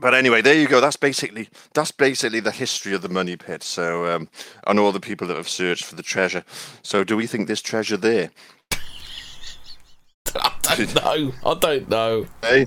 But 0.00 0.12
anyway, 0.14 0.42
there 0.42 0.54
you 0.54 0.66
go. 0.68 0.80
That's 0.80 0.96
basically 0.96 1.48
that's 1.72 1.90
basically 1.92 2.40
the 2.40 2.50
history 2.50 2.94
of 2.94 3.02
the 3.02 3.08
money 3.08 3.36
pit. 3.36 3.62
So 3.62 4.06
um, 4.14 4.28
and 4.66 4.78
all 4.78 4.92
the 4.92 5.00
people 5.00 5.26
that 5.28 5.36
have 5.36 5.48
searched 5.48 5.84
for 5.84 5.94
the 5.94 6.02
treasure. 6.02 6.44
So 6.82 7.04
do 7.04 7.16
we 7.16 7.26
think 7.26 7.46
there's 7.46 7.62
treasure 7.62 7.96
there? 7.96 8.30
I 10.34 10.52
don't 10.76 10.94
know. 10.94 11.32
I 11.46 11.54
don't 11.54 11.88
know. 11.88 12.26
Eh? 12.42 12.64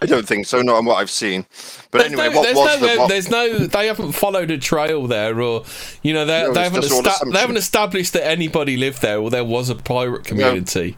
I 0.00 0.06
don't 0.06 0.26
think 0.26 0.46
so. 0.46 0.62
Not 0.62 0.76
on 0.76 0.84
what 0.84 0.96
I've 0.96 1.10
seen. 1.10 1.44
But 1.90 1.98
There's 1.98 2.12
anyway, 2.12 2.28
no, 2.28 2.36
what 2.36 2.42
there's, 2.44 2.56
was 2.56 2.80
no, 2.80 2.86
the 2.86 2.98
what, 3.00 3.08
there's 3.08 3.30
no, 3.30 3.58
they 3.66 3.86
haven't 3.88 4.12
followed 4.12 4.50
a 4.50 4.58
trail 4.58 5.06
there, 5.06 5.40
or 5.42 5.64
you 6.02 6.12
know, 6.12 6.24
they, 6.24 6.42
No, 6.42 6.52
they 6.52 6.62
haven't 6.62 6.84
esta- 6.84 7.24
they 7.32 7.38
haven't 7.38 7.56
established 7.56 8.12
that 8.12 8.24
anybody 8.26 8.76
lived 8.76 9.02
there 9.02 9.18
or 9.18 9.30
there 9.30 9.44
was 9.44 9.68
a 9.70 9.74
pirate 9.74 10.24
community. 10.24 10.96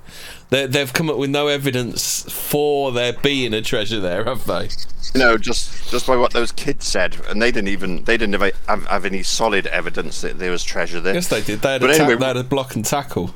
They, 0.51 0.67
they've 0.67 0.93
come 0.93 1.09
up 1.09 1.17
with 1.17 1.31
no 1.31 1.47
evidence 1.47 2.23
for 2.31 2.93
there 2.93 3.13
being 3.15 3.55
a 3.55 3.63
treasure 3.63 4.01
there, 4.01 4.25
have 4.25 4.45
they? 4.47 4.69
you 5.15 5.21
know, 5.21 5.39
just 5.39 5.91
just 5.91 6.07
by 6.07 6.17
what 6.17 6.33
those 6.33 6.53
kids 6.53 6.87
said, 6.87 7.17
and 7.29 7.41
they 7.41 7.51
didn't 7.51 7.69
even 7.69 8.05
they 8.05 8.17
didn't 8.17 8.41
have, 8.41 8.53
have, 8.69 8.87
have 8.87 9.05
any 9.05 9.23
solid 9.23 9.67
evidence 9.69 10.21
that 10.21 10.39
there 10.39 10.51
was 10.51 10.63
treasure 10.63 11.01
there. 11.01 11.15
Yes, 11.15 11.29
they 11.29 11.41
did. 11.41 11.61
They 11.63 11.73
had, 11.73 11.81
But 11.81 11.91
a, 11.91 11.97
ta- 11.99 12.05
anyway- 12.05 12.19
they 12.21 12.27
had 12.27 12.37
a 12.37 12.45
block 12.45 12.75
and 12.77 12.85
tackle. 12.85 13.35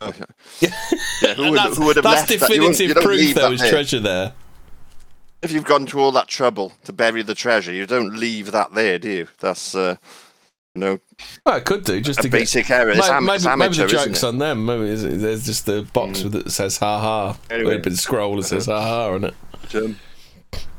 Yeah, 0.60 1.34
who 1.34 1.42
would, 1.50 1.58
that's 1.58 1.78
who 1.78 1.86
would 1.86 1.96
have 1.96 2.02
that's 2.02 2.28
left 2.28 2.40
that? 2.40 2.50
You 2.50 2.60
definitive 2.68 2.88
you 2.96 3.02
proof 3.02 3.34
there 3.34 3.50
was 3.50 3.60
there. 3.60 3.70
treasure 3.70 4.00
there. 4.00 4.32
If 5.42 5.50
you've 5.52 5.64
gone 5.64 5.86
to 5.86 5.98
all 6.00 6.12
that 6.12 6.28
trouble 6.28 6.72
to 6.84 6.92
bury 6.92 7.22
the 7.22 7.34
treasure, 7.34 7.72
you 7.72 7.86
don't 7.86 8.14
leave 8.16 8.52
that 8.52 8.74
there, 8.74 8.98
do 8.98 9.10
you? 9.10 9.28
That's 9.40 9.74
uh, 9.74 9.96
you 10.74 10.80
know, 10.80 11.00
Well, 11.44 11.56
it 11.56 11.64
could 11.64 11.84
do 11.84 12.00
just 12.00 12.20
a 12.20 12.22
to 12.22 12.28
basic 12.28 12.68
get. 12.68 12.80
error. 12.80 12.90
It's, 12.90 13.00
Maybe, 13.00 13.12
am- 13.12 13.24
maybe, 13.26 13.36
it's 13.36 13.44
maybe 13.44 13.62
amateur, 13.64 13.86
the 13.86 13.92
joke's 14.06 14.24
on 14.24 14.38
them. 14.38 14.64
Maybe 14.64 14.94
there's 14.94 15.44
just 15.44 15.66
the 15.66 15.82
box 15.92 16.22
with 16.22 16.32
that 16.34 16.50
says 16.52 16.78
"ha 16.78 16.98
ha." 17.00 17.36
Anyway. 17.50 17.70
Anyway, 17.72 17.74
a 17.76 17.78
bit 17.82 17.92
of 17.94 17.98
scroll 18.00 18.36
that 18.36 18.44
says 18.44 18.66
"ha 18.66 18.80
ha" 18.80 19.10
on 19.14 19.24
it. 19.24 19.34
But, 19.62 19.74
um, 19.74 19.96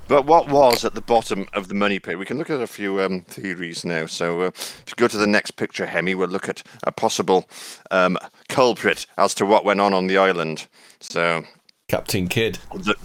but 0.08 0.26
what 0.26 0.50
was 0.50 0.84
at 0.86 0.96
the 0.96 1.02
bottom 1.02 1.48
of 1.54 1.68
the 1.68 1.74
money 1.76 2.00
pit? 2.00 2.18
We 2.18 2.26
can 2.26 2.38
look 2.38 2.50
at 2.50 2.60
a 2.62 2.68
few 2.68 3.02
um, 3.02 3.22
theories 3.22 3.84
now. 3.86 4.06
So 4.06 4.42
uh, 4.42 4.48
if 4.48 4.86
you 4.88 4.94
go 4.96 5.08
to 5.08 5.18
the 5.18 5.28
next 5.28 5.52
picture, 5.52 5.86
Hemi, 5.86 6.16
we'll 6.16 6.28
look 6.30 6.50
at 6.50 6.64
a 6.84 6.92
possible 6.92 7.48
um, 7.92 8.18
culprit 8.50 9.06
as 9.18 9.34
to 9.36 9.46
what 9.46 9.66
went 9.66 9.82
on 9.82 9.94
on 9.94 10.08
the 10.08 10.18
island. 10.18 10.68
So 11.02 11.44
Captain 11.88 12.28
Kidd. 12.28 12.60
the, 12.74 12.96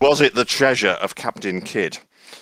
was 0.00 0.20
it 0.20 0.34
the 0.34 0.44
treasure 0.44 0.90
of 1.00 1.14
Captain 1.14 1.60
Kidd? 1.60 1.98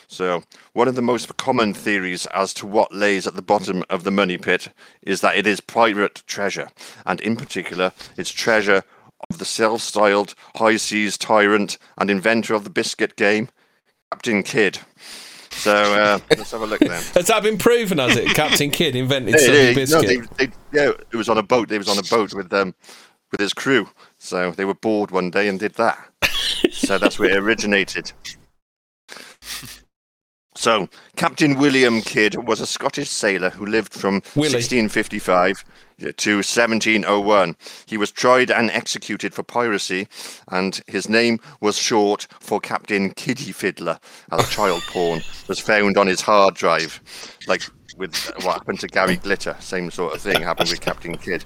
So, 0.07 0.43
one 0.73 0.89
of 0.89 0.95
the 0.95 1.03
most 1.03 1.37
common 1.37 1.75
theories 1.75 2.27
as 2.27 2.55
to 2.55 2.67
what 2.67 2.95
lays 2.95 3.27
at 3.27 3.35
the 3.35 3.43
bottom 3.43 3.85
of 3.91 4.05
the 4.05 4.11
money 4.11 4.39
pit 4.39 4.69
is 5.03 5.21
that 5.21 5.37
it 5.37 5.47
is 5.47 5.61
pirate 5.61 6.23
treasure, 6.27 6.69
and 7.07 7.21
in 7.21 7.37
particular, 7.37 7.93
it's 8.17 8.31
treasure 8.31 8.83
of 9.31 9.39
the 9.39 9.45
self 9.45 9.81
styled 9.81 10.35
high 10.57 10.77
seas 10.77 11.19
tyrant 11.19 11.79
and 11.99 12.11
inventor 12.11 12.55
of 12.55 12.65
the 12.65 12.71
biscuit 12.71 13.17
game, 13.17 13.49
Captain 14.13 14.43
Kidd. 14.43 14.79
So, 15.51 15.75
uh, 15.75 16.19
let's 16.31 16.53
have 16.53 16.63
a 16.63 16.67
look 16.67 16.81
then. 16.81 17.03
Has 17.15 17.27
that 17.27 17.43
been 17.43 17.59
proven? 17.59 17.99
Has 17.99 18.17
it? 18.17 18.29
Captain 18.35 18.71
Kidd 18.71 18.95
invented 18.95 19.35
Yeah, 19.41 19.53
yeah, 19.53 19.75
Biscuit. 19.75 20.03
No, 20.03 20.09
they, 20.37 20.47
they, 20.47 20.53
yeah, 20.73 20.93
it 21.11 21.17
was 21.17 21.29
on 21.29 21.39
a 21.39 21.43
boat. 21.43 21.69
They 21.69 21.79
was 21.79 21.89
on 21.89 21.99
a 21.99 22.03
boat 22.03 22.33
with 22.35 22.53
um, 22.53 22.75
with 23.31 23.41
his 23.41 23.53
crew. 23.53 23.89
So 24.19 24.53
they 24.53 24.65
were 24.65 24.75
bored 24.75 25.11
one 25.11 25.31
day 25.31 25.49
and 25.49 25.59
did 25.59 25.75
that. 25.75 26.08
So 26.89 26.97
that's 26.97 27.19
where 27.19 27.31
it 27.31 27.36
originated. 27.36 28.12
So 30.55 30.89
Captain 31.16 31.59
William 31.59 32.01
Kidd 32.01 32.35
was 32.48 32.60
a 32.60 32.66
Scottish 32.66 33.10
sailor 33.10 33.51
who 33.51 33.66
lived 33.66 33.93
from 33.93 34.23
Willie. 34.35 34.55
1655 34.55 35.65
to 36.16 36.36
1701. 36.36 37.56
He 37.85 37.98
was 37.98 38.10
tried 38.10 38.51
and 38.51 38.70
executed 38.70 39.35
for 39.35 39.43
piracy, 39.43 40.09
and 40.51 40.81
his 40.86 41.10
name 41.10 41.40
was 41.60 41.77
short 41.77 42.27
for 42.40 42.59
Captain 42.59 43.10
Kiddy 43.10 43.52
Fiddler, 43.52 44.01
as 44.32 44.48
child 44.48 44.82
porn 44.89 45.20
was 45.47 45.60
found 45.60 45.98
on 45.98 46.06
his 46.06 46.23
hard 46.23 46.55
drive, 46.55 47.02
like 47.47 47.62
with 47.98 48.16
what 48.43 48.55
happened 48.55 48.81
to 48.81 48.89
Gary 48.89 49.16
Glitter. 49.16 49.56
Same 49.60 49.90
sort 49.90 50.15
of 50.15 50.23
thing 50.23 50.40
happened 50.40 50.70
with 50.70 50.81
Captain 50.81 51.19
Kidd. 51.19 51.44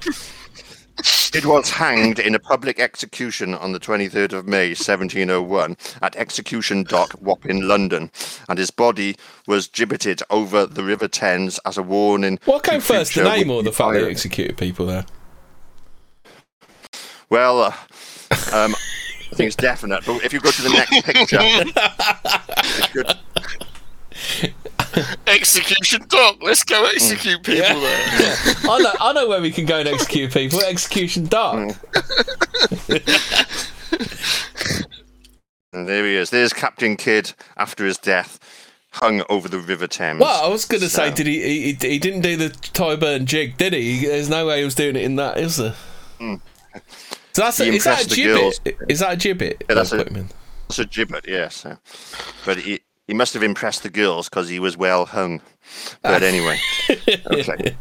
It 1.34 1.46
was 1.46 1.70
hanged 1.70 2.18
in 2.18 2.34
a 2.34 2.38
public 2.38 2.78
execution 2.78 3.54
on 3.54 3.72
the 3.72 3.80
23rd 3.80 4.34
of 4.34 4.46
May 4.46 4.68
1701 4.68 5.76
at 6.02 6.14
Execution 6.16 6.82
Dock, 6.82 7.14
Wapping, 7.20 7.50
in 7.52 7.68
London, 7.68 8.10
and 8.48 8.58
his 8.58 8.70
body 8.70 9.16
was 9.46 9.66
gibbeted 9.66 10.22
over 10.28 10.66
the 10.66 10.84
River 10.84 11.08
Thames 11.08 11.58
as 11.64 11.78
a 11.78 11.82
warning. 11.82 12.38
What 12.44 12.64
came 12.64 12.80
first, 12.80 13.14
the 13.14 13.24
name 13.24 13.50
or 13.50 13.62
the 13.62 13.72
fact 13.72 13.94
they 13.94 14.10
executed 14.10 14.58
people 14.58 14.86
there? 14.86 15.06
Well, 17.30 17.62
uh, 17.62 17.72
um, 18.52 18.74
I 18.74 19.34
think 19.34 19.46
it's 19.46 19.56
definite. 19.56 20.04
But 20.04 20.22
if 20.22 20.34
you 20.34 20.40
go 20.40 20.50
to 20.50 20.62
the 20.62 20.68
next 20.68 21.02
picture. 21.06 21.38
Execution 25.26 26.04
dock. 26.08 26.36
Let's 26.42 26.64
go 26.64 26.84
execute 26.86 27.42
people 27.42 27.60
Yeah. 27.62 27.74
there. 27.74 28.54
I 28.70 28.78
know, 28.78 28.92
I 29.00 29.12
know 29.12 29.28
where 29.28 29.40
we 29.40 29.50
can 29.50 29.66
go 29.66 29.78
and 29.80 29.88
execute 29.88 30.32
people. 30.32 30.60
Execution 30.60 31.26
Dark. 31.26 31.74
And 35.72 35.88
there 35.88 36.04
he 36.04 36.14
is. 36.16 36.30
There's 36.30 36.52
Captain 36.52 36.96
Kidd 36.96 37.32
after 37.56 37.84
his 37.86 37.96
death, 37.98 38.38
hung 38.92 39.22
over 39.28 39.48
the 39.48 39.58
River 39.58 39.86
Thames. 39.86 40.20
Well, 40.20 40.44
I 40.44 40.48
was 40.48 40.64
going 40.66 40.82
to 40.82 40.88
say, 40.88 41.10
did 41.12 41.26
he, 41.26 41.40
he? 41.42 41.72
He 41.74 41.98
didn't 41.98 42.20
do 42.20 42.36
the 42.36 42.48
Tyburn 42.50 43.24
jig, 43.24 43.56
did 43.56 43.72
he? 43.72 44.04
There's 44.06 44.28
no 44.28 44.46
way 44.46 44.58
he 44.58 44.64
was 44.64 44.74
doing 44.74 44.96
it 44.96 45.02
in 45.02 45.16
that, 45.16 45.38
is 45.38 45.56
there? 45.56 45.74
Hmm. 46.18 46.34
So 47.32 47.42
that's 47.42 47.60
a, 47.60 47.64
is 47.64 47.84
that 47.84 47.98
a 47.98 48.02
impressed 48.02 48.10
gibbet? 48.10 48.24
girls. 48.40 48.60
Is 48.88 48.98
that 49.00 49.12
a 49.14 49.16
gibbet? 49.16 49.62
Yeah, 49.68 49.74
that's 49.74 49.92
a- 49.92 49.96
put 49.96 50.08
him 50.08 50.16
in? 50.16 50.28
It's 50.68 50.78
a 50.78 50.84
gibbet, 50.86 51.26
yes. 51.26 51.66
But 52.46 52.58
he, 52.58 52.80
he 53.12 53.14
must 53.14 53.34
have 53.34 53.42
impressed 53.42 53.82
the 53.82 53.90
girls 53.90 54.30
because 54.30 54.48
he 54.48 54.58
was 54.58 54.74
well 54.74 55.04
hung. 55.04 55.42
But 56.00 56.22
ah. 56.22 56.26
anyway, 56.26 56.58
okay. 57.26 57.76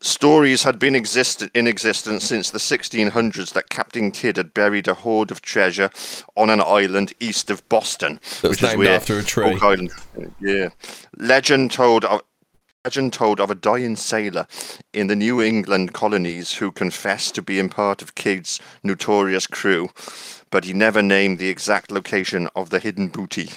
Stories 0.00 0.62
had 0.62 0.78
been 0.78 0.94
exist- 0.94 1.50
in 1.52 1.66
existence 1.66 2.24
since 2.24 2.52
the 2.52 2.58
1600s 2.58 3.52
that 3.52 3.68
Captain 3.68 4.10
Kidd 4.10 4.38
had 4.38 4.54
buried 4.54 4.88
a 4.88 4.94
hoard 4.94 5.30
of 5.30 5.42
treasure 5.42 5.90
on 6.36 6.48
an 6.48 6.62
island 6.62 7.12
east 7.20 7.50
of 7.50 7.68
Boston, 7.68 8.18
which 8.40 8.62
is 8.62 8.62
named 8.62 8.78
where 8.78 8.96
after 8.96 9.18
a 9.18 9.22
tree. 9.22 9.58
Island. 9.60 9.90
Yeah, 10.40 10.70
legend 11.18 11.70
told 11.70 12.06
of. 12.06 12.22
Legend 12.86 13.14
told 13.14 13.40
of 13.40 13.50
a 13.50 13.54
dying 13.54 13.96
sailor 13.96 14.46
in 14.92 15.06
the 15.06 15.16
New 15.16 15.40
England 15.40 15.94
colonies 15.94 16.52
who 16.52 16.70
confessed 16.70 17.34
to 17.34 17.40
being 17.40 17.70
part 17.70 18.02
of 18.02 18.14
Kidd's 18.14 18.60
notorious 18.82 19.46
crew, 19.46 19.88
but 20.54 20.64
he 20.64 20.72
never 20.72 21.02
named 21.02 21.40
the 21.40 21.48
exact 21.48 21.90
location 21.90 22.48
of 22.54 22.70
the 22.70 22.78
hidden 22.78 23.08
booty. 23.08 23.50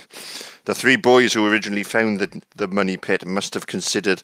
The 0.66 0.74
three 0.74 0.96
boys 0.96 1.32
who 1.32 1.46
originally 1.46 1.84
found 1.84 2.20
the, 2.20 2.42
the 2.56 2.68
money 2.68 2.98
pit 2.98 3.24
must 3.24 3.54
have 3.54 3.68
considered 3.68 4.24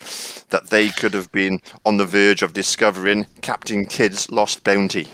that 0.49 0.71
they 0.71 0.89
could 0.89 1.13
have 1.13 1.31
been 1.31 1.59
on 1.85 1.97
the 1.97 2.05
verge 2.07 2.41
of 2.41 2.53
discovering 2.53 3.27
Captain 3.41 3.85
Kidd's 3.85 4.31
lost 4.31 4.63
bounty. 4.63 5.07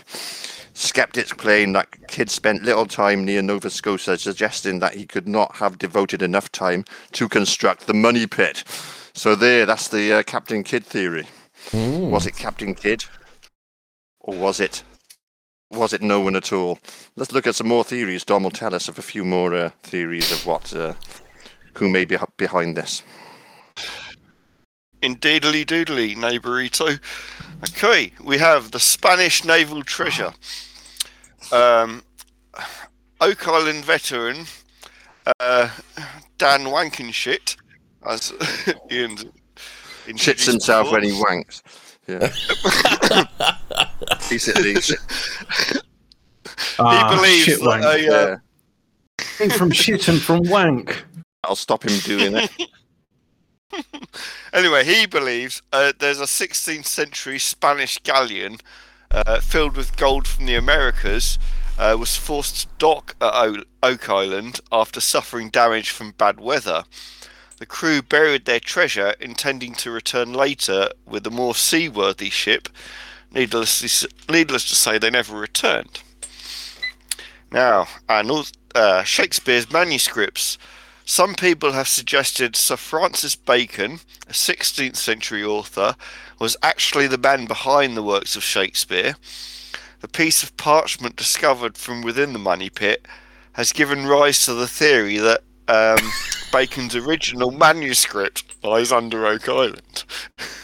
Skeptics 0.72 1.34
claim 1.34 1.74
that 1.74 1.88
Kidd 2.08 2.30
spent 2.30 2.62
little 2.62 2.86
time 2.86 3.26
near 3.26 3.42
Nova 3.42 3.68
Scotia, 3.68 4.16
suggesting 4.16 4.78
that 4.78 4.94
he 4.94 5.04
could 5.04 5.28
not 5.28 5.56
have 5.56 5.76
devoted 5.76 6.22
enough 6.22 6.50
time 6.50 6.86
to 7.12 7.28
construct 7.28 7.86
the 7.86 7.92
money 7.92 8.26
pit. 8.26 8.64
So 9.12 9.34
there, 9.34 9.66
that's 9.66 9.88
the 9.88 10.14
uh, 10.14 10.22
Captain 10.22 10.64
Kidd 10.64 10.86
theory. 10.86 11.26
Was 11.74 12.26
it 12.26 12.36
Captain 12.36 12.74
Kidd, 12.74 13.04
or 14.20 14.34
was 14.34 14.60
it 14.60 14.82
was 15.70 15.92
it 15.92 16.02
no 16.02 16.20
one 16.20 16.36
at 16.36 16.52
all? 16.52 16.78
Let's 17.16 17.32
look 17.32 17.46
at 17.46 17.54
some 17.54 17.68
more 17.68 17.84
theories. 17.84 18.24
Dom 18.24 18.42
will 18.42 18.50
tell 18.50 18.74
us 18.74 18.88
of 18.88 18.98
a 18.98 19.02
few 19.02 19.24
more 19.24 19.54
uh, 19.54 19.70
theories 19.82 20.32
of 20.32 20.46
what 20.46 20.74
uh, 20.74 20.94
who 21.74 21.88
may 21.88 22.04
be 22.04 22.16
behind 22.36 22.76
this. 22.76 23.02
Indeedly 25.02 25.64
doodly, 25.64 26.14
neighbourito. 26.14 26.98
Okay, 27.68 28.12
we 28.22 28.38
have 28.38 28.72
the 28.72 28.80
Spanish 28.80 29.44
naval 29.44 29.82
treasure. 29.82 30.32
Um, 31.52 32.02
Oak 33.20 33.48
Island 33.48 33.84
veteran 33.84 34.46
uh, 35.38 35.70
Dan 36.38 36.64
Wankenshit, 36.64 37.56
as 38.06 38.32
Ian 38.90 39.16
Shits 40.06 40.46
himself 40.46 40.90
when 40.90 41.04
he 41.04 41.10
wanks. 41.10 41.62
Yeah. 42.06 42.32
Basically, 44.30 44.74
Ah, 46.78 47.14
believes 47.14 47.44
shit 47.44 47.58
that 47.60 47.66
wank. 47.66 47.84
a, 47.84 48.40
uh, 49.44 49.48
from 49.56 49.70
shit 49.70 50.08
and 50.08 50.20
from 50.20 50.48
wank. 50.48 51.04
I'll 51.44 51.56
stop 51.56 51.84
him 51.84 51.98
doing 52.00 52.36
it. 52.36 52.50
Anyway, 54.52 54.84
he 54.84 55.06
believes 55.06 55.62
uh, 55.72 55.92
there's 56.00 56.18
a 56.20 56.24
16th 56.24 56.84
century 56.86 57.38
Spanish 57.38 57.98
galleon 57.98 58.56
uh, 59.12 59.38
filled 59.40 59.76
with 59.76 59.96
gold 59.96 60.26
from 60.26 60.46
the 60.46 60.56
Americas 60.56 61.38
uh, 61.78 61.96
was 61.96 62.16
forced 62.16 62.56
to 62.62 62.66
dock 62.78 63.14
at 63.20 63.32
o- 63.32 63.62
Oak 63.80 64.08
Island 64.10 64.58
after 64.72 65.00
suffering 65.00 65.50
damage 65.50 65.90
from 65.90 66.10
bad 66.18 66.40
weather. 66.40 66.82
The 67.58 67.66
crew 67.66 68.02
buried 68.02 68.44
their 68.44 68.58
treasure, 68.58 69.14
intending 69.20 69.74
to 69.76 69.92
return 69.92 70.32
later 70.32 70.90
with 71.06 71.24
a 71.28 71.30
more 71.30 71.54
seaworthy 71.54 72.28
ship. 72.30 72.68
Needless 73.32 74.06
needless 74.28 74.68
to 74.68 74.74
say, 74.74 74.98
they 74.98 75.10
never 75.10 75.36
returned. 75.36 76.02
Now, 77.52 77.88
all, 78.08 78.44
uh, 78.74 79.02
Shakespeare's 79.02 79.72
manuscripts. 79.72 80.58
Some 81.04 81.34
people 81.34 81.72
have 81.72 81.88
suggested 81.88 82.54
Sir 82.54 82.76
Francis 82.76 83.34
Bacon, 83.34 84.00
a 84.28 84.32
16th 84.32 84.96
century 84.96 85.42
author, 85.42 85.96
was 86.38 86.56
actually 86.62 87.08
the 87.08 87.18
man 87.18 87.46
behind 87.46 87.96
the 87.96 88.02
works 88.02 88.36
of 88.36 88.44
Shakespeare. 88.44 89.16
The 90.00 90.08
piece 90.08 90.42
of 90.42 90.56
parchment 90.56 91.16
discovered 91.16 91.76
from 91.76 92.02
within 92.02 92.32
the 92.32 92.38
money 92.38 92.70
pit 92.70 93.06
has 93.54 93.72
given 93.72 94.06
rise 94.06 94.44
to 94.44 94.54
the 94.54 94.68
theory 94.68 95.18
that 95.18 95.42
um, 95.66 96.10
Bacon's 96.52 96.96
original 96.96 97.50
manuscript 97.50 98.44
lies 98.64 98.92
under 98.92 99.26
Oak 99.26 99.48
Island. 99.48 100.04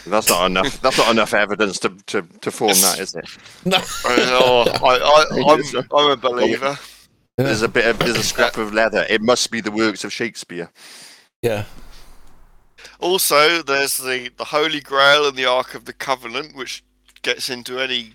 That's 0.05 0.29
not 0.29 0.45
enough. 0.47 0.81
That's 0.81 0.97
not 0.97 1.11
enough 1.11 1.33
evidence 1.33 1.79
to, 1.79 1.89
to, 2.07 2.21
to 2.21 2.51
form 2.51 2.73
that, 2.73 2.99
is 2.99 3.15
it? 3.15 3.25
No. 3.65 3.77
I, 4.05 4.65
I, 4.83 4.95
I, 4.95 5.53
I'm, 5.53 5.87
I'm 5.93 6.11
a 6.11 6.17
believer. 6.17 6.77
There's 7.37 7.61
a 7.61 7.67
bit 7.67 7.85
of 7.85 7.99
there's 7.99 8.17
a 8.17 8.23
scrap 8.23 8.57
of 8.57 8.73
leather. 8.73 9.05
It 9.09 9.21
must 9.21 9.51
be 9.51 9.61
the 9.61 9.71
works 9.71 10.03
of 10.03 10.11
Shakespeare. 10.11 10.71
Yeah. 11.41 11.65
Also, 12.99 13.61
there's 13.61 13.97
the, 13.97 14.31
the 14.37 14.45
Holy 14.45 14.79
Grail 14.79 15.27
and 15.27 15.37
the 15.37 15.45
Ark 15.45 15.75
of 15.75 15.85
the 15.85 15.93
Covenant, 15.93 16.55
which 16.55 16.83
gets 17.21 17.49
into 17.49 17.79
any 17.79 18.13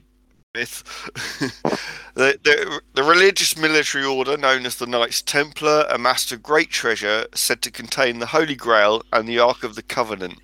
the, 0.55 1.49
the, 2.15 2.83
the 2.93 3.03
religious 3.03 3.57
military 3.57 4.05
order 4.05 4.37
known 4.37 4.67
as 4.67 4.77
the 4.77 4.87
Knights 4.87 5.23
Templar 5.23 5.87
amassed 5.89 6.31
a 6.31 6.37
great 6.37 6.69
treasure 6.69 7.25
said 7.35 7.63
to 7.63 7.71
contain 7.71 8.19
the 8.19 8.27
Holy 8.27 8.55
Grail 8.55 9.03
and 9.15 9.27
the 9.27 9.39
Ark 9.39 9.65
of 9.65 9.77
the 9.77 9.83
Covenant. 9.83 10.39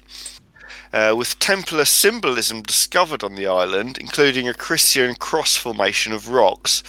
Uh, 0.94 1.14
with 1.14 1.39
Templar 1.39 1.85
symbolism 1.85 2.62
discovered 2.62 3.22
on 3.22 3.35
the 3.35 3.47
island, 3.47 3.98
including 3.98 4.48
a 4.48 4.55
Christian 4.55 5.14
cross 5.14 5.56
formation 5.56 6.14
of 6.14 6.30
rocks, 6.30 6.82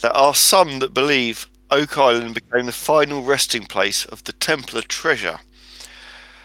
there 0.00 0.16
are 0.16 0.32
some 0.32 0.78
that 0.78 0.94
believe 0.94 1.48
Oak 1.72 1.98
Island 1.98 2.36
became 2.36 2.66
the 2.66 2.72
final 2.72 3.24
resting 3.24 3.64
place 3.66 4.04
of 4.04 4.22
the 4.22 4.32
Templar 4.32 4.82
treasure. 4.82 5.40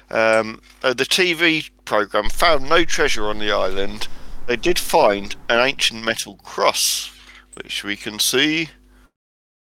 Um, 0.10 0.60
uh, 0.82 0.96
the 0.96 1.04
TV 1.06 1.70
program 1.86 2.30
found 2.30 2.68
no 2.68 2.84
treasure 2.84 3.28
on 3.28 3.38
the 3.38 3.52
island. 3.52 4.08
They 4.50 4.56
did 4.56 4.80
find 4.80 5.36
an 5.48 5.60
ancient 5.60 6.04
metal 6.04 6.38
cross, 6.38 7.12
which 7.54 7.84
we 7.84 7.96
can 7.96 8.18
see. 8.18 8.70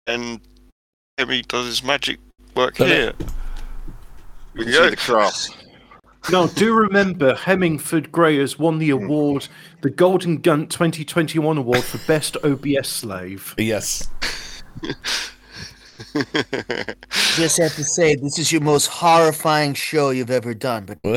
And 0.05 0.41
Emmy 1.17 1.43
does 1.43 1.65
his 1.65 1.81
magic 1.81 2.19
work 2.57 2.75
Does 2.75 2.89
here. 2.89 3.13
it? 3.17 3.25
We 4.53 4.65
can 4.65 4.73
see 4.73 4.89
the 4.89 4.97
cross. 4.97 5.49
Now, 6.29 6.47
do 6.47 6.73
remember 6.73 7.35
Hemmingford 7.35 8.11
Gray 8.11 8.37
has 8.39 8.59
won 8.59 8.79
the 8.79 8.89
award, 8.89 9.47
the 9.79 9.89
Golden 9.89 10.41
Gun 10.41 10.67
2021 10.67 11.57
award 11.57 11.81
for 11.81 12.05
Best 12.05 12.35
OBS 12.43 12.89
Slave. 12.89 13.55
Yes. 13.57 14.09
Just 17.35 17.57
have 17.57 17.75
to 17.75 17.83
say, 17.83 18.15
this 18.15 18.39
is 18.39 18.51
your 18.51 18.61
most 18.61 18.87
horrifying 18.87 19.73
show 19.73 20.09
you've 20.09 20.31
ever 20.31 20.53
done. 20.53 20.85
But 20.85 20.97
you, 21.03 21.11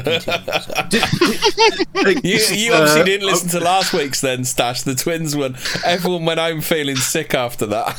you 2.53 2.73
Uh, 2.73 2.77
obviously 2.77 3.05
didn't 3.05 3.27
listen 3.27 3.49
to 3.51 3.61
last 3.61 3.93
week's 3.93 4.21
then, 4.21 4.45
Stash. 4.45 4.83
The 4.83 4.95
twins 4.95 5.37
one. 5.37 5.57
Everyone 5.85 6.25
went 6.25 6.41
home 6.41 6.61
feeling 6.61 6.97
sick 6.97 7.35
after 7.35 7.67
that. 7.67 7.97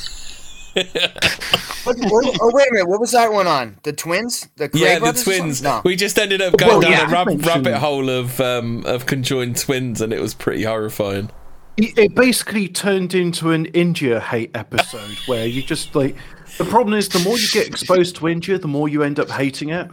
What- 1.83 1.97
what- 1.97 2.37
oh 2.41 2.51
wait 2.53 2.67
a 2.69 2.73
minute, 2.73 2.87
what 2.89 2.99
was 2.99 3.11
that 3.11 3.31
one 3.31 3.47
on? 3.47 3.77
The 3.83 3.93
twins? 3.93 4.47
The 4.57 4.69
Kray 4.69 4.79
yeah, 4.79 4.93
the 4.95 4.99
brothers 5.01 5.21
or 5.21 5.23
something? 5.25 5.41
twins. 5.43 5.61
No. 5.61 5.81
We 5.83 5.95
just 5.95 6.17
ended 6.19 6.41
up 6.41 6.57
going 6.57 6.71
Well, 6.71 6.81
down 6.81 6.91
yeah, 6.91 7.07
a 7.07 7.11
rab- 7.11 7.45
rabbit 7.45 7.77
hole 7.79 8.09
of 8.09 8.39
um, 8.39 8.85
of 8.85 9.05
conjoined 9.05 9.57
twins, 9.57 10.01
and 10.01 10.13
it 10.13 10.21
was 10.21 10.33
pretty 10.33 10.63
horrifying. 10.63 11.29
It 11.77 11.97
it 11.97 12.15
basically 12.15 12.67
turned 12.67 13.13
into 13.15 13.51
an 13.51 13.65
India 13.67 14.19
hate 14.19 14.51
episode 14.55 15.17
where 15.25 15.45
you 15.47 15.61
just 15.63 15.95
like. 15.95 16.15
The 16.57 16.65
problem 16.65 16.93
is, 16.97 17.09
the 17.09 17.19
more 17.19 17.37
you 17.37 17.47
get 17.51 17.67
exposed 17.67 18.15
to 18.17 18.27
India, 18.27 18.57
the 18.57 18.67
more 18.67 18.89
you 18.89 19.03
end 19.03 19.19
up 19.19 19.29
hating 19.29 19.69
it. 19.69 19.87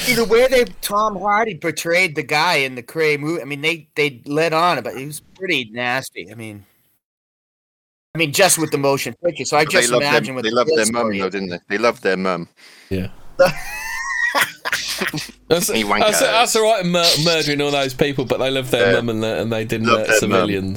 See, 0.00 0.14
the 0.14 0.24
way 0.24 0.46
they 0.48 0.64
Tom 0.80 1.16
Hardy 1.18 1.56
portrayed 1.58 2.16
the 2.16 2.22
guy 2.22 2.56
in 2.56 2.76
the 2.76 2.82
Kray 2.82 3.18
movie, 3.18 3.42
I 3.42 3.44
mean, 3.44 3.60
they 3.60 3.88
they 3.94 4.22
led 4.24 4.52
on, 4.54 4.82
but 4.82 4.96
he 4.96 5.04
was 5.06 5.20
pretty 5.20 5.68
nasty. 5.72 6.30
I 6.30 6.34
mean, 6.34 6.64
I 8.14 8.18
mean, 8.18 8.32
just 8.32 8.56
with 8.58 8.70
the 8.70 8.78
motion 8.78 9.14
picture. 9.22 9.44
So 9.44 9.58
I 9.58 9.64
But 9.64 9.72
just 9.72 9.92
imagine 9.92 10.24
their, 10.24 10.34
what 10.36 10.44
they 10.44 10.50
the 10.50 10.56
loved 10.56 10.70
their 10.74 10.90
mum, 10.92 11.18
though, 11.18 11.28
didn't 11.28 11.50
they? 11.50 11.58
They 11.68 11.78
loved 11.78 12.02
their 12.02 12.16
mum. 12.16 12.48
Yeah. 12.88 13.08
That's, 15.48 15.68
You 15.68 15.86
that's, 15.86 16.20
that's 16.20 16.56
all 16.56 16.64
right, 16.64 16.84
mur- 16.84 17.04
murdering 17.22 17.60
all 17.60 17.70
those 17.70 17.94
people, 17.94 18.24
but 18.24 18.38
they 18.38 18.50
love 18.50 18.70
their 18.72 18.92
Yeah. 18.94 19.00
mum 19.00 19.10
and, 19.10 19.22
they- 19.22 19.40
and 19.42 19.52
they 19.52 19.64
didn't 19.64 19.86
Love 19.86 20.06
hurt 20.08 20.20
their 20.20 20.28
mum. 20.28 20.74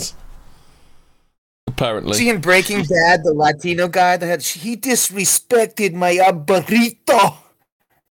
Civilians. 1.69 1.81
Apparently. 1.81 2.17
See 2.17 2.29
in 2.29 2.41
Breaking 2.41 2.83
Bad, 2.83 3.23
the 3.23 3.33
Latino 3.33 3.87
guy 3.87 4.17
that 4.17 4.25
had 4.25 4.41
he 4.41 4.75
disrespected 4.75 5.93
my 5.93 6.15
abuelito. 6.15 7.37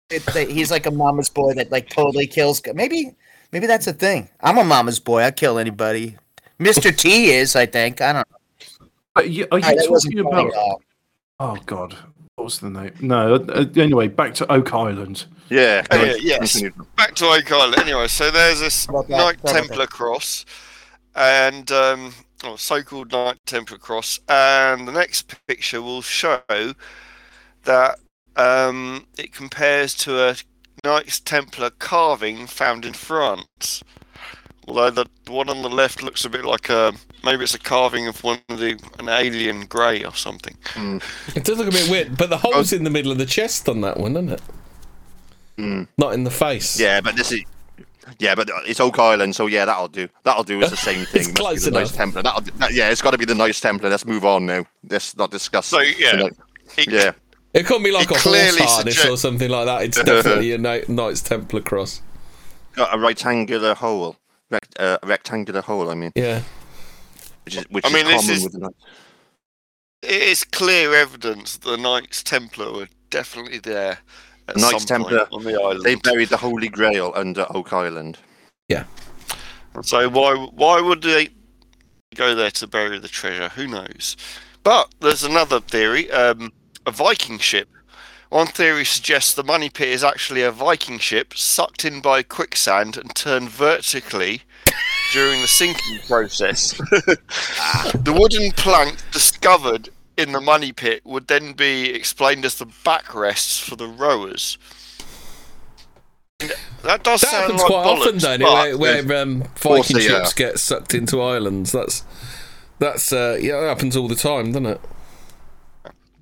It, 0.09 0.25
that- 0.25 0.49
he's 0.49 0.71
like 0.71 0.85
a 0.85 0.91
mama's 0.91 1.29
boy 1.29 1.53
that 1.53 1.71
like 1.71 1.89
totally 1.89 2.27
kills. 2.27 2.61
Maybe 2.73 3.15
maybe 3.51 3.67
that's 3.67 3.87
a 3.87 3.93
thing. 3.93 4.29
I'm 4.41 4.57
a 4.57 4.63
mama's 4.63 4.99
boy. 4.99 5.23
I 5.23 5.31
kill 5.31 5.57
anybody. 5.57 6.17
Mr. 6.59 6.95
T 6.95 7.31
is, 7.31 7.55
I 7.55 7.65
think. 7.65 8.01
I 8.01 8.13
don't 8.13 8.27
know. 8.29 8.87
But 9.15 9.29
you, 9.29 9.47
are 9.51 9.59
you 9.59 9.65
Alright, 9.65 9.85
talking 9.87 10.19
about? 10.19 10.81
Oh 11.39 11.57
God, 11.65 11.95
what 12.35 12.45
was 12.45 12.59
the 12.59 12.69
name? 12.69 12.93
No. 13.01 13.35
Uh, 13.35 13.65
anyway, 13.75 14.07
back 14.07 14.33
to 14.35 14.51
Oak 14.51 14.73
Island. 14.73 15.25
Yeah. 15.49 15.83
Oh, 15.91 16.03
yeah, 16.03 16.13
yes. 16.19 16.53
continue. 16.53 16.85
Back 16.95 17.15
to 17.15 17.25
Oak 17.25 17.51
Island. 17.51 17.79
Anyway, 17.79 18.07
so 18.07 18.31
there's 18.31 18.59
this 18.59 18.85
How 18.85 18.99
about 18.99 19.07
that? 19.09 19.17
Knight 19.17 19.53
Templar 19.53 19.87
cross, 19.87 20.45
and 21.15 21.69
um, 21.71 22.13
or 22.43 22.57
so-called 22.57 23.11
Knight 23.11 23.37
Templar 23.45 23.77
cross, 23.77 24.19
and 24.27 24.87
the 24.87 24.91
next 24.91 25.33
picture 25.47 25.81
will 25.81 26.01
show 26.01 26.41
that 27.63 27.99
um, 28.35 29.07
it 29.17 29.33
compares 29.33 29.93
to 29.95 30.29
a 30.29 30.35
Knights 30.83 31.19
Templar 31.19 31.69
carving 31.69 32.47
found 32.47 32.85
in 32.85 32.93
France. 32.93 33.83
Although 34.67 34.89
the 34.91 35.05
the 35.25 35.31
one 35.31 35.49
on 35.49 35.61
the 35.61 35.69
left 35.69 36.03
looks 36.03 36.23
a 36.25 36.29
bit 36.29 36.45
like 36.45 36.69
a 36.69 36.93
maybe 37.23 37.43
it's 37.43 37.53
a 37.53 37.59
carving 37.59 38.07
of 38.07 38.23
one 38.23 38.39
of 38.49 38.59
the 38.59 38.79
an 38.99 39.09
alien 39.09 39.65
grey 39.65 40.03
or 40.03 40.13
something. 40.13 40.55
It 41.35 41.43
does 41.43 41.57
look 41.57 41.67
a 41.67 41.71
bit 41.71 41.89
weird, 41.89 42.17
but 42.17 42.29
the 42.29 42.37
hole's 42.37 42.73
in 42.73 42.83
the 42.83 42.89
middle 42.89 43.11
of 43.11 43.17
the 43.17 43.25
chest 43.25 43.67
on 43.67 43.81
that 43.81 43.97
one, 43.97 44.13
isn't 44.13 44.31
it? 44.31 44.41
Mm. 45.57 45.87
Not 45.97 46.13
in 46.13 46.23
the 46.23 46.31
face. 46.31 46.79
Yeah, 46.79 47.01
but 47.01 47.15
this 47.15 47.31
is. 47.31 47.41
Yeah, 48.19 48.35
but 48.35 48.49
it's 48.65 48.79
Oak 48.79 48.99
Island, 48.99 49.35
so 49.35 49.47
yeah, 49.47 49.65
that'll 49.65 49.87
do. 49.87 50.07
That'll 50.23 50.43
do. 50.43 50.59
It's 50.61 50.69
the 50.71 50.77
same 50.77 51.05
thing. 51.05 51.21
It's 51.21 51.31
close 51.31 51.63
the 51.65 51.71
Nice 51.71 51.89
enough. 51.89 51.95
Templar. 51.97 52.23
That'll, 52.23 52.41
do- 52.41 52.51
that, 52.57 52.73
yeah, 52.73 52.89
it's 52.89 53.01
got 53.01 53.11
to 53.11 53.17
be 53.17 53.25
the 53.25 53.35
Nice 53.35 53.59
Templar. 53.59 53.89
Let's 53.89 54.05
move 54.05 54.25
on 54.25 54.45
now. 54.45 54.65
Let's 54.89 55.15
not 55.17 55.31
discuss. 55.31 55.67
So, 55.67 55.79
yeah. 55.79 56.11
tonight. 56.11 56.33
It- 56.77 56.91
yeah. 56.91 57.11
It 57.53 57.65
could 57.65 57.83
be 57.83 57.91
like 57.91 58.03
It 58.05 58.11
a 58.11 58.13
horse 58.13 58.23
clearly 58.23 58.61
harness 58.61 59.03
sugge- 59.03 59.11
or 59.11 59.17
something 59.17 59.49
like 59.49 59.65
that. 59.65 59.81
It's 59.83 60.01
definitely 60.03 60.53
a 60.53 60.57
Knight- 60.57 60.87
Knights 60.89 61.21
Templar 61.21 61.61
cross. 61.61 62.01
Got 62.75 62.95
a 62.95 62.97
rectangular 62.97 63.75
hole. 63.75 64.15
Rect, 64.49 64.73
uh, 64.79 64.97
a 65.03 65.07
rectangular 65.07 65.61
hole. 65.61 65.89
I 65.89 65.95
mean, 65.95 66.11
Yeah. 66.15 66.43
which 67.43 67.57
is 67.57 67.65
which 67.69 67.85
I 67.85 67.89
mean, 67.91 68.05
is 68.07 68.11
this 68.11 68.21
common 68.21 68.35
is- 68.37 68.43
with 68.43 68.53
the 68.53 68.59
Knights. 68.59 68.75
It 70.03 70.21
is 70.23 70.43
clear 70.45 70.95
evidence 70.95 71.57
the 71.57 71.75
Knights 71.77 72.23
Templar 72.23 72.71
were 72.71 72.87
definitely 73.09 73.59
there 73.59 73.91
at 73.91 73.99
The 73.99 74.30
Knights 74.55 74.85
some 74.85 75.01
Templar. 75.01 75.25
point 75.25 75.33
on 75.33 75.43
the 75.43 75.59
island. 75.61 75.83
They 75.83 75.95
buried 75.95 76.29
the 76.29 76.37
Holy 76.37 76.69
Grail 76.69 77.11
under 77.15 77.45
Oak 77.49 77.73
Island. 77.73 78.17
Yeah. 78.67 78.85
So 79.83 80.09
why 80.09 80.35
why 80.35 80.81
would 80.81 81.01
they 81.01 81.29
go 82.15 82.35
there 82.35 82.51
to 82.51 82.67
bury 82.67 82.99
the 82.99 83.07
treasure? 83.07 83.49
Who 83.49 83.67
knows? 83.67 84.17
But 84.63 84.93
there's 84.99 85.23
another 85.23 85.59
theory: 85.59 86.11
um, 86.11 86.51
a 86.85 86.91
Viking 86.91 87.39
ship. 87.39 87.69
One 88.29 88.47
theory 88.47 88.85
suggests 88.85 89.33
the 89.33 89.43
money 89.43 89.69
pit 89.69 89.89
is 89.89 90.05
actually 90.05 90.41
a 90.41 90.51
Viking 90.51 90.99
ship 90.99 91.33
sucked 91.35 91.83
in 91.83 91.99
by 91.99 92.23
quicksand 92.23 92.95
and 92.95 93.13
turned 93.13 93.49
vertically 93.49 94.43
during 95.11 95.41
the 95.41 95.47
sinking 95.47 95.99
process. 96.07 96.71
the 96.77 98.15
wooden 98.17 98.51
plank 98.53 98.97
discovered 99.11 99.89
in 100.17 100.31
the 100.31 100.41
money 100.41 100.71
pit 100.71 101.01
would 101.05 101.27
then 101.27 101.53
be 101.53 101.93
explained 101.93 102.45
as 102.45 102.55
the 102.55 102.65
backrests 102.65 103.61
for 103.61 103.75
the 103.75 103.87
rowers. 103.87 104.57
And 106.39 106.51
That 106.83 107.03
does 107.03 107.21
That 107.21 107.29
sound 107.29 107.43
happens 107.43 107.61
like 107.61 107.67
quite 107.67 107.85
often, 107.85 108.15
bollocks, 108.15 108.21
don't 108.21 108.41
it? 108.41 108.79
Where, 108.79 109.03
where 109.03 109.21
um, 109.21 109.43
Viking 109.55 109.99
ships 109.99 110.31
are. 110.31 110.35
get 110.35 110.59
sucked 110.59 110.93
into 110.93 111.21
islands. 111.21 111.71
That's 111.71 112.03
that's 112.79 113.13
uh, 113.13 113.37
yeah, 113.39 113.59
that 113.59 113.67
happens 113.67 113.95
all 113.95 114.07
the 114.07 114.15
time, 114.15 114.47
doesn't 114.47 114.65
it? 114.65 114.81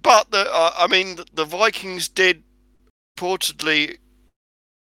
But 0.02 0.32
the, 0.32 0.50
uh, 0.52 0.74
I 0.78 0.88
mean, 0.88 1.16
the, 1.16 1.26
the 1.34 1.46
Vikings 1.46 2.10
did 2.10 2.44
reportedly 3.18 3.98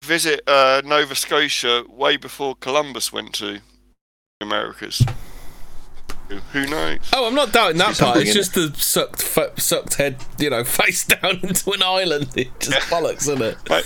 visit 0.03 0.41
uh, 0.47 0.81
Nova 0.83 1.15
Scotia 1.15 1.83
way 1.87 2.17
before 2.17 2.55
Columbus 2.55 3.13
went 3.13 3.33
to 3.35 3.53
the 3.53 3.61
Americas. 4.41 5.05
Who- 6.31 6.37
Who 6.59 6.67
knows? 6.67 6.99
Oh, 7.13 7.27
I'm 7.27 7.35
not 7.35 7.51
doubting 7.51 7.77
that 7.79 7.97
part. 7.97 8.17
It's 8.17 8.29
in 8.29 8.35
just 8.35 8.53
the 8.53 8.73
sucked 8.77 9.21
fa- 9.21 9.51
sucked 9.57 9.95
head, 9.95 10.15
you 10.39 10.49
know, 10.49 10.63
face 10.79 11.05
down 11.05 11.39
into 11.43 11.71
an 11.71 11.83
island. 11.83 12.29
It's 12.35 12.67
just 12.69 12.89
bollocks, 12.89 13.21
isn't 13.27 13.41
it? 13.41 13.57
Ma- 13.69 13.81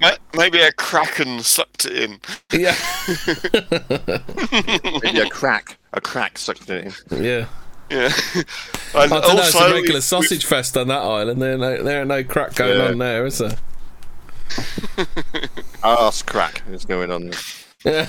ma- 0.00 0.16
Maybe 0.36 0.60
a 0.60 0.70
kraken 0.72 1.40
sucked 1.42 1.86
it 1.86 1.92
in. 1.92 2.20
Yeah. 2.52 2.76
Maybe 5.02 5.20
a 5.20 5.28
crack. 5.28 5.76
a 5.92 6.00
crack 6.00 6.38
sucked 6.38 6.70
it 6.70 6.94
in. 7.10 7.22
Yeah. 7.24 7.46
Yeah. 7.90 8.12
I 8.94 9.06
don't 9.08 9.10
know. 9.10 9.42
It's 9.42 9.54
a 9.54 9.58
also, 9.58 9.72
regular 9.74 9.96
we- 9.98 10.00
sausage 10.02 10.44
fest 10.46 10.76
on 10.76 10.86
that 10.88 11.02
island. 11.02 11.42
There, 11.42 11.58
no, 11.58 11.82
there 11.82 11.98
ain't 12.00 12.08
no 12.08 12.22
crack 12.24 12.54
going 12.54 12.78
Yeah. 12.78 12.88
on 12.88 12.98
there, 12.98 13.26
is 13.26 13.38
there? 13.38 13.56
Arse 15.82 16.22
crack 16.22 16.62
is 16.70 16.84
going 16.84 17.10
on. 17.10 17.28
There. 17.30 17.40
Yeah. 17.84 18.08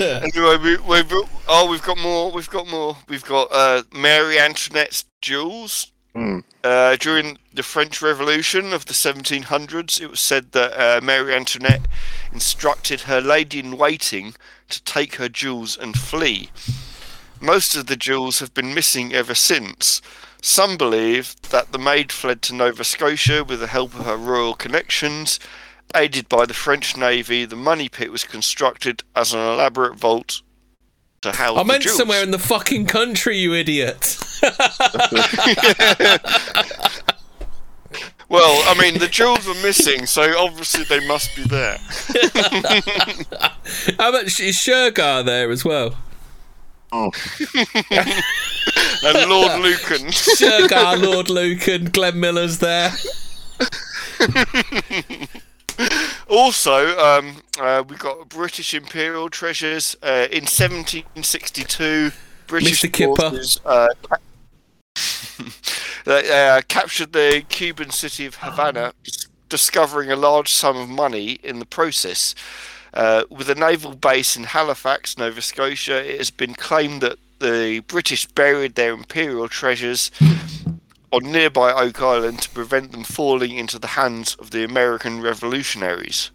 anyway, 0.00 0.56
we, 0.56 0.76
we've 0.78 1.12
oh, 1.48 1.68
we've 1.70 1.82
got 1.82 1.98
more. 1.98 2.30
We've 2.30 2.50
got 2.50 2.68
more. 2.68 2.96
We've 3.08 3.24
got 3.24 3.48
uh, 3.50 3.82
Mary 3.92 4.38
Antoinette's 4.38 5.04
jewels. 5.20 5.92
Hmm. 6.14 6.40
Uh, 6.64 6.96
during 6.96 7.38
the 7.52 7.62
French 7.62 8.00
Revolution 8.00 8.72
of 8.72 8.86
the 8.86 8.94
1700s, 8.94 10.00
it 10.00 10.08
was 10.08 10.20
said 10.20 10.52
that 10.52 10.72
uh, 10.72 11.00
Mary 11.04 11.34
Antoinette 11.34 11.86
instructed 12.32 13.02
her 13.02 13.20
lady 13.20 13.58
in 13.58 13.76
waiting 13.76 14.34
to 14.70 14.82
take 14.82 15.16
her 15.16 15.28
jewels 15.28 15.76
and 15.76 15.96
flee. 15.96 16.50
Most 17.40 17.76
of 17.76 17.86
the 17.86 17.96
jewels 17.96 18.38
have 18.40 18.54
been 18.54 18.74
missing 18.74 19.12
ever 19.12 19.34
since. 19.34 20.00
Some 20.40 20.76
believe 20.76 21.36
that 21.50 21.72
the 21.72 21.78
maid 21.78 22.12
fled 22.12 22.40
to 22.42 22.54
Nova 22.54 22.84
Scotia 22.84 23.44
with 23.44 23.60
the 23.60 23.66
help 23.66 23.94
of 23.94 24.06
her 24.06 24.16
royal 24.16 24.54
connections. 24.54 25.38
Aided 25.94 26.28
by 26.28 26.44
the 26.46 26.54
French 26.54 26.96
Navy, 26.96 27.44
the 27.44 27.56
money 27.56 27.88
pit 27.88 28.10
was 28.12 28.24
constructed 28.24 29.02
as 29.14 29.32
an 29.32 29.38
elaborate 29.40 29.94
vault 29.96 30.42
to 31.22 31.32
house 31.32 31.56
I 31.56 31.62
the 31.62 31.68
meant 31.68 31.82
jewels. 31.84 31.96
somewhere 31.96 32.22
in 32.22 32.30
the 32.32 32.38
fucking 32.38 32.86
country, 32.86 33.38
you 33.38 33.54
idiot. 33.54 34.18
Well, 38.28 38.60
I 38.66 38.74
mean, 38.80 38.98
the 38.98 39.06
jewels 39.06 39.46
were 39.46 39.54
missing, 39.54 40.04
so 40.06 40.36
obviously 40.36 40.82
they 40.82 41.06
must 41.06 41.36
be 41.36 41.44
there. 41.44 41.78
How 43.98 44.10
much 44.10 44.40
is 44.40 44.56
Shergar 44.56 45.24
there 45.24 45.48
as 45.52 45.64
well? 45.64 45.96
Oh. 46.90 47.12
and 49.04 49.30
Lord 49.30 49.60
Lucan. 49.60 50.08
Shergar, 50.08 51.00
Lord 51.00 51.30
Lucan, 51.30 51.84
Glenn 51.84 52.18
Miller's 52.18 52.58
there. 52.58 52.90
Also, 56.28 56.98
um, 56.98 57.36
uh, 57.60 57.84
we 57.88 57.94
got 57.96 58.28
British 58.28 58.74
Imperial 58.74 59.30
treasures 59.30 59.96
uh, 60.02 60.26
in 60.32 60.42
1762. 60.42 62.10
British 62.48 62.82
Mr. 62.82 63.16
Forces 63.16 63.60
uh, 63.64 63.88
they, 66.04 66.48
uh, 66.48 66.62
captured 66.66 67.12
the 67.12 67.44
Cuban 67.48 67.90
city 67.90 68.26
of 68.26 68.36
Havana, 68.36 68.92
dis- 69.04 69.28
discovering 69.48 70.10
a 70.10 70.16
large 70.16 70.52
sum 70.52 70.76
of 70.76 70.88
money 70.88 71.38
in 71.44 71.60
the 71.60 71.66
process. 71.66 72.34
Uh, 72.92 73.22
with 73.30 73.48
a 73.48 73.54
naval 73.54 73.94
base 73.94 74.36
in 74.36 74.44
Halifax, 74.44 75.16
Nova 75.18 75.42
Scotia, 75.42 76.04
it 76.04 76.18
has 76.18 76.30
been 76.30 76.54
claimed 76.54 77.02
that 77.02 77.18
the 77.38 77.80
British 77.86 78.26
buried 78.26 78.74
their 78.74 78.94
imperial 78.94 79.48
treasures 79.48 80.10
on 81.12 81.30
nearby 81.30 81.72
Oak 81.72 82.00
Island 82.02 82.42
to 82.42 82.50
prevent 82.50 82.92
them 82.92 83.04
falling 83.04 83.52
into 83.52 83.78
the 83.78 83.88
hands 83.88 84.34
of 84.36 84.50
the 84.50 84.64
American 84.64 85.20
revolutionaries. 85.20 86.30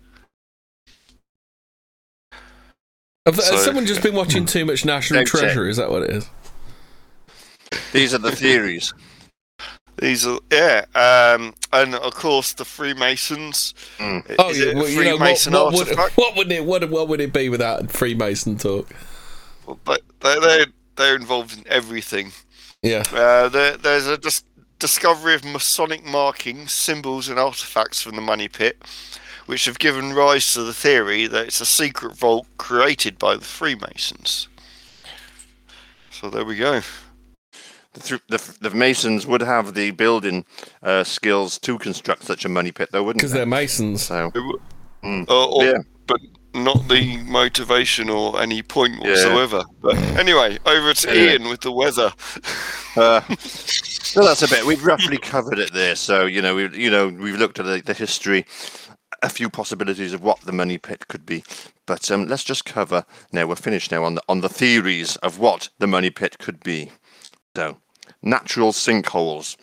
Have, 3.26 3.35
has 3.35 3.45
So- 3.48 3.57
someone 3.57 3.85
just 3.85 4.02
been 4.02 4.15
watching 4.15 4.45
too 4.45 4.65
much 4.65 4.85
National 4.85 5.19
Don't. 5.19 5.27
Treasure? 5.27 5.68
Is 5.68 5.77
that 5.77 5.91
what 5.91 6.03
it 6.03 6.10
is? 6.11 6.30
These 7.93 8.14
are 8.14 8.18
the 8.18 8.35
theories. 8.35 8.93
These 9.98 10.26
are 10.26 10.39
yeah, 10.52 10.85
um, 10.95 11.53
and 11.72 11.93
of 11.95 12.15
course 12.15 12.53
the 12.53 12.65
Freemasons. 12.65 13.73
Mm. 13.99 14.35
Oh, 14.39 14.52
yeah. 14.52 14.65
it 14.65 14.73
a 14.73 14.76
Well, 14.76 14.89
you 14.89 15.03
know, 15.03 15.11
what, 15.11 15.19
Freemason 15.19 15.53
what, 15.53 15.73
would, 15.73 15.98
what 16.15 16.35
would 16.38 16.52
it 16.52 16.65
what, 16.65 16.89
what 16.89 17.07
would 17.07 17.22
it 17.22 17.31
be 17.31 17.49
without 17.49 17.91
Freemason 17.91 18.57
talk? 18.57 18.89
But 19.84 20.02
they 20.22 20.39
they 20.39 20.65
they're 20.95 21.15
involved 21.15 21.56
in 21.57 21.64
everything. 21.68 22.31
Yeah. 22.81 23.03
Uh, 23.14 23.48
there, 23.49 23.77
there's 23.77 24.07
a 24.07 24.18
dis- 24.18 24.43
discovery 24.82 25.36
of 25.36 25.45
Masonic 25.45 26.03
markings, 26.03 26.74
symbols, 26.74 27.30
and 27.30 27.40
artifacts 27.40 28.02
from 28.02 28.16
the 28.16 28.22
Money 28.22 28.48
Pit, 28.48 28.82
which 29.45 29.66
have 29.66 29.80
given 29.80 30.14
rise 30.14 30.53
to 30.53 30.64
the 30.64 30.74
theory 30.74 31.28
that 31.28 31.45
it's 31.45 31.62
a 31.62 31.66
secret 31.66 32.18
vault 32.18 32.48
created 32.58 33.18
by 33.20 33.36
the 33.36 33.45
Freemasons. 33.45 34.49
So 36.10 36.30
there 36.30 36.44
we 36.44 36.58
go. 36.58 36.82
The, 37.94 37.99
th- 37.99 38.22
the, 38.28 38.70
the 38.70 38.76
Masons 38.76 39.28
would 39.28 39.41
have 39.41 39.76
the 39.76 39.91
building 39.91 40.45
uh, 40.82 41.03
skills 41.03 41.60
to 41.60 41.78
construct 41.78 42.24
such 42.24 42.44
a 42.44 42.49
money 42.49 42.72
pit, 42.72 42.90
though, 42.91 43.03
wouldn't 43.03 43.22
they? 43.22 43.26
Because 43.26 43.34
they? 43.34 43.40
they're 43.40 43.45
Masons. 43.45 44.03
So, 44.03 44.32
mm. 45.03 45.30
Uh, 45.30 45.49
or, 45.49 45.64
Yeah. 45.64 45.78
But 46.08 46.22
not 46.53 46.88
the 46.88 47.18
motivation 47.23 48.10
or 48.10 48.41
any 48.41 48.61
point 48.61 48.95
Yeah. 49.02 49.10
whatsoever. 49.10 49.64
But 49.82 49.98
anyway, 50.18 50.60
over 50.65 50.94
to 50.94 51.10
Anyway. 51.10 51.32
Ian 51.34 51.48
with 51.49 51.61
the 51.61 51.72
weather. 51.72 52.11
Uh, 52.98 53.22
well, 54.18 54.26
that's 54.28 54.41
a 54.41 54.49
bit. 54.49 54.65
We've 54.65 54.84
roughly 54.84 55.18
covered 55.18 55.60
it 55.60 55.72
there. 55.73 55.95
So 55.95 56.26
you 56.26 56.41
know, 56.41 56.56
we 56.56 56.68
you 56.78 56.90
know 56.91 57.07
we've 57.07 57.38
looked 57.38 57.57
at 57.57 57.65
the, 57.65 57.82
the 57.82 57.94
history, 57.94 58.45
a 59.23 59.30
few 59.30 59.49
possibilities 59.49 60.11
of 60.11 60.22
what 60.22 60.41
the 60.41 60.52
money 60.52 60.78
pit 60.78 61.07
could 61.07 61.26
be. 61.26 61.41
But 61.86 62.11
um, 62.11 62.28
let's 62.28 62.44
just 62.44 62.65
cover 62.65 63.06
now. 63.32 63.45
We're 63.48 63.56
finished 63.56 63.91
now 63.94 64.03
on 64.03 64.15
the 64.15 64.22
on 64.28 64.41
the 64.41 64.49
theories 64.49 65.15
of 65.23 65.40
what 65.40 65.69
the 65.80 65.88
money 65.88 66.10
pit 66.10 66.38
could 66.38 66.60
be. 66.65 66.91
So, 67.56 67.78
natural 68.22 68.73
sinkholes. 68.73 69.56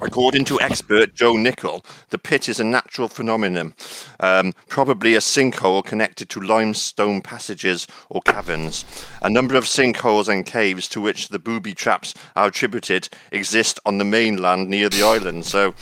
According 0.00 0.44
to 0.46 0.60
expert 0.60 1.14
Joe 1.14 1.36
Nickell, 1.36 1.84
the 2.10 2.18
pit 2.18 2.48
is 2.48 2.58
a 2.58 2.64
natural 2.64 3.08
phenomenon, 3.08 3.74
um, 4.20 4.52
probably 4.68 5.14
a 5.14 5.18
sinkhole 5.18 5.84
connected 5.84 6.28
to 6.30 6.40
limestone 6.40 7.20
passages 7.20 7.86
or 8.08 8.22
caverns. 8.22 8.84
A 9.22 9.30
number 9.30 9.54
of 9.54 9.64
sinkholes 9.64 10.28
and 10.28 10.46
caves 10.46 10.88
to 10.88 11.00
which 11.00 11.28
the 11.28 11.38
booby 11.38 11.74
traps 11.74 12.14
are 12.36 12.48
attributed 12.48 13.08
exist 13.30 13.78
on 13.84 13.98
the 13.98 14.04
mainland 14.04 14.68
near 14.68 14.88
the 14.88 15.02
island. 15.02 15.44
So 15.44 15.74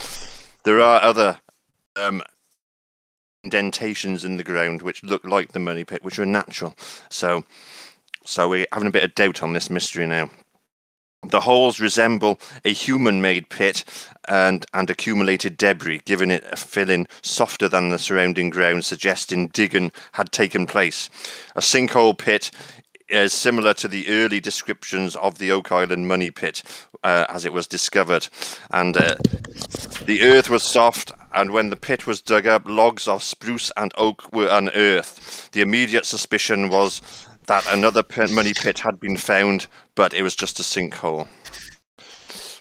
there 0.63 0.81
are 0.81 1.01
other 1.01 1.39
um, 1.95 2.21
indentations 3.43 4.25
in 4.25 4.37
the 4.37 4.43
ground 4.43 4.81
which 4.81 5.03
look 5.03 5.23
like 5.25 5.51
the 5.51 5.59
money 5.59 5.83
pit, 5.83 6.03
which 6.03 6.19
are 6.19 6.25
natural. 6.25 6.75
So, 7.09 7.43
so 8.25 8.49
we're 8.49 8.67
having 8.71 8.87
a 8.87 8.91
bit 8.91 9.03
of 9.03 9.15
doubt 9.15 9.41
on 9.41 9.53
this 9.53 9.69
mystery 9.69 10.05
now. 10.05 10.29
The 11.27 11.41
holes 11.41 11.79
resemble 11.79 12.39
a 12.65 12.73
human-made 12.73 13.49
pit 13.49 13.83
and, 14.27 14.65
and 14.73 14.89
accumulated 14.89 15.55
debris, 15.55 16.01
giving 16.05 16.31
it 16.31 16.43
a 16.51 16.55
filling 16.55 17.07
softer 17.21 17.69
than 17.69 17.89
the 17.89 17.99
surrounding 17.99 18.49
ground, 18.49 18.85
suggesting 18.85 19.47
digging 19.49 19.91
had 20.13 20.31
taken 20.31 20.65
place. 20.65 21.09
A 21.55 21.61
sinkhole 21.61 22.17
pit 22.17 22.49
is 23.07 23.33
similar 23.33 23.73
to 23.75 23.87
the 23.87 24.07
early 24.09 24.39
descriptions 24.39 25.15
of 25.17 25.37
the 25.37 25.51
Oak 25.51 25.71
Island 25.71 26.07
money 26.07 26.31
pit 26.31 26.63
uh, 27.03 27.25
as 27.29 27.45
it 27.45 27.53
was 27.53 27.67
discovered. 27.67 28.27
And 28.71 28.97
uh, 28.97 29.15
the 30.05 30.23
earth 30.23 30.49
was 30.49 30.63
soft, 30.63 31.11
and 31.33 31.51
when 31.51 31.69
the 31.69 31.75
pit 31.75 32.07
was 32.07 32.21
dug 32.21 32.47
up, 32.47 32.63
logs 32.65 33.07
of 33.07 33.21
spruce 33.21 33.71
and 33.77 33.91
oak 33.97 34.31
were 34.33 34.47
unearthed. 34.49 35.51
The 35.51 35.61
immediate 35.61 36.05
suspicion 36.05 36.69
was 36.69 37.01
that 37.47 37.65
another 37.67 38.03
money 38.29 38.53
pit 38.53 38.79
had 38.79 38.99
been 38.99 39.17
found, 39.17 39.67
but 39.95 40.13
it 40.13 40.23
was 40.23 40.35
just 40.35 40.59
a 40.59 40.63
sinkhole. 40.63 41.27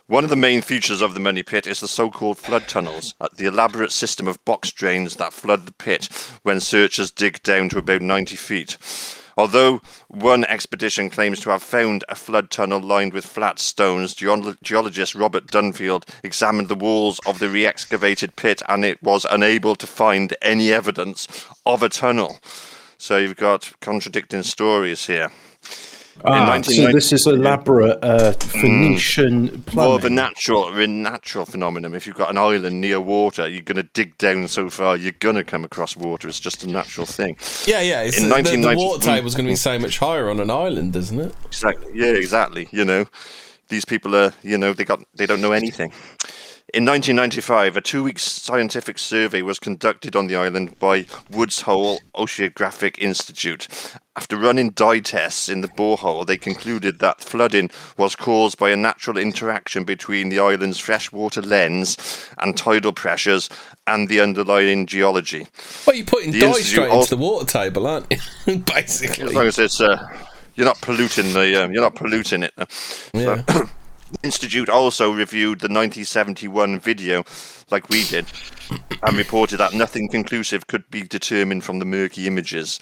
One 0.07 0.25
of 0.25 0.31
the 0.31 0.35
main 0.37 0.61
features 0.61 1.03
of 1.03 1.15
the 1.15 1.21
money 1.21 1.45
pit 1.45 1.69
is 1.69 1.79
the 1.79 1.87
so-called 1.87 2.37
flood 2.37 2.67
tunnels, 2.67 3.15
uh, 3.21 3.29
the 3.37 3.47
elaborate 3.47 3.93
system 3.93 4.27
of 4.27 4.45
box 4.45 4.73
drains 4.73 5.15
that 5.17 5.33
flood 5.33 5.67
the 5.67 5.73
pit 5.73 6.09
when 6.43 6.59
searchers 6.59 7.13
dig 7.13 7.41
down 7.45 7.69
to 7.69 7.79
about 7.79 8.03
90 8.03 8.35
feet. 8.35 8.77
Although 9.37 9.81
one 10.09 10.45
expedition 10.47 11.11
claims 11.11 11.39
to 11.41 11.51
have 11.51 11.63
found 11.63 12.05
a 12.09 12.17
flood 12.17 12.51
tunnel 12.51 12.81
lined 12.81 13.13
with 13.13 13.25
flat 13.25 13.59
stones, 13.61 14.15
geolo- 14.15 14.57
geologist 14.63 15.15
Robert 15.15 15.47
Dunfield 15.47 16.09
examined 16.25 16.69
the 16.69 16.75
walls 16.75 17.21
of 17.25 17.39
the 17.39 17.49
re-excavated 17.49 18.35
pit 18.35 18.63
and 18.69 18.85
it 18.85 19.01
was 19.03 19.25
unable 19.31 19.77
to 19.77 19.87
find 19.87 20.37
any 20.43 20.73
evidence 20.73 21.29
of 21.65 21.83
a 21.85 21.89
tunnel. 21.89 22.41
So 23.01 23.17
you've 23.17 23.37
got 23.37 23.73
contradicting 23.81 24.43
stories 24.43 25.07
here. 25.07 25.33
In 26.23 26.33
Ah, 26.33 26.61
so 26.61 26.93
this 26.93 27.15
is 27.15 27.27
elaborate 27.27 27.99
uh, 28.05 28.33
Phoenician 28.35 29.49
Mm. 29.49 29.75
more 29.75 29.95
of 29.95 30.05
a 30.05 30.11
natural, 30.11 30.69
a 30.69 30.87
natural 30.87 31.47
phenomenon. 31.47 31.95
If 31.95 32.07
you've 32.07 32.17
got 32.17 32.29
an 32.29 32.37
island 32.37 32.79
near 32.79 33.01
water, 33.01 33.49
you're 33.49 33.63
going 33.63 33.77
to 33.77 33.89
dig 33.95 34.19
down 34.19 34.49
so 34.49 34.69
far, 34.69 34.99
you're 34.99 35.13
going 35.19 35.37
to 35.37 35.45
come 35.45 35.65
across 35.65 35.97
water. 35.97 36.29
It's 36.29 36.39
just 36.39 36.63
a 36.63 36.67
natural 36.69 37.07
thing. 37.07 37.39
Yeah, 37.65 37.81
yeah. 37.81 38.03
It's, 38.03 38.19
In 38.19 38.25
the, 38.29 38.35
the, 38.37 38.43
the 38.43 38.67
1990 38.67 38.85
water 38.85 39.03
table's 39.03 39.35
going 39.35 39.47
to 39.47 39.53
be 39.53 39.57
so 39.57 39.79
much 39.79 39.97
higher 39.97 40.29
on 40.29 40.39
an 40.39 40.51
island, 40.51 40.95
isn't 40.95 41.19
it? 41.19 41.35
Exactly. 41.47 41.91
Yeah, 41.95 42.13
exactly. 42.13 42.69
You 42.71 42.85
know, 42.85 43.07
these 43.71 43.87
people 43.87 44.15
are, 44.15 44.35
you 44.43 44.59
know, 44.59 44.75
they 44.75 44.85
got, 44.85 45.01
they 45.15 45.25
don't 45.25 45.41
know 45.41 45.53
anything. 45.53 45.91
In 46.73 46.85
1995, 46.85 47.77
a 47.77 47.81
two-week 47.81 48.21
scientific 48.21 48.97
survey 48.97 49.43
was 49.43 49.59
conducted 49.59 50.15
on 50.15 50.29
the 50.29 50.37
island 50.37 50.79
by 50.79 51.05
Woods 51.31 51.63
Hole 51.63 52.01
Oceanographic 52.15 52.97
Institute. 53.01 53.67
After 54.15 54.37
running 54.37 54.71
dye 54.71 55.01
tests 55.01 55.49
in 55.49 55.63
the 55.63 55.69
borehole, 55.69 56.25
they 56.25 56.37
concluded 56.37 57.01
that 57.01 57.21
flooding 57.23 57.71
was 57.97 58.15
caused 58.15 58.57
by 58.57 58.71
a 58.71 58.77
natural 58.77 59.19
interaction 59.19 59.83
between 59.83 60.29
the 60.29 60.39
island's 60.39 60.79
freshwater 60.79 61.43
lens 61.43 61.97
and 62.39 62.57
tidal 62.57 62.93
pressures 62.93 63.49
and 63.89 64.09
the 64.09 64.21
underlying 64.21 64.87
geology. 64.87 65.49
Well, 65.89 65.97
you're 65.97 66.07
putting 66.07 66.31
The 66.31 66.41
dye 66.41 66.47
institute 66.49 66.67
straight 66.69 66.91
also- 66.91 67.17
into 67.17 67.17
the 67.17 67.31
water 67.31 67.47
table, 67.47 67.87
aren't 67.89 68.07
you? 68.47 68.59
Basically. 68.75 69.25
As 69.25 69.35
long 69.35 69.47
as 69.49 69.59
it's, 69.59 69.81
uh, 69.81 70.07
you're 70.55 70.67
not 70.67 70.81
polluting 70.83 71.33
the 71.33 71.65
um, 71.65 71.73
you're 71.73 71.83
not 71.83 71.97
polluting 71.97 72.45
it. 72.45 72.53
Yeah. 73.13 73.43
So, 73.49 73.69
Institute 74.23 74.69
also 74.69 75.13
reviewed 75.13 75.61
the 75.61 75.67
1971 75.67 76.81
video, 76.81 77.25
like 77.71 77.89
we 77.89 78.05
did, 78.05 78.27
and 79.03 79.17
reported 79.17 79.59
that 79.59 79.75
nothing 79.75 80.09
conclusive 80.09 80.67
could 80.67 80.89
be 80.91 81.03
determined 81.03 81.65
from 81.65 81.79
the 81.79 81.85
murky 81.85 82.27
images. 82.27 82.81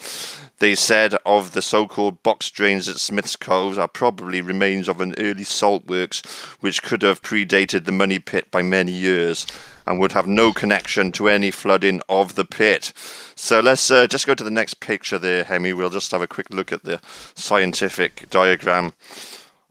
They 0.58 0.74
said 0.74 1.14
of 1.24 1.52
the 1.52 1.62
so-called 1.62 2.22
box 2.22 2.50
drains 2.50 2.88
at 2.88 2.98
Smith's 2.98 3.36
Cove 3.36 3.78
are 3.78 3.86
probably 3.86 4.40
remains 4.40 4.88
of 4.88 5.00
an 5.00 5.14
early 5.18 5.44
salt 5.44 5.86
works, 5.86 6.20
which 6.60 6.82
could 6.82 7.02
have 7.02 7.22
predated 7.22 7.84
the 7.84 7.92
money 7.92 8.18
pit 8.18 8.50
by 8.50 8.62
many 8.62 8.90
years, 8.90 9.46
and 9.86 10.00
would 10.00 10.12
have 10.12 10.26
no 10.26 10.52
connection 10.52 11.12
to 11.12 11.28
any 11.28 11.50
flooding 11.50 12.00
of 12.08 12.34
the 12.34 12.44
pit. 12.44 12.92
So 13.36 13.60
let's 13.60 13.90
uh, 13.90 14.06
just 14.08 14.26
go 14.26 14.34
to 14.34 14.44
the 14.44 14.50
next 14.50 14.80
picture 14.80 15.18
there, 15.18 15.44
Hemi. 15.44 15.72
We'll 15.72 15.90
just 15.90 16.10
have 16.10 16.22
a 16.22 16.26
quick 16.26 16.50
look 16.50 16.72
at 16.72 16.82
the 16.82 17.00
scientific 17.36 18.28
diagram 18.28 18.92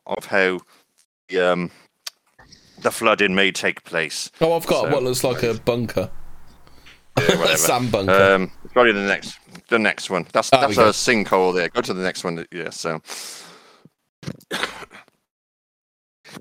of 0.08 0.26
how 0.26 0.62
um, 1.36 1.72
the 2.82 2.92
flooding 2.92 3.36
may 3.36 3.52
take 3.52 3.84
place. 3.84 4.32
Oh, 4.42 4.56
I've 4.56 4.66
got 4.68 4.86
So- 4.86 4.92
what 4.92 5.04
looks 5.04 5.24
like 5.24 5.44
a 5.44 5.54
bunker. 5.56 6.10
Yeah, 7.18 7.56
sand 7.56 7.92
bunker. 7.92 8.14
Um, 8.14 8.52
probably 8.74 8.92
the 8.92 9.02
next, 9.02 9.40
the 9.70 9.80
next 9.80 10.10
one. 10.12 10.28
That's 10.34 10.52
Ah, 10.54 10.62
that's 10.62 10.78
a 10.78 10.84
sinkhole 10.92 11.54
there. 11.56 11.68
Go 11.70 11.82
to 11.82 11.94
the 11.94 12.04
next 12.04 12.24
one. 12.24 12.46
Yeah. 12.52 12.70
So 12.70 13.02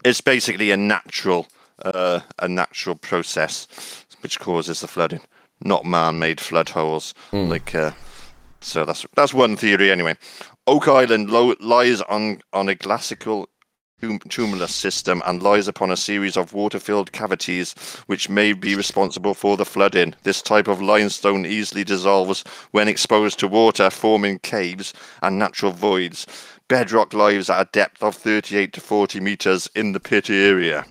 it's 0.05 0.21
basically 0.21 0.71
a 0.71 0.77
natural, 0.77 1.47
uh, 1.85 2.21
a 2.39 2.49
natural 2.49 2.97
process 2.97 3.67
which 4.21 4.39
causes 4.41 4.81
the 4.81 4.89
flooding, 4.89 5.21
not 5.65 5.85
man-made 5.85 6.41
flood 6.41 6.69
holes. 6.69 7.15
Hmm. 7.31 7.49
Like, 7.49 7.75
uh, 7.75 7.93
so 8.61 8.85
that's 8.85 9.07
that's 9.15 9.33
one 9.35 9.57
theory 9.57 9.91
anyway. 9.91 10.15
Oak 10.67 10.89
Island 10.89 11.31
lo- 11.31 11.55
lies 11.61 12.03
on 12.03 12.41
on 12.53 12.69
a 12.69 12.75
glacial 12.75 13.49
tumulus 14.03 14.75
system 14.75 15.23
and 15.25 15.43
lies 15.43 15.69
upon 15.69 15.91
a 15.91 15.97
series 15.97 16.37
of 16.37 16.53
water-filled 16.53 17.13
cavities 17.13 17.73
which 18.07 18.29
may 18.29 18.53
be 18.53 18.75
responsible 18.75 19.33
for 19.33 19.57
the 19.57 19.65
flooding. 19.65 20.15
This 20.23 20.43
type 20.43 20.69
of 20.69 20.83
limestone 20.83 21.47
easily 21.47 21.83
dissolves 21.83 22.45
when 22.73 22.89
exposed 22.89 23.39
to 23.39 23.49
water, 23.49 23.89
forming 23.89 24.39
caves 24.41 24.93
and 25.23 25.39
natural 25.39 25.73
voids. 25.73 26.27
Bedrock 26.69 27.15
lies 27.15 27.49
at 27.49 27.61
a 27.61 27.71
depth 27.73 28.03
of 28.03 28.15
38 28.15 28.73
to 28.75 28.81
40 28.81 29.21
meters 29.21 29.69
in 29.75 29.93
the 29.93 30.01
pit 30.01 30.29
area. 30.29 30.85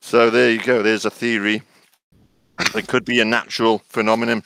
So 0.00 0.28
there 0.28 0.50
you 0.50 0.62
go. 0.62 0.82
There's 0.82 1.06
a 1.06 1.10
theory. 1.10 1.62
It 2.74 2.88
could 2.88 3.04
be 3.04 3.20
a 3.20 3.24
natural 3.24 3.78
phenomenon, 3.88 4.42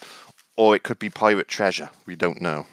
or 0.56 0.76
it 0.76 0.84
could 0.84 0.98
be 0.98 1.10
pirate 1.10 1.48
treasure. 1.48 1.90
We 2.06 2.14
don't 2.14 2.40
know. 2.40 2.66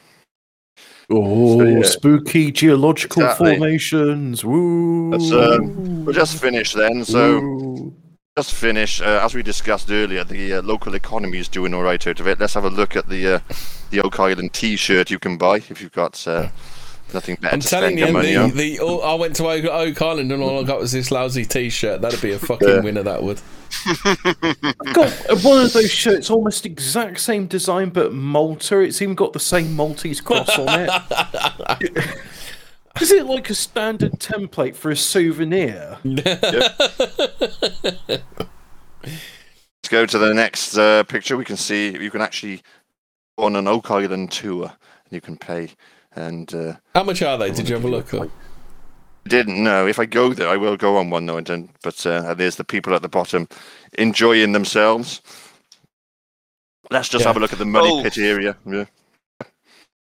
Oh, 1.10 1.58
So, 1.58 1.64
yeah. 1.64 1.82
spooky 1.82 2.50
geological 2.50 3.22
Exactly. 3.22 3.54
formations. 3.56 4.44
Woo. 4.44 5.10
Let's, 5.10 5.30
um, 5.30 6.04
we'll 6.04 6.14
just 6.14 6.40
finish 6.40 6.72
then. 6.72 7.04
So, 7.04 7.92
just 8.36 8.52
finish. 8.54 9.00
Uh, 9.00 9.20
as 9.22 9.34
we 9.34 9.42
discussed 9.42 9.90
earlier, 9.90 10.24
the 10.24 10.54
uh, 10.54 10.62
local 10.62 10.94
economy 10.94 11.38
is 11.38 11.48
doing 11.48 11.72
all 11.74 11.82
right 11.82 12.04
out 12.06 12.20
of 12.20 12.26
it. 12.26 12.40
Let's 12.40 12.54
have 12.54 12.64
a 12.64 12.70
look 12.70 12.96
at 12.96 13.08
the 13.08 13.34
uh, 13.34 13.38
the 13.90 14.00
Oak 14.00 14.18
Island 14.18 14.52
T-shirt 14.52 15.10
you 15.10 15.18
can 15.18 15.36
buy 15.38 15.56
if 15.56 15.80
you've 15.80 15.92
got 15.92 16.26
uh, 16.26 16.48
nothing 17.14 17.36
better 17.40 17.54
I'm 17.54 17.60
to 17.60 17.68
telling 17.68 17.96
spend 17.96 17.98
your 18.00 18.08
you, 18.08 18.12
money 18.12 18.32
the, 18.32 18.36
on. 18.38 18.50
the 18.56 18.80
all, 18.80 19.02
I 19.04 19.14
went 19.14 19.36
to 19.36 19.46
Oak, 19.46 19.64
Oak 19.64 20.02
Island 20.02 20.32
and 20.32 20.42
all 20.42 20.58
I 20.60 20.64
got 20.64 20.80
was 20.80 20.90
this 20.92 21.10
lousy 21.12 21.44
T-shirt. 21.44 22.00
That'd 22.02 22.20
be 22.20 22.32
a 22.32 22.38
fucking 22.40 22.68
Yeah. 22.68 22.80
winner. 22.80 23.04
That 23.04 23.22
would. 23.22 23.40
I've 23.84 24.94
got 24.94 25.10
one 25.42 25.64
of 25.64 25.72
those 25.72 25.90
shirts, 25.90 26.30
almost 26.30 26.66
exact 26.66 27.20
same 27.20 27.46
design, 27.46 27.90
but 27.90 28.12
Malta. 28.12 28.80
It's 28.80 29.02
even 29.02 29.14
got 29.14 29.32
the 29.32 29.40
same 29.40 29.74
Maltese 29.74 30.20
cross 30.20 30.58
on 30.58 30.68
it. 30.68 32.18
Is 33.00 33.12
it 33.12 33.26
like 33.26 33.50
a 33.50 33.54
standard 33.54 34.12
template 34.12 34.74
for 34.74 34.90
a 34.90 34.96
souvenir? 34.96 35.98
Let's 36.04 36.30
go 39.90 40.06
to 40.06 40.18
the 40.18 40.32
next 40.32 40.78
uh, 40.78 41.04
picture. 41.04 41.36
We 41.36 41.44
can 41.44 41.58
see 41.58 41.96
you 41.96 42.10
can 42.10 42.22
actually 42.22 42.62
on 43.36 43.54
an 43.56 43.68
Oak 43.68 43.90
Island 43.90 44.32
tour, 44.32 44.64
and 44.64 45.12
you 45.12 45.20
can 45.20 45.36
pay. 45.36 45.70
And 46.14 46.52
uh, 46.54 46.74
How 46.94 47.02
much 47.02 47.20
are 47.20 47.36
they? 47.36 47.50
Did 47.50 47.68
you 47.68 47.74
have 47.74 47.84
a 47.84 47.88
look? 47.88 48.14
At? 48.14 48.30
Didn't 49.26 49.62
know 49.62 49.86
if 49.86 49.98
I 49.98 50.06
go 50.06 50.32
there, 50.32 50.48
I 50.48 50.56
will 50.56 50.76
go 50.76 50.96
on 50.96 51.10
one 51.10 51.26
though. 51.26 51.36
I 51.38 51.42
don't. 51.42 51.70
But 51.82 52.04
uh, 52.06 52.32
there's 52.34 52.56
the 52.56 52.64
people 52.64 52.94
at 52.94 53.02
the 53.02 53.08
bottom 53.08 53.48
enjoying 53.98 54.52
themselves. 54.52 55.20
Let's 56.90 57.08
just 57.08 57.22
Yeah. 57.24 57.28
have 57.30 57.36
a 57.36 57.40
look 57.40 57.52
at 57.52 57.58
the 57.58 57.64
money 57.64 57.90
Oh. 57.90 58.02
pit 58.02 58.16
area. 58.18 58.56
Yeah. 58.64 58.84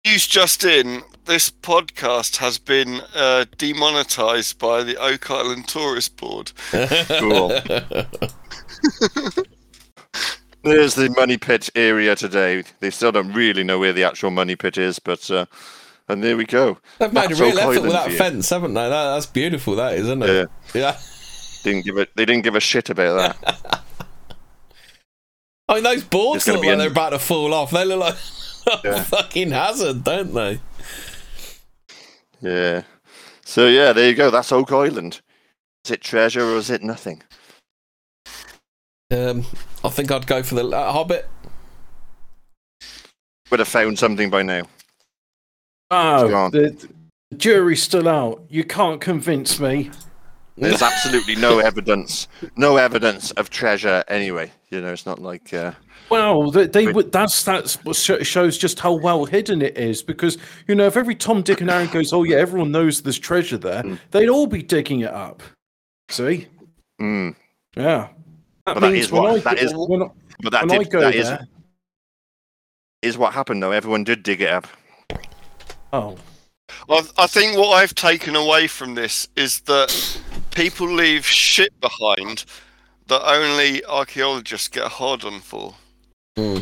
News 0.05 0.25
just 0.27 0.63
in: 0.63 1.03
this 1.25 1.51
podcast 1.51 2.37
has 2.37 2.57
been 2.57 3.01
uh, 3.15 3.45
demonetized 3.57 4.57
by 4.57 4.83
the 4.83 4.97
Oak 4.97 5.29
Island 5.29 5.67
Tourist 5.67 6.17
Board. 6.17 6.51
Cool. 7.19 7.49
There's 10.63 10.93
the 10.95 11.09
money 11.15 11.37
pit 11.37 11.69
area 11.75 12.15
today. 12.15 12.63
They 12.81 12.91
still 12.91 13.11
don't 13.11 13.33
really 13.33 13.63
know 13.63 13.79
where 13.79 13.93
the 13.93 14.03
actual 14.03 14.29
money 14.31 14.55
pit 14.55 14.77
is, 14.77 14.99
but 14.99 15.29
uh, 15.31 15.45
and 16.11 16.23
there 16.23 16.37
we 16.37 16.45
go. 16.45 16.77
They've 16.99 17.11
made 17.11 17.29
That's 17.29 17.39
a 17.39 17.43
real 17.43 17.59
effort 17.59 17.81
with 17.83 17.91
that 17.91 18.11
fence, 18.13 18.49
haven't 18.49 18.73
they? 18.73 18.81
That, 18.89 19.13
that's 19.13 19.25
beautiful. 19.25 19.75
That 19.75 19.93
is, 19.95 20.01
isn't 20.01 20.23
it? 20.23 20.49
Yeah. 20.73 20.97
Didn't 21.63 21.85
give 21.85 21.97
it. 21.97 22.09
They 22.15 22.25
didn't 22.25 22.43
give 22.43 22.55
a 22.55 22.59
shit 22.59 22.89
about 22.89 23.35
that. 23.43 23.81
I 25.69 25.75
mean, 25.75 25.83
those 25.83 26.03
boards 26.03 26.47
look 26.47 26.61
be 26.61 26.67
like 26.67 26.73
an- 26.73 26.79
they're 26.79 26.89
about 26.89 27.11
to 27.11 27.19
fall 27.19 27.53
off. 27.53 27.71
They 27.71 27.85
look 27.85 27.99
like 27.99 28.15
a 28.83 28.87
Yeah. 28.87 29.03
fucking 29.03 29.51
hazard, 29.51 30.03
don't 30.03 30.33
they? 30.33 30.59
Yeah. 32.41 32.83
So 33.45 33.67
yeah, 33.67 33.93
there 33.93 34.09
you 34.09 34.15
go. 34.15 34.29
That's 34.31 34.51
Oak 34.51 34.71
Island. 34.71 35.21
Is 35.85 35.91
it 35.91 36.01
treasure 36.01 36.43
or 36.43 36.57
is 36.57 36.69
it 36.69 36.83
nothing? 36.83 37.21
Um, 39.11 39.45
I 39.83 39.89
think 39.89 40.11
I'd 40.11 40.27
go 40.27 40.41
for 40.43 40.55
the 40.55 40.67
uh, 40.67 40.91
Hobbit. 40.91 41.27
Would 43.49 43.59
have 43.59 43.67
found 43.67 43.99
something 43.99 44.29
by 44.29 44.43
now. 44.43 44.63
Oh, 45.91 46.49
the, 46.49 46.89
the 47.29 47.35
jury's 47.35 47.83
still 47.83 48.07
out. 48.07 48.43
You 48.49 48.63
can't 48.63 48.99
convince 49.01 49.59
me. 49.59 49.91
There's 50.57 50.81
absolutely 50.81 51.35
no 51.35 51.59
evidence, 51.71 52.27
no 52.55 52.77
evidence 52.77 53.31
of 53.31 53.49
treasure 53.49 54.03
anyway. 54.07 54.51
You 54.69 54.81
know, 54.81 54.93
it's 54.93 55.05
not 55.05 55.19
like 55.19 55.53
uh, 55.53 55.71
Well, 56.09 56.51
they, 56.51 56.67
they 56.67 56.91
would. 56.91 57.11
That's 57.11 57.43
that's 57.43 57.75
what 57.83 57.95
shows 57.95 58.57
just 58.57 58.79
how 58.79 58.93
well 58.93 59.25
hidden 59.25 59.61
it 59.61 59.77
is. 59.77 60.01
Because 60.03 60.37
you 60.67 60.75
know, 60.75 60.85
if 60.87 60.95
every 60.97 61.15
Tom, 61.15 61.41
Dick, 61.41 61.61
and 61.61 61.69
Harry 61.69 61.87
goes, 61.87 62.13
"Oh 62.13 62.23
yeah, 62.23 62.37
everyone 62.37 62.71
knows 62.71 63.01
there's 63.01 63.19
treasure 63.19 63.57
there," 63.57 63.81
Hmm. 63.81 63.95
they'd 64.11 64.29
all 64.29 64.47
be 64.47 64.61
digging 64.61 65.01
it 65.01 65.11
up. 65.13 65.41
See? 66.09 66.47
mm, 67.01 67.35
Yeah. 67.75 68.09
That 68.65 68.75
But 68.75 68.79
that 68.81 68.91
means 68.91 69.05
is 69.05 69.11
when 69.11 69.23
what- 69.23 69.31
I 69.33 69.37
that 69.39 69.55
go- 69.57 69.61
is- 69.63 69.73
when 69.73 70.09
but 70.43 70.51
that 70.51 70.67
when 70.67 70.71
I 70.71 70.77
did 70.83 70.91
go 70.91 70.99
that 71.01 71.15
is 71.15 71.27
there- 71.29 71.47
is 73.01 73.17
what 73.17 73.33
happened 73.33 73.63
though. 73.63 73.71
Everyone 73.71 74.03
did 74.03 74.21
dig 74.23 74.41
it 74.41 74.49
up. 74.49 74.67
Oh. 75.93 76.17
I, 76.89 77.01
I 77.17 77.27
think 77.27 77.57
what 77.57 77.69
I've 77.69 77.93
taken 77.95 78.35
away 78.35 78.67
from 78.67 78.95
this 78.95 79.27
is 79.35 79.59
that 79.61 79.93
people 80.51 80.87
leave 80.89 81.25
shit 81.25 81.77
behind 81.81 82.45
that 83.07 83.21
only 83.27 83.83
archaeologists 83.85 84.67
get 84.69 84.85
hard 84.87 85.23
on 85.25 85.41
for. 85.41 85.75
Hmm. 86.37 86.59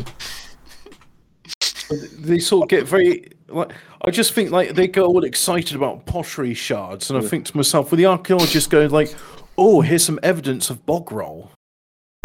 they 2.18 2.38
sort 2.40 2.64
of 2.64 2.68
get 2.68 2.86
very 2.88 3.28
like 3.48 3.72
I 4.02 4.10
just 4.10 4.32
think 4.32 4.50
like 4.50 4.74
they 4.74 4.88
get 4.88 5.02
all 5.02 5.22
excited 5.24 5.76
about 5.76 6.06
pottery 6.06 6.54
shards, 6.54 7.08
and 7.10 7.18
I 7.22 7.26
think 7.26 7.44
to 7.46 7.56
myself, 7.56 7.92
well, 7.92 7.96
the 7.98 8.06
archaeologists 8.06 8.66
go 8.68 8.86
like, 8.86 9.14
"Oh, 9.58 9.80
here's 9.80 10.04
some 10.04 10.18
evidence 10.22 10.70
of 10.70 10.84
bog 10.86 11.12
roll." 11.12 11.52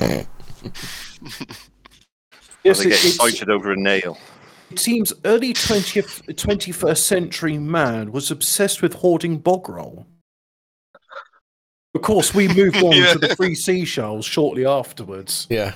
Or 0.01 0.07
Yes, 2.63 2.79
they 2.79 2.85
it- 2.85 2.89
get 2.89 2.99
it's- 3.05 3.15
excited 3.15 3.49
over 3.49 3.71
a 3.71 3.77
nail. 3.77 4.17
It 4.71 4.79
seems 4.79 5.13
early 5.25 5.53
20th, 5.53 6.23
21st 6.27 6.97
century 6.97 7.57
man 7.57 8.11
was 8.11 8.31
obsessed 8.31 8.81
with 8.81 8.93
hoarding 8.95 9.37
bog 9.37 9.69
roll. 9.69 10.07
Of 11.93 12.01
course, 12.01 12.33
we 12.33 12.47
moved 12.49 12.77
on 12.77 12.91
Yeah. 12.95 13.13
to 13.13 13.19
the 13.19 13.35
free 13.35 13.55
seashells 13.55 14.25
shortly 14.25 14.65
afterwards. 14.65 15.47
Yeah. 15.49 15.73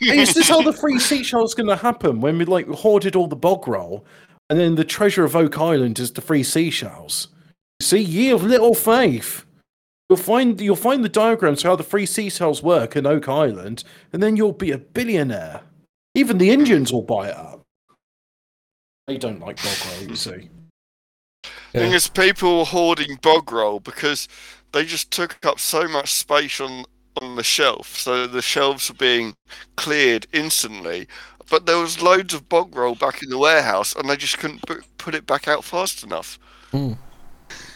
Is 0.00 0.32
this 0.34 0.48
how 0.48 0.62
the 0.62 0.72
free 0.72 0.98
seashells 1.00 1.54
going 1.54 1.66
to 1.68 1.76
happen 1.76 2.20
when 2.20 2.38
we 2.38 2.44
like 2.44 2.68
hoarded 2.68 3.16
all 3.16 3.26
the 3.26 3.34
bog 3.34 3.66
roll, 3.66 4.04
and 4.48 4.58
then 4.58 4.76
the 4.76 4.84
treasure 4.84 5.24
of 5.24 5.34
Oak 5.34 5.58
Island 5.58 5.98
is 5.98 6.12
the 6.12 6.20
free 6.20 6.44
seashells? 6.44 7.28
See, 7.82 7.98
ye 8.00 8.30
of 8.30 8.44
little 8.44 8.74
faith. 8.74 9.44
You'll 10.08 10.18
find 10.18 10.60
you'll 10.60 10.76
find 10.76 11.04
the 11.04 11.08
diagrams 11.08 11.62
for 11.62 11.68
how 11.68 11.76
the 11.76 11.82
free 11.82 12.06
seashells 12.06 12.62
work 12.62 12.94
in 12.96 13.06
Oak 13.06 13.28
Island, 13.28 13.82
and 14.12 14.22
then 14.22 14.36
you'll 14.36 14.52
be 14.52 14.70
a 14.70 14.78
billionaire. 14.78 15.62
Even 16.14 16.38
the 16.38 16.50
Indians 16.50 16.92
will 16.92 17.02
buy 17.02 17.28
it 17.28 17.36
up. 17.36 17.62
They 19.08 19.16
don't 19.16 19.40
like 19.40 19.56
bog 19.62 19.76
roll, 19.86 20.10
you 20.10 20.16
see. 20.16 20.50
thing 21.72 21.92
is, 21.92 22.08
people 22.08 22.58
were 22.58 22.64
hoarding 22.66 23.16
bog 23.22 23.50
roll 23.50 23.80
because 23.80 24.28
they 24.72 24.84
just 24.84 25.10
took 25.10 25.42
up 25.46 25.58
so 25.58 25.88
much 25.88 26.12
space 26.12 26.60
on 26.60 26.84
on 27.22 27.34
the 27.34 27.42
shelf, 27.42 27.96
so 27.96 28.26
the 28.26 28.42
shelves 28.42 28.90
were 28.90 28.96
being 28.96 29.34
cleared 29.76 30.26
instantly. 30.32 31.08
But 31.50 31.64
there 31.64 31.78
was 31.78 32.02
loads 32.02 32.34
of 32.34 32.50
bog 32.50 32.76
roll 32.76 32.94
back 32.94 33.22
in 33.22 33.30
the 33.30 33.38
warehouse, 33.38 33.96
and 33.96 34.10
they 34.10 34.16
just 34.16 34.38
couldn't 34.38 34.60
put, 34.66 34.84
put 34.98 35.14
it 35.14 35.26
back 35.26 35.48
out 35.48 35.64
fast 35.64 36.04
enough. 36.04 36.38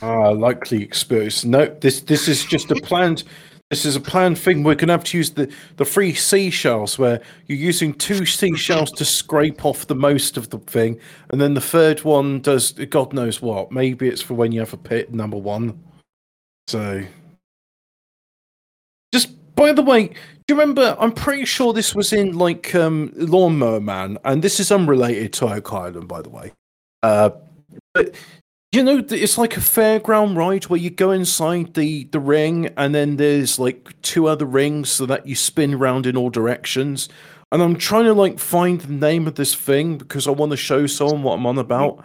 Ah, 0.03 0.29
likely 0.29 0.83
experience. 0.83 1.47
No, 1.47 1.65
this 1.81 2.03
this 2.03 2.29
is 2.29 2.45
just 2.45 2.71
a 2.71 2.75
planned. 2.75 3.25
This 3.73 3.87
is 3.87 3.97
a 3.97 4.01
planned 4.03 4.39
thing. 4.39 4.65
We're 4.65 4.75
gonna 4.75 4.93
have 4.93 5.05
to 5.05 5.17
use 5.17 5.31
the 5.31 5.51
the 5.79 5.87
three 5.87 6.13
seashells, 6.13 6.99
where 6.99 7.23
you're 7.47 7.57
using 7.57 7.95
two 7.95 8.27
seashells 8.27 8.93
to 8.93 9.05
scrape 9.07 9.65
off 9.65 9.87
the 9.87 9.95
most 9.95 10.37
of 10.37 10.51
the 10.51 10.59
thing, 10.59 11.01
and 11.31 11.41
then 11.41 11.55
the 11.55 11.61
third 11.63 12.05
one 12.05 12.41
does 12.41 12.73
God 12.73 13.15
knows 13.15 13.41
what. 13.41 13.73
Maybe 13.73 14.09
it's 14.09 14.21
for 14.21 14.35
when 14.35 14.53
you 14.53 14.61
have 14.61 14.75
a 14.75 14.77
pit 14.77 15.15
number 15.15 15.39
one. 15.39 15.83
So, 16.67 17.03
just 19.11 19.55
by 19.55 19.73
the 19.73 19.81
way, 19.81 20.09
do 20.09 20.15
you 20.51 20.55
remember? 20.55 20.95
I'm 21.01 21.13
pretty 21.13 21.47
sure 21.47 21.73
this 21.73 21.95
was 21.95 22.13
in 22.13 22.37
like 22.37 22.75
um, 22.75 23.11
Lawnmower 23.17 23.81
Man, 23.81 24.19
and 24.27 24.45
this 24.45 24.61
is 24.61 24.71
unrelated 24.71 25.33
to 25.33 25.47
Oak 25.47 25.73
Island, 25.73 26.09
by 26.09 26.21
the 26.21 26.29
way. 26.29 26.53
Uh, 27.03 27.31
but 27.95 28.17
you 28.73 28.83
know, 28.83 29.05
it's 29.11 29.37
like 29.37 29.57
a 29.59 29.61
fairground 29.61 30.35
ride 30.35 30.65
where 30.65 30.81
you 30.81 30.89
go 30.89 31.11
inside 31.11 31.75
the 31.75 32.05
the 32.05 32.21
ring, 32.21 32.73
and 32.77 32.95
then 32.95 33.17
there's 33.17 33.59
like 33.59 34.01
two 34.01 34.27
other 34.27 34.47
rings 34.47 34.89
so 34.89 35.05
that 35.07 35.27
you 35.27 35.35
spin 35.35 35.75
around 35.75 36.07
in 36.07 36.17
all 36.17 36.31
directions. 36.31 37.09
And 37.53 37.63
I'm 37.63 37.77
trying 37.77 38.05
to 38.05 38.15
like 38.15 38.39
find 38.39 38.81
the 38.81 38.93
name 38.93 39.27
of 39.27 39.35
this 39.35 39.55
thing 39.55 39.99
because 39.99 40.27
I 40.27 40.31
want 40.31 40.53
to 40.53 40.57
show 40.57 40.87
someone 40.87 41.23
what 41.23 41.35
I'm 41.35 41.47
on 41.47 41.59
about. 41.59 42.03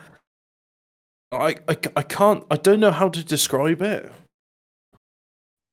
I, 1.32 1.56
I 1.70 1.78
I 1.96 2.04
can't. 2.04 2.44
I 2.52 2.58
don't 2.58 2.82
know 2.82 2.92
how 2.92 3.08
to 3.10 3.24
describe 3.24 3.82
it. 3.82 4.12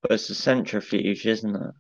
But 0.03 0.13
it's 0.13 0.31
a 0.31 0.35
centrifuge, 0.35 1.27
isn't 1.27 1.57
it? 1.57 1.75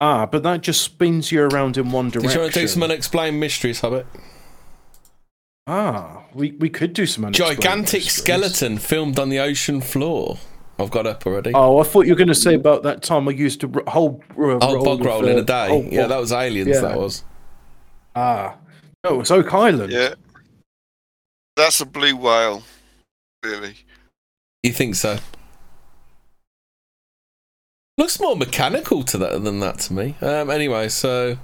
Ah, 0.00 0.26
but 0.26 0.42
that 0.44 0.62
just 0.62 0.80
spins 0.80 1.32
you 1.32 1.42
around 1.42 1.76
in 1.76 1.90
one 1.90 2.06
Did 2.06 2.20
direction. 2.20 2.38
you 2.38 2.42
want 2.44 2.54
to 2.54 2.60
do 2.60 2.68
some 2.68 2.82
unexplained 2.84 3.40
mysteries, 3.40 3.80
Hobbit? 3.80 4.06
Ah, 5.68 6.22
we, 6.32 6.52
we 6.52 6.70
could 6.70 6.94
do 6.94 7.04
some 7.06 7.26
unexplained 7.26 7.60
Gigantic 7.60 8.04
mysteries. 8.04 8.12
skeleton 8.12 8.78
filmed 8.78 9.18
on 9.18 9.28
the 9.28 9.38
ocean 9.38 9.80
floor. 9.82 10.38
I've 10.78 10.90
got 10.90 11.06
up 11.06 11.26
already. 11.26 11.52
Oh, 11.54 11.78
I 11.78 11.82
thought 11.84 12.06
you 12.06 12.12
were 12.12 12.16
going 12.18 12.28
to 12.28 12.34
say 12.34 12.54
about 12.54 12.84
that 12.84 13.02
time 13.02 13.28
I 13.28 13.32
used 13.32 13.62
a 13.64 13.70
r- 13.74 13.82
whole 13.92 14.22
uh, 14.30 14.58
Oh, 14.62 14.74
roll 14.76 14.84
bog 14.84 15.00
of, 15.00 15.06
roll 15.06 15.26
in 15.26 15.36
a 15.38 15.42
day. 15.42 15.68
whole 15.68 15.84
yeah, 15.84 16.06
that 16.06 16.18
was 16.18 16.32
aliens. 16.32 16.68
Yeah. 16.68 16.80
That 16.80 16.98
was. 16.98 17.24
Ah, 18.16 18.56
no, 19.04 19.14
it 19.14 19.18
was 19.18 19.30
Oak 19.30 19.52
Island. 19.52 19.92
Yeah. 19.92 20.14
That's 21.56 21.80
a 21.80 21.86
blue 21.86 22.16
whale, 22.16 22.62
really. 23.44 23.74
You 24.62 24.72
think 24.72 24.94
so? 24.94 25.18
Looks 27.98 28.20
more 28.20 28.36
mechanical 28.36 29.02
to 29.02 29.18
that 29.18 29.42
than 29.42 29.58
that 29.60 29.80
to 29.80 29.92
me. 29.92 30.14
Um, 30.20 30.50
anyway, 30.50 30.88
so 30.88 31.36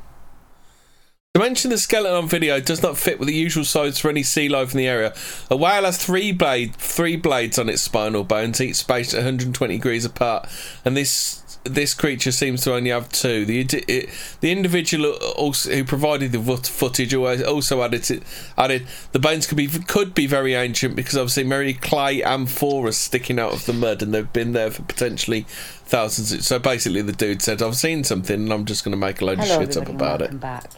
to 1.36 1.40
mention 1.40 1.69
the 1.69 1.78
skeleton 1.78 2.16
on 2.16 2.28
video 2.28 2.61
does 2.61 2.81
not 2.81 2.97
fit 2.97 3.19
with 3.19 3.27
the 3.27 3.35
usual 3.35 3.65
size 3.65 3.98
for 3.98 4.09
any 4.09 4.23
sea 4.23 4.48
life 4.48 4.70
in 4.70 4.78
the 4.78 4.86
area. 4.86 5.12
A 5.51 5.56
whale 5.56 5.82
has 5.82 5.98
three 5.98 6.31
blade, 6.31 6.77
three 6.77 7.16
blades 7.16 7.59
on 7.59 7.69
its 7.69 7.82
spinal 7.82 8.23
bones, 8.23 8.61
each 8.61 8.77
spaced 8.77 9.15
at 9.15 9.19
120 9.19 9.74
degrees 9.74 10.05
apart, 10.05 10.48
and 10.85 10.97
this 10.97 11.40
this 11.65 11.93
creature 11.93 12.31
seems 12.31 12.62
to 12.62 12.74
only 12.74 12.90
have 12.90 13.09
two. 13.09 13.44
The 13.44 13.62
it, 13.62 14.11
the 14.43 14.52
individual 14.52 15.12
also, 15.36 15.73
who 15.73 15.82
provided 15.82 16.31
the 16.31 16.39
footage 16.39 17.12
also 17.12 17.82
added 17.82 18.09
it, 18.12 18.23
added 18.56 18.86
the 19.11 19.19
bones 19.19 19.48
could 19.48 19.56
be 19.56 19.66
could 19.66 20.15
be 20.15 20.28
very 20.28 20.55
ancient 20.55 20.94
because 20.94 21.16
obviously 21.16 21.43
many 21.43 21.74
clay 21.74 22.20
amphoras 22.20 22.94
sticking 22.94 23.40
out 23.40 23.52
of 23.52 23.66
the 23.66 23.73
mud, 23.73 24.02
and 24.02 24.15
they've 24.15 24.32
been 24.32 24.52
there 24.52 24.70
for 24.70 24.82
potentially 24.82 25.47
thousands. 25.48 26.47
So 26.47 26.61
basically, 26.61 27.02
the 27.02 27.12
dude 27.12 27.43
said, 27.43 27.61
"I've 27.61 27.74
seen 27.74 28.05
something, 28.05 28.40
and 28.40 28.52
I'm 28.52 28.66
just 28.66 28.85
going 28.85 28.93
to 28.93 28.97
make 28.97 29.20
a 29.20 29.24
load 29.24 29.40
Hello, 29.40 29.62
of 29.62 29.66
shit 29.66 29.77
up 29.77 29.89
about 29.89 30.23
it." 30.23 30.39
back. 30.39 30.70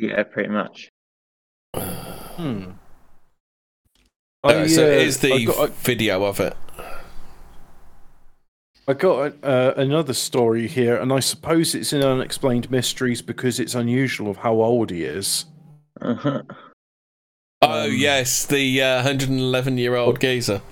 Yeah, 0.00 0.22
pretty 0.22 0.48
much. 0.48 0.88
Hmm. 1.74 2.70
Anyway, 4.42 4.68
so 4.68 4.82
I, 4.82 4.86
uh, 4.86 4.98
here's 4.98 5.18
the 5.18 5.32
I 5.34 5.44
got, 5.44 5.58
I, 5.58 5.66
video 5.66 6.24
of 6.24 6.40
it. 6.40 6.56
I 8.88 8.94
got 8.94 9.34
uh, 9.44 9.74
another 9.76 10.14
story 10.14 10.68
here, 10.68 10.96
and 10.96 11.12
I 11.12 11.20
suppose 11.20 11.74
it's 11.74 11.92
in 11.92 12.02
Unexplained 12.02 12.70
Mysteries 12.70 13.20
because 13.20 13.60
it's 13.60 13.74
unusual 13.74 14.30
of 14.30 14.38
how 14.38 14.54
old 14.54 14.90
he 14.90 15.04
is. 15.04 15.44
Uh-huh. 16.00 16.42
Oh 17.60 17.84
yes, 17.84 18.46
the 18.46 18.80
uh, 18.80 18.96
111 19.04 19.76
year 19.76 19.96
old 19.96 20.18
geezer. 20.18 20.62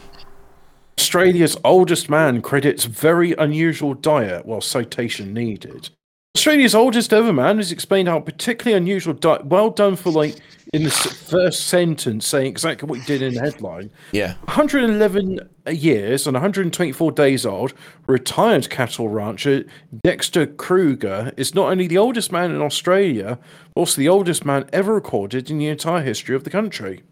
Australia's 0.98 1.59
oldest 1.62 2.09
man 2.09 2.40
credits 2.40 2.84
very 2.84 3.34
unusual 3.34 3.92
diet 3.92 4.46
while 4.46 4.62
citation 4.62 5.34
needed. 5.34 5.90
Australia's 6.39 6.73
oldest 6.73 7.12
ever 7.12 7.32
man 7.32 7.56
has 7.56 7.73
explained 7.73 8.06
how 8.06 8.20
particularly 8.20 8.77
unusual 8.77 9.12
diet. 9.12 9.47
Well 9.47 9.70
done 9.70 9.97
for 9.97 10.10
like 10.10 10.36
in 10.73 10.85
the 10.85 10.90
first 10.90 11.66
sentence 11.66 12.28
saying 12.28 12.47
exactly 12.47 12.89
what 12.89 13.01
he 13.01 13.05
did 13.06 13.23
in 13.23 13.35
the 13.35 13.40
headline. 13.40 13.90
Yeah. 14.12 14.35
111 14.44 15.40
years 15.66 16.28
and 16.28 16.35
124 16.35 17.10
days 17.10 17.44
old, 17.44 17.74
retired 18.06 18.70
cattle 18.70 19.09
rancher 19.09 19.65
Dexter 20.05 20.47
Kruger 20.47 21.32
is 21.36 21.56
not 21.56 21.73
only 21.73 21.89
the 21.89 21.98
oldest 21.98 22.31
man 22.31 22.52
in 22.52 22.62
Australia, 22.62 23.36
but 23.74 23.81
also 23.81 23.98
the 23.98 24.09
oldest 24.09 24.44
man 24.44 24.70
ever 24.73 24.94
recorded 24.94 25.51
in 25.51 25.59
the 25.59 25.66
entire 25.66 26.05
history 26.05 26.36
of 26.36 26.44
the 26.44 26.51
country. 26.51 27.02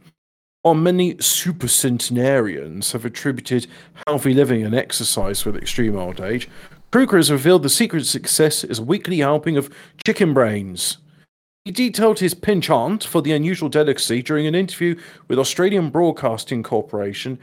While 0.62 0.76
many 0.76 1.14
supercentenarians 1.14 2.92
have 2.92 3.04
attributed 3.04 3.66
healthy 4.06 4.34
living 4.34 4.64
and 4.64 4.74
exercise 4.74 5.44
with 5.44 5.56
extreme 5.56 5.96
old 5.96 6.20
age, 6.20 6.48
Kruger 6.92 7.16
has 7.16 7.30
revealed 7.30 7.62
the 7.62 7.68
secret 7.68 8.00
to 8.00 8.04
success 8.04 8.64
is 8.64 8.78
a 8.78 8.82
weekly 8.82 9.18
helping 9.18 9.56
of 9.56 9.70
chicken 10.04 10.32
brains. 10.32 10.98
He 11.64 11.72
detailed 11.72 12.20
his 12.20 12.32
penchant 12.32 13.02
for 13.02 13.20
the 13.20 13.32
unusual 13.32 13.68
delicacy 13.68 14.22
during 14.22 14.46
an 14.46 14.54
interview 14.54 14.94
with 15.26 15.38
Australian 15.38 15.90
Broadcasting 15.90 16.62
Corporation, 16.62 17.40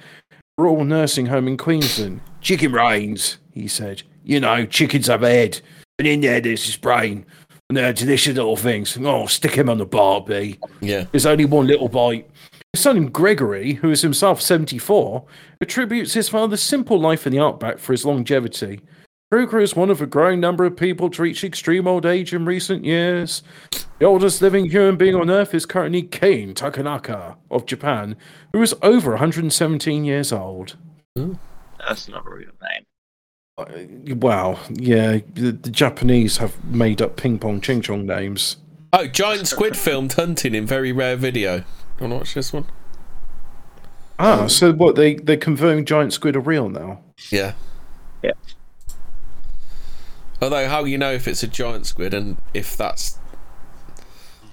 Royal 0.58 0.86
Nursing 0.86 1.26
Home 1.26 1.48
in 1.48 1.58
Queensland. 1.58 2.22
Chicken 2.40 2.72
brains, 2.72 3.38
he 3.52 3.68
said. 3.68 4.04
You 4.24 4.40
know, 4.40 4.66
chickens 4.66 5.08
have 5.08 5.24
a 5.24 5.30
head, 5.30 5.60
and 6.00 6.08
in 6.08 6.22
there 6.22 6.40
there's 6.40 6.66
his 6.66 6.78
brain. 6.78 7.26
And 7.70 7.78
they're 7.78 7.92
delicious 7.92 8.36
little 8.36 8.56
things. 8.56 8.98
Oh, 8.98 9.26
stick 9.26 9.56
him 9.56 9.70
on 9.70 9.78
the 9.78 9.86
barbie. 9.86 10.60
Yeah. 10.80 11.06
There's 11.12 11.26
only 11.26 11.46
one 11.46 11.68
little 11.68 11.90
bite. 11.90 12.30
His 12.72 12.82
son 12.82 13.08
Gregory, 13.08 13.74
who 13.74 13.90
is 13.92 14.02
himself 14.02 14.42
74, 14.42 15.26
attributes 15.60 16.14
his 16.14 16.30
father's 16.30 16.62
simple 16.62 17.00
life 17.00 17.28
in 17.28 17.34
the 17.34 17.40
outback 17.40 17.78
for 17.78 17.92
his 17.92 18.06
longevity. 18.06 18.80
Kruger 19.34 19.60
is 19.60 19.76
one 19.76 19.90
of 19.90 20.00
a 20.00 20.06
growing 20.06 20.40
number 20.40 20.64
of 20.64 20.78
people 20.78 21.10
to 21.10 21.24
reach 21.24 21.44
extreme 21.44 21.88
old 21.88 22.06
age 22.06 22.36
in 22.36 22.46
recent 22.46 22.86
years. 22.86 23.42
The 23.98 24.06
oldest 24.06 24.44
living 24.44 24.70
human 24.70 24.96
being 24.96 25.16
on 25.16 25.32
Earth 25.32 25.56
is 25.56 25.66
currently 25.66 26.04
Kane 26.04 26.54
Takanaka 26.54 27.36
of 27.50 27.66
Japan, 27.66 28.16
who 28.52 28.62
is 28.62 28.76
over 28.84 29.10
117 29.14 30.06
years 30.06 30.32
old. 30.32 30.76
That's 31.16 32.08
not 32.08 32.28
a 32.28 32.30
real 32.30 32.52
name. 32.62 32.86
Uh, 33.58 34.14
Wow, 34.18 34.60
yeah, 34.70 35.18
the, 35.34 35.52
the 35.54 35.72
Japanese 35.72 36.38
have 36.38 36.64
made 36.66 37.02
up 37.02 37.16
ping 37.16 37.40
pong 37.40 37.60
ching 37.60 37.82
chong 37.82 38.06
names. 38.06 38.58
Oh, 38.94 39.08
giant 39.08 39.48
squid 39.48 39.76
filmed 39.76 40.14
hunting 40.14 40.54
in 40.54 40.68
very 40.68 40.92
rare 40.92 41.16
video. 41.16 41.64
Want 42.00 42.12
to 42.12 42.18
watch 42.18 42.36
this 42.36 42.54
one? 42.54 42.68
Ah, 44.20 44.46
so 44.46 44.72
what, 44.74 44.96
they, 44.96 45.16
they're 45.16 45.38
confirming 45.38 45.86
giant 45.86 46.14
squid 46.14 46.36
are 46.36 46.40
real 46.40 46.70
now? 46.70 47.02
Yeah. 47.32 47.54
Yeah. 48.24 48.34
Although, 50.44 50.68
how 50.68 50.84
you 50.84 50.98
know 50.98 51.12
if 51.14 51.28
it's 51.28 51.42
a 51.44 51.48
giant 51.48 51.86
squid 51.86 52.14
and 52.14 52.38
if 52.54 52.76
that's 52.76 53.18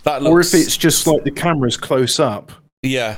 that 0.04 0.22
Or 0.22 0.40
if 0.40 0.54
it's 0.54 0.76
just 0.76 1.06
like 1.06 1.24
the 1.24 1.30
camera's 1.32 1.76
close 1.76 2.20
up. 2.20 2.52
yeah. 2.82 3.16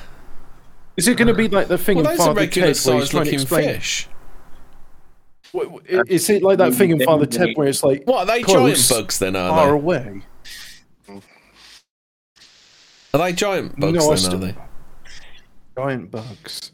Is 0.97 1.09
it 1.09 1.17
going 1.17 1.29
to 1.29 1.35
be 1.35 1.49
like 1.49 1.69
the 1.69 1.79
thing 1.79 1.99
Well, 1.99 2.09
in 2.11 2.17
Father 2.17 2.47
Ted 2.47 2.63
where 2.85 2.99
he's 2.99 3.09
trying 3.11 3.25
to 3.25 3.33
explain? 3.33 3.65
fish. 3.75 4.09
Is 6.09 6.29
it 6.31 6.43
like 6.43 6.59
that 6.59 6.75
thing 6.75 6.91
in 6.91 7.01
Father 7.03 7.27
Ted 7.27 7.51
where 7.57 7.69
it's 7.69 7.83
like 7.83 8.03
What 8.07 8.21
are 8.21 8.27
they 8.27 8.43
giant 8.43 8.89
bugs 8.89 9.19
then? 9.19 9.37
Are 9.37 9.51
far 9.51 9.67
they? 9.67 9.73
away? 9.73 10.23
Are 13.15 13.19
they 13.19 13.33
giant 13.35 13.79
bugs 13.79 13.95
No, 13.95 14.09
then? 14.09 14.17
st- 14.19 14.35
Are 14.35 14.39
they? 14.39 14.55
Giant 15.77 16.11
bugs. 16.11 16.73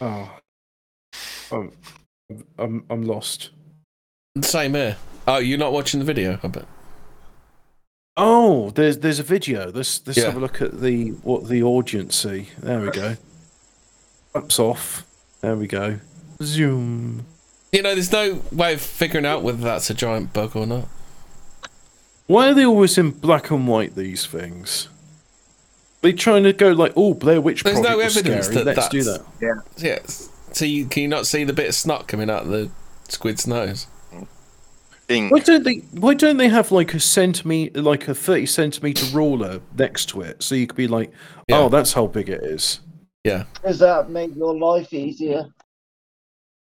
Oh, 0.00 0.38
oh 1.52 1.70
I'm, 2.30 2.44
I'm, 2.58 2.84
I'm 2.88 3.02
lost. 3.02 3.50
Same 4.40 4.74
here. 4.74 4.96
Oh, 5.26 5.38
you're 5.38 5.58
not 5.58 5.72
watching 5.72 5.98
the 5.98 6.06
video? 6.06 6.38
I 6.42 6.48
bet. 6.48 6.64
Oh, 8.16 8.70
there's 8.70 8.98
there's 8.98 9.18
a 9.18 9.22
video. 9.24 9.70
Let's 9.72 10.06
let's 10.06 10.18
Yeah. 10.18 10.26
have 10.26 10.36
a 10.36 10.40
look 10.40 10.62
at 10.62 10.80
the 10.80 11.08
what 11.22 11.48
the 11.48 11.62
audience 11.62 12.16
see. 12.16 12.48
There 12.58 12.80
we 12.80 12.90
go. 12.90 13.16
Ups 14.34 14.58
off. 14.58 15.04
There 15.40 15.56
we 15.56 15.66
go. 15.66 15.98
Zoom. 16.42 17.26
You 17.72 17.82
know, 17.82 17.94
there's 17.94 18.12
no 18.12 18.42
way 18.52 18.74
of 18.74 18.80
figuring 18.80 19.26
out 19.26 19.42
whether 19.42 19.62
that's 19.62 19.90
a 19.90 19.94
giant 19.94 20.32
bug 20.32 20.54
or 20.54 20.66
not. 20.66 20.86
Why 22.26 22.50
are 22.50 22.54
they 22.54 22.64
always 22.64 22.96
in 22.98 23.10
black 23.10 23.50
and 23.50 23.66
white? 23.66 23.96
These 23.96 24.26
things. 24.26 24.88
They 26.02 26.12
trying 26.12 26.44
to 26.44 26.52
go 26.52 26.70
like, 26.72 26.92
oh, 26.96 27.14
Blair 27.14 27.40
Witch 27.40 27.62
There's 27.62 27.80
Project 27.80 27.92
no 27.98 28.00
evidence 28.00 28.46
scary. 28.46 28.64
that 28.64 28.76
Let's 28.76 28.88
do 28.88 29.02
that. 29.02 29.22
Yeah. 29.40 29.54
Yes. 29.76 30.28
So 30.52 30.64
you 30.64 30.86
can 30.86 31.02
you 31.02 31.08
not 31.08 31.26
see 31.26 31.42
the 31.44 31.52
bit 31.52 31.68
of 31.68 31.74
snot 31.74 32.06
coming 32.06 32.30
out 32.30 32.42
of 32.44 32.48
the 32.48 32.70
squid's 33.08 33.46
nose? 33.46 33.86
Why 35.10 35.40
don't 35.40 35.64
they? 35.64 35.76
Why 35.92 36.14
don't 36.14 36.36
they 36.36 36.48
have 36.48 36.70
like 36.70 36.94
a 36.94 37.00
centimeter, 37.00 37.82
like 37.82 38.06
a 38.08 38.14
thirty 38.14 38.46
centimeter 38.46 39.04
ruler 39.14 39.60
next 39.76 40.08
to 40.10 40.20
it, 40.20 40.42
so 40.42 40.54
you 40.54 40.66
could 40.66 40.76
be 40.76 40.88
like, 40.88 41.12
oh, 41.50 41.68
that's 41.68 41.92
how 41.92 42.06
big 42.06 42.28
it 42.28 42.42
is. 42.44 42.80
Yeah. 43.24 43.44
Does 43.64 43.80
that 43.80 44.10
make 44.10 44.34
your 44.36 44.56
life 44.56 44.92
easier? 44.92 45.46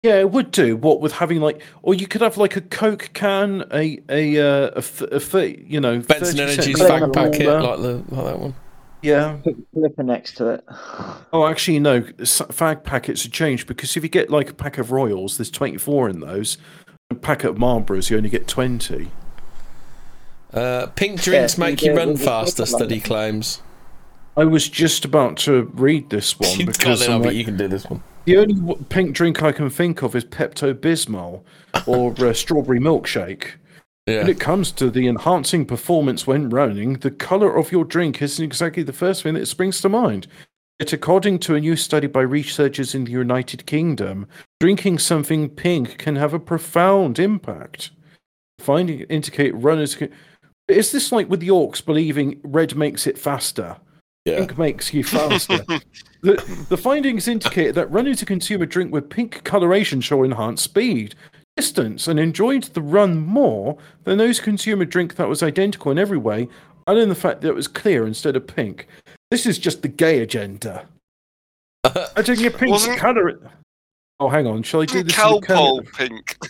Yeah, 0.04 0.16
it 0.16 0.32
would 0.32 0.50
do. 0.50 0.76
What 0.76 1.00
with 1.00 1.14
having 1.14 1.40
like, 1.40 1.62
or 1.84 1.94
you 1.94 2.08
could 2.08 2.22
have 2.22 2.38
like 2.38 2.56
a 2.56 2.62
Coke 2.62 3.12
can, 3.14 3.64
a 3.72 4.00
a 4.10 4.38
uh, 4.40 4.72
a, 4.76 4.82
th- 4.82 5.12
a 5.12 5.20
th- 5.20 5.60
you 5.68 5.80
know, 5.80 6.00
Benson 6.00 6.38
30 6.38 6.42
Energy's 6.42 6.80
fag 6.80 7.14
packet, 7.14 7.48
like 7.48 7.80
the 7.80 8.04
like 8.10 8.26
that 8.26 8.40
one. 8.40 8.56
Yeah. 9.02 9.38
flipper 9.74 10.04
next 10.04 10.38
to 10.38 10.50
it. 10.50 10.66
Oh, 11.34 11.48
actually, 11.48 11.80
no. 11.80 12.02
Fag 12.02 12.84
packets 12.84 13.24
have 13.24 13.32
changed 13.32 13.68
because 13.68 13.98
if 13.98 14.04
you 14.04 14.10
get 14.10 14.30
like 14.30 14.52
a 14.52 14.54
pack 14.54 14.78
of 14.78 14.92
Royals, 14.92 15.38
there's 15.38 15.50
24 15.50 16.10
in 16.10 16.20
those. 16.20 16.58
A 17.12 17.16
packet 17.16 17.50
of 17.50 17.56
Marlboros, 17.58 18.10
you 18.10 18.16
only 18.16 18.30
get 18.30 18.48
20. 18.48 19.10
Uh, 20.54 20.88
pink 20.96 21.22
drinks 21.22 21.58
Yeah, 21.58 21.64
make 21.66 21.82
you 21.82 21.94
run 21.94 22.16
faster. 22.16 22.66
Study 22.66 22.96
like- 22.96 23.04
claims. 23.04 23.62
I 24.38 24.46
was 24.46 24.70
just 24.70 25.04
about 25.04 25.36
to 25.40 25.64
read 25.74 26.10
this 26.10 26.40
one 26.40 26.66
because 26.66 27.06
got 27.06 27.10
I'm 27.10 27.22
like, 27.22 27.36
you 27.36 27.44
can 27.44 27.58
do 27.58 27.68
this 27.68 27.86
one. 27.86 28.02
the 28.24 28.38
only 28.38 28.76
pink 28.88 29.14
drink 29.14 29.44
I 29.44 29.52
can 29.52 29.70
think 29.70 30.02
of 30.04 30.16
is 30.16 30.24
Pepto 30.24 30.74
Bismol 30.74 31.42
or 31.86 32.14
uh, 32.26 32.32
strawberry 32.34 32.80
milkshake. 32.80 33.52
Yeah. 34.08 34.20
When 34.20 34.30
it 34.30 34.40
comes 34.40 34.72
to 34.74 34.90
the 34.90 35.06
enhancing 35.08 35.66
performance 35.66 36.26
when 36.26 36.50
running, 36.50 36.94
the 37.00 37.12
color 37.12 37.56
of 37.58 37.74
your 37.74 37.84
drink 37.84 38.22
isn't 38.22 38.44
exactly 38.44 38.84
the 38.84 38.94
first 38.94 39.22
thing 39.24 39.34
that 39.34 39.48
springs 39.48 39.82
to 39.82 39.90
mind. 39.90 40.28
Yet, 40.82 40.94
according 40.94 41.38
to 41.42 41.54
a 41.54 41.60
new 41.60 41.76
study 41.76 42.08
by 42.08 42.22
researchers 42.22 42.96
in 42.96 43.04
the 43.04 43.12
United 43.12 43.68
Kingdom, 43.68 44.28
drinking 44.60 44.98
something 44.98 45.48
pink 45.48 46.00
can 46.00 46.16
have 46.16 46.34
a 46.34 46.40
profound 46.40 47.20
impact. 47.20 47.92
Findings 48.58 49.06
indicate 49.08 49.52
runners. 49.52 49.94
Can... 49.94 50.10
Is 50.68 50.92
this 50.92 51.12
like 51.12 51.30
with 51.30 51.40
the 51.40 51.50
orcs 51.50 51.86
believing 51.86 52.42
red 52.44 52.76
makes 52.76 53.06
it 53.06 53.20
faster? 53.20 53.78
Pink 54.26 54.58
makes 54.58 54.92
you 54.92 55.04
faster. 55.04 55.60
the, 56.24 56.66
the 56.70 56.78
findings 56.78 57.28
indicate 57.28 57.76
that 57.76 57.92
runners 57.92 58.20
who 58.20 58.26
consume 58.26 58.64
a 58.64 58.66
drink 58.66 58.92
with 58.92 59.08
pink 59.08 59.44
coloration 59.44 60.02
show 60.02 60.24
enhanced 60.24 60.64
speed, 60.64 61.14
distance, 61.58 62.08
and 62.08 62.20
enjoyed 62.20 62.64
the 62.64 62.82
run 62.82 63.20
more 63.20 63.78
than 64.06 64.18
those 64.18 64.40
who 64.40 64.46
consume 64.46 64.82
a 64.82 64.86
drink 64.86 65.14
that 65.18 65.30
was 65.30 65.44
identical 65.44 65.92
in 65.92 66.00
every 66.00 66.18
way, 66.18 66.48
other 66.88 67.02
than 67.02 67.10
the 67.10 67.14
fact 67.14 67.42
that 67.42 67.50
it 67.50 67.56
was 67.56 67.68
clear 67.68 68.08
instead 68.08 68.36
of 68.36 68.48
pink. 68.48 68.88
This 69.32 69.46
is 69.46 69.58
just 69.58 69.82
the 69.82 69.88
gay 69.88 70.20
agenda. 70.20 70.86
I 71.84 72.22
didn't 72.22 72.40
get 72.40 72.58
pink 72.58 72.72
Wasn't- 72.72 72.98
colour. 73.00 73.40
Oh, 74.20 74.30
hang 74.30 74.46
on. 74.46 74.62
Shall 74.62 74.82
I 74.82 74.86
do 74.86 75.02
this? 75.02 75.02
in 75.02 75.08
the 75.08 75.42
colour? 75.42 75.82
Calpol 75.82 75.94
pink. 75.94 76.38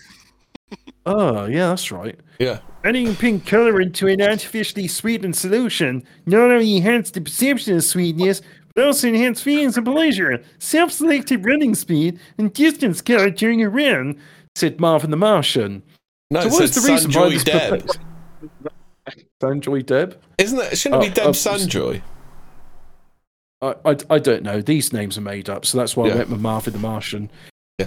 Oh, 1.05 1.45
yeah, 1.47 1.69
that's 1.69 1.91
right. 1.91 2.17
Yeah. 2.39 2.59
Adding 2.85 3.15
pink 3.15 3.45
color 3.47 3.81
into 3.81 4.07
an 4.07 4.21
artificially 4.21 4.87
sweetened 4.87 5.35
solution 5.35 6.03
not 6.27 6.51
only 6.51 6.77
enhances 6.77 7.11
the 7.11 7.21
perception 7.21 7.75
of 7.75 7.83
sweetness, 7.83 8.41
but 8.75 8.85
also 8.85 9.07
enhances 9.07 9.43
feelings 9.43 9.77
of 9.77 9.85
pleasure, 9.85 10.41
self-selected 10.59 11.43
running 11.43 11.73
speed, 11.73 12.19
and 12.37 12.53
distance 12.53 13.01
covered 13.01 13.35
during 13.35 13.63
a 13.63 13.69
run, 13.69 14.15
said 14.55 14.79
Marvin 14.79 15.09
the 15.09 15.17
Martian. 15.17 15.81
No, 16.29 16.41
so 16.41 16.49
what 16.49 16.63
is 16.65 16.73
said 16.75 16.83
the 16.83 16.93
reason 16.93 17.11
why 17.11 17.27
Sanjoy 17.27 17.31
this 17.33 17.43
Deb. 17.45 17.69
perplex- 17.71 17.97
Sanjoy 19.41 19.85
Deb? 19.85 20.21
Isn't 20.37 20.59
it? 20.59 20.77
Shouldn't 20.77 21.03
it 21.03 21.05
Oh, 21.07 21.09
be 21.09 21.11
uh, 21.11 21.13
Deb 21.15 21.25
oh, 21.25 21.29
uh, 21.29 21.33
Sanjoy? 21.33 22.01
I, 23.61 23.75
I, 23.85 23.95
I 24.09 24.19
don't 24.19 24.43
know. 24.43 24.61
These 24.61 24.91
names 24.93 25.17
are 25.17 25.21
made 25.21 25.49
up, 25.49 25.65
so 25.65 25.77
that's 25.77 25.95
why 25.95 26.07
Yeah. 26.07 26.13
I 26.13 26.17
went 26.17 26.29
with 26.29 26.41
Marvin 26.41 26.73
the 26.73 26.79
Martian. 26.79 27.29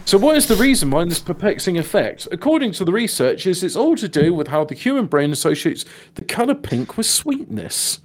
So, 0.07 0.19
what 0.19 0.37
is 0.37 0.49
the 0.49 0.57
reason 0.57 0.91
behind 0.91 1.11
this 1.11 1.21
perplexing 1.21 1.79
effect? 1.79 2.27
According 2.33 2.73
to 2.73 2.85
the 2.85 2.91
researchers, 2.93 3.63
it's 3.63 3.77
all 3.77 3.95
to 3.97 4.09
do 4.09 4.35
with 4.35 4.49
how 4.49 4.65
the 4.65 4.75
human 4.75 5.07
brain 5.07 5.31
associates 5.31 5.85
the 6.17 6.25
colour 6.25 6.55
pink 6.55 6.97
with 6.97 7.07
sweetness. 7.07 8.01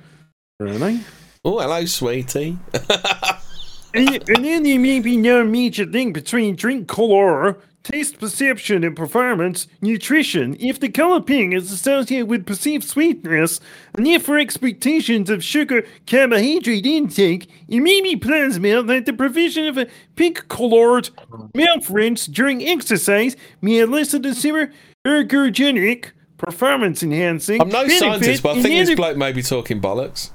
Really? 0.60 1.00
Oh, 1.44 1.60
hello, 1.60 1.86
sweetie. 1.86 2.60
and, 3.94 4.30
and 4.30 4.46
then 4.46 4.64
there 4.64 4.80
may 4.80 5.00
be 5.00 5.18
no 5.18 5.44
major 5.44 5.86
link 5.86 6.14
between 6.14 6.56
drink 6.56 6.88
color, 6.88 7.58
taste 7.84 8.20
perception, 8.20 8.84
and 8.84 8.96
performance, 8.96 9.68
nutrition, 9.82 10.56
if 10.60 10.80
the 10.80 10.90
color 10.90 11.22
pink 11.22 11.54
is 11.54 11.72
associated 11.72 12.28
with 12.28 12.46
perceived 12.46 12.84
sweetness, 12.84 13.60
and 13.96 14.06
if 14.06 14.22
therefore 14.22 14.40
expectations 14.40 15.30
of 15.30 15.44
sugar 15.44 15.86
carbohydrate 16.06 16.86
intake, 16.86 17.50
it 17.68 17.80
may 17.80 18.02
be 18.02 18.16
plausible 18.16 18.84
that 18.84 19.06
the 19.06 19.14
provision 19.14 19.66
of 19.66 19.78
a 19.78 19.88
pink 20.16 20.48
colored 20.50 21.10
mouth 21.56 21.90
rinse 21.90 22.26
during 22.28 22.64
exercise 22.64 23.36
may 23.62 23.80
elicit 23.80 24.26
a 24.26 24.36
similar 24.36 24.72
ergogenic, 25.06 26.12
performance 26.38 27.04
enhancing. 27.04 27.62
I'm 27.62 27.70
no 27.70 27.88
scientist, 27.88 28.44
but 28.44 28.58
I 28.58 28.62
think 28.62 28.88
this 28.88 28.96
bloke 28.96 29.18
may 29.18 29.32
be 29.32 29.42
talking 29.42 29.82
bollocks. 29.82 30.32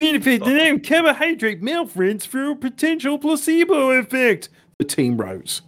benefit 0.00 0.44
the 0.44 0.52
name 0.52 0.80
carbohydrate 0.80 1.62
mouth 1.62 1.96
rinse 1.96 2.26
through 2.26 2.52
a 2.52 2.56
potential 2.56 3.18
placebo 3.18 3.90
effect, 3.90 4.48
the 4.78 4.84
team 4.84 5.16
wrote. 5.16 5.60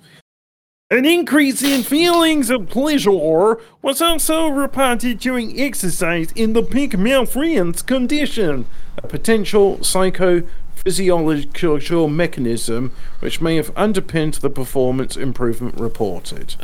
An 0.92 1.06
increase 1.06 1.62
in 1.62 1.84
feelings 1.84 2.50
of 2.50 2.68
pleasure 2.68 3.58
was 3.80 4.02
also 4.02 4.48
reported 4.48 5.20
during 5.20 5.60
exercise 5.60 6.32
in 6.32 6.52
the 6.52 6.64
pink 6.64 6.98
mouth 6.98 7.36
rinse 7.36 7.80
condition, 7.80 8.66
a 8.96 9.06
potential 9.06 9.76
psychophysiological 9.76 12.12
mechanism 12.12 12.90
which 13.20 13.40
may 13.40 13.54
have 13.54 13.70
underpinned 13.76 14.34
the 14.34 14.50
performance 14.50 15.16
improvement 15.16 15.78
reported. 15.78 16.56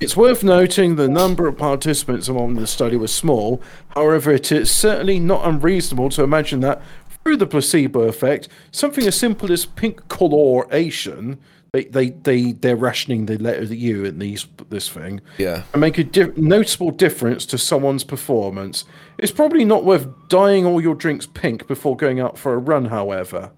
It's 0.00 0.16
worth 0.16 0.42
noting 0.42 0.96
the 0.96 1.06
number 1.06 1.46
of 1.46 1.56
participants 1.56 2.26
among 2.26 2.56
the 2.56 2.66
study 2.66 2.96
was 2.96 3.14
small. 3.14 3.62
However, 3.90 4.32
it 4.32 4.50
is 4.50 4.72
certainly 4.72 5.20
not 5.20 5.46
unreasonable 5.46 6.10
to 6.10 6.24
imagine 6.24 6.58
that 6.62 6.82
through 7.22 7.36
the 7.36 7.46
placebo 7.46 8.08
effect, 8.08 8.48
something 8.72 9.06
as 9.06 9.16
simple 9.16 9.52
as 9.52 9.66
pink 9.66 10.08
coloration, 10.08 11.38
they, 11.76 11.84
they, 11.84 12.10
they, 12.10 12.52
they're 12.52 12.76
rationing 12.76 13.26
the 13.26 13.36
letter 13.38 13.64
U 13.64 14.04
in 14.04 14.18
these, 14.18 14.46
this 14.70 14.88
thing, 14.88 15.20
Yeah. 15.36 15.64
and 15.72 15.80
make 15.80 15.98
a 15.98 16.04
di- 16.04 16.32
noticeable 16.36 16.90
difference 16.90 17.44
to 17.46 17.58
someone's 17.58 18.04
performance. 18.04 18.84
It's 19.18 19.32
probably 19.32 19.64
not 19.64 19.84
worth 19.84 20.06
dyeing 20.28 20.64
all 20.64 20.80
your 20.80 20.94
drinks 20.94 21.26
pink 21.26 21.66
before 21.66 21.96
going 21.96 22.18
out 22.18 22.38
for 22.38 22.54
a 22.54 22.58
run, 22.58 22.86
however. 22.86 23.50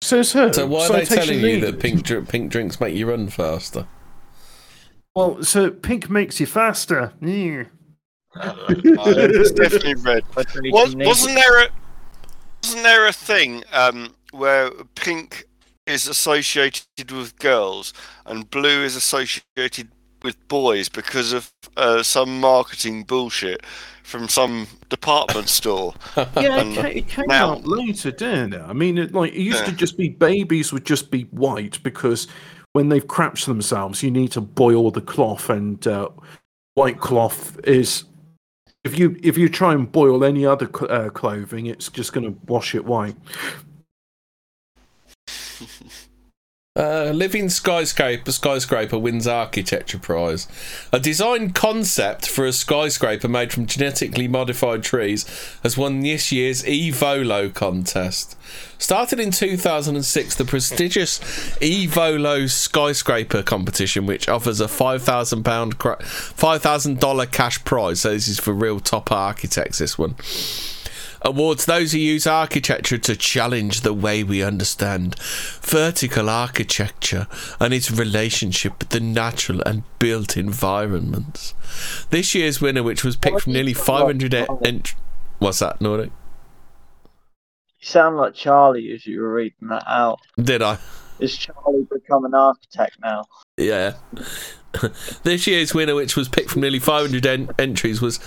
Says 0.00 0.32
her. 0.32 0.52
So 0.52 0.66
why 0.66 0.84
are 0.86 0.92
they 0.92 1.04
Citation 1.04 1.16
telling 1.26 1.40
you 1.40 1.46
needed. 1.56 1.74
that 1.74 1.80
pink 1.80 2.02
dr- 2.04 2.28
pink 2.28 2.52
drinks 2.52 2.78
make 2.80 2.94
you 2.94 3.08
run 3.10 3.28
faster? 3.28 3.86
Well, 5.16 5.42
so 5.42 5.70
pink 5.70 6.08
makes 6.08 6.38
you 6.38 6.46
faster. 6.46 7.12
Yeah. 7.20 7.64
it's 8.36 9.50
definitely 9.50 9.94
red. 9.96 10.22
Was, 10.36 10.94
wasn't 10.94 11.34
there 11.34 11.64
a 11.64 11.68
wasn't 12.62 12.82
there 12.84 13.06
a 13.08 13.12
thing 13.12 13.64
um, 13.72 14.14
where 14.30 14.70
pink 14.94 15.47
is 15.88 16.06
associated 16.06 17.10
with 17.10 17.38
girls 17.38 17.92
and 18.26 18.48
blue 18.50 18.84
is 18.84 18.94
associated 18.96 19.88
with 20.22 20.36
boys 20.48 20.88
because 20.88 21.32
of 21.32 21.50
uh, 21.76 22.02
some 22.02 22.40
marketing 22.40 23.04
bullshit 23.04 23.64
from 24.02 24.28
some 24.28 24.66
department 24.88 25.48
store? 25.48 25.94
Yeah, 26.36 26.58
And 26.60 26.76
it, 26.78 27.08
came 27.08 27.26
now- 27.28 27.52
out 27.52 27.66
later, 27.66 28.10
didn't 28.10 28.54
it? 28.54 28.62
I 28.62 28.72
mean, 28.72 28.98
it, 28.98 29.12
like 29.14 29.32
it 29.32 29.40
used 29.40 29.64
to 29.66 29.72
just 29.72 29.96
be 29.96 30.08
babies 30.08 30.72
would 30.72 30.84
just 30.84 31.10
be 31.10 31.22
white 31.24 31.82
because 31.82 32.26
when 32.72 32.88
they've 32.90 33.06
crapped 33.06 33.46
themselves, 33.46 34.02
you 34.02 34.10
need 34.10 34.32
to 34.32 34.40
boil 34.40 34.90
the 34.90 35.00
cloth, 35.00 35.48
and 35.48 35.84
uh, 35.86 36.08
white 36.74 37.00
cloth 37.00 37.58
is. 37.64 38.04
If 38.84 38.98
you 38.98 39.16
if 39.22 39.36
you 39.36 39.48
try 39.48 39.74
and 39.74 39.90
boil 39.90 40.22
any 40.24 40.46
other 40.46 40.66
cl- 40.66 40.90
uh, 40.92 41.10
clothing, 41.10 41.66
it's 41.66 41.88
just 41.88 42.12
going 42.12 42.26
to 42.32 42.38
wash 42.46 42.74
it 42.74 42.84
white. 42.84 43.16
Uh, 46.78 47.10
living 47.12 47.48
skyscraper 47.48 48.30
skyscraper 48.30 48.96
wins 48.96 49.26
architecture 49.26 49.98
prize. 49.98 50.46
A 50.92 51.00
design 51.00 51.50
concept 51.50 52.28
for 52.28 52.46
a 52.46 52.52
skyscraper 52.52 53.26
made 53.26 53.52
from 53.52 53.66
genetically 53.66 54.28
modified 54.28 54.84
trees 54.84 55.24
has 55.64 55.76
won 55.76 56.00
this 56.00 56.30
year's 56.30 56.62
eVolo 56.62 57.52
contest. 57.52 58.36
Started 58.78 59.18
in 59.18 59.32
2006, 59.32 60.36
the 60.36 60.44
prestigious 60.44 61.18
eVolo 61.58 62.48
skyscraper 62.48 63.42
competition, 63.42 64.06
which 64.06 64.28
offers 64.28 64.60
a 64.60 64.68
five 64.68 65.02
thousand 65.02 65.42
pound 65.42 65.74
five 66.04 66.62
thousand 66.62 67.00
dollar 67.00 67.26
cash 67.26 67.64
prize. 67.64 68.02
So 68.02 68.10
this 68.10 68.28
is 68.28 68.38
for 68.38 68.52
real 68.52 68.78
top 68.78 69.10
architects. 69.10 69.78
This 69.78 69.98
one 69.98 70.14
awards 71.22 71.66
those 71.66 71.92
who 71.92 71.98
use 71.98 72.26
architecture 72.26 72.98
to 72.98 73.16
challenge 73.16 73.80
the 73.80 73.94
way 73.94 74.22
we 74.22 74.42
understand 74.42 75.18
vertical 75.62 76.28
architecture 76.30 77.26
and 77.60 77.74
its 77.74 77.90
relationship 77.90 78.78
with 78.78 78.88
the 78.90 79.00
natural 79.00 79.62
and 79.66 79.82
built 79.98 80.36
environments. 80.36 81.54
This 82.10 82.34
year's 82.34 82.60
winner, 82.60 82.82
which 82.82 83.04
was 83.04 83.16
picked 83.16 83.42
from 83.42 83.52
nearly 83.52 83.74
500 83.74 84.34
e- 84.34 84.46
ent- 84.64 84.94
What's 85.38 85.60
that, 85.60 85.80
Nordic? 85.80 86.10
You 87.80 87.86
sound 87.86 88.16
like 88.16 88.34
Charlie 88.34 88.92
as 88.92 89.06
you 89.06 89.20
were 89.20 89.32
reading 89.32 89.68
that 89.68 89.84
out. 89.86 90.18
Did 90.36 90.62
I? 90.62 90.78
Is 91.20 91.36
Charlie 91.36 91.86
become 91.90 92.24
an 92.24 92.34
architect 92.34 92.96
now? 93.02 93.24
Yeah. 93.56 93.94
this 95.24 95.46
year's 95.46 95.74
winner, 95.74 95.94
which 95.94 96.16
was 96.16 96.28
picked 96.28 96.50
from 96.50 96.62
nearly 96.62 96.78
500 96.78 97.26
en- 97.26 97.50
entries, 97.58 98.00
was 98.00 98.18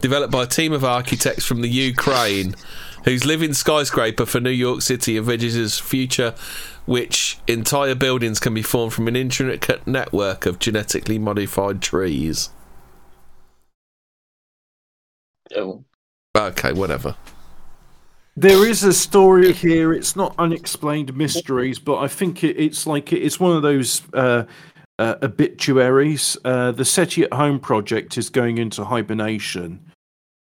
developed 0.00 0.32
by 0.32 0.44
a 0.44 0.46
team 0.46 0.72
of 0.72 0.84
architects 0.84 1.44
from 1.44 1.60
the 1.60 1.68
Ukraine 1.68 2.54
whose 3.04 3.24
living 3.24 3.54
skyscraper 3.54 4.26
for 4.26 4.40
New 4.40 4.50
York 4.50 4.82
City 4.82 5.16
envisages 5.16 5.78
future 5.78 6.34
which 6.86 7.38
entire 7.46 7.94
buildings 7.94 8.40
can 8.40 8.52
be 8.52 8.62
formed 8.62 8.92
from 8.92 9.08
an 9.08 9.16
intricate 9.16 9.86
network 9.86 10.44
of 10.44 10.58
genetically 10.58 11.18
modified 11.18 11.80
trees. 11.80 12.50
Oh. 15.56 15.84
Okay, 16.36 16.72
whatever. 16.72 17.16
There 18.40 18.66
is 18.66 18.82
a 18.84 18.92
story 18.94 19.52
here. 19.52 19.92
It's 19.92 20.16
not 20.16 20.34
unexplained 20.38 21.14
mysteries, 21.14 21.78
but 21.78 21.98
I 21.98 22.08
think 22.08 22.42
it, 22.42 22.56
it's 22.58 22.86
like 22.86 23.12
it's 23.12 23.38
one 23.38 23.54
of 23.54 23.60
those 23.62 24.00
uh, 24.14 24.44
uh, 24.98 25.16
obituaries. 25.22 26.38
Uh, 26.42 26.72
the 26.72 26.86
SETI 26.86 27.24
at 27.24 27.34
Home 27.34 27.60
project 27.60 28.16
is 28.16 28.30
going 28.30 28.56
into 28.56 28.84
hibernation. 28.84 29.80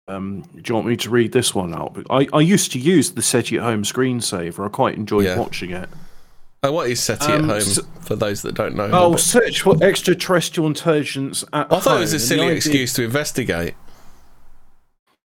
Um, 0.10 0.42
do 0.56 0.62
you 0.66 0.76
want 0.76 0.88
me 0.88 0.98
to 0.98 1.10
read 1.10 1.32
this 1.32 1.56
one 1.56 1.74
out? 1.74 1.98
I, 2.10 2.28
I 2.34 2.42
used 2.42 2.74
to 2.74 2.80
use 2.80 3.12
the 3.12 3.22
SETI 3.22 3.58
at 3.58 3.64
Home 3.64 3.84
screensaver. 3.84 4.66
I 4.66 4.70
quite 4.70 4.96
enjoyed 4.96 5.26
Yeah. 5.26 5.38
watching 5.40 5.72
it. 5.72 5.90
Oh, 6.64 6.74
what 6.74 6.90
is 6.90 7.00
SETI 7.00 7.32
Um, 7.32 7.50
at 7.50 7.62
home 7.62 7.70
s- 7.72 7.80
for 8.02 8.18
those 8.18 8.42
that 8.42 8.54
don't 8.56 8.76
know? 8.76 8.90
Oh, 8.92 9.16
search 9.16 9.62
for 9.62 9.82
extraterrestrial 9.82 10.68
intelligence 10.68 11.46
at 11.54 11.72
I 11.72 11.80
thought 11.80 11.98
it 11.98 12.00
was 12.02 12.12
a 12.12 12.16
and 12.18 12.22
silly 12.22 12.42
idea- 12.48 12.56
excuse 12.56 12.92
to 12.94 13.04
investigate. 13.04 13.76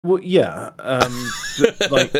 Well, 0.05 0.21
yeah, 0.23 0.71
um, 0.79 1.31
like, 1.91 2.13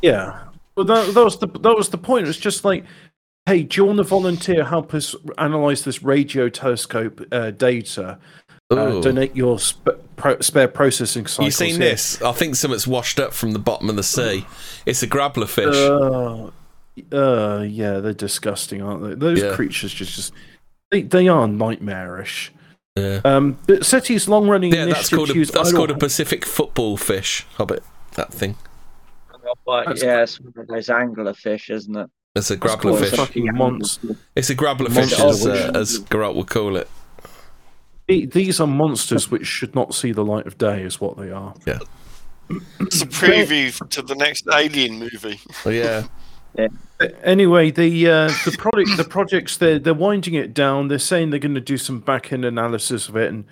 yeah. 0.00 0.44
Well, 0.76 0.86
that, 0.86 1.12
that 1.14 1.24
was 1.24 1.38
the 1.38 1.46
that 1.48 1.74
was 1.76 1.88
the 1.90 1.98
point. 1.98 2.24
It 2.24 2.28
was 2.28 2.38
just 2.38 2.64
like, 2.64 2.84
hey, 3.46 3.64
do 3.64 3.80
you 3.80 3.84
want 3.84 3.98
to 3.98 4.04
volunteer 4.04 4.64
help 4.64 4.94
us 4.94 5.14
analyze 5.38 5.84
this 5.84 6.02
radio 6.02 6.48
telescope 6.48 7.20
uh, 7.32 7.50
data? 7.50 8.18
Uh, 8.70 9.00
donate 9.02 9.36
your 9.36 9.58
sp- 9.60 10.00
pro- 10.16 10.40
spare 10.40 10.68
processing 10.68 11.26
cycles. 11.26 11.44
You 11.46 11.50
seen 11.50 11.80
here. 11.80 11.90
this? 11.90 12.22
I 12.22 12.32
think 12.32 12.56
something's 12.56 12.86
washed 12.86 13.20
up 13.20 13.34
from 13.34 13.52
the 13.52 13.58
bottom 13.58 13.90
of 13.90 13.96
the 13.96 14.02
sea. 14.02 14.46
It's 14.86 15.02
a 15.02 15.06
grappler 15.06 15.46
fish. 15.46 15.76
Uh, 15.76 16.50
uh, 17.14 17.62
yeah, 17.68 17.98
they're 17.98 18.14
disgusting, 18.14 18.80
aren't 18.80 19.02
they? 19.02 19.14
Those 19.14 19.42
Yeah. 19.42 19.54
creatures 19.54 19.92
just, 19.92 20.14
just 20.14 20.32
they, 20.90 21.02
they 21.02 21.28
are 21.28 21.46
nightmarish. 21.46 22.50
Yeah. 22.96 23.20
Um, 23.24 23.58
but 23.66 23.80
SETI's 23.86 24.28
long 24.28 24.48
running 24.48 24.72
yeah, 24.72 24.84
that's 24.84 25.10
initiative 25.12 25.16
called 25.16 25.30
a, 25.30 25.52
that's 25.52 25.72
called 25.72 25.90
a 25.90 25.96
Pacific 25.96 26.44
football 26.44 26.96
fish. 26.96 27.46
Hobbit, 27.54 27.82
that 28.16 28.32
thing. 28.32 28.56
But 29.66 29.86
That's- 29.86 30.02
yeah, 30.02 30.22
it's 30.22 30.40
one 30.40 30.52
of 30.56 30.66
those 30.68 30.86
anglerfish, 30.88 31.70
isn't 31.74 31.96
it? 31.96 32.10
It's 32.34 32.50
a 32.50 32.56
That's 32.56 32.74
grappler 32.76 32.80
called 32.80 33.02
a 33.02 33.06
fish. 33.06 33.18
fucking 33.18 33.54
monster. 33.54 34.16
It's 34.34 34.48
a 34.50 34.54
grappler 34.54 34.90
fish, 34.92 35.18
as, 35.18 35.46
uh, 35.46 35.72
as 35.74 35.98
Garrett 35.98 36.34
would 36.34 36.48
call 36.48 36.76
it. 36.76 36.88
These 38.08 38.60
are 38.60 38.66
monsters 38.66 39.30
which 39.30 39.46
should 39.46 39.74
not 39.74 39.94
see 39.94 40.12
the 40.12 40.24
light 40.24 40.46
of 40.46 40.56
day, 40.58 40.82
is 40.82 41.00
what 41.00 41.16
they 41.18 41.30
are. 41.30 41.54
Yeah. 41.66 41.78
It's 42.80 43.02
a 43.02 43.06
preview 43.06 43.86
to 43.90 44.02
the 44.02 44.14
next 44.14 44.46
Alien 44.52 44.98
movie. 44.98 45.40
Oh, 45.66 45.70
yeah. 45.70 46.04
Anyway, 47.24 47.70
the 47.70 48.08
uh, 48.08 48.28
the 48.44 48.54
project 48.58 48.96
the 48.96 49.04
projects 49.04 49.56
they're 49.56 49.78
they're 49.78 49.94
winding 49.94 50.34
it 50.34 50.54
down. 50.54 50.88
They're 50.88 50.98
saying 50.98 51.30
they're 51.30 51.40
going 51.40 51.54
to 51.54 51.60
do 51.60 51.76
some 51.76 52.00
back 52.00 52.32
end 52.32 52.44
analysis 52.44 53.08
of 53.08 53.16
it 53.16 53.32
and 53.32 53.44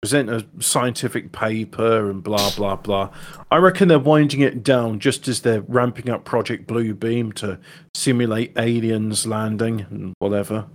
present 0.00 0.30
a 0.30 0.46
scientific 0.60 1.32
paper 1.32 2.10
and 2.10 2.22
blah 2.22 2.50
blah 2.56 2.76
blah. 2.76 3.10
I 3.50 3.56
reckon 3.56 3.88
they're 3.88 3.98
winding 3.98 4.40
it 4.40 4.62
down 4.62 5.00
just 5.00 5.28
as 5.28 5.40
they're 5.42 5.62
ramping 5.62 6.08
up 6.08 6.24
Project 6.24 6.66
Blue 6.66 6.94
Beam 6.94 7.32
to 7.32 7.58
simulate 7.94 8.52
aliens 8.56 9.26
landing 9.26 9.86
and 9.90 10.14
whatever. 10.18 10.66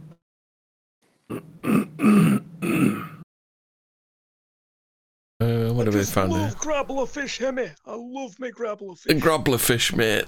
Uh, 5.41 5.71
what 5.71 5.85
have 5.85 5.95
we 5.95 6.03
found 6.03 6.31
here? 6.33 6.41
love 6.41 6.57
grappler 6.57 7.07
fish, 7.07 7.37
Hemi. 7.37 7.69
I 7.85 7.95
love 7.95 8.37
me 8.39 8.51
grappler 8.51 8.91
A 8.91 8.95
fish. 8.95 9.23
grappler 9.23 9.59
fish, 9.59 9.93
mate. 9.93 10.25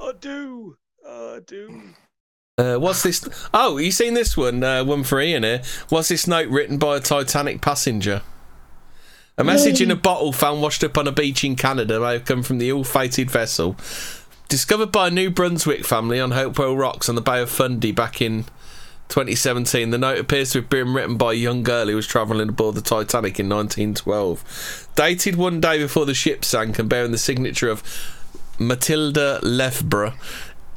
I 0.00 0.12
do. 0.18 0.76
I 1.06 1.40
do. 1.46 1.82
Uh, 2.56 2.76
what's 2.76 3.02
this? 3.02 3.28
Oh, 3.54 3.78
you 3.78 3.90
seen 3.90 4.14
this 4.14 4.36
one? 4.36 4.62
Uh, 4.62 4.84
one 4.84 5.04
for 5.04 5.20
Ian 5.20 5.44
here. 5.44 5.62
What's 5.88 6.08
this 6.08 6.26
note 6.26 6.48
written 6.48 6.78
by 6.78 6.96
a 6.96 7.00
Titanic 7.00 7.60
passenger? 7.60 8.22
A 9.36 9.44
message 9.44 9.80
in 9.80 9.92
a 9.92 9.96
bottle 9.96 10.32
found 10.32 10.62
washed 10.62 10.82
up 10.82 10.98
on 10.98 11.06
a 11.06 11.12
beach 11.12 11.44
in 11.44 11.54
Canada 11.54 12.00
may 12.00 12.14
have 12.14 12.24
come 12.24 12.42
from 12.42 12.58
the 12.58 12.70
ill-fated 12.70 13.30
vessel. 13.30 13.76
Discovered 14.48 14.90
by 14.90 15.06
a 15.06 15.10
New 15.12 15.30
Brunswick 15.30 15.84
family 15.86 16.18
on 16.18 16.32
Hopewell 16.32 16.76
Rocks 16.76 17.08
on 17.08 17.14
the 17.14 17.20
Bay 17.20 17.40
of 17.40 17.48
Fundy 17.48 17.92
back 17.92 18.20
in 18.20 18.46
2017, 19.08 19.90
the 19.90 19.98
note 19.98 20.18
appears 20.18 20.50
to 20.50 20.60
have 20.60 20.68
been 20.68 20.92
written 20.92 21.16
by 21.16 21.32
a 21.32 21.36
young 21.36 21.62
girl 21.62 21.86
who 21.86 21.94
was 21.94 22.08
travelling 22.08 22.48
aboard 22.48 22.74
the 22.74 22.80
Titanic 22.80 23.38
in 23.38 23.48
1912. 23.48 24.88
Dated 24.96 25.36
one 25.36 25.60
day 25.60 25.78
before 25.78 26.04
the 26.04 26.14
ship 26.14 26.44
sank 26.44 26.76
and 26.80 26.88
bearing 26.88 27.12
the 27.12 27.18
signature 27.18 27.70
of 27.70 27.84
Matilda 28.58 29.40
Lefebvre. 29.42 30.14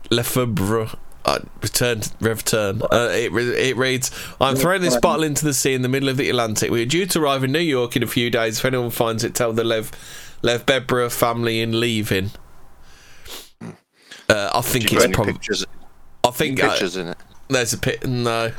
Lefebvre. 0.09 0.89
Uh, 1.23 1.39
return, 1.61 2.01
return. 2.19 2.81
Uh, 2.81 3.09
it, 3.11 3.31
it 3.31 3.77
reads, 3.77 4.09
I'm 4.39 4.55
throwing 4.55 4.81
this 4.81 4.97
bottle 4.97 5.23
into 5.23 5.45
the 5.45 5.53
sea 5.53 5.75
in 5.75 5.83
the 5.83 5.89
middle 5.89 6.09
of 6.09 6.17
the 6.17 6.27
Atlantic. 6.29 6.71
We 6.71 6.81
are 6.81 6.87
due 6.87 7.05
to 7.05 7.21
arrive 7.21 7.43
in 7.43 7.51
New 7.51 7.59
York 7.59 7.95
in 7.95 8.01
a 8.01 8.07
few 8.07 8.31
days. 8.31 8.57
If 8.57 8.65
anyone 8.65 8.89
finds 8.89 9.23
it, 9.23 9.35
tell 9.35 9.53
the 9.53 9.63
Lev, 9.63 9.91
Lefebvre 10.41 11.09
family 11.11 11.61
in 11.61 11.79
leaving. 11.79 12.31
Uh, 14.27 14.49
I 14.53 14.61
think 14.61 14.91
it's 14.91 15.07
probably. 15.07 15.33
pictures- 15.33 15.65
I 16.23 16.31
think 16.31 16.63
uh, 16.63 16.77
in 16.95 17.07
it? 17.09 17.17
There's 17.49 17.73
a 17.73 17.77
pit. 17.77 18.07
No. 18.07 18.51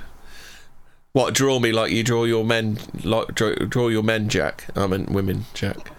What? 1.13 1.35
Draw 1.35 1.59
me 1.59 1.73
like 1.73 1.91
you 1.93 2.03
draw 2.05 2.25
your 2.25 2.45
men. 2.45 2.79
Like 3.03 3.35
draw, 3.35 3.55
draw 3.55 3.89
your 3.89 4.03
men, 4.03 4.29
Jack. 4.29 4.67
I 4.77 4.87
meant 4.87 5.11
women, 5.11 5.47
Jack. 5.55 5.91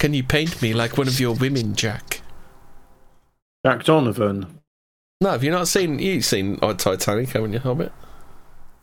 Can 0.00 0.14
you 0.14 0.24
paint 0.24 0.62
me 0.62 0.72
like 0.72 0.96
one 0.96 1.08
of 1.08 1.20
your 1.20 1.34
women, 1.34 1.74
Jack? 1.74 2.22
Jack 3.66 3.84
Donovan. 3.84 4.60
No, 5.20 5.28
have 5.32 5.44
you 5.44 5.50
not 5.50 5.68
seen? 5.68 5.98
You've 5.98 6.24
seen 6.24 6.56
Titanic, 6.56 7.28
haven't 7.28 7.52
you, 7.52 7.58
Hobbit? 7.58 7.92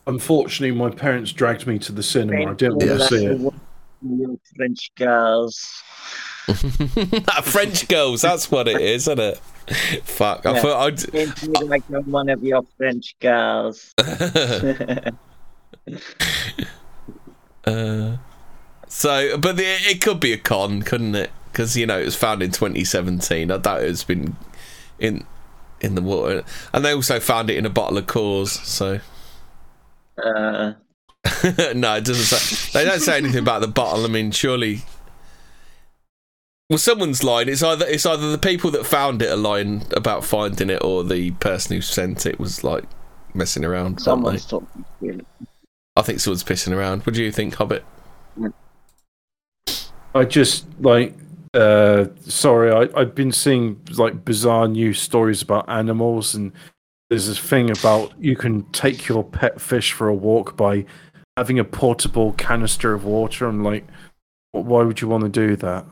Unfortunately, 0.06 0.78
my 0.78 0.92
parents 0.92 1.32
dragged 1.32 1.66
me 1.66 1.80
to 1.80 1.92
the 1.92 2.04
cinema. 2.04 2.52
I 2.52 2.54
didn't 2.54 2.76
want 2.76 3.00
to 3.00 3.08
see 3.08 3.26
it. 3.26 4.40
French 4.56 4.92
girls. 4.96 5.84
French 7.44 7.88
girls. 7.88 8.22
That's 8.22 8.52
what 8.52 8.68
it 8.68 8.80
is, 8.80 9.08
isn't 9.08 9.20
it? 9.20 9.40
Fuck. 10.04 10.46
I 10.46 10.60
thought 10.60 10.86
I'd. 10.86 11.12
Paint 11.12 11.48
me 11.48 11.68
like 11.68 11.84
I'm 11.90 12.12
one 12.12 12.30
of 12.30 12.44
your 12.44 12.64
French 12.78 13.16
girls. 13.20 13.96
Uh, 17.66 18.16
so, 18.98 19.38
but 19.38 19.58
the, 19.58 19.64
it 19.64 20.02
could 20.02 20.20
be 20.20 20.34
a 20.34 20.40
con, 20.40 20.82
couldn't 20.82 21.14
it? 21.14 21.30
Because 21.52 21.78
you 21.78 21.86
know 21.86 22.00
it 22.00 22.06
was 22.06 22.16
found 22.16 22.42
in 22.42 22.50
2017. 22.50 23.52
I 23.52 23.58
doubt 23.58 23.84
it's 23.84 24.04
been 24.04 24.36
in 24.98 25.24
in 25.80 25.94
the 25.94 26.02
water, 26.02 26.44
and 26.74 26.84
they 26.84 26.96
also 26.96 27.20
found 27.20 27.52
it 27.52 27.58
in 27.58 27.66
a 27.68 27.70
bottle 27.70 28.00
of 28.00 28.08
Coors. 28.08 28.48
So 28.66 29.00
uh, 30.18 30.74
no, 31.76 31.96
it 31.96 32.06
doesn't 32.06 32.16
say. 32.16 32.72
They 32.74 32.86
don't 32.90 33.00
say 33.00 33.20
anything 33.20 33.38
about 33.38 33.62
the 33.62 33.68
bottle. 33.68 34.04
I 34.04 34.08
mean, 34.08 34.32
surely. 34.32 34.82
Well, 36.68 36.80
someone's 36.80 37.24
lying. 37.24 37.50
It's 37.50 37.62
either 37.62 37.86
it's 37.86 38.08
either 38.08 38.32
the 38.32 38.40
people 38.40 38.72
that 38.72 38.88
found 38.88 39.22
it 39.22 39.30
are 39.30 39.38
lying 39.38 39.86
about 39.92 40.26
finding 40.26 40.72
it, 40.72 40.84
or 40.84 41.04
the 41.04 41.30
person 41.34 41.76
who 41.76 41.84
sent 41.84 42.26
it 42.26 42.40
was 42.40 42.64
like 42.64 42.86
messing 43.36 43.64
around. 43.64 44.02
someone's 44.02 44.48
talking. 44.48 45.24
I 45.96 46.02
think 46.02 46.20
someone's 46.20 46.44
pissing 46.44 46.76
around. 46.76 47.06
What 47.06 47.14
do 47.14 47.24
you 47.24 47.32
think, 47.32 47.54
Hobbit? 47.54 47.86
I 50.18 50.26
just 50.26 50.66
like 50.80 51.16
uh 51.54 52.06
sorry, 52.22 52.72
I, 52.72 53.00
I've 53.00 53.16
been 53.16 53.32
seeing 53.32 53.80
like 53.98 54.26
bizarre 54.26 54.68
news 54.68 55.00
stories 55.00 55.42
about 55.42 55.70
animals 55.70 56.36
and 56.36 56.52
there's 57.10 57.28
this 57.28 57.40
thing 57.40 57.72
about 57.72 58.14
you 58.20 58.36
can 58.36 58.64
take 58.72 59.08
your 59.08 59.24
pet 59.24 59.62
fish 59.62 59.94
for 59.94 60.08
a 60.08 60.14
walk 60.14 60.58
by 60.58 60.86
having 61.38 61.58
a 61.60 61.64
portable 61.64 62.34
canister 62.34 62.94
of 62.94 63.06
water. 63.06 63.46
I'm 63.46 63.64
like, 63.64 63.88
why 64.52 64.84
would 64.84 65.00
you 65.02 65.08
want 65.08 65.24
to 65.24 65.30
do 65.30 65.56
that? 65.58 65.86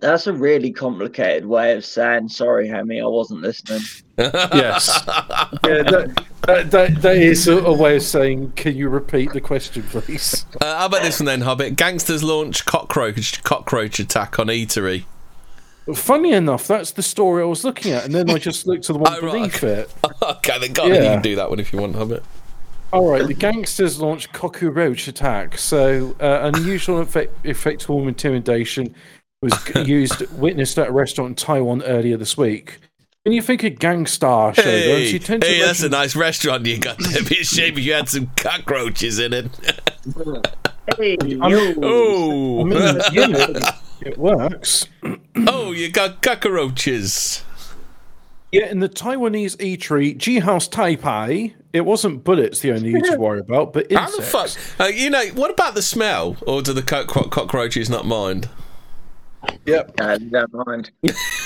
That's 0.00 0.26
a 0.26 0.32
really 0.32 0.72
complicated 0.72 1.46
way 1.46 1.72
of 1.72 1.84
saying 1.84 2.28
sorry, 2.28 2.68
Hemi. 2.68 3.00
I 3.00 3.06
wasn't 3.06 3.42
listening. 3.42 3.82
Yes. 4.16 5.02
yeah, 5.06 5.82
that, 5.82 6.24
that, 6.42 6.70
that, 6.70 7.02
that 7.02 7.16
is 7.16 7.48
a, 7.48 7.58
a 7.64 7.76
way 7.76 7.96
of 7.96 8.02
saying, 8.04 8.52
can 8.52 8.76
you 8.76 8.88
repeat 8.88 9.32
the 9.32 9.40
question, 9.40 9.82
please? 9.82 10.46
Uh, 10.60 10.78
how 10.78 10.86
about 10.86 11.02
this 11.02 11.18
one 11.18 11.26
then, 11.26 11.40
Hobbit? 11.40 11.74
Gangsters 11.74 12.22
launch 12.22 12.64
cockroach 12.64 13.42
cockroach 13.42 13.98
attack 13.98 14.38
on 14.38 14.46
eatery. 14.46 15.04
Funny 15.96 16.32
enough, 16.32 16.68
that's 16.68 16.92
the 16.92 17.02
story 17.02 17.42
I 17.42 17.46
was 17.46 17.64
looking 17.64 17.90
at, 17.90 18.04
and 18.04 18.14
then 18.14 18.30
I 18.30 18.38
just 18.38 18.68
looked 18.68 18.84
to 18.84 18.92
the 18.92 19.00
one 19.00 19.12
Oh, 19.16 19.20
right, 19.20 19.32
beneath 19.32 19.64
it. 19.64 19.92
okay, 20.22 20.60
then 20.60 20.72
go 20.72 20.84
on, 20.84 20.90
you 20.90 21.00
can 21.00 21.20
do 21.22 21.34
that 21.34 21.50
one 21.50 21.58
if 21.58 21.72
you 21.72 21.80
want, 21.80 21.96
Hobbit. 21.96 22.22
All 22.92 23.10
right, 23.10 23.26
the 23.26 23.34
gangsters 23.34 24.00
launch 24.00 24.30
cockroach 24.32 25.08
attack. 25.08 25.58
So, 25.58 26.14
uh, 26.20 26.52
unusual 26.54 27.00
and 27.00 27.08
effect- 27.08 27.44
effective 27.44 27.90
intimidation 27.90 28.94
was 29.44 29.76
used, 29.88 30.20
witnessed 30.38 30.78
at 30.78 30.88
a 30.88 30.92
restaurant 30.92 31.30
in 31.30 31.34
Taiwan 31.36 31.82
earlier 31.82 32.16
this 32.16 32.36
week. 32.36 32.78
When 33.24 33.32
you 33.32 33.40
think 33.40 33.64
of 33.64 33.74
Gangstar 33.74 34.54
show, 34.54 34.62
don't 34.62 34.72
Hey, 34.72 35.08
you 35.10 35.18
tend 35.18 35.42
to 35.42 35.48
hey 35.48 35.60
that's 35.62 35.82
a 35.82 35.88
nice 35.88 36.14
restaurant 36.14 36.66
you 36.66 36.78
got. 36.78 37.00
It'd 37.14 37.28
be 37.28 37.40
a 37.40 37.44
shame 37.44 37.78
if 37.78 37.84
you 37.84 37.94
had 37.94 38.08
some 38.08 38.30
cockroaches 38.36 39.18
in 39.18 39.32
it. 39.32 39.46
Hey, 40.98 41.16
oh, 41.40 42.60
I 42.60 42.64
mean, 42.64 43.00
yeah, 43.12 43.70
it 44.02 44.18
works. 44.18 44.86
oh, 45.46 45.72
you 45.72 45.90
got 45.90 46.20
cockroaches. 46.20 47.42
Yeah, 48.52 48.66
in 48.70 48.78
the 48.80 48.88
Taiwanese 48.90 49.56
eatery, 49.56 50.16
G 50.16 50.40
House 50.40 50.68
Taipei, 50.68 51.54
it 51.72 51.80
wasn't 51.86 52.22
bullets 52.22 52.60
the 52.60 52.72
only 52.72 52.92
need 52.92 53.04
to 53.04 53.16
worry 53.16 53.40
about, 53.40 53.72
but 53.72 53.90
How 53.90 54.08
the 54.10 54.18
insects. 54.18 54.56
fuck? 54.76 54.80
Uh, 54.80 54.84
you 54.90 55.10
know, 55.10 55.24
what 55.34 55.50
about 55.50 55.74
the 55.74 55.82
smell? 55.82 56.36
Or 56.46 56.62
do 56.62 56.72
the 56.74 56.82
co- 56.82 57.06
co- 57.06 57.28
cockroaches 57.28 57.88
not 57.90 58.06
mind? 58.06 58.48
Yep. 59.66 60.00
Uh, 60.00 60.18
never 60.20 60.64
mind. 60.66 60.90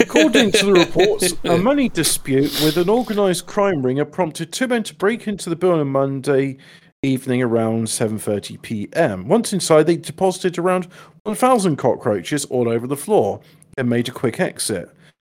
According 0.00 0.52
to 0.52 0.66
the 0.66 0.72
reports, 0.86 1.34
a 1.44 1.56
money 1.56 1.88
dispute 1.88 2.50
with 2.62 2.76
an 2.76 2.88
organised 2.88 3.46
crime 3.46 3.82
ring 3.82 3.98
had 3.98 4.12
prompted 4.12 4.52
two 4.52 4.66
men 4.66 4.82
to 4.84 4.94
break 4.94 5.28
into 5.28 5.48
the 5.50 5.56
building 5.56 5.90
Monday 5.90 6.58
evening 7.02 7.42
around 7.42 7.86
7:30 7.86 8.60
p.m. 8.62 9.28
Once 9.28 9.52
inside, 9.52 9.86
they 9.86 9.96
deposited 9.96 10.58
around 10.58 10.88
1,000 11.22 11.76
cockroaches 11.76 12.44
all 12.46 12.68
over 12.68 12.86
the 12.86 12.96
floor 12.96 13.40
and 13.76 13.88
made 13.88 14.08
a 14.08 14.12
quick 14.12 14.40
exit. 14.40 14.90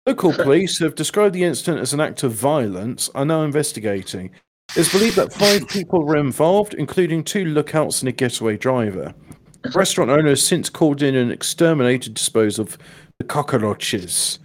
Local 0.06 0.32
police 0.44 0.80
have 0.80 0.96
described 0.96 1.34
the 1.34 1.44
incident 1.44 1.80
as 1.80 1.92
an 1.92 2.00
act 2.00 2.24
of 2.24 2.32
violence, 2.32 3.08
are 3.14 3.24
now 3.24 3.42
investigating. 3.42 4.30
It's 4.74 4.90
believed 4.90 5.16
that 5.16 5.32
five 5.32 5.68
people 5.68 6.02
were 6.04 6.16
involved, 6.16 6.74
including 6.74 7.22
two 7.22 7.44
lookouts 7.44 8.00
and 8.00 8.08
a 8.08 8.12
getaway 8.12 8.56
driver. 8.56 9.14
The 9.62 9.70
restaurant 9.70 10.10
owner 10.10 10.30
has 10.30 10.44
since 10.44 10.68
called 10.68 11.02
in 11.02 11.14
and 11.14 11.30
exterminated 11.30 12.14
dispose 12.14 12.58
of 12.58 12.76
the 13.18 13.24
cockroaches. 13.24 14.38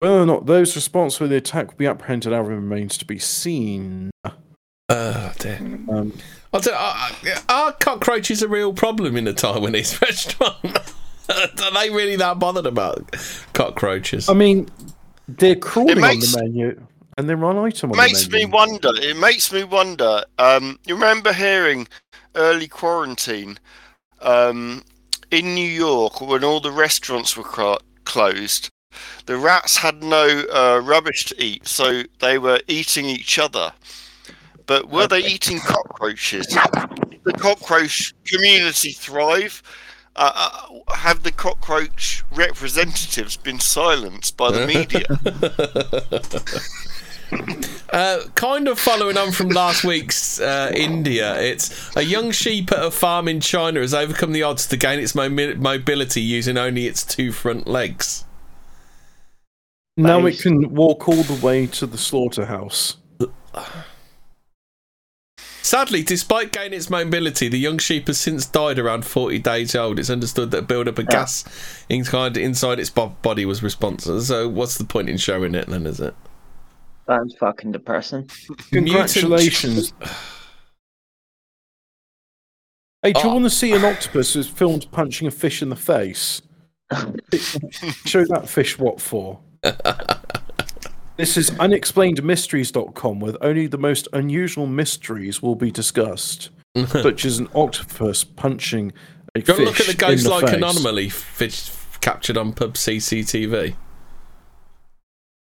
Whether 0.00 0.20
or 0.20 0.26
not 0.26 0.46
those 0.46 0.76
responsible 0.76 1.26
for 1.26 1.28
the 1.28 1.36
attack 1.36 1.68
will 1.68 1.76
be 1.76 1.86
apprehended 1.86 2.32
now 2.32 2.42
remains 2.42 2.98
to 2.98 3.04
be 3.04 3.18
seen. 3.18 4.10
Oh, 4.88 5.32
dear. 5.38 5.56
Um, 5.56 6.12
I'll 6.52 6.60
tell, 6.60 6.74
are, 6.74 7.10
are 7.48 7.72
cockroaches 7.72 8.42
a 8.42 8.48
real 8.48 8.72
problem 8.72 9.16
in 9.16 9.26
a 9.26 9.32
Taiwanese 9.32 10.00
restaurant? 10.02 10.94
are 11.28 11.70
they 11.74 11.90
really 11.90 12.16
that 12.16 12.38
bothered 12.38 12.66
about 12.66 13.16
cockroaches? 13.52 14.28
I 14.28 14.34
mean, 14.34 14.68
they're 15.28 15.56
crawling 15.56 16.00
makes- 16.00 16.34
on 16.34 16.44
the 16.44 16.50
menu, 16.50 16.86
and 17.18 17.28
they're 17.28 17.44
on 17.44 17.56
item 17.56 17.92
on 17.92 17.96
makes 17.96 18.26
the 18.26 18.36
me 18.36 18.44
wonder. 18.44 18.90
It 18.94 19.16
makes 19.16 19.52
me 19.52 19.64
wonder. 19.64 20.24
Um, 20.38 20.78
you 20.86 20.94
remember 20.94 21.32
hearing 21.32 21.88
early 22.34 22.68
quarantine 22.68 23.58
um, 24.26 24.82
in 25.30 25.54
New 25.54 25.68
York 25.68 26.20
when 26.20 26.44
all 26.44 26.60
the 26.60 26.72
restaurants 26.72 27.36
were 27.36 27.78
closed? 28.04 28.70
The 29.26 29.36
rats 29.36 29.76
had 29.76 30.02
no 30.02 30.44
uh, 30.52 30.80
rubbish 30.82 31.26
to 31.26 31.42
eat, 31.42 31.66
so 31.66 32.02
they 32.20 32.38
were 32.38 32.60
eating 32.66 33.06
each 33.06 33.38
other. 33.38 33.72
But 34.66 34.88
were 34.88 35.06
they 35.06 35.24
eating 35.24 35.60
cockroaches? 35.60 36.46
Did 36.46 37.24
the 37.24 37.32
cockroach 37.32 38.14
community 38.24 38.92
thrive? 38.92 39.62
Uh, 40.16 40.32
uh, 40.34 40.94
have 40.94 41.22
the 41.24 41.30
cockroach 41.30 42.24
representatives 42.32 43.36
been 43.36 43.60
silenced 43.60 44.36
by 44.36 44.50
the 44.50 44.66
media? 44.66 45.04
Uh, 47.92 48.20
kind 48.34 48.68
of 48.68 48.78
following 48.78 49.16
on 49.16 49.32
from 49.32 49.48
last 49.48 49.84
week's 49.84 50.40
uh, 50.40 50.70
India, 50.74 51.40
it's 51.40 51.96
a 51.96 52.02
young 52.02 52.30
sheep 52.30 52.70
at 52.72 52.84
a 52.84 52.90
farm 52.90 53.28
in 53.28 53.40
China 53.40 53.80
has 53.80 53.94
overcome 53.94 54.32
the 54.32 54.42
odds 54.42 54.66
to 54.66 54.76
gain 54.76 54.98
its 54.98 55.12
momi- 55.12 55.56
mobility 55.56 56.20
using 56.20 56.58
only 56.58 56.86
its 56.86 57.04
two 57.04 57.32
front 57.32 57.66
legs. 57.66 58.24
Now 59.96 60.26
it 60.26 60.40
can 60.40 60.74
walk 60.74 61.08
all 61.08 61.22
the 61.22 61.40
way 61.44 61.66
to 61.68 61.86
the 61.86 61.96
slaughterhouse. 61.96 62.96
Sadly, 65.62 66.02
despite 66.02 66.52
gaining 66.52 66.74
its 66.74 66.90
mobility, 66.90 67.48
the 67.48 67.58
young 67.58 67.78
sheep 67.78 68.06
has 68.06 68.20
since 68.20 68.46
died 68.46 68.78
around 68.78 69.04
40 69.04 69.38
days 69.40 69.74
old. 69.74 69.98
It's 69.98 70.10
understood 70.10 70.52
that 70.52 70.58
a 70.58 70.62
build-up 70.62 70.98
of 70.98 71.08
gas 71.08 71.44
inside, 71.88 72.36
inside 72.36 72.78
its 72.78 72.90
body 72.90 73.44
was 73.44 73.62
responsible. 73.62 74.20
So, 74.20 74.48
what's 74.48 74.78
the 74.78 74.84
point 74.84 75.08
in 75.08 75.16
showing 75.16 75.54
it 75.56 75.66
then, 75.66 75.86
is 75.86 75.98
it? 75.98 76.14
Sounds 77.06 77.34
fucking 77.36 77.72
depressing. 77.72 78.28
Congratulations. 78.72 79.92
Hey, 83.02 83.12
do 83.12 83.20
you 83.20 83.26
Oh. 83.28 83.32
want 83.34 83.44
to 83.44 83.50
see 83.50 83.72
an 83.72 83.84
octopus 83.84 84.34
who's 84.34 84.48
filmed 84.48 84.90
punching 84.90 85.28
a 85.28 85.30
fish 85.30 85.62
in 85.62 85.68
the 85.68 85.76
face? 85.76 86.42
Show 88.04 88.24
that 88.26 88.44
fish 88.48 88.78
what 88.78 89.00
for. 89.00 89.38
This 91.16 91.36
is 91.36 91.50
unexplainedmysteries.com, 91.52 93.20
where 93.20 93.32
only 93.42 93.66
the 93.68 93.78
most 93.78 94.08
unusual 94.12 94.66
mysteries 94.66 95.40
will 95.40 95.54
be 95.54 95.70
discussed, 95.70 96.50
such 96.88 97.24
as 97.24 97.38
an 97.38 97.48
octopus 97.54 98.24
punching 98.24 98.92
a 99.34 99.40
Go 99.40 99.54
fish 99.54 99.66
look 99.66 99.80
at 99.80 99.86
the 99.86 99.92
in 99.92 99.98
ghost 99.98 100.24
the 100.24 100.30
like 100.30 100.44
face. 100.46 100.54
anomaly 100.54 101.08
fish 101.08 101.70
captured 102.00 102.36
on 102.36 102.52
pub 102.52 102.74
CCTV. 102.74 103.74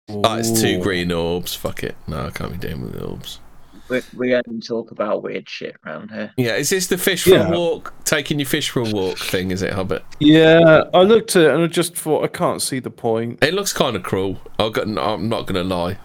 Oh, 0.08 0.36
it's 0.36 0.60
two 0.60 0.80
green 0.80 1.12
orbs. 1.12 1.54
Fuck 1.54 1.82
it. 1.84 1.96
No, 2.06 2.26
I 2.26 2.30
can't 2.30 2.52
be 2.52 2.58
dealing 2.58 2.82
with 2.82 2.92
the 2.94 3.04
orbs. 3.04 3.40
We, 3.88 4.02
we 4.16 4.34
only 4.34 4.60
talk 4.60 4.90
about 4.90 5.22
weird 5.22 5.48
shit 5.48 5.76
around 5.86 6.10
here. 6.10 6.32
Yeah, 6.36 6.56
is 6.56 6.68
this 6.70 6.88
the 6.88 6.98
fish 6.98 7.24
for 7.24 7.30
Yeah. 7.30 7.48
a 7.48 7.50
walk, 7.50 7.94
taking 8.04 8.38
your 8.38 8.46
fish 8.46 8.68
for 8.68 8.80
a 8.80 8.90
walk 8.90 9.18
thing? 9.18 9.50
Is 9.50 9.62
it, 9.62 9.72
Hobbit? 9.72 10.04
Yeah, 10.18 10.84
I 10.92 11.02
looked 11.02 11.36
at 11.36 11.44
it 11.44 11.50
and 11.54 11.62
I 11.62 11.66
just 11.68 11.96
thought 11.96 12.22
I 12.22 12.26
can't 12.28 12.60
see 12.60 12.80
the 12.80 12.90
point. 12.90 13.42
It 13.42 13.54
looks 13.54 13.72
kind 13.72 13.96
of 13.96 14.02
cruel. 14.02 14.40
I've 14.58 14.74
got, 14.74 14.86
I'm 14.86 15.28
not 15.28 15.46
going 15.46 15.54
to 15.54 15.64
lie. 15.64 15.98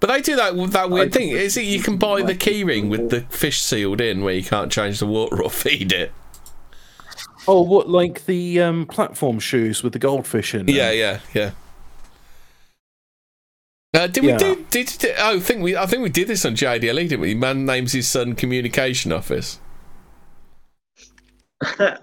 But 0.00 0.08
they 0.08 0.20
do 0.20 0.36
that 0.36 0.54
with 0.54 0.72
that 0.74 0.90
weird 0.90 1.12
thing. 1.12 1.30
Is 1.30 1.56
it 1.56 1.62
you 1.64 1.80
can 1.82 1.96
buy 1.96 2.22
the 2.22 2.34
keyring 2.34 2.88
with 2.88 3.10
the 3.10 3.22
fish 3.22 3.60
sealed 3.60 4.00
in, 4.00 4.22
where 4.22 4.34
you 4.34 4.44
can't 4.44 4.70
change 4.70 5.00
the 5.00 5.06
water 5.06 5.42
or 5.42 5.50
feed 5.50 5.92
it? 5.92 6.12
Oh, 7.48 7.62
what 7.62 7.88
like 7.88 8.26
the 8.26 8.60
um, 8.60 8.86
platform 8.86 9.38
shoes 9.40 9.82
with 9.82 9.94
the 9.94 9.98
goldfish 9.98 10.54
in? 10.54 10.66
them? 10.66 10.74
Yeah, 10.74 10.90
yeah, 10.90 11.20
yeah. 11.34 11.50
Uh, 13.94 14.06
did 14.06 14.24
we 14.24 14.36
do? 14.36 14.66
Did, 14.70 14.86
did 14.98 15.14
oh, 15.18 15.36
I 15.36 15.40
think 15.40 15.62
we? 15.62 15.76
I 15.76 15.86
think 15.86 16.02
we 16.02 16.10
did 16.10 16.28
this 16.28 16.44
on 16.44 16.54
JDLE, 16.54 17.08
didn't 17.08 17.20
we? 17.20 17.34
Man 17.34 17.64
names 17.64 17.92
his 17.92 18.06
son 18.06 18.34
communication 18.34 19.12
office. 19.12 19.60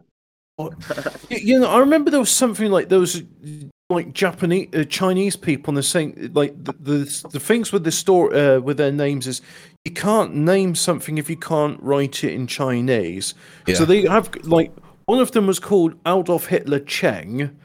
You 1.29 1.59
know, 1.59 1.67
I 1.67 1.79
remember 1.79 2.09
there 2.09 2.19
was 2.19 2.31
something 2.31 2.71
like 2.71 2.87
there 2.87 2.99
was 2.99 3.21
like 3.89 4.13
Japanese, 4.13 4.69
uh, 4.73 4.85
Chinese 4.85 5.35
people, 5.35 5.71
and 5.71 5.77
they're 5.77 5.83
saying 5.83 6.31
like 6.33 6.53
the 6.63 6.71
the, 6.79 7.27
the 7.33 7.41
things 7.41 7.73
with 7.73 7.83
the 7.83 7.91
store 7.91 8.33
uh, 8.33 8.59
with 8.59 8.77
their 8.77 8.91
names 8.91 9.27
is 9.27 9.41
you 9.83 9.91
can't 9.91 10.33
name 10.33 10.73
something 10.73 11.17
if 11.17 11.29
you 11.29 11.35
can't 11.35 11.81
write 11.83 12.23
it 12.23 12.33
in 12.33 12.47
Chinese. 12.47 13.33
Yeah. 13.67 13.75
So 13.75 13.83
they 13.83 14.03
have 14.03 14.33
like 14.45 14.71
one 15.07 15.19
of 15.19 15.31
them 15.31 15.45
was 15.45 15.59
called 15.59 15.95
Adolf 16.07 16.45
Hitler 16.45 16.79
Cheng, 16.79 17.59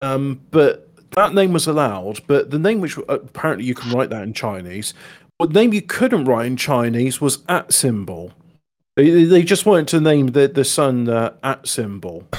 um, 0.00 0.40
but 0.50 0.89
that 1.12 1.34
name 1.34 1.52
was 1.52 1.66
allowed. 1.66 2.20
But 2.26 2.50
the 2.50 2.58
name 2.58 2.80
which 2.80 2.98
uh, 2.98 3.02
apparently 3.08 3.64
you 3.66 3.74
can 3.74 3.90
write 3.92 4.10
that 4.10 4.22
in 4.22 4.32
Chinese, 4.32 4.94
but 5.38 5.52
the 5.52 5.60
name 5.60 5.72
you 5.72 5.82
couldn't 5.82 6.24
write 6.24 6.46
in 6.46 6.56
Chinese 6.56 7.20
was 7.20 7.38
at 7.48 7.72
symbol. 7.72 8.32
They, 8.96 9.24
they 9.24 9.42
just 9.42 9.66
wanted 9.66 9.88
to 9.88 10.00
name 10.00 10.28
the 10.28 10.48
the 10.48 10.64
son 10.64 11.08
uh, 11.08 11.34
at 11.42 11.66
symbol. 11.66 12.24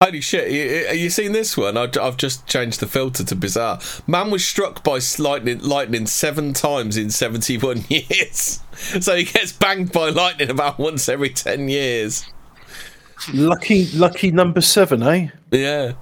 Holy 0.00 0.20
shit! 0.20 0.50
You, 0.52 0.92
you 0.96 1.10
seen 1.10 1.32
this 1.32 1.56
one? 1.56 1.76
I've 1.76 2.16
just 2.16 2.46
changed 2.46 2.78
the 2.78 2.86
filter 2.86 3.24
to 3.24 3.34
bizarre. 3.34 3.80
Man 4.06 4.30
was 4.30 4.46
struck 4.46 4.84
by 4.84 5.00
lightning, 5.18 5.58
lightning 5.58 6.06
seven 6.06 6.52
times 6.52 6.96
in 6.96 7.10
seventy-one 7.10 7.84
years. 7.88 8.60
So 9.00 9.16
he 9.16 9.24
gets 9.24 9.52
banged 9.52 9.90
by 9.92 10.10
lightning 10.10 10.50
about 10.50 10.78
once 10.78 11.08
every 11.08 11.30
ten 11.30 11.68
years. 11.68 12.24
Lucky, 13.34 13.86
lucky 13.90 14.30
number 14.30 14.60
seven, 14.60 15.02
eh? 15.02 15.28
Yeah. 15.50 15.94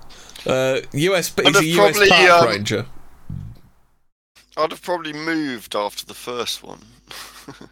Uh, 0.47 0.81
US, 0.93 1.33
I'd 1.39 1.47
he's 1.47 1.57
a 1.57 1.65
US 1.83 1.97
probably, 1.97 2.09
park 2.09 2.43
um, 2.43 2.49
ranger. 2.49 2.87
I'd 4.57 4.71
have 4.71 4.83
probably 4.83 5.13
moved 5.13 5.75
after 5.75 6.07
the 6.07 6.15
first 6.15 6.63
one. 6.63 6.81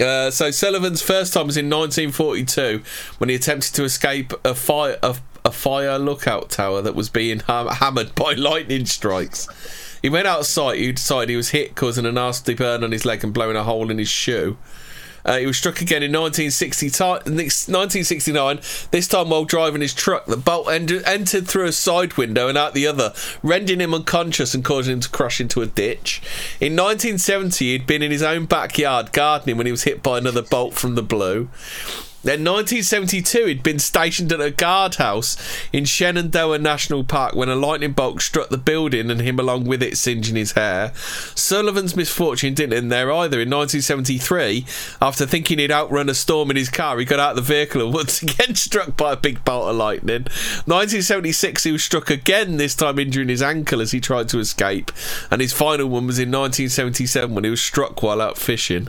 Uh, 0.00 0.30
so 0.30 0.50
Sullivan's 0.50 1.02
first 1.02 1.34
time 1.34 1.46
was 1.46 1.58
in 1.58 1.68
1942 1.68 2.82
when 3.18 3.28
he 3.28 3.34
attempted 3.34 3.74
to 3.74 3.84
escape 3.84 4.32
a 4.44 4.54
fire 4.54 4.98
a, 5.02 5.14
a 5.44 5.50
fire 5.50 5.98
lookout 5.98 6.48
tower 6.48 6.80
that 6.80 6.94
was 6.94 7.10
being 7.10 7.40
ham- 7.40 7.68
hammered 7.68 8.14
by 8.14 8.32
lightning 8.36 8.86
strikes. 8.86 9.46
He 10.00 10.08
went 10.08 10.26
out 10.26 10.40
of 10.40 10.46
sight. 10.46 10.78
He 10.78 10.92
decided 10.92 11.28
he 11.28 11.36
was 11.36 11.50
hit, 11.50 11.74
causing 11.74 12.06
a 12.06 12.12
nasty 12.12 12.54
burn 12.54 12.82
on 12.82 12.92
his 12.92 13.04
leg 13.04 13.22
and 13.22 13.34
blowing 13.34 13.56
a 13.56 13.64
hole 13.64 13.90
in 13.90 13.98
his 13.98 14.08
shoe. 14.08 14.56
Uh, 15.24 15.38
he 15.38 15.46
was 15.46 15.56
struck 15.56 15.80
again 15.80 16.02
in 16.02 16.12
1960 16.12 16.90
ti- 16.90 17.04
1969, 17.04 18.60
this 18.90 19.08
time 19.08 19.30
while 19.30 19.44
driving 19.44 19.80
his 19.80 19.94
truck. 19.94 20.26
The 20.26 20.36
bolt 20.36 20.68
en- 20.68 21.04
entered 21.04 21.46
through 21.48 21.66
a 21.66 21.72
side 21.72 22.16
window 22.16 22.48
and 22.48 22.58
out 22.58 22.74
the 22.74 22.86
other, 22.86 23.12
rendering 23.42 23.80
him 23.80 23.94
unconscious 23.94 24.54
and 24.54 24.64
causing 24.64 24.94
him 24.94 25.00
to 25.00 25.08
crash 25.08 25.40
into 25.40 25.62
a 25.62 25.66
ditch. 25.66 26.20
In 26.60 26.76
1970, 26.76 27.72
he'd 27.72 27.86
been 27.86 28.02
in 28.02 28.10
his 28.10 28.22
own 28.22 28.46
backyard 28.46 29.12
gardening 29.12 29.56
when 29.56 29.66
he 29.66 29.72
was 29.72 29.84
hit 29.84 30.02
by 30.02 30.18
another 30.18 30.42
bolt 30.42 30.74
from 30.74 30.94
the 30.94 31.02
blue. 31.02 31.48
Then 32.22 32.44
1972, 32.44 33.46
he'd 33.46 33.62
been 33.62 33.78
stationed 33.78 34.30
at 34.30 34.42
a 34.42 34.50
guardhouse 34.50 35.38
in 35.72 35.86
Shenandoah 35.86 36.58
National 36.58 37.02
Park 37.02 37.34
when 37.34 37.48
a 37.48 37.56
lightning 37.56 37.92
bolt 37.92 38.20
struck 38.20 38.50
the 38.50 38.58
building 38.58 39.10
and 39.10 39.22
him 39.22 39.38
along 39.38 39.64
with 39.64 39.82
it, 39.82 39.96
singeing 39.96 40.36
his 40.36 40.52
hair. 40.52 40.92
Sullivan's 41.34 41.96
misfortune 41.96 42.52
didn't 42.52 42.76
end 42.76 42.92
there 42.92 43.10
either. 43.10 43.40
In 43.40 43.48
1973, 43.48 44.66
after 45.00 45.24
thinking 45.24 45.58
he'd 45.58 45.72
outrun 45.72 46.10
a 46.10 46.14
storm 46.14 46.50
in 46.50 46.58
his 46.58 46.68
car, 46.68 46.98
he 46.98 47.06
got 47.06 47.20
out 47.20 47.30
of 47.30 47.36
the 47.36 47.54
vehicle 47.54 47.80
and 47.80 47.94
once 47.94 48.20
again 48.20 48.54
struck 48.54 48.98
by 48.98 49.14
a 49.14 49.16
big 49.16 49.42
bolt 49.42 49.70
of 49.70 49.76
lightning. 49.76 50.24
1976, 50.66 51.64
he 51.64 51.72
was 51.72 51.82
struck 51.82 52.10
again, 52.10 52.58
this 52.58 52.74
time 52.74 52.98
injuring 52.98 53.30
his 53.30 53.42
ankle 53.42 53.80
as 53.80 53.92
he 53.92 54.00
tried 54.00 54.28
to 54.28 54.40
escape. 54.40 54.92
And 55.30 55.40
his 55.40 55.54
final 55.54 55.86
one 55.86 56.06
was 56.06 56.18
in 56.18 56.30
1977 56.30 57.34
when 57.34 57.44
he 57.44 57.50
was 57.50 57.62
struck 57.62 58.02
while 58.02 58.20
out 58.20 58.36
fishing. 58.36 58.88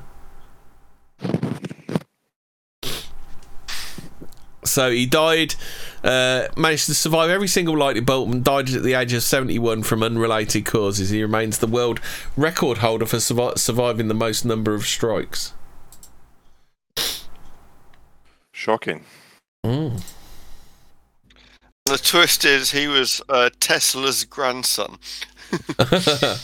So 4.64 4.92
he 4.92 5.06
died, 5.08 5.56
uh, 6.04 6.48
managed 6.56 6.86
to 6.86 6.94
survive 6.94 7.32
every 7.32 7.48
single 7.48 7.76
lightning 7.78 8.06
bolt 8.06 8.30
and 8.30 8.44
died 8.44 8.70
at 8.70 8.84
the 8.84 8.94
age 8.94 9.12
of 9.14 9.24
71 9.24 9.84
from 9.84 10.04
unrelated 10.04 10.66
causes. 10.66 11.10
He 11.10 11.24
remains 11.24 11.58
the 11.58 11.68
world 11.68 12.00
record 12.38 12.78
holder 12.80 13.08
for 13.08 13.18
survi- 13.18 13.58
surviving 13.58 14.08
the 14.08 14.14
most 14.14 14.46
number 14.46 14.76
of 14.76 14.86
strikes. 14.86 15.54
Shocking. 18.52 19.04
Mm. 19.66 20.04
The 21.86 21.98
twist 21.98 22.46
is 22.46 22.72
he 22.72 22.88
was 22.88 23.22
uh, 23.28 23.50
Tesla's 23.60 24.24
grandson. 24.26 25.00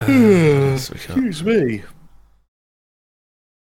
Excuse 0.00 1.42
me. 1.42 1.82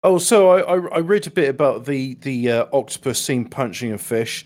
Oh, 0.03 0.17
so 0.17 0.49
I, 0.49 0.59
I 0.61 0.87
I 0.95 0.99
read 0.99 1.27
a 1.27 1.31
bit 1.31 1.49
about 1.49 1.85
the 1.85 2.15
the 2.15 2.51
uh, 2.51 2.65
octopus 2.71 3.21
scene 3.21 3.45
punching 3.45 3.91
a 3.91 3.97
fish. 3.97 4.45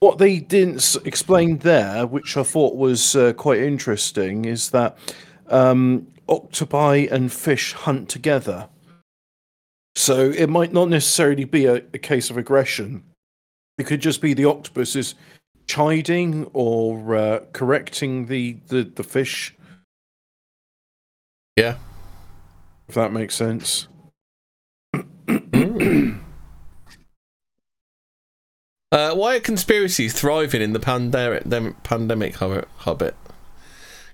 What 0.00 0.18
they 0.18 0.38
didn't 0.38 0.76
s- 0.76 0.96
explain 1.04 1.58
there, 1.58 2.06
which 2.06 2.36
I 2.36 2.42
thought 2.42 2.76
was 2.76 3.14
uh, 3.16 3.32
quite 3.34 3.60
interesting, 3.60 4.44
is 4.44 4.70
that 4.70 4.98
um, 5.48 6.06
octopi 6.28 7.06
and 7.10 7.32
fish 7.32 7.72
hunt 7.74 8.08
together. 8.08 8.68
So 9.94 10.30
it 10.30 10.48
might 10.48 10.72
not 10.72 10.88
necessarily 10.88 11.44
be 11.44 11.66
a, 11.66 11.76
a 11.76 11.98
case 11.98 12.30
of 12.30 12.36
aggression. 12.36 13.04
It 13.78 13.86
could 13.86 14.00
just 14.00 14.20
be 14.20 14.34
the 14.34 14.46
octopus 14.46 14.96
is 14.96 15.14
chiding 15.66 16.50
or 16.52 17.14
uh, 17.14 17.40
correcting 17.52 18.26
the, 18.26 18.58
the, 18.68 18.82
the 18.82 19.04
fish. 19.04 19.54
Yeah. 21.56 21.76
If 22.88 22.94
that 22.96 23.12
makes 23.12 23.34
sense. 23.34 23.88
Uh, 28.92 29.12
why 29.12 29.34
are 29.36 29.40
conspiracies 29.40 30.12
thriving 30.12 30.62
in 30.62 30.72
the 30.72 30.78
pandemic, 30.78 31.42
dem- 31.48 31.74
pandemic 31.82 32.36
hobbit? 32.36 33.16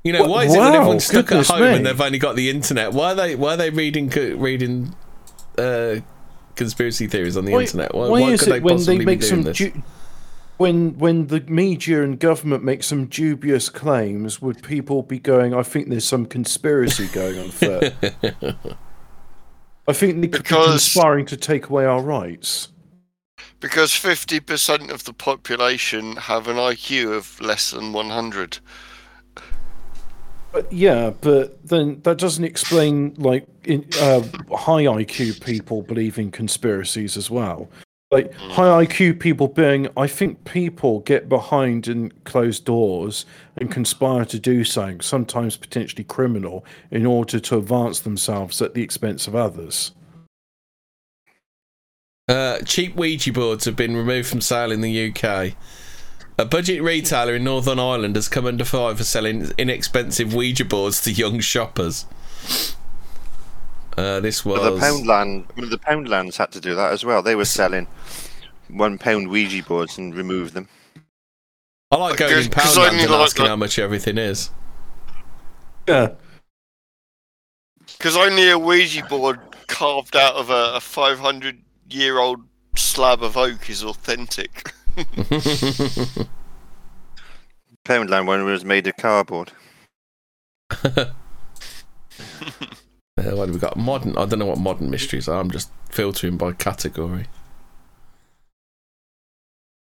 You 0.02 0.14
know, 0.14 0.26
why 0.26 0.44
is 0.44 0.54
it 0.54 0.58
when 0.58 0.72
wow, 0.72 0.74
everyone's 0.76 1.04
stuck 1.04 1.30
at 1.32 1.46
home 1.46 1.60
me. 1.60 1.76
and 1.76 1.84
they've 1.86 2.00
only 2.00 2.18
got 2.18 2.34
the 2.34 2.48
internet? 2.48 2.94
Why 2.94 3.12
are 3.12 3.14
they 3.14 3.36
why 3.36 3.54
are 3.54 3.56
they 3.58 3.68
reading 3.68 4.08
reading 4.08 4.94
uh, 5.58 5.96
conspiracy 6.56 7.06
theories 7.06 7.36
on 7.36 7.44
the 7.44 7.52
Why- 7.52 7.60
internet? 7.62 7.94
Why, 7.94 8.08
why 8.08 8.20
why 8.22 8.30
is 8.30 8.40
could 8.40 8.48
it 8.48 8.52
they 8.52 8.60
when 8.60 8.74
possibly 8.76 8.94
they 8.94 8.98
be 9.00 9.04
make 9.04 9.20
doing 9.20 9.44
some 9.44 9.52
du- 9.52 9.82
when 10.56 10.96
when 10.98 11.26
the 11.26 11.40
media 11.42 12.02
and 12.02 12.18
government 12.18 12.64
make 12.64 12.82
some 12.82 13.04
dubious 13.06 13.68
claims, 13.68 14.40
would 14.40 14.62
people 14.62 15.02
be 15.02 15.18
going? 15.18 15.52
I 15.52 15.62
think 15.62 15.90
there's 15.90 16.06
some 16.06 16.24
conspiracy 16.24 17.06
going 17.08 17.38
on. 17.38 18.64
I 19.88 19.92
think 19.92 20.20
they 20.20 20.28
could 20.28 20.42
be 20.44 20.48
Because- 20.48 20.70
conspiring 20.70 21.26
to 21.26 21.36
take 21.36 21.68
away 21.68 21.84
our 21.84 22.02
rights. 22.02 22.68
Because 23.58 23.92
50% 23.92 24.90
of 24.90 25.04
the 25.04 25.12
population 25.12 26.16
have 26.16 26.48
an 26.48 26.56
IQ 26.56 27.12
of 27.14 27.40
less 27.40 27.70
than 27.70 27.92
100. 27.92 28.58
But 30.52 30.72
yeah, 30.72 31.10
but 31.20 31.64
then 31.66 32.00
that 32.02 32.18
doesn't 32.18 32.44
explain 32.44 33.14
like 33.18 33.46
in, 33.64 33.86
uh, 34.00 34.22
high 34.56 34.84
IQ 34.84 35.40
people 35.44 35.82
believing 35.82 36.30
conspiracies 36.30 37.16
as 37.16 37.30
well. 37.30 37.68
Like 38.10 38.34
high 38.34 38.84
IQ 38.84 39.20
people 39.20 39.46
being, 39.46 39.86
I 39.96 40.08
think 40.08 40.44
people 40.44 40.98
get 41.00 41.28
behind 41.28 41.86
in 41.86 42.10
closed 42.24 42.64
doors 42.64 43.24
and 43.56 43.70
conspire 43.70 44.24
to 44.24 44.38
do 44.40 44.64
something, 44.64 45.00
sometimes 45.00 45.56
potentially 45.56 46.02
criminal, 46.02 46.64
in 46.90 47.06
order 47.06 47.38
to 47.38 47.58
advance 47.58 48.00
themselves 48.00 48.60
at 48.60 48.74
the 48.74 48.82
expense 48.82 49.28
of 49.28 49.36
others. 49.36 49.92
Uh, 52.28 52.58
cheap 52.60 52.96
Ouija 52.96 53.32
boards 53.32 53.64
have 53.64 53.76
been 53.76 53.96
removed 53.96 54.28
from 54.28 54.40
sale 54.40 54.72
in 54.72 54.80
the 54.80 55.10
UK. 55.10 55.54
A 56.36 56.44
budget 56.44 56.82
retailer 56.82 57.34
in 57.34 57.44
Northern 57.44 57.78
Ireland 57.78 58.16
has 58.16 58.28
come 58.28 58.46
under 58.46 58.64
fire 58.64 58.96
for 58.96 59.04
selling 59.04 59.50
inexpensive 59.56 60.34
Ouija 60.34 60.64
boards 60.64 61.00
to 61.02 61.12
young 61.12 61.38
shoppers. 61.40 62.06
Uh, 63.96 64.20
this 64.20 64.44
was 64.44 64.60
Well, 64.60 64.74
the 64.74 64.80
Poundland, 64.80 65.46
the 65.70 65.78
Poundlands 65.78 66.36
had 66.36 66.52
to 66.52 66.60
do 66.60 66.74
that 66.74 66.92
as 66.92 67.04
well. 67.04 67.22
They 67.22 67.34
were 67.34 67.44
selling 67.44 67.86
one 68.68 68.98
pound 68.98 69.28
Ouija 69.28 69.62
boards 69.64 69.98
and 69.98 70.14
remove 70.14 70.52
them. 70.52 70.68
I 71.90 71.96
like 71.96 72.18
going 72.18 72.32
in 72.44 72.44
Because 72.48 72.78
I 72.78 72.88
Poundland 72.88 72.92
need 72.92 73.02
and 73.02 73.10
like 73.12 73.20
asking 73.22 73.42
the- 73.44 73.48
how 73.48 73.56
much 73.56 73.78
everything 73.78 74.16
is. 74.18 74.50
Yeah. 75.88 76.10
Because 77.98 78.16
only 78.16 78.48
a 78.50 78.58
Ouija 78.58 79.04
board 79.06 79.40
carved 79.66 80.14
out 80.16 80.34
of 80.34 80.50
a, 80.50 80.74
a 80.76 80.80
500 80.80 81.58
year 81.90 82.18
old 82.18 82.40
slab 82.76 83.22
of 83.22 83.36
oak 83.36 83.68
is 83.68 83.82
authentic. 83.82 84.72
Poundland 87.84 88.26
one 88.26 88.44
was 88.44 88.64
made 88.64 88.86
of 88.86 88.96
cardboard. 88.96 89.50
Uh, 93.20 93.36
what 93.36 93.48
have 93.48 93.54
we 93.54 93.60
got? 93.60 93.76
Modern. 93.76 94.16
I 94.16 94.24
don't 94.24 94.38
know 94.38 94.46
what 94.46 94.58
modern 94.58 94.90
mysteries 94.90 95.28
are. 95.28 95.40
I'm 95.40 95.50
just 95.50 95.70
filtering 95.90 96.36
by 96.36 96.52
category. 96.52 97.26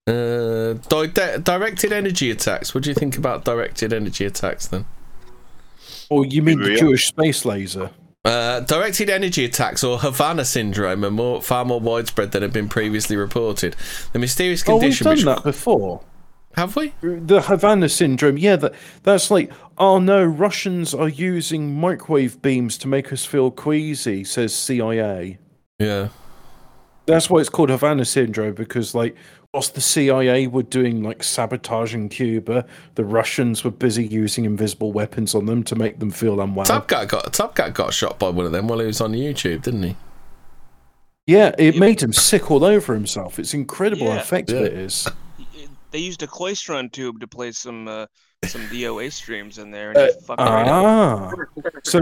Uh, 0.06 0.74
di- 0.74 1.38
directed 1.38 1.92
energy 1.92 2.30
attacks. 2.30 2.74
What 2.74 2.84
do 2.84 2.90
you 2.90 2.94
think 2.94 3.16
about 3.16 3.44
directed 3.44 3.92
energy 3.92 4.24
attacks 4.24 4.68
then? 4.68 4.84
Or 6.10 6.24
you 6.26 6.42
mean 6.42 6.60
the 6.60 6.76
Jewish 6.76 7.08
space 7.08 7.44
laser? 7.44 7.90
Uh, 8.24 8.60
directed 8.60 9.10
energy 9.10 9.44
attacks 9.44 9.82
or 9.82 9.98
Havana 9.98 10.44
syndrome 10.44 11.04
are 11.04 11.10
more, 11.10 11.42
far 11.42 11.64
more 11.64 11.80
widespread 11.80 12.32
than 12.32 12.42
have 12.42 12.52
been 12.52 12.68
previously 12.68 13.16
reported. 13.16 13.76
The 14.12 14.18
mysterious 14.18 14.62
condition. 14.62 15.06
Oh, 15.06 15.10
we've 15.10 15.16
condition 15.16 15.26
done 15.26 15.36
which 15.36 15.42
that 15.42 15.44
before. 15.44 16.00
Have 16.56 16.76
we? 16.76 16.92
The 17.02 17.42
Havana 17.42 17.88
syndrome, 17.88 18.38
yeah, 18.38 18.56
that 18.56 18.74
that's 19.02 19.30
like, 19.30 19.50
oh 19.78 19.98
no, 19.98 20.24
Russians 20.24 20.94
are 20.94 21.08
using 21.08 21.78
microwave 21.78 22.40
beams 22.42 22.78
to 22.78 22.88
make 22.88 23.12
us 23.12 23.24
feel 23.24 23.50
queasy, 23.50 24.24
says 24.24 24.54
CIA. 24.54 25.38
Yeah. 25.78 26.08
That's 27.06 27.28
why 27.28 27.40
it's 27.40 27.50
called 27.50 27.68
Havana 27.68 28.04
syndrome 28.06 28.54
because, 28.54 28.94
like, 28.94 29.14
whilst 29.52 29.74
the 29.74 29.80
CIA 29.80 30.46
were 30.46 30.62
doing 30.62 31.02
like 31.02 31.22
sabotaging 31.22 32.08
Cuba, 32.08 32.64
the 32.94 33.04
Russians 33.04 33.62
were 33.62 33.70
busy 33.70 34.06
using 34.06 34.44
invisible 34.46 34.90
weapons 34.90 35.34
on 35.34 35.44
them 35.46 35.62
to 35.64 35.76
make 35.76 35.98
them 35.98 36.10
feel 36.10 36.40
unwell. 36.40 36.64
Top 36.64 36.88
Gun 36.88 37.06
got 37.06 37.32
Top 37.32 37.54
got 37.54 37.92
shot 37.92 38.18
by 38.18 38.30
one 38.30 38.46
of 38.46 38.52
them 38.52 38.68
while 38.68 38.78
he 38.78 38.86
was 38.86 39.00
on 39.02 39.12
YouTube, 39.12 39.62
didn't 39.62 39.82
he? 39.82 39.96
Yeah, 41.26 41.54
it 41.58 41.76
made 41.76 42.02
him 42.02 42.12
sick 42.12 42.50
all 42.50 42.64
over 42.64 42.92
himself. 42.94 43.38
It's 43.38 43.54
incredible 43.54 44.10
how 44.10 44.18
effective 44.18 44.60
Yeah. 44.60 44.66
it 44.66 44.72
is. 44.74 45.08
They 45.94 46.00
used 46.00 46.24
a 46.24 46.26
klystron 46.26 46.90
tube 46.90 47.20
to 47.20 47.28
play 47.28 47.52
some 47.52 47.86
uh, 47.86 48.06
some 48.46 48.62
DOA 48.62 49.12
streams 49.12 49.58
in 49.58 49.70
there, 49.70 49.90
and 49.90 49.98
Uh, 49.98 50.06
he 50.06 50.12
fucked 50.26 50.40
right 50.40 50.66
ah, 50.66 51.30
so 51.84 52.00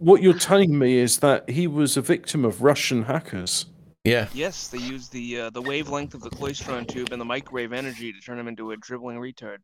what 0.00 0.22
you're 0.22 0.34
telling 0.34 0.76
me 0.76 0.96
is 0.96 1.18
that 1.18 1.48
he 1.48 1.68
was 1.68 1.96
a 1.96 2.02
victim 2.02 2.44
of 2.44 2.62
Russian 2.64 3.04
hackers. 3.04 3.66
Yeah. 4.02 4.26
Yes, 4.34 4.66
they 4.66 4.78
used 4.78 5.12
the 5.12 5.42
uh, 5.42 5.50
the 5.50 5.62
wavelength 5.62 6.14
of 6.14 6.22
the 6.22 6.30
klystron 6.30 6.88
tube 6.88 7.12
and 7.12 7.20
the 7.20 7.24
microwave 7.24 7.72
energy 7.72 8.12
to 8.12 8.18
turn 8.18 8.40
him 8.40 8.48
into 8.48 8.72
a 8.72 8.76
dribbling 8.76 9.18
retard. 9.18 9.58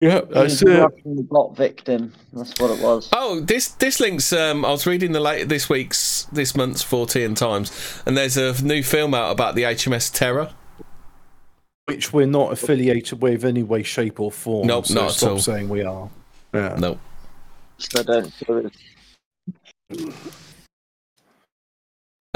Yeah, 0.00 0.22
He's 0.34 0.60
a 0.62 0.88
Russian 0.88 1.22
bot 1.30 1.56
victim. 1.56 2.12
That's 2.32 2.58
what 2.58 2.76
it 2.76 2.82
was. 2.82 3.10
Oh, 3.12 3.38
this 3.38 3.68
this 3.68 4.00
links. 4.00 4.32
Um, 4.32 4.64
I 4.64 4.72
was 4.72 4.88
reading 4.88 5.12
the 5.12 5.20
late 5.20 5.48
this 5.48 5.68
week's 5.68 6.24
this 6.32 6.56
month's 6.56 6.82
Fortean 6.82 7.36
Times, 7.36 8.02
and 8.06 8.16
there's 8.16 8.36
a 8.36 8.60
new 8.64 8.82
film 8.82 9.14
out 9.14 9.30
about 9.30 9.54
the 9.54 9.62
HMS 9.62 10.12
Terror. 10.12 10.52
Which 11.88 12.12
we're 12.12 12.26
not 12.26 12.52
affiliated 12.52 13.22
with 13.22 13.44
any 13.46 13.62
way, 13.62 13.82
shape, 13.82 14.20
or 14.20 14.30
form. 14.30 14.66
Nope, 14.66 14.86
so 14.86 14.94
not 14.94 15.04
at 15.06 15.12
stop 15.12 15.30
all. 15.30 15.38
saying 15.38 15.70
we 15.70 15.82
are. 15.82 16.10
Yeah. 16.52 16.94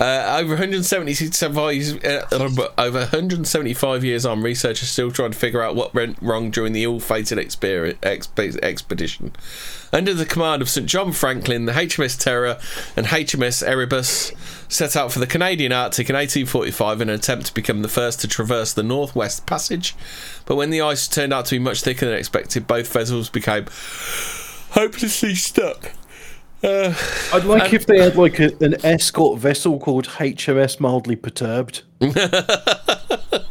Uh, 0.03 0.39
over 0.41 0.55
175 0.55 1.75
years, 1.75 1.95
uh, 2.05 2.27
over 2.77 2.99
175 2.99 4.05
years 4.05 4.27
on, 4.27 4.43
researchers 4.43 4.89
still 4.89 5.13
trying 5.13 5.31
to 5.31 5.39
figure 5.39 5.63
out 5.63 5.77
what 5.77 5.95
went 5.95 6.21
wrong 6.21 6.51
during 6.51 6.73
the 6.73 6.83
ill-fated 6.83 7.39
expedition. 7.39 9.33
Under 9.93 10.13
the 10.13 10.27
command 10.27 10.61
of 10.61 10.69
Sir 10.69 10.81
John 10.81 11.13
Franklin, 11.13 11.67
the 11.67 11.73
HMS 11.73 12.19
Terror 12.19 12.59
and 12.97 13.07
HMS 13.07 13.65
Erebus 13.65 14.33
set 14.69 14.97
out 14.97 15.13
for 15.13 15.21
the 15.21 15.27
Canadian 15.29 15.71
Arctic 15.71 16.11
in 16.11 16.17
1845 16.17 17.01
in 17.01 17.09
an 17.09 17.15
attempt 17.15 17.47
to 17.47 17.55
become 17.55 17.83
the 17.83 17.89
first 17.89 18.21
to 18.23 18.27
traverse 18.27 18.73
the 18.73 18.83
Northwest 18.83 19.47
Passage. 19.47 19.95
But 20.47 20.57
when 20.57 20.71
the 20.71 20.81
ice 20.81 21.07
turned 21.07 21.33
out 21.33 21.45
to 21.47 21.55
be 21.55 21.61
much 21.61 21.83
thicker 21.83 22.07
than 22.07 22.17
expected, 22.17 22.67
both 22.67 22.93
vessels 22.93 23.31
became 23.31 23.67
hopelessly 24.71 25.37
stuck. 25.37 25.93
Uh, 26.63 26.95
I'd 27.33 27.45
like 27.45 27.73
if 27.73 27.87
they 27.87 27.99
had 28.01 28.17
like 28.17 28.39
a, 28.39 28.53
an 28.65 28.77
escort 28.85 29.41
vessel 29.41 29.79
called 29.79 30.07
HMS 30.07 30.79
Mildly 30.81 31.17
Perturbed. 31.17 31.83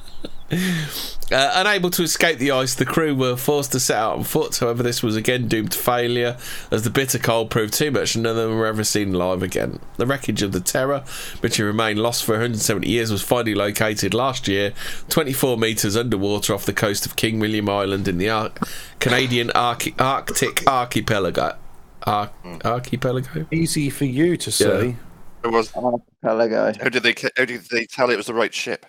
Uh, 1.31 1.49
unable 1.55 1.89
to 1.89 2.03
escape 2.03 2.39
the 2.39 2.51
ice, 2.51 2.75
the 2.75 2.85
crew 2.85 3.15
were 3.15 3.37
forced 3.37 3.71
to 3.71 3.79
set 3.79 3.95
out 3.95 4.17
on 4.17 4.23
foot. 4.25 4.57
However, 4.57 4.83
this 4.83 5.01
was 5.01 5.15
again 5.15 5.47
doomed 5.47 5.71
to 5.71 5.77
failure 5.77 6.35
as 6.71 6.83
the 6.83 6.89
bitter 6.89 7.17
cold 7.17 7.49
proved 7.49 7.73
too 7.73 7.89
much 7.89 8.15
and 8.15 8.23
none 8.23 8.37
of 8.37 8.49
them 8.49 8.57
were 8.57 8.65
ever 8.65 8.83
seen 8.83 9.15
alive 9.15 9.41
again. 9.41 9.79
The 9.95 10.05
wreckage 10.05 10.41
of 10.41 10.51
the 10.51 10.59
Terror, 10.59 11.05
which 11.39 11.55
had 11.55 11.63
remained 11.63 11.99
lost 11.99 12.25
for 12.25 12.33
170 12.33 12.85
years, 12.85 13.13
was 13.13 13.21
finally 13.21 13.55
located 13.55 14.13
last 14.13 14.49
year, 14.49 14.73
24 15.07 15.57
metres 15.57 15.95
underwater 15.95 16.53
off 16.53 16.65
the 16.65 16.73
coast 16.73 17.05
of 17.05 17.15
King 17.15 17.39
William 17.39 17.69
Island 17.69 18.09
in 18.09 18.17
the 18.17 18.29
Ar- 18.29 18.51
Canadian 18.99 19.51
Arch- 19.51 19.97
Arctic 19.99 20.67
archipelago. 20.67 21.55
Ar- 22.03 22.31
archipelago? 22.63 23.45
Easy 23.51 23.89
for 23.89 24.05
you 24.05 24.37
to 24.37 24.51
say. 24.51 24.95
It 25.43 25.47
was. 25.47 25.73
Archipelago. 25.75 26.73
How 26.81 26.89
did 26.89 27.03
they? 27.03 27.15
How 27.37 27.45
did 27.45 27.61
they 27.69 27.85
tell 27.85 28.09
it 28.09 28.17
was 28.17 28.27
the 28.27 28.33
right 28.33 28.53
ship? 28.53 28.85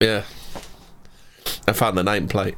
Yeah. 0.00 0.24
I 1.68 1.72
found 1.72 1.96
the 1.98 2.02
nameplate. 2.02 2.56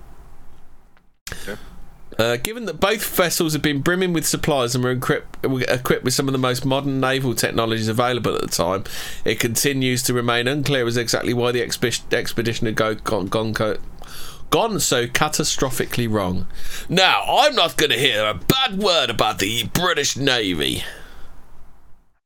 Uh, 2.18 2.36
given 2.36 2.64
that 2.64 2.80
both 2.80 3.04
vessels 3.14 3.52
have 3.52 3.62
been 3.62 3.80
brimming 3.80 4.12
with 4.12 4.26
supplies 4.26 4.74
and 4.74 4.82
were 4.82 4.90
equipped, 4.90 5.46
were 5.46 5.62
equipped 5.68 6.02
with 6.02 6.14
some 6.14 6.26
of 6.26 6.32
the 6.32 6.38
most 6.38 6.64
modern 6.64 7.00
naval 7.00 7.32
technologies 7.32 7.86
available 7.86 8.34
at 8.34 8.40
the 8.40 8.48
time, 8.48 8.82
it 9.24 9.38
continues 9.38 10.02
to 10.02 10.12
remain 10.12 10.48
unclear 10.48 10.84
as 10.86 10.96
exactly 10.96 11.32
why 11.32 11.52
the 11.52 11.60
expi- 11.60 12.12
expedition 12.12 12.66
had 12.66 12.74
go, 12.74 12.94
gone, 12.96 13.26
gone, 13.26 13.54
co- 13.54 13.76
gone 14.50 14.80
so 14.80 15.06
catastrophically 15.06 16.10
wrong. 16.10 16.46
Now, 16.88 17.22
I'm 17.26 17.54
not 17.54 17.76
going 17.76 17.90
to 17.90 17.98
hear 17.98 18.24
a 18.26 18.34
bad 18.34 18.78
word 18.78 19.10
about 19.10 19.38
the 19.38 19.64
British 19.68 20.16
Navy. 20.16 20.82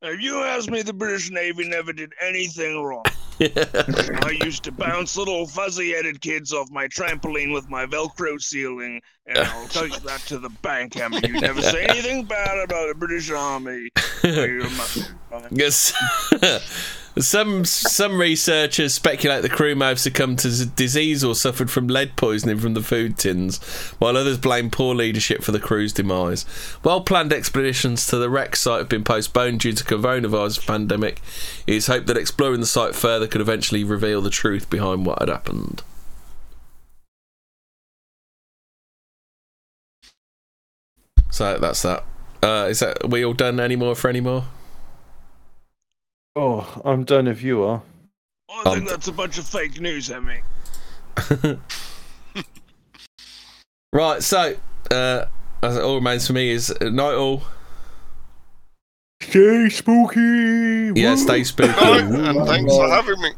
If 0.04 0.20
you 0.20 0.38
ask 0.42 0.68
me, 0.68 0.82
the 0.82 0.92
British 0.92 1.30
Navy 1.30 1.68
never 1.68 1.92
did 1.92 2.12
anything 2.20 2.82
wrong. 2.82 3.04
I 3.40 4.38
used 4.44 4.64
to 4.64 4.72
bounce 4.72 5.16
little 5.16 5.46
fuzzy-headed 5.46 6.20
kids 6.20 6.52
off 6.52 6.70
my 6.70 6.88
trampoline 6.88 7.52
with 7.52 7.68
my 7.68 7.86
Velcro 7.86 8.40
ceiling, 8.40 9.00
and 9.26 9.38
I'll 9.38 9.68
take 9.68 9.94
that 10.02 10.20
to 10.26 10.38
the 10.38 10.48
bank, 10.48 10.94
Hammer. 10.94 11.18
You 11.24 11.40
never 11.40 11.62
say 11.62 11.84
anything 11.86 12.24
bad 12.24 12.58
about 12.58 12.88
the 12.88 12.94
British 12.96 13.30
Army. 13.30 13.88
You 14.24 14.62
must- 14.76 15.12
Yes. 15.50 15.92
some 17.18 17.64
some 17.64 18.18
researchers 18.18 18.94
speculate 18.94 19.42
the 19.42 19.48
crew 19.48 19.74
may 19.74 19.88
have 19.88 20.00
succumbed 20.00 20.38
to 20.40 20.66
disease 20.66 21.22
or 21.22 21.34
suffered 21.34 21.70
from 21.70 21.88
lead 21.88 22.16
poisoning 22.16 22.58
from 22.58 22.74
the 22.74 22.82
food 22.82 23.18
tins, 23.18 23.58
while 23.98 24.16
others 24.16 24.38
blame 24.38 24.70
poor 24.70 24.94
leadership 24.94 25.42
for 25.42 25.52
the 25.52 25.60
crew's 25.60 25.92
demise. 25.92 26.46
Well-planned 26.82 27.32
expeditions 27.32 28.06
to 28.06 28.16
the 28.16 28.30
wreck 28.30 28.56
site 28.56 28.78
have 28.78 28.88
been 28.88 29.04
postponed 29.04 29.60
due 29.60 29.72
to 29.72 29.84
coronavirus 29.84 30.66
pandemic. 30.66 31.20
It 31.66 31.74
is 31.74 31.86
hoped 31.86 32.06
that 32.06 32.16
exploring 32.16 32.60
the 32.60 32.66
site 32.66 32.94
further 32.94 33.26
could 33.26 33.40
eventually 33.40 33.84
reveal 33.84 34.22
the 34.22 34.30
truth 34.30 34.70
behind 34.70 35.04
what 35.04 35.18
had 35.18 35.28
happened. 35.28 35.82
So 41.30 41.58
that's 41.58 41.82
that. 41.82 42.04
Uh, 42.42 42.66
is 42.68 42.80
that 42.80 43.08
we 43.08 43.24
all 43.24 43.32
done 43.32 43.60
anymore 43.60 43.94
for 43.94 44.08
any 44.08 44.20
more? 44.20 44.44
Oh, 46.34 46.80
I'm 46.84 47.04
done 47.04 47.26
if 47.28 47.42
you 47.42 47.62
are. 47.62 47.82
I 48.50 48.62
Um, 48.70 48.74
think 48.78 48.88
that's 48.88 49.08
a 49.08 49.12
bunch 49.12 49.38
of 49.38 49.46
fake 49.46 49.80
news, 49.80 50.10
Emmy. 50.10 50.40
Right, 53.94 54.22
so 54.22 54.56
uh, 54.90 55.26
as 55.62 55.76
it 55.76 55.82
all 55.82 55.96
remains 55.96 56.26
for 56.26 56.32
me 56.32 56.48
is 56.48 56.70
uh, 56.70 56.88
night 56.88 57.12
all. 57.12 57.42
Stay 59.22 59.68
spooky. 59.68 60.98
Yeah, 60.98 61.14
stay 61.16 61.44
spooky. 61.44 61.72
And 61.78 62.46
thanks 62.46 62.74
for 62.74 62.88
having 62.88 63.20
me. 63.20 63.30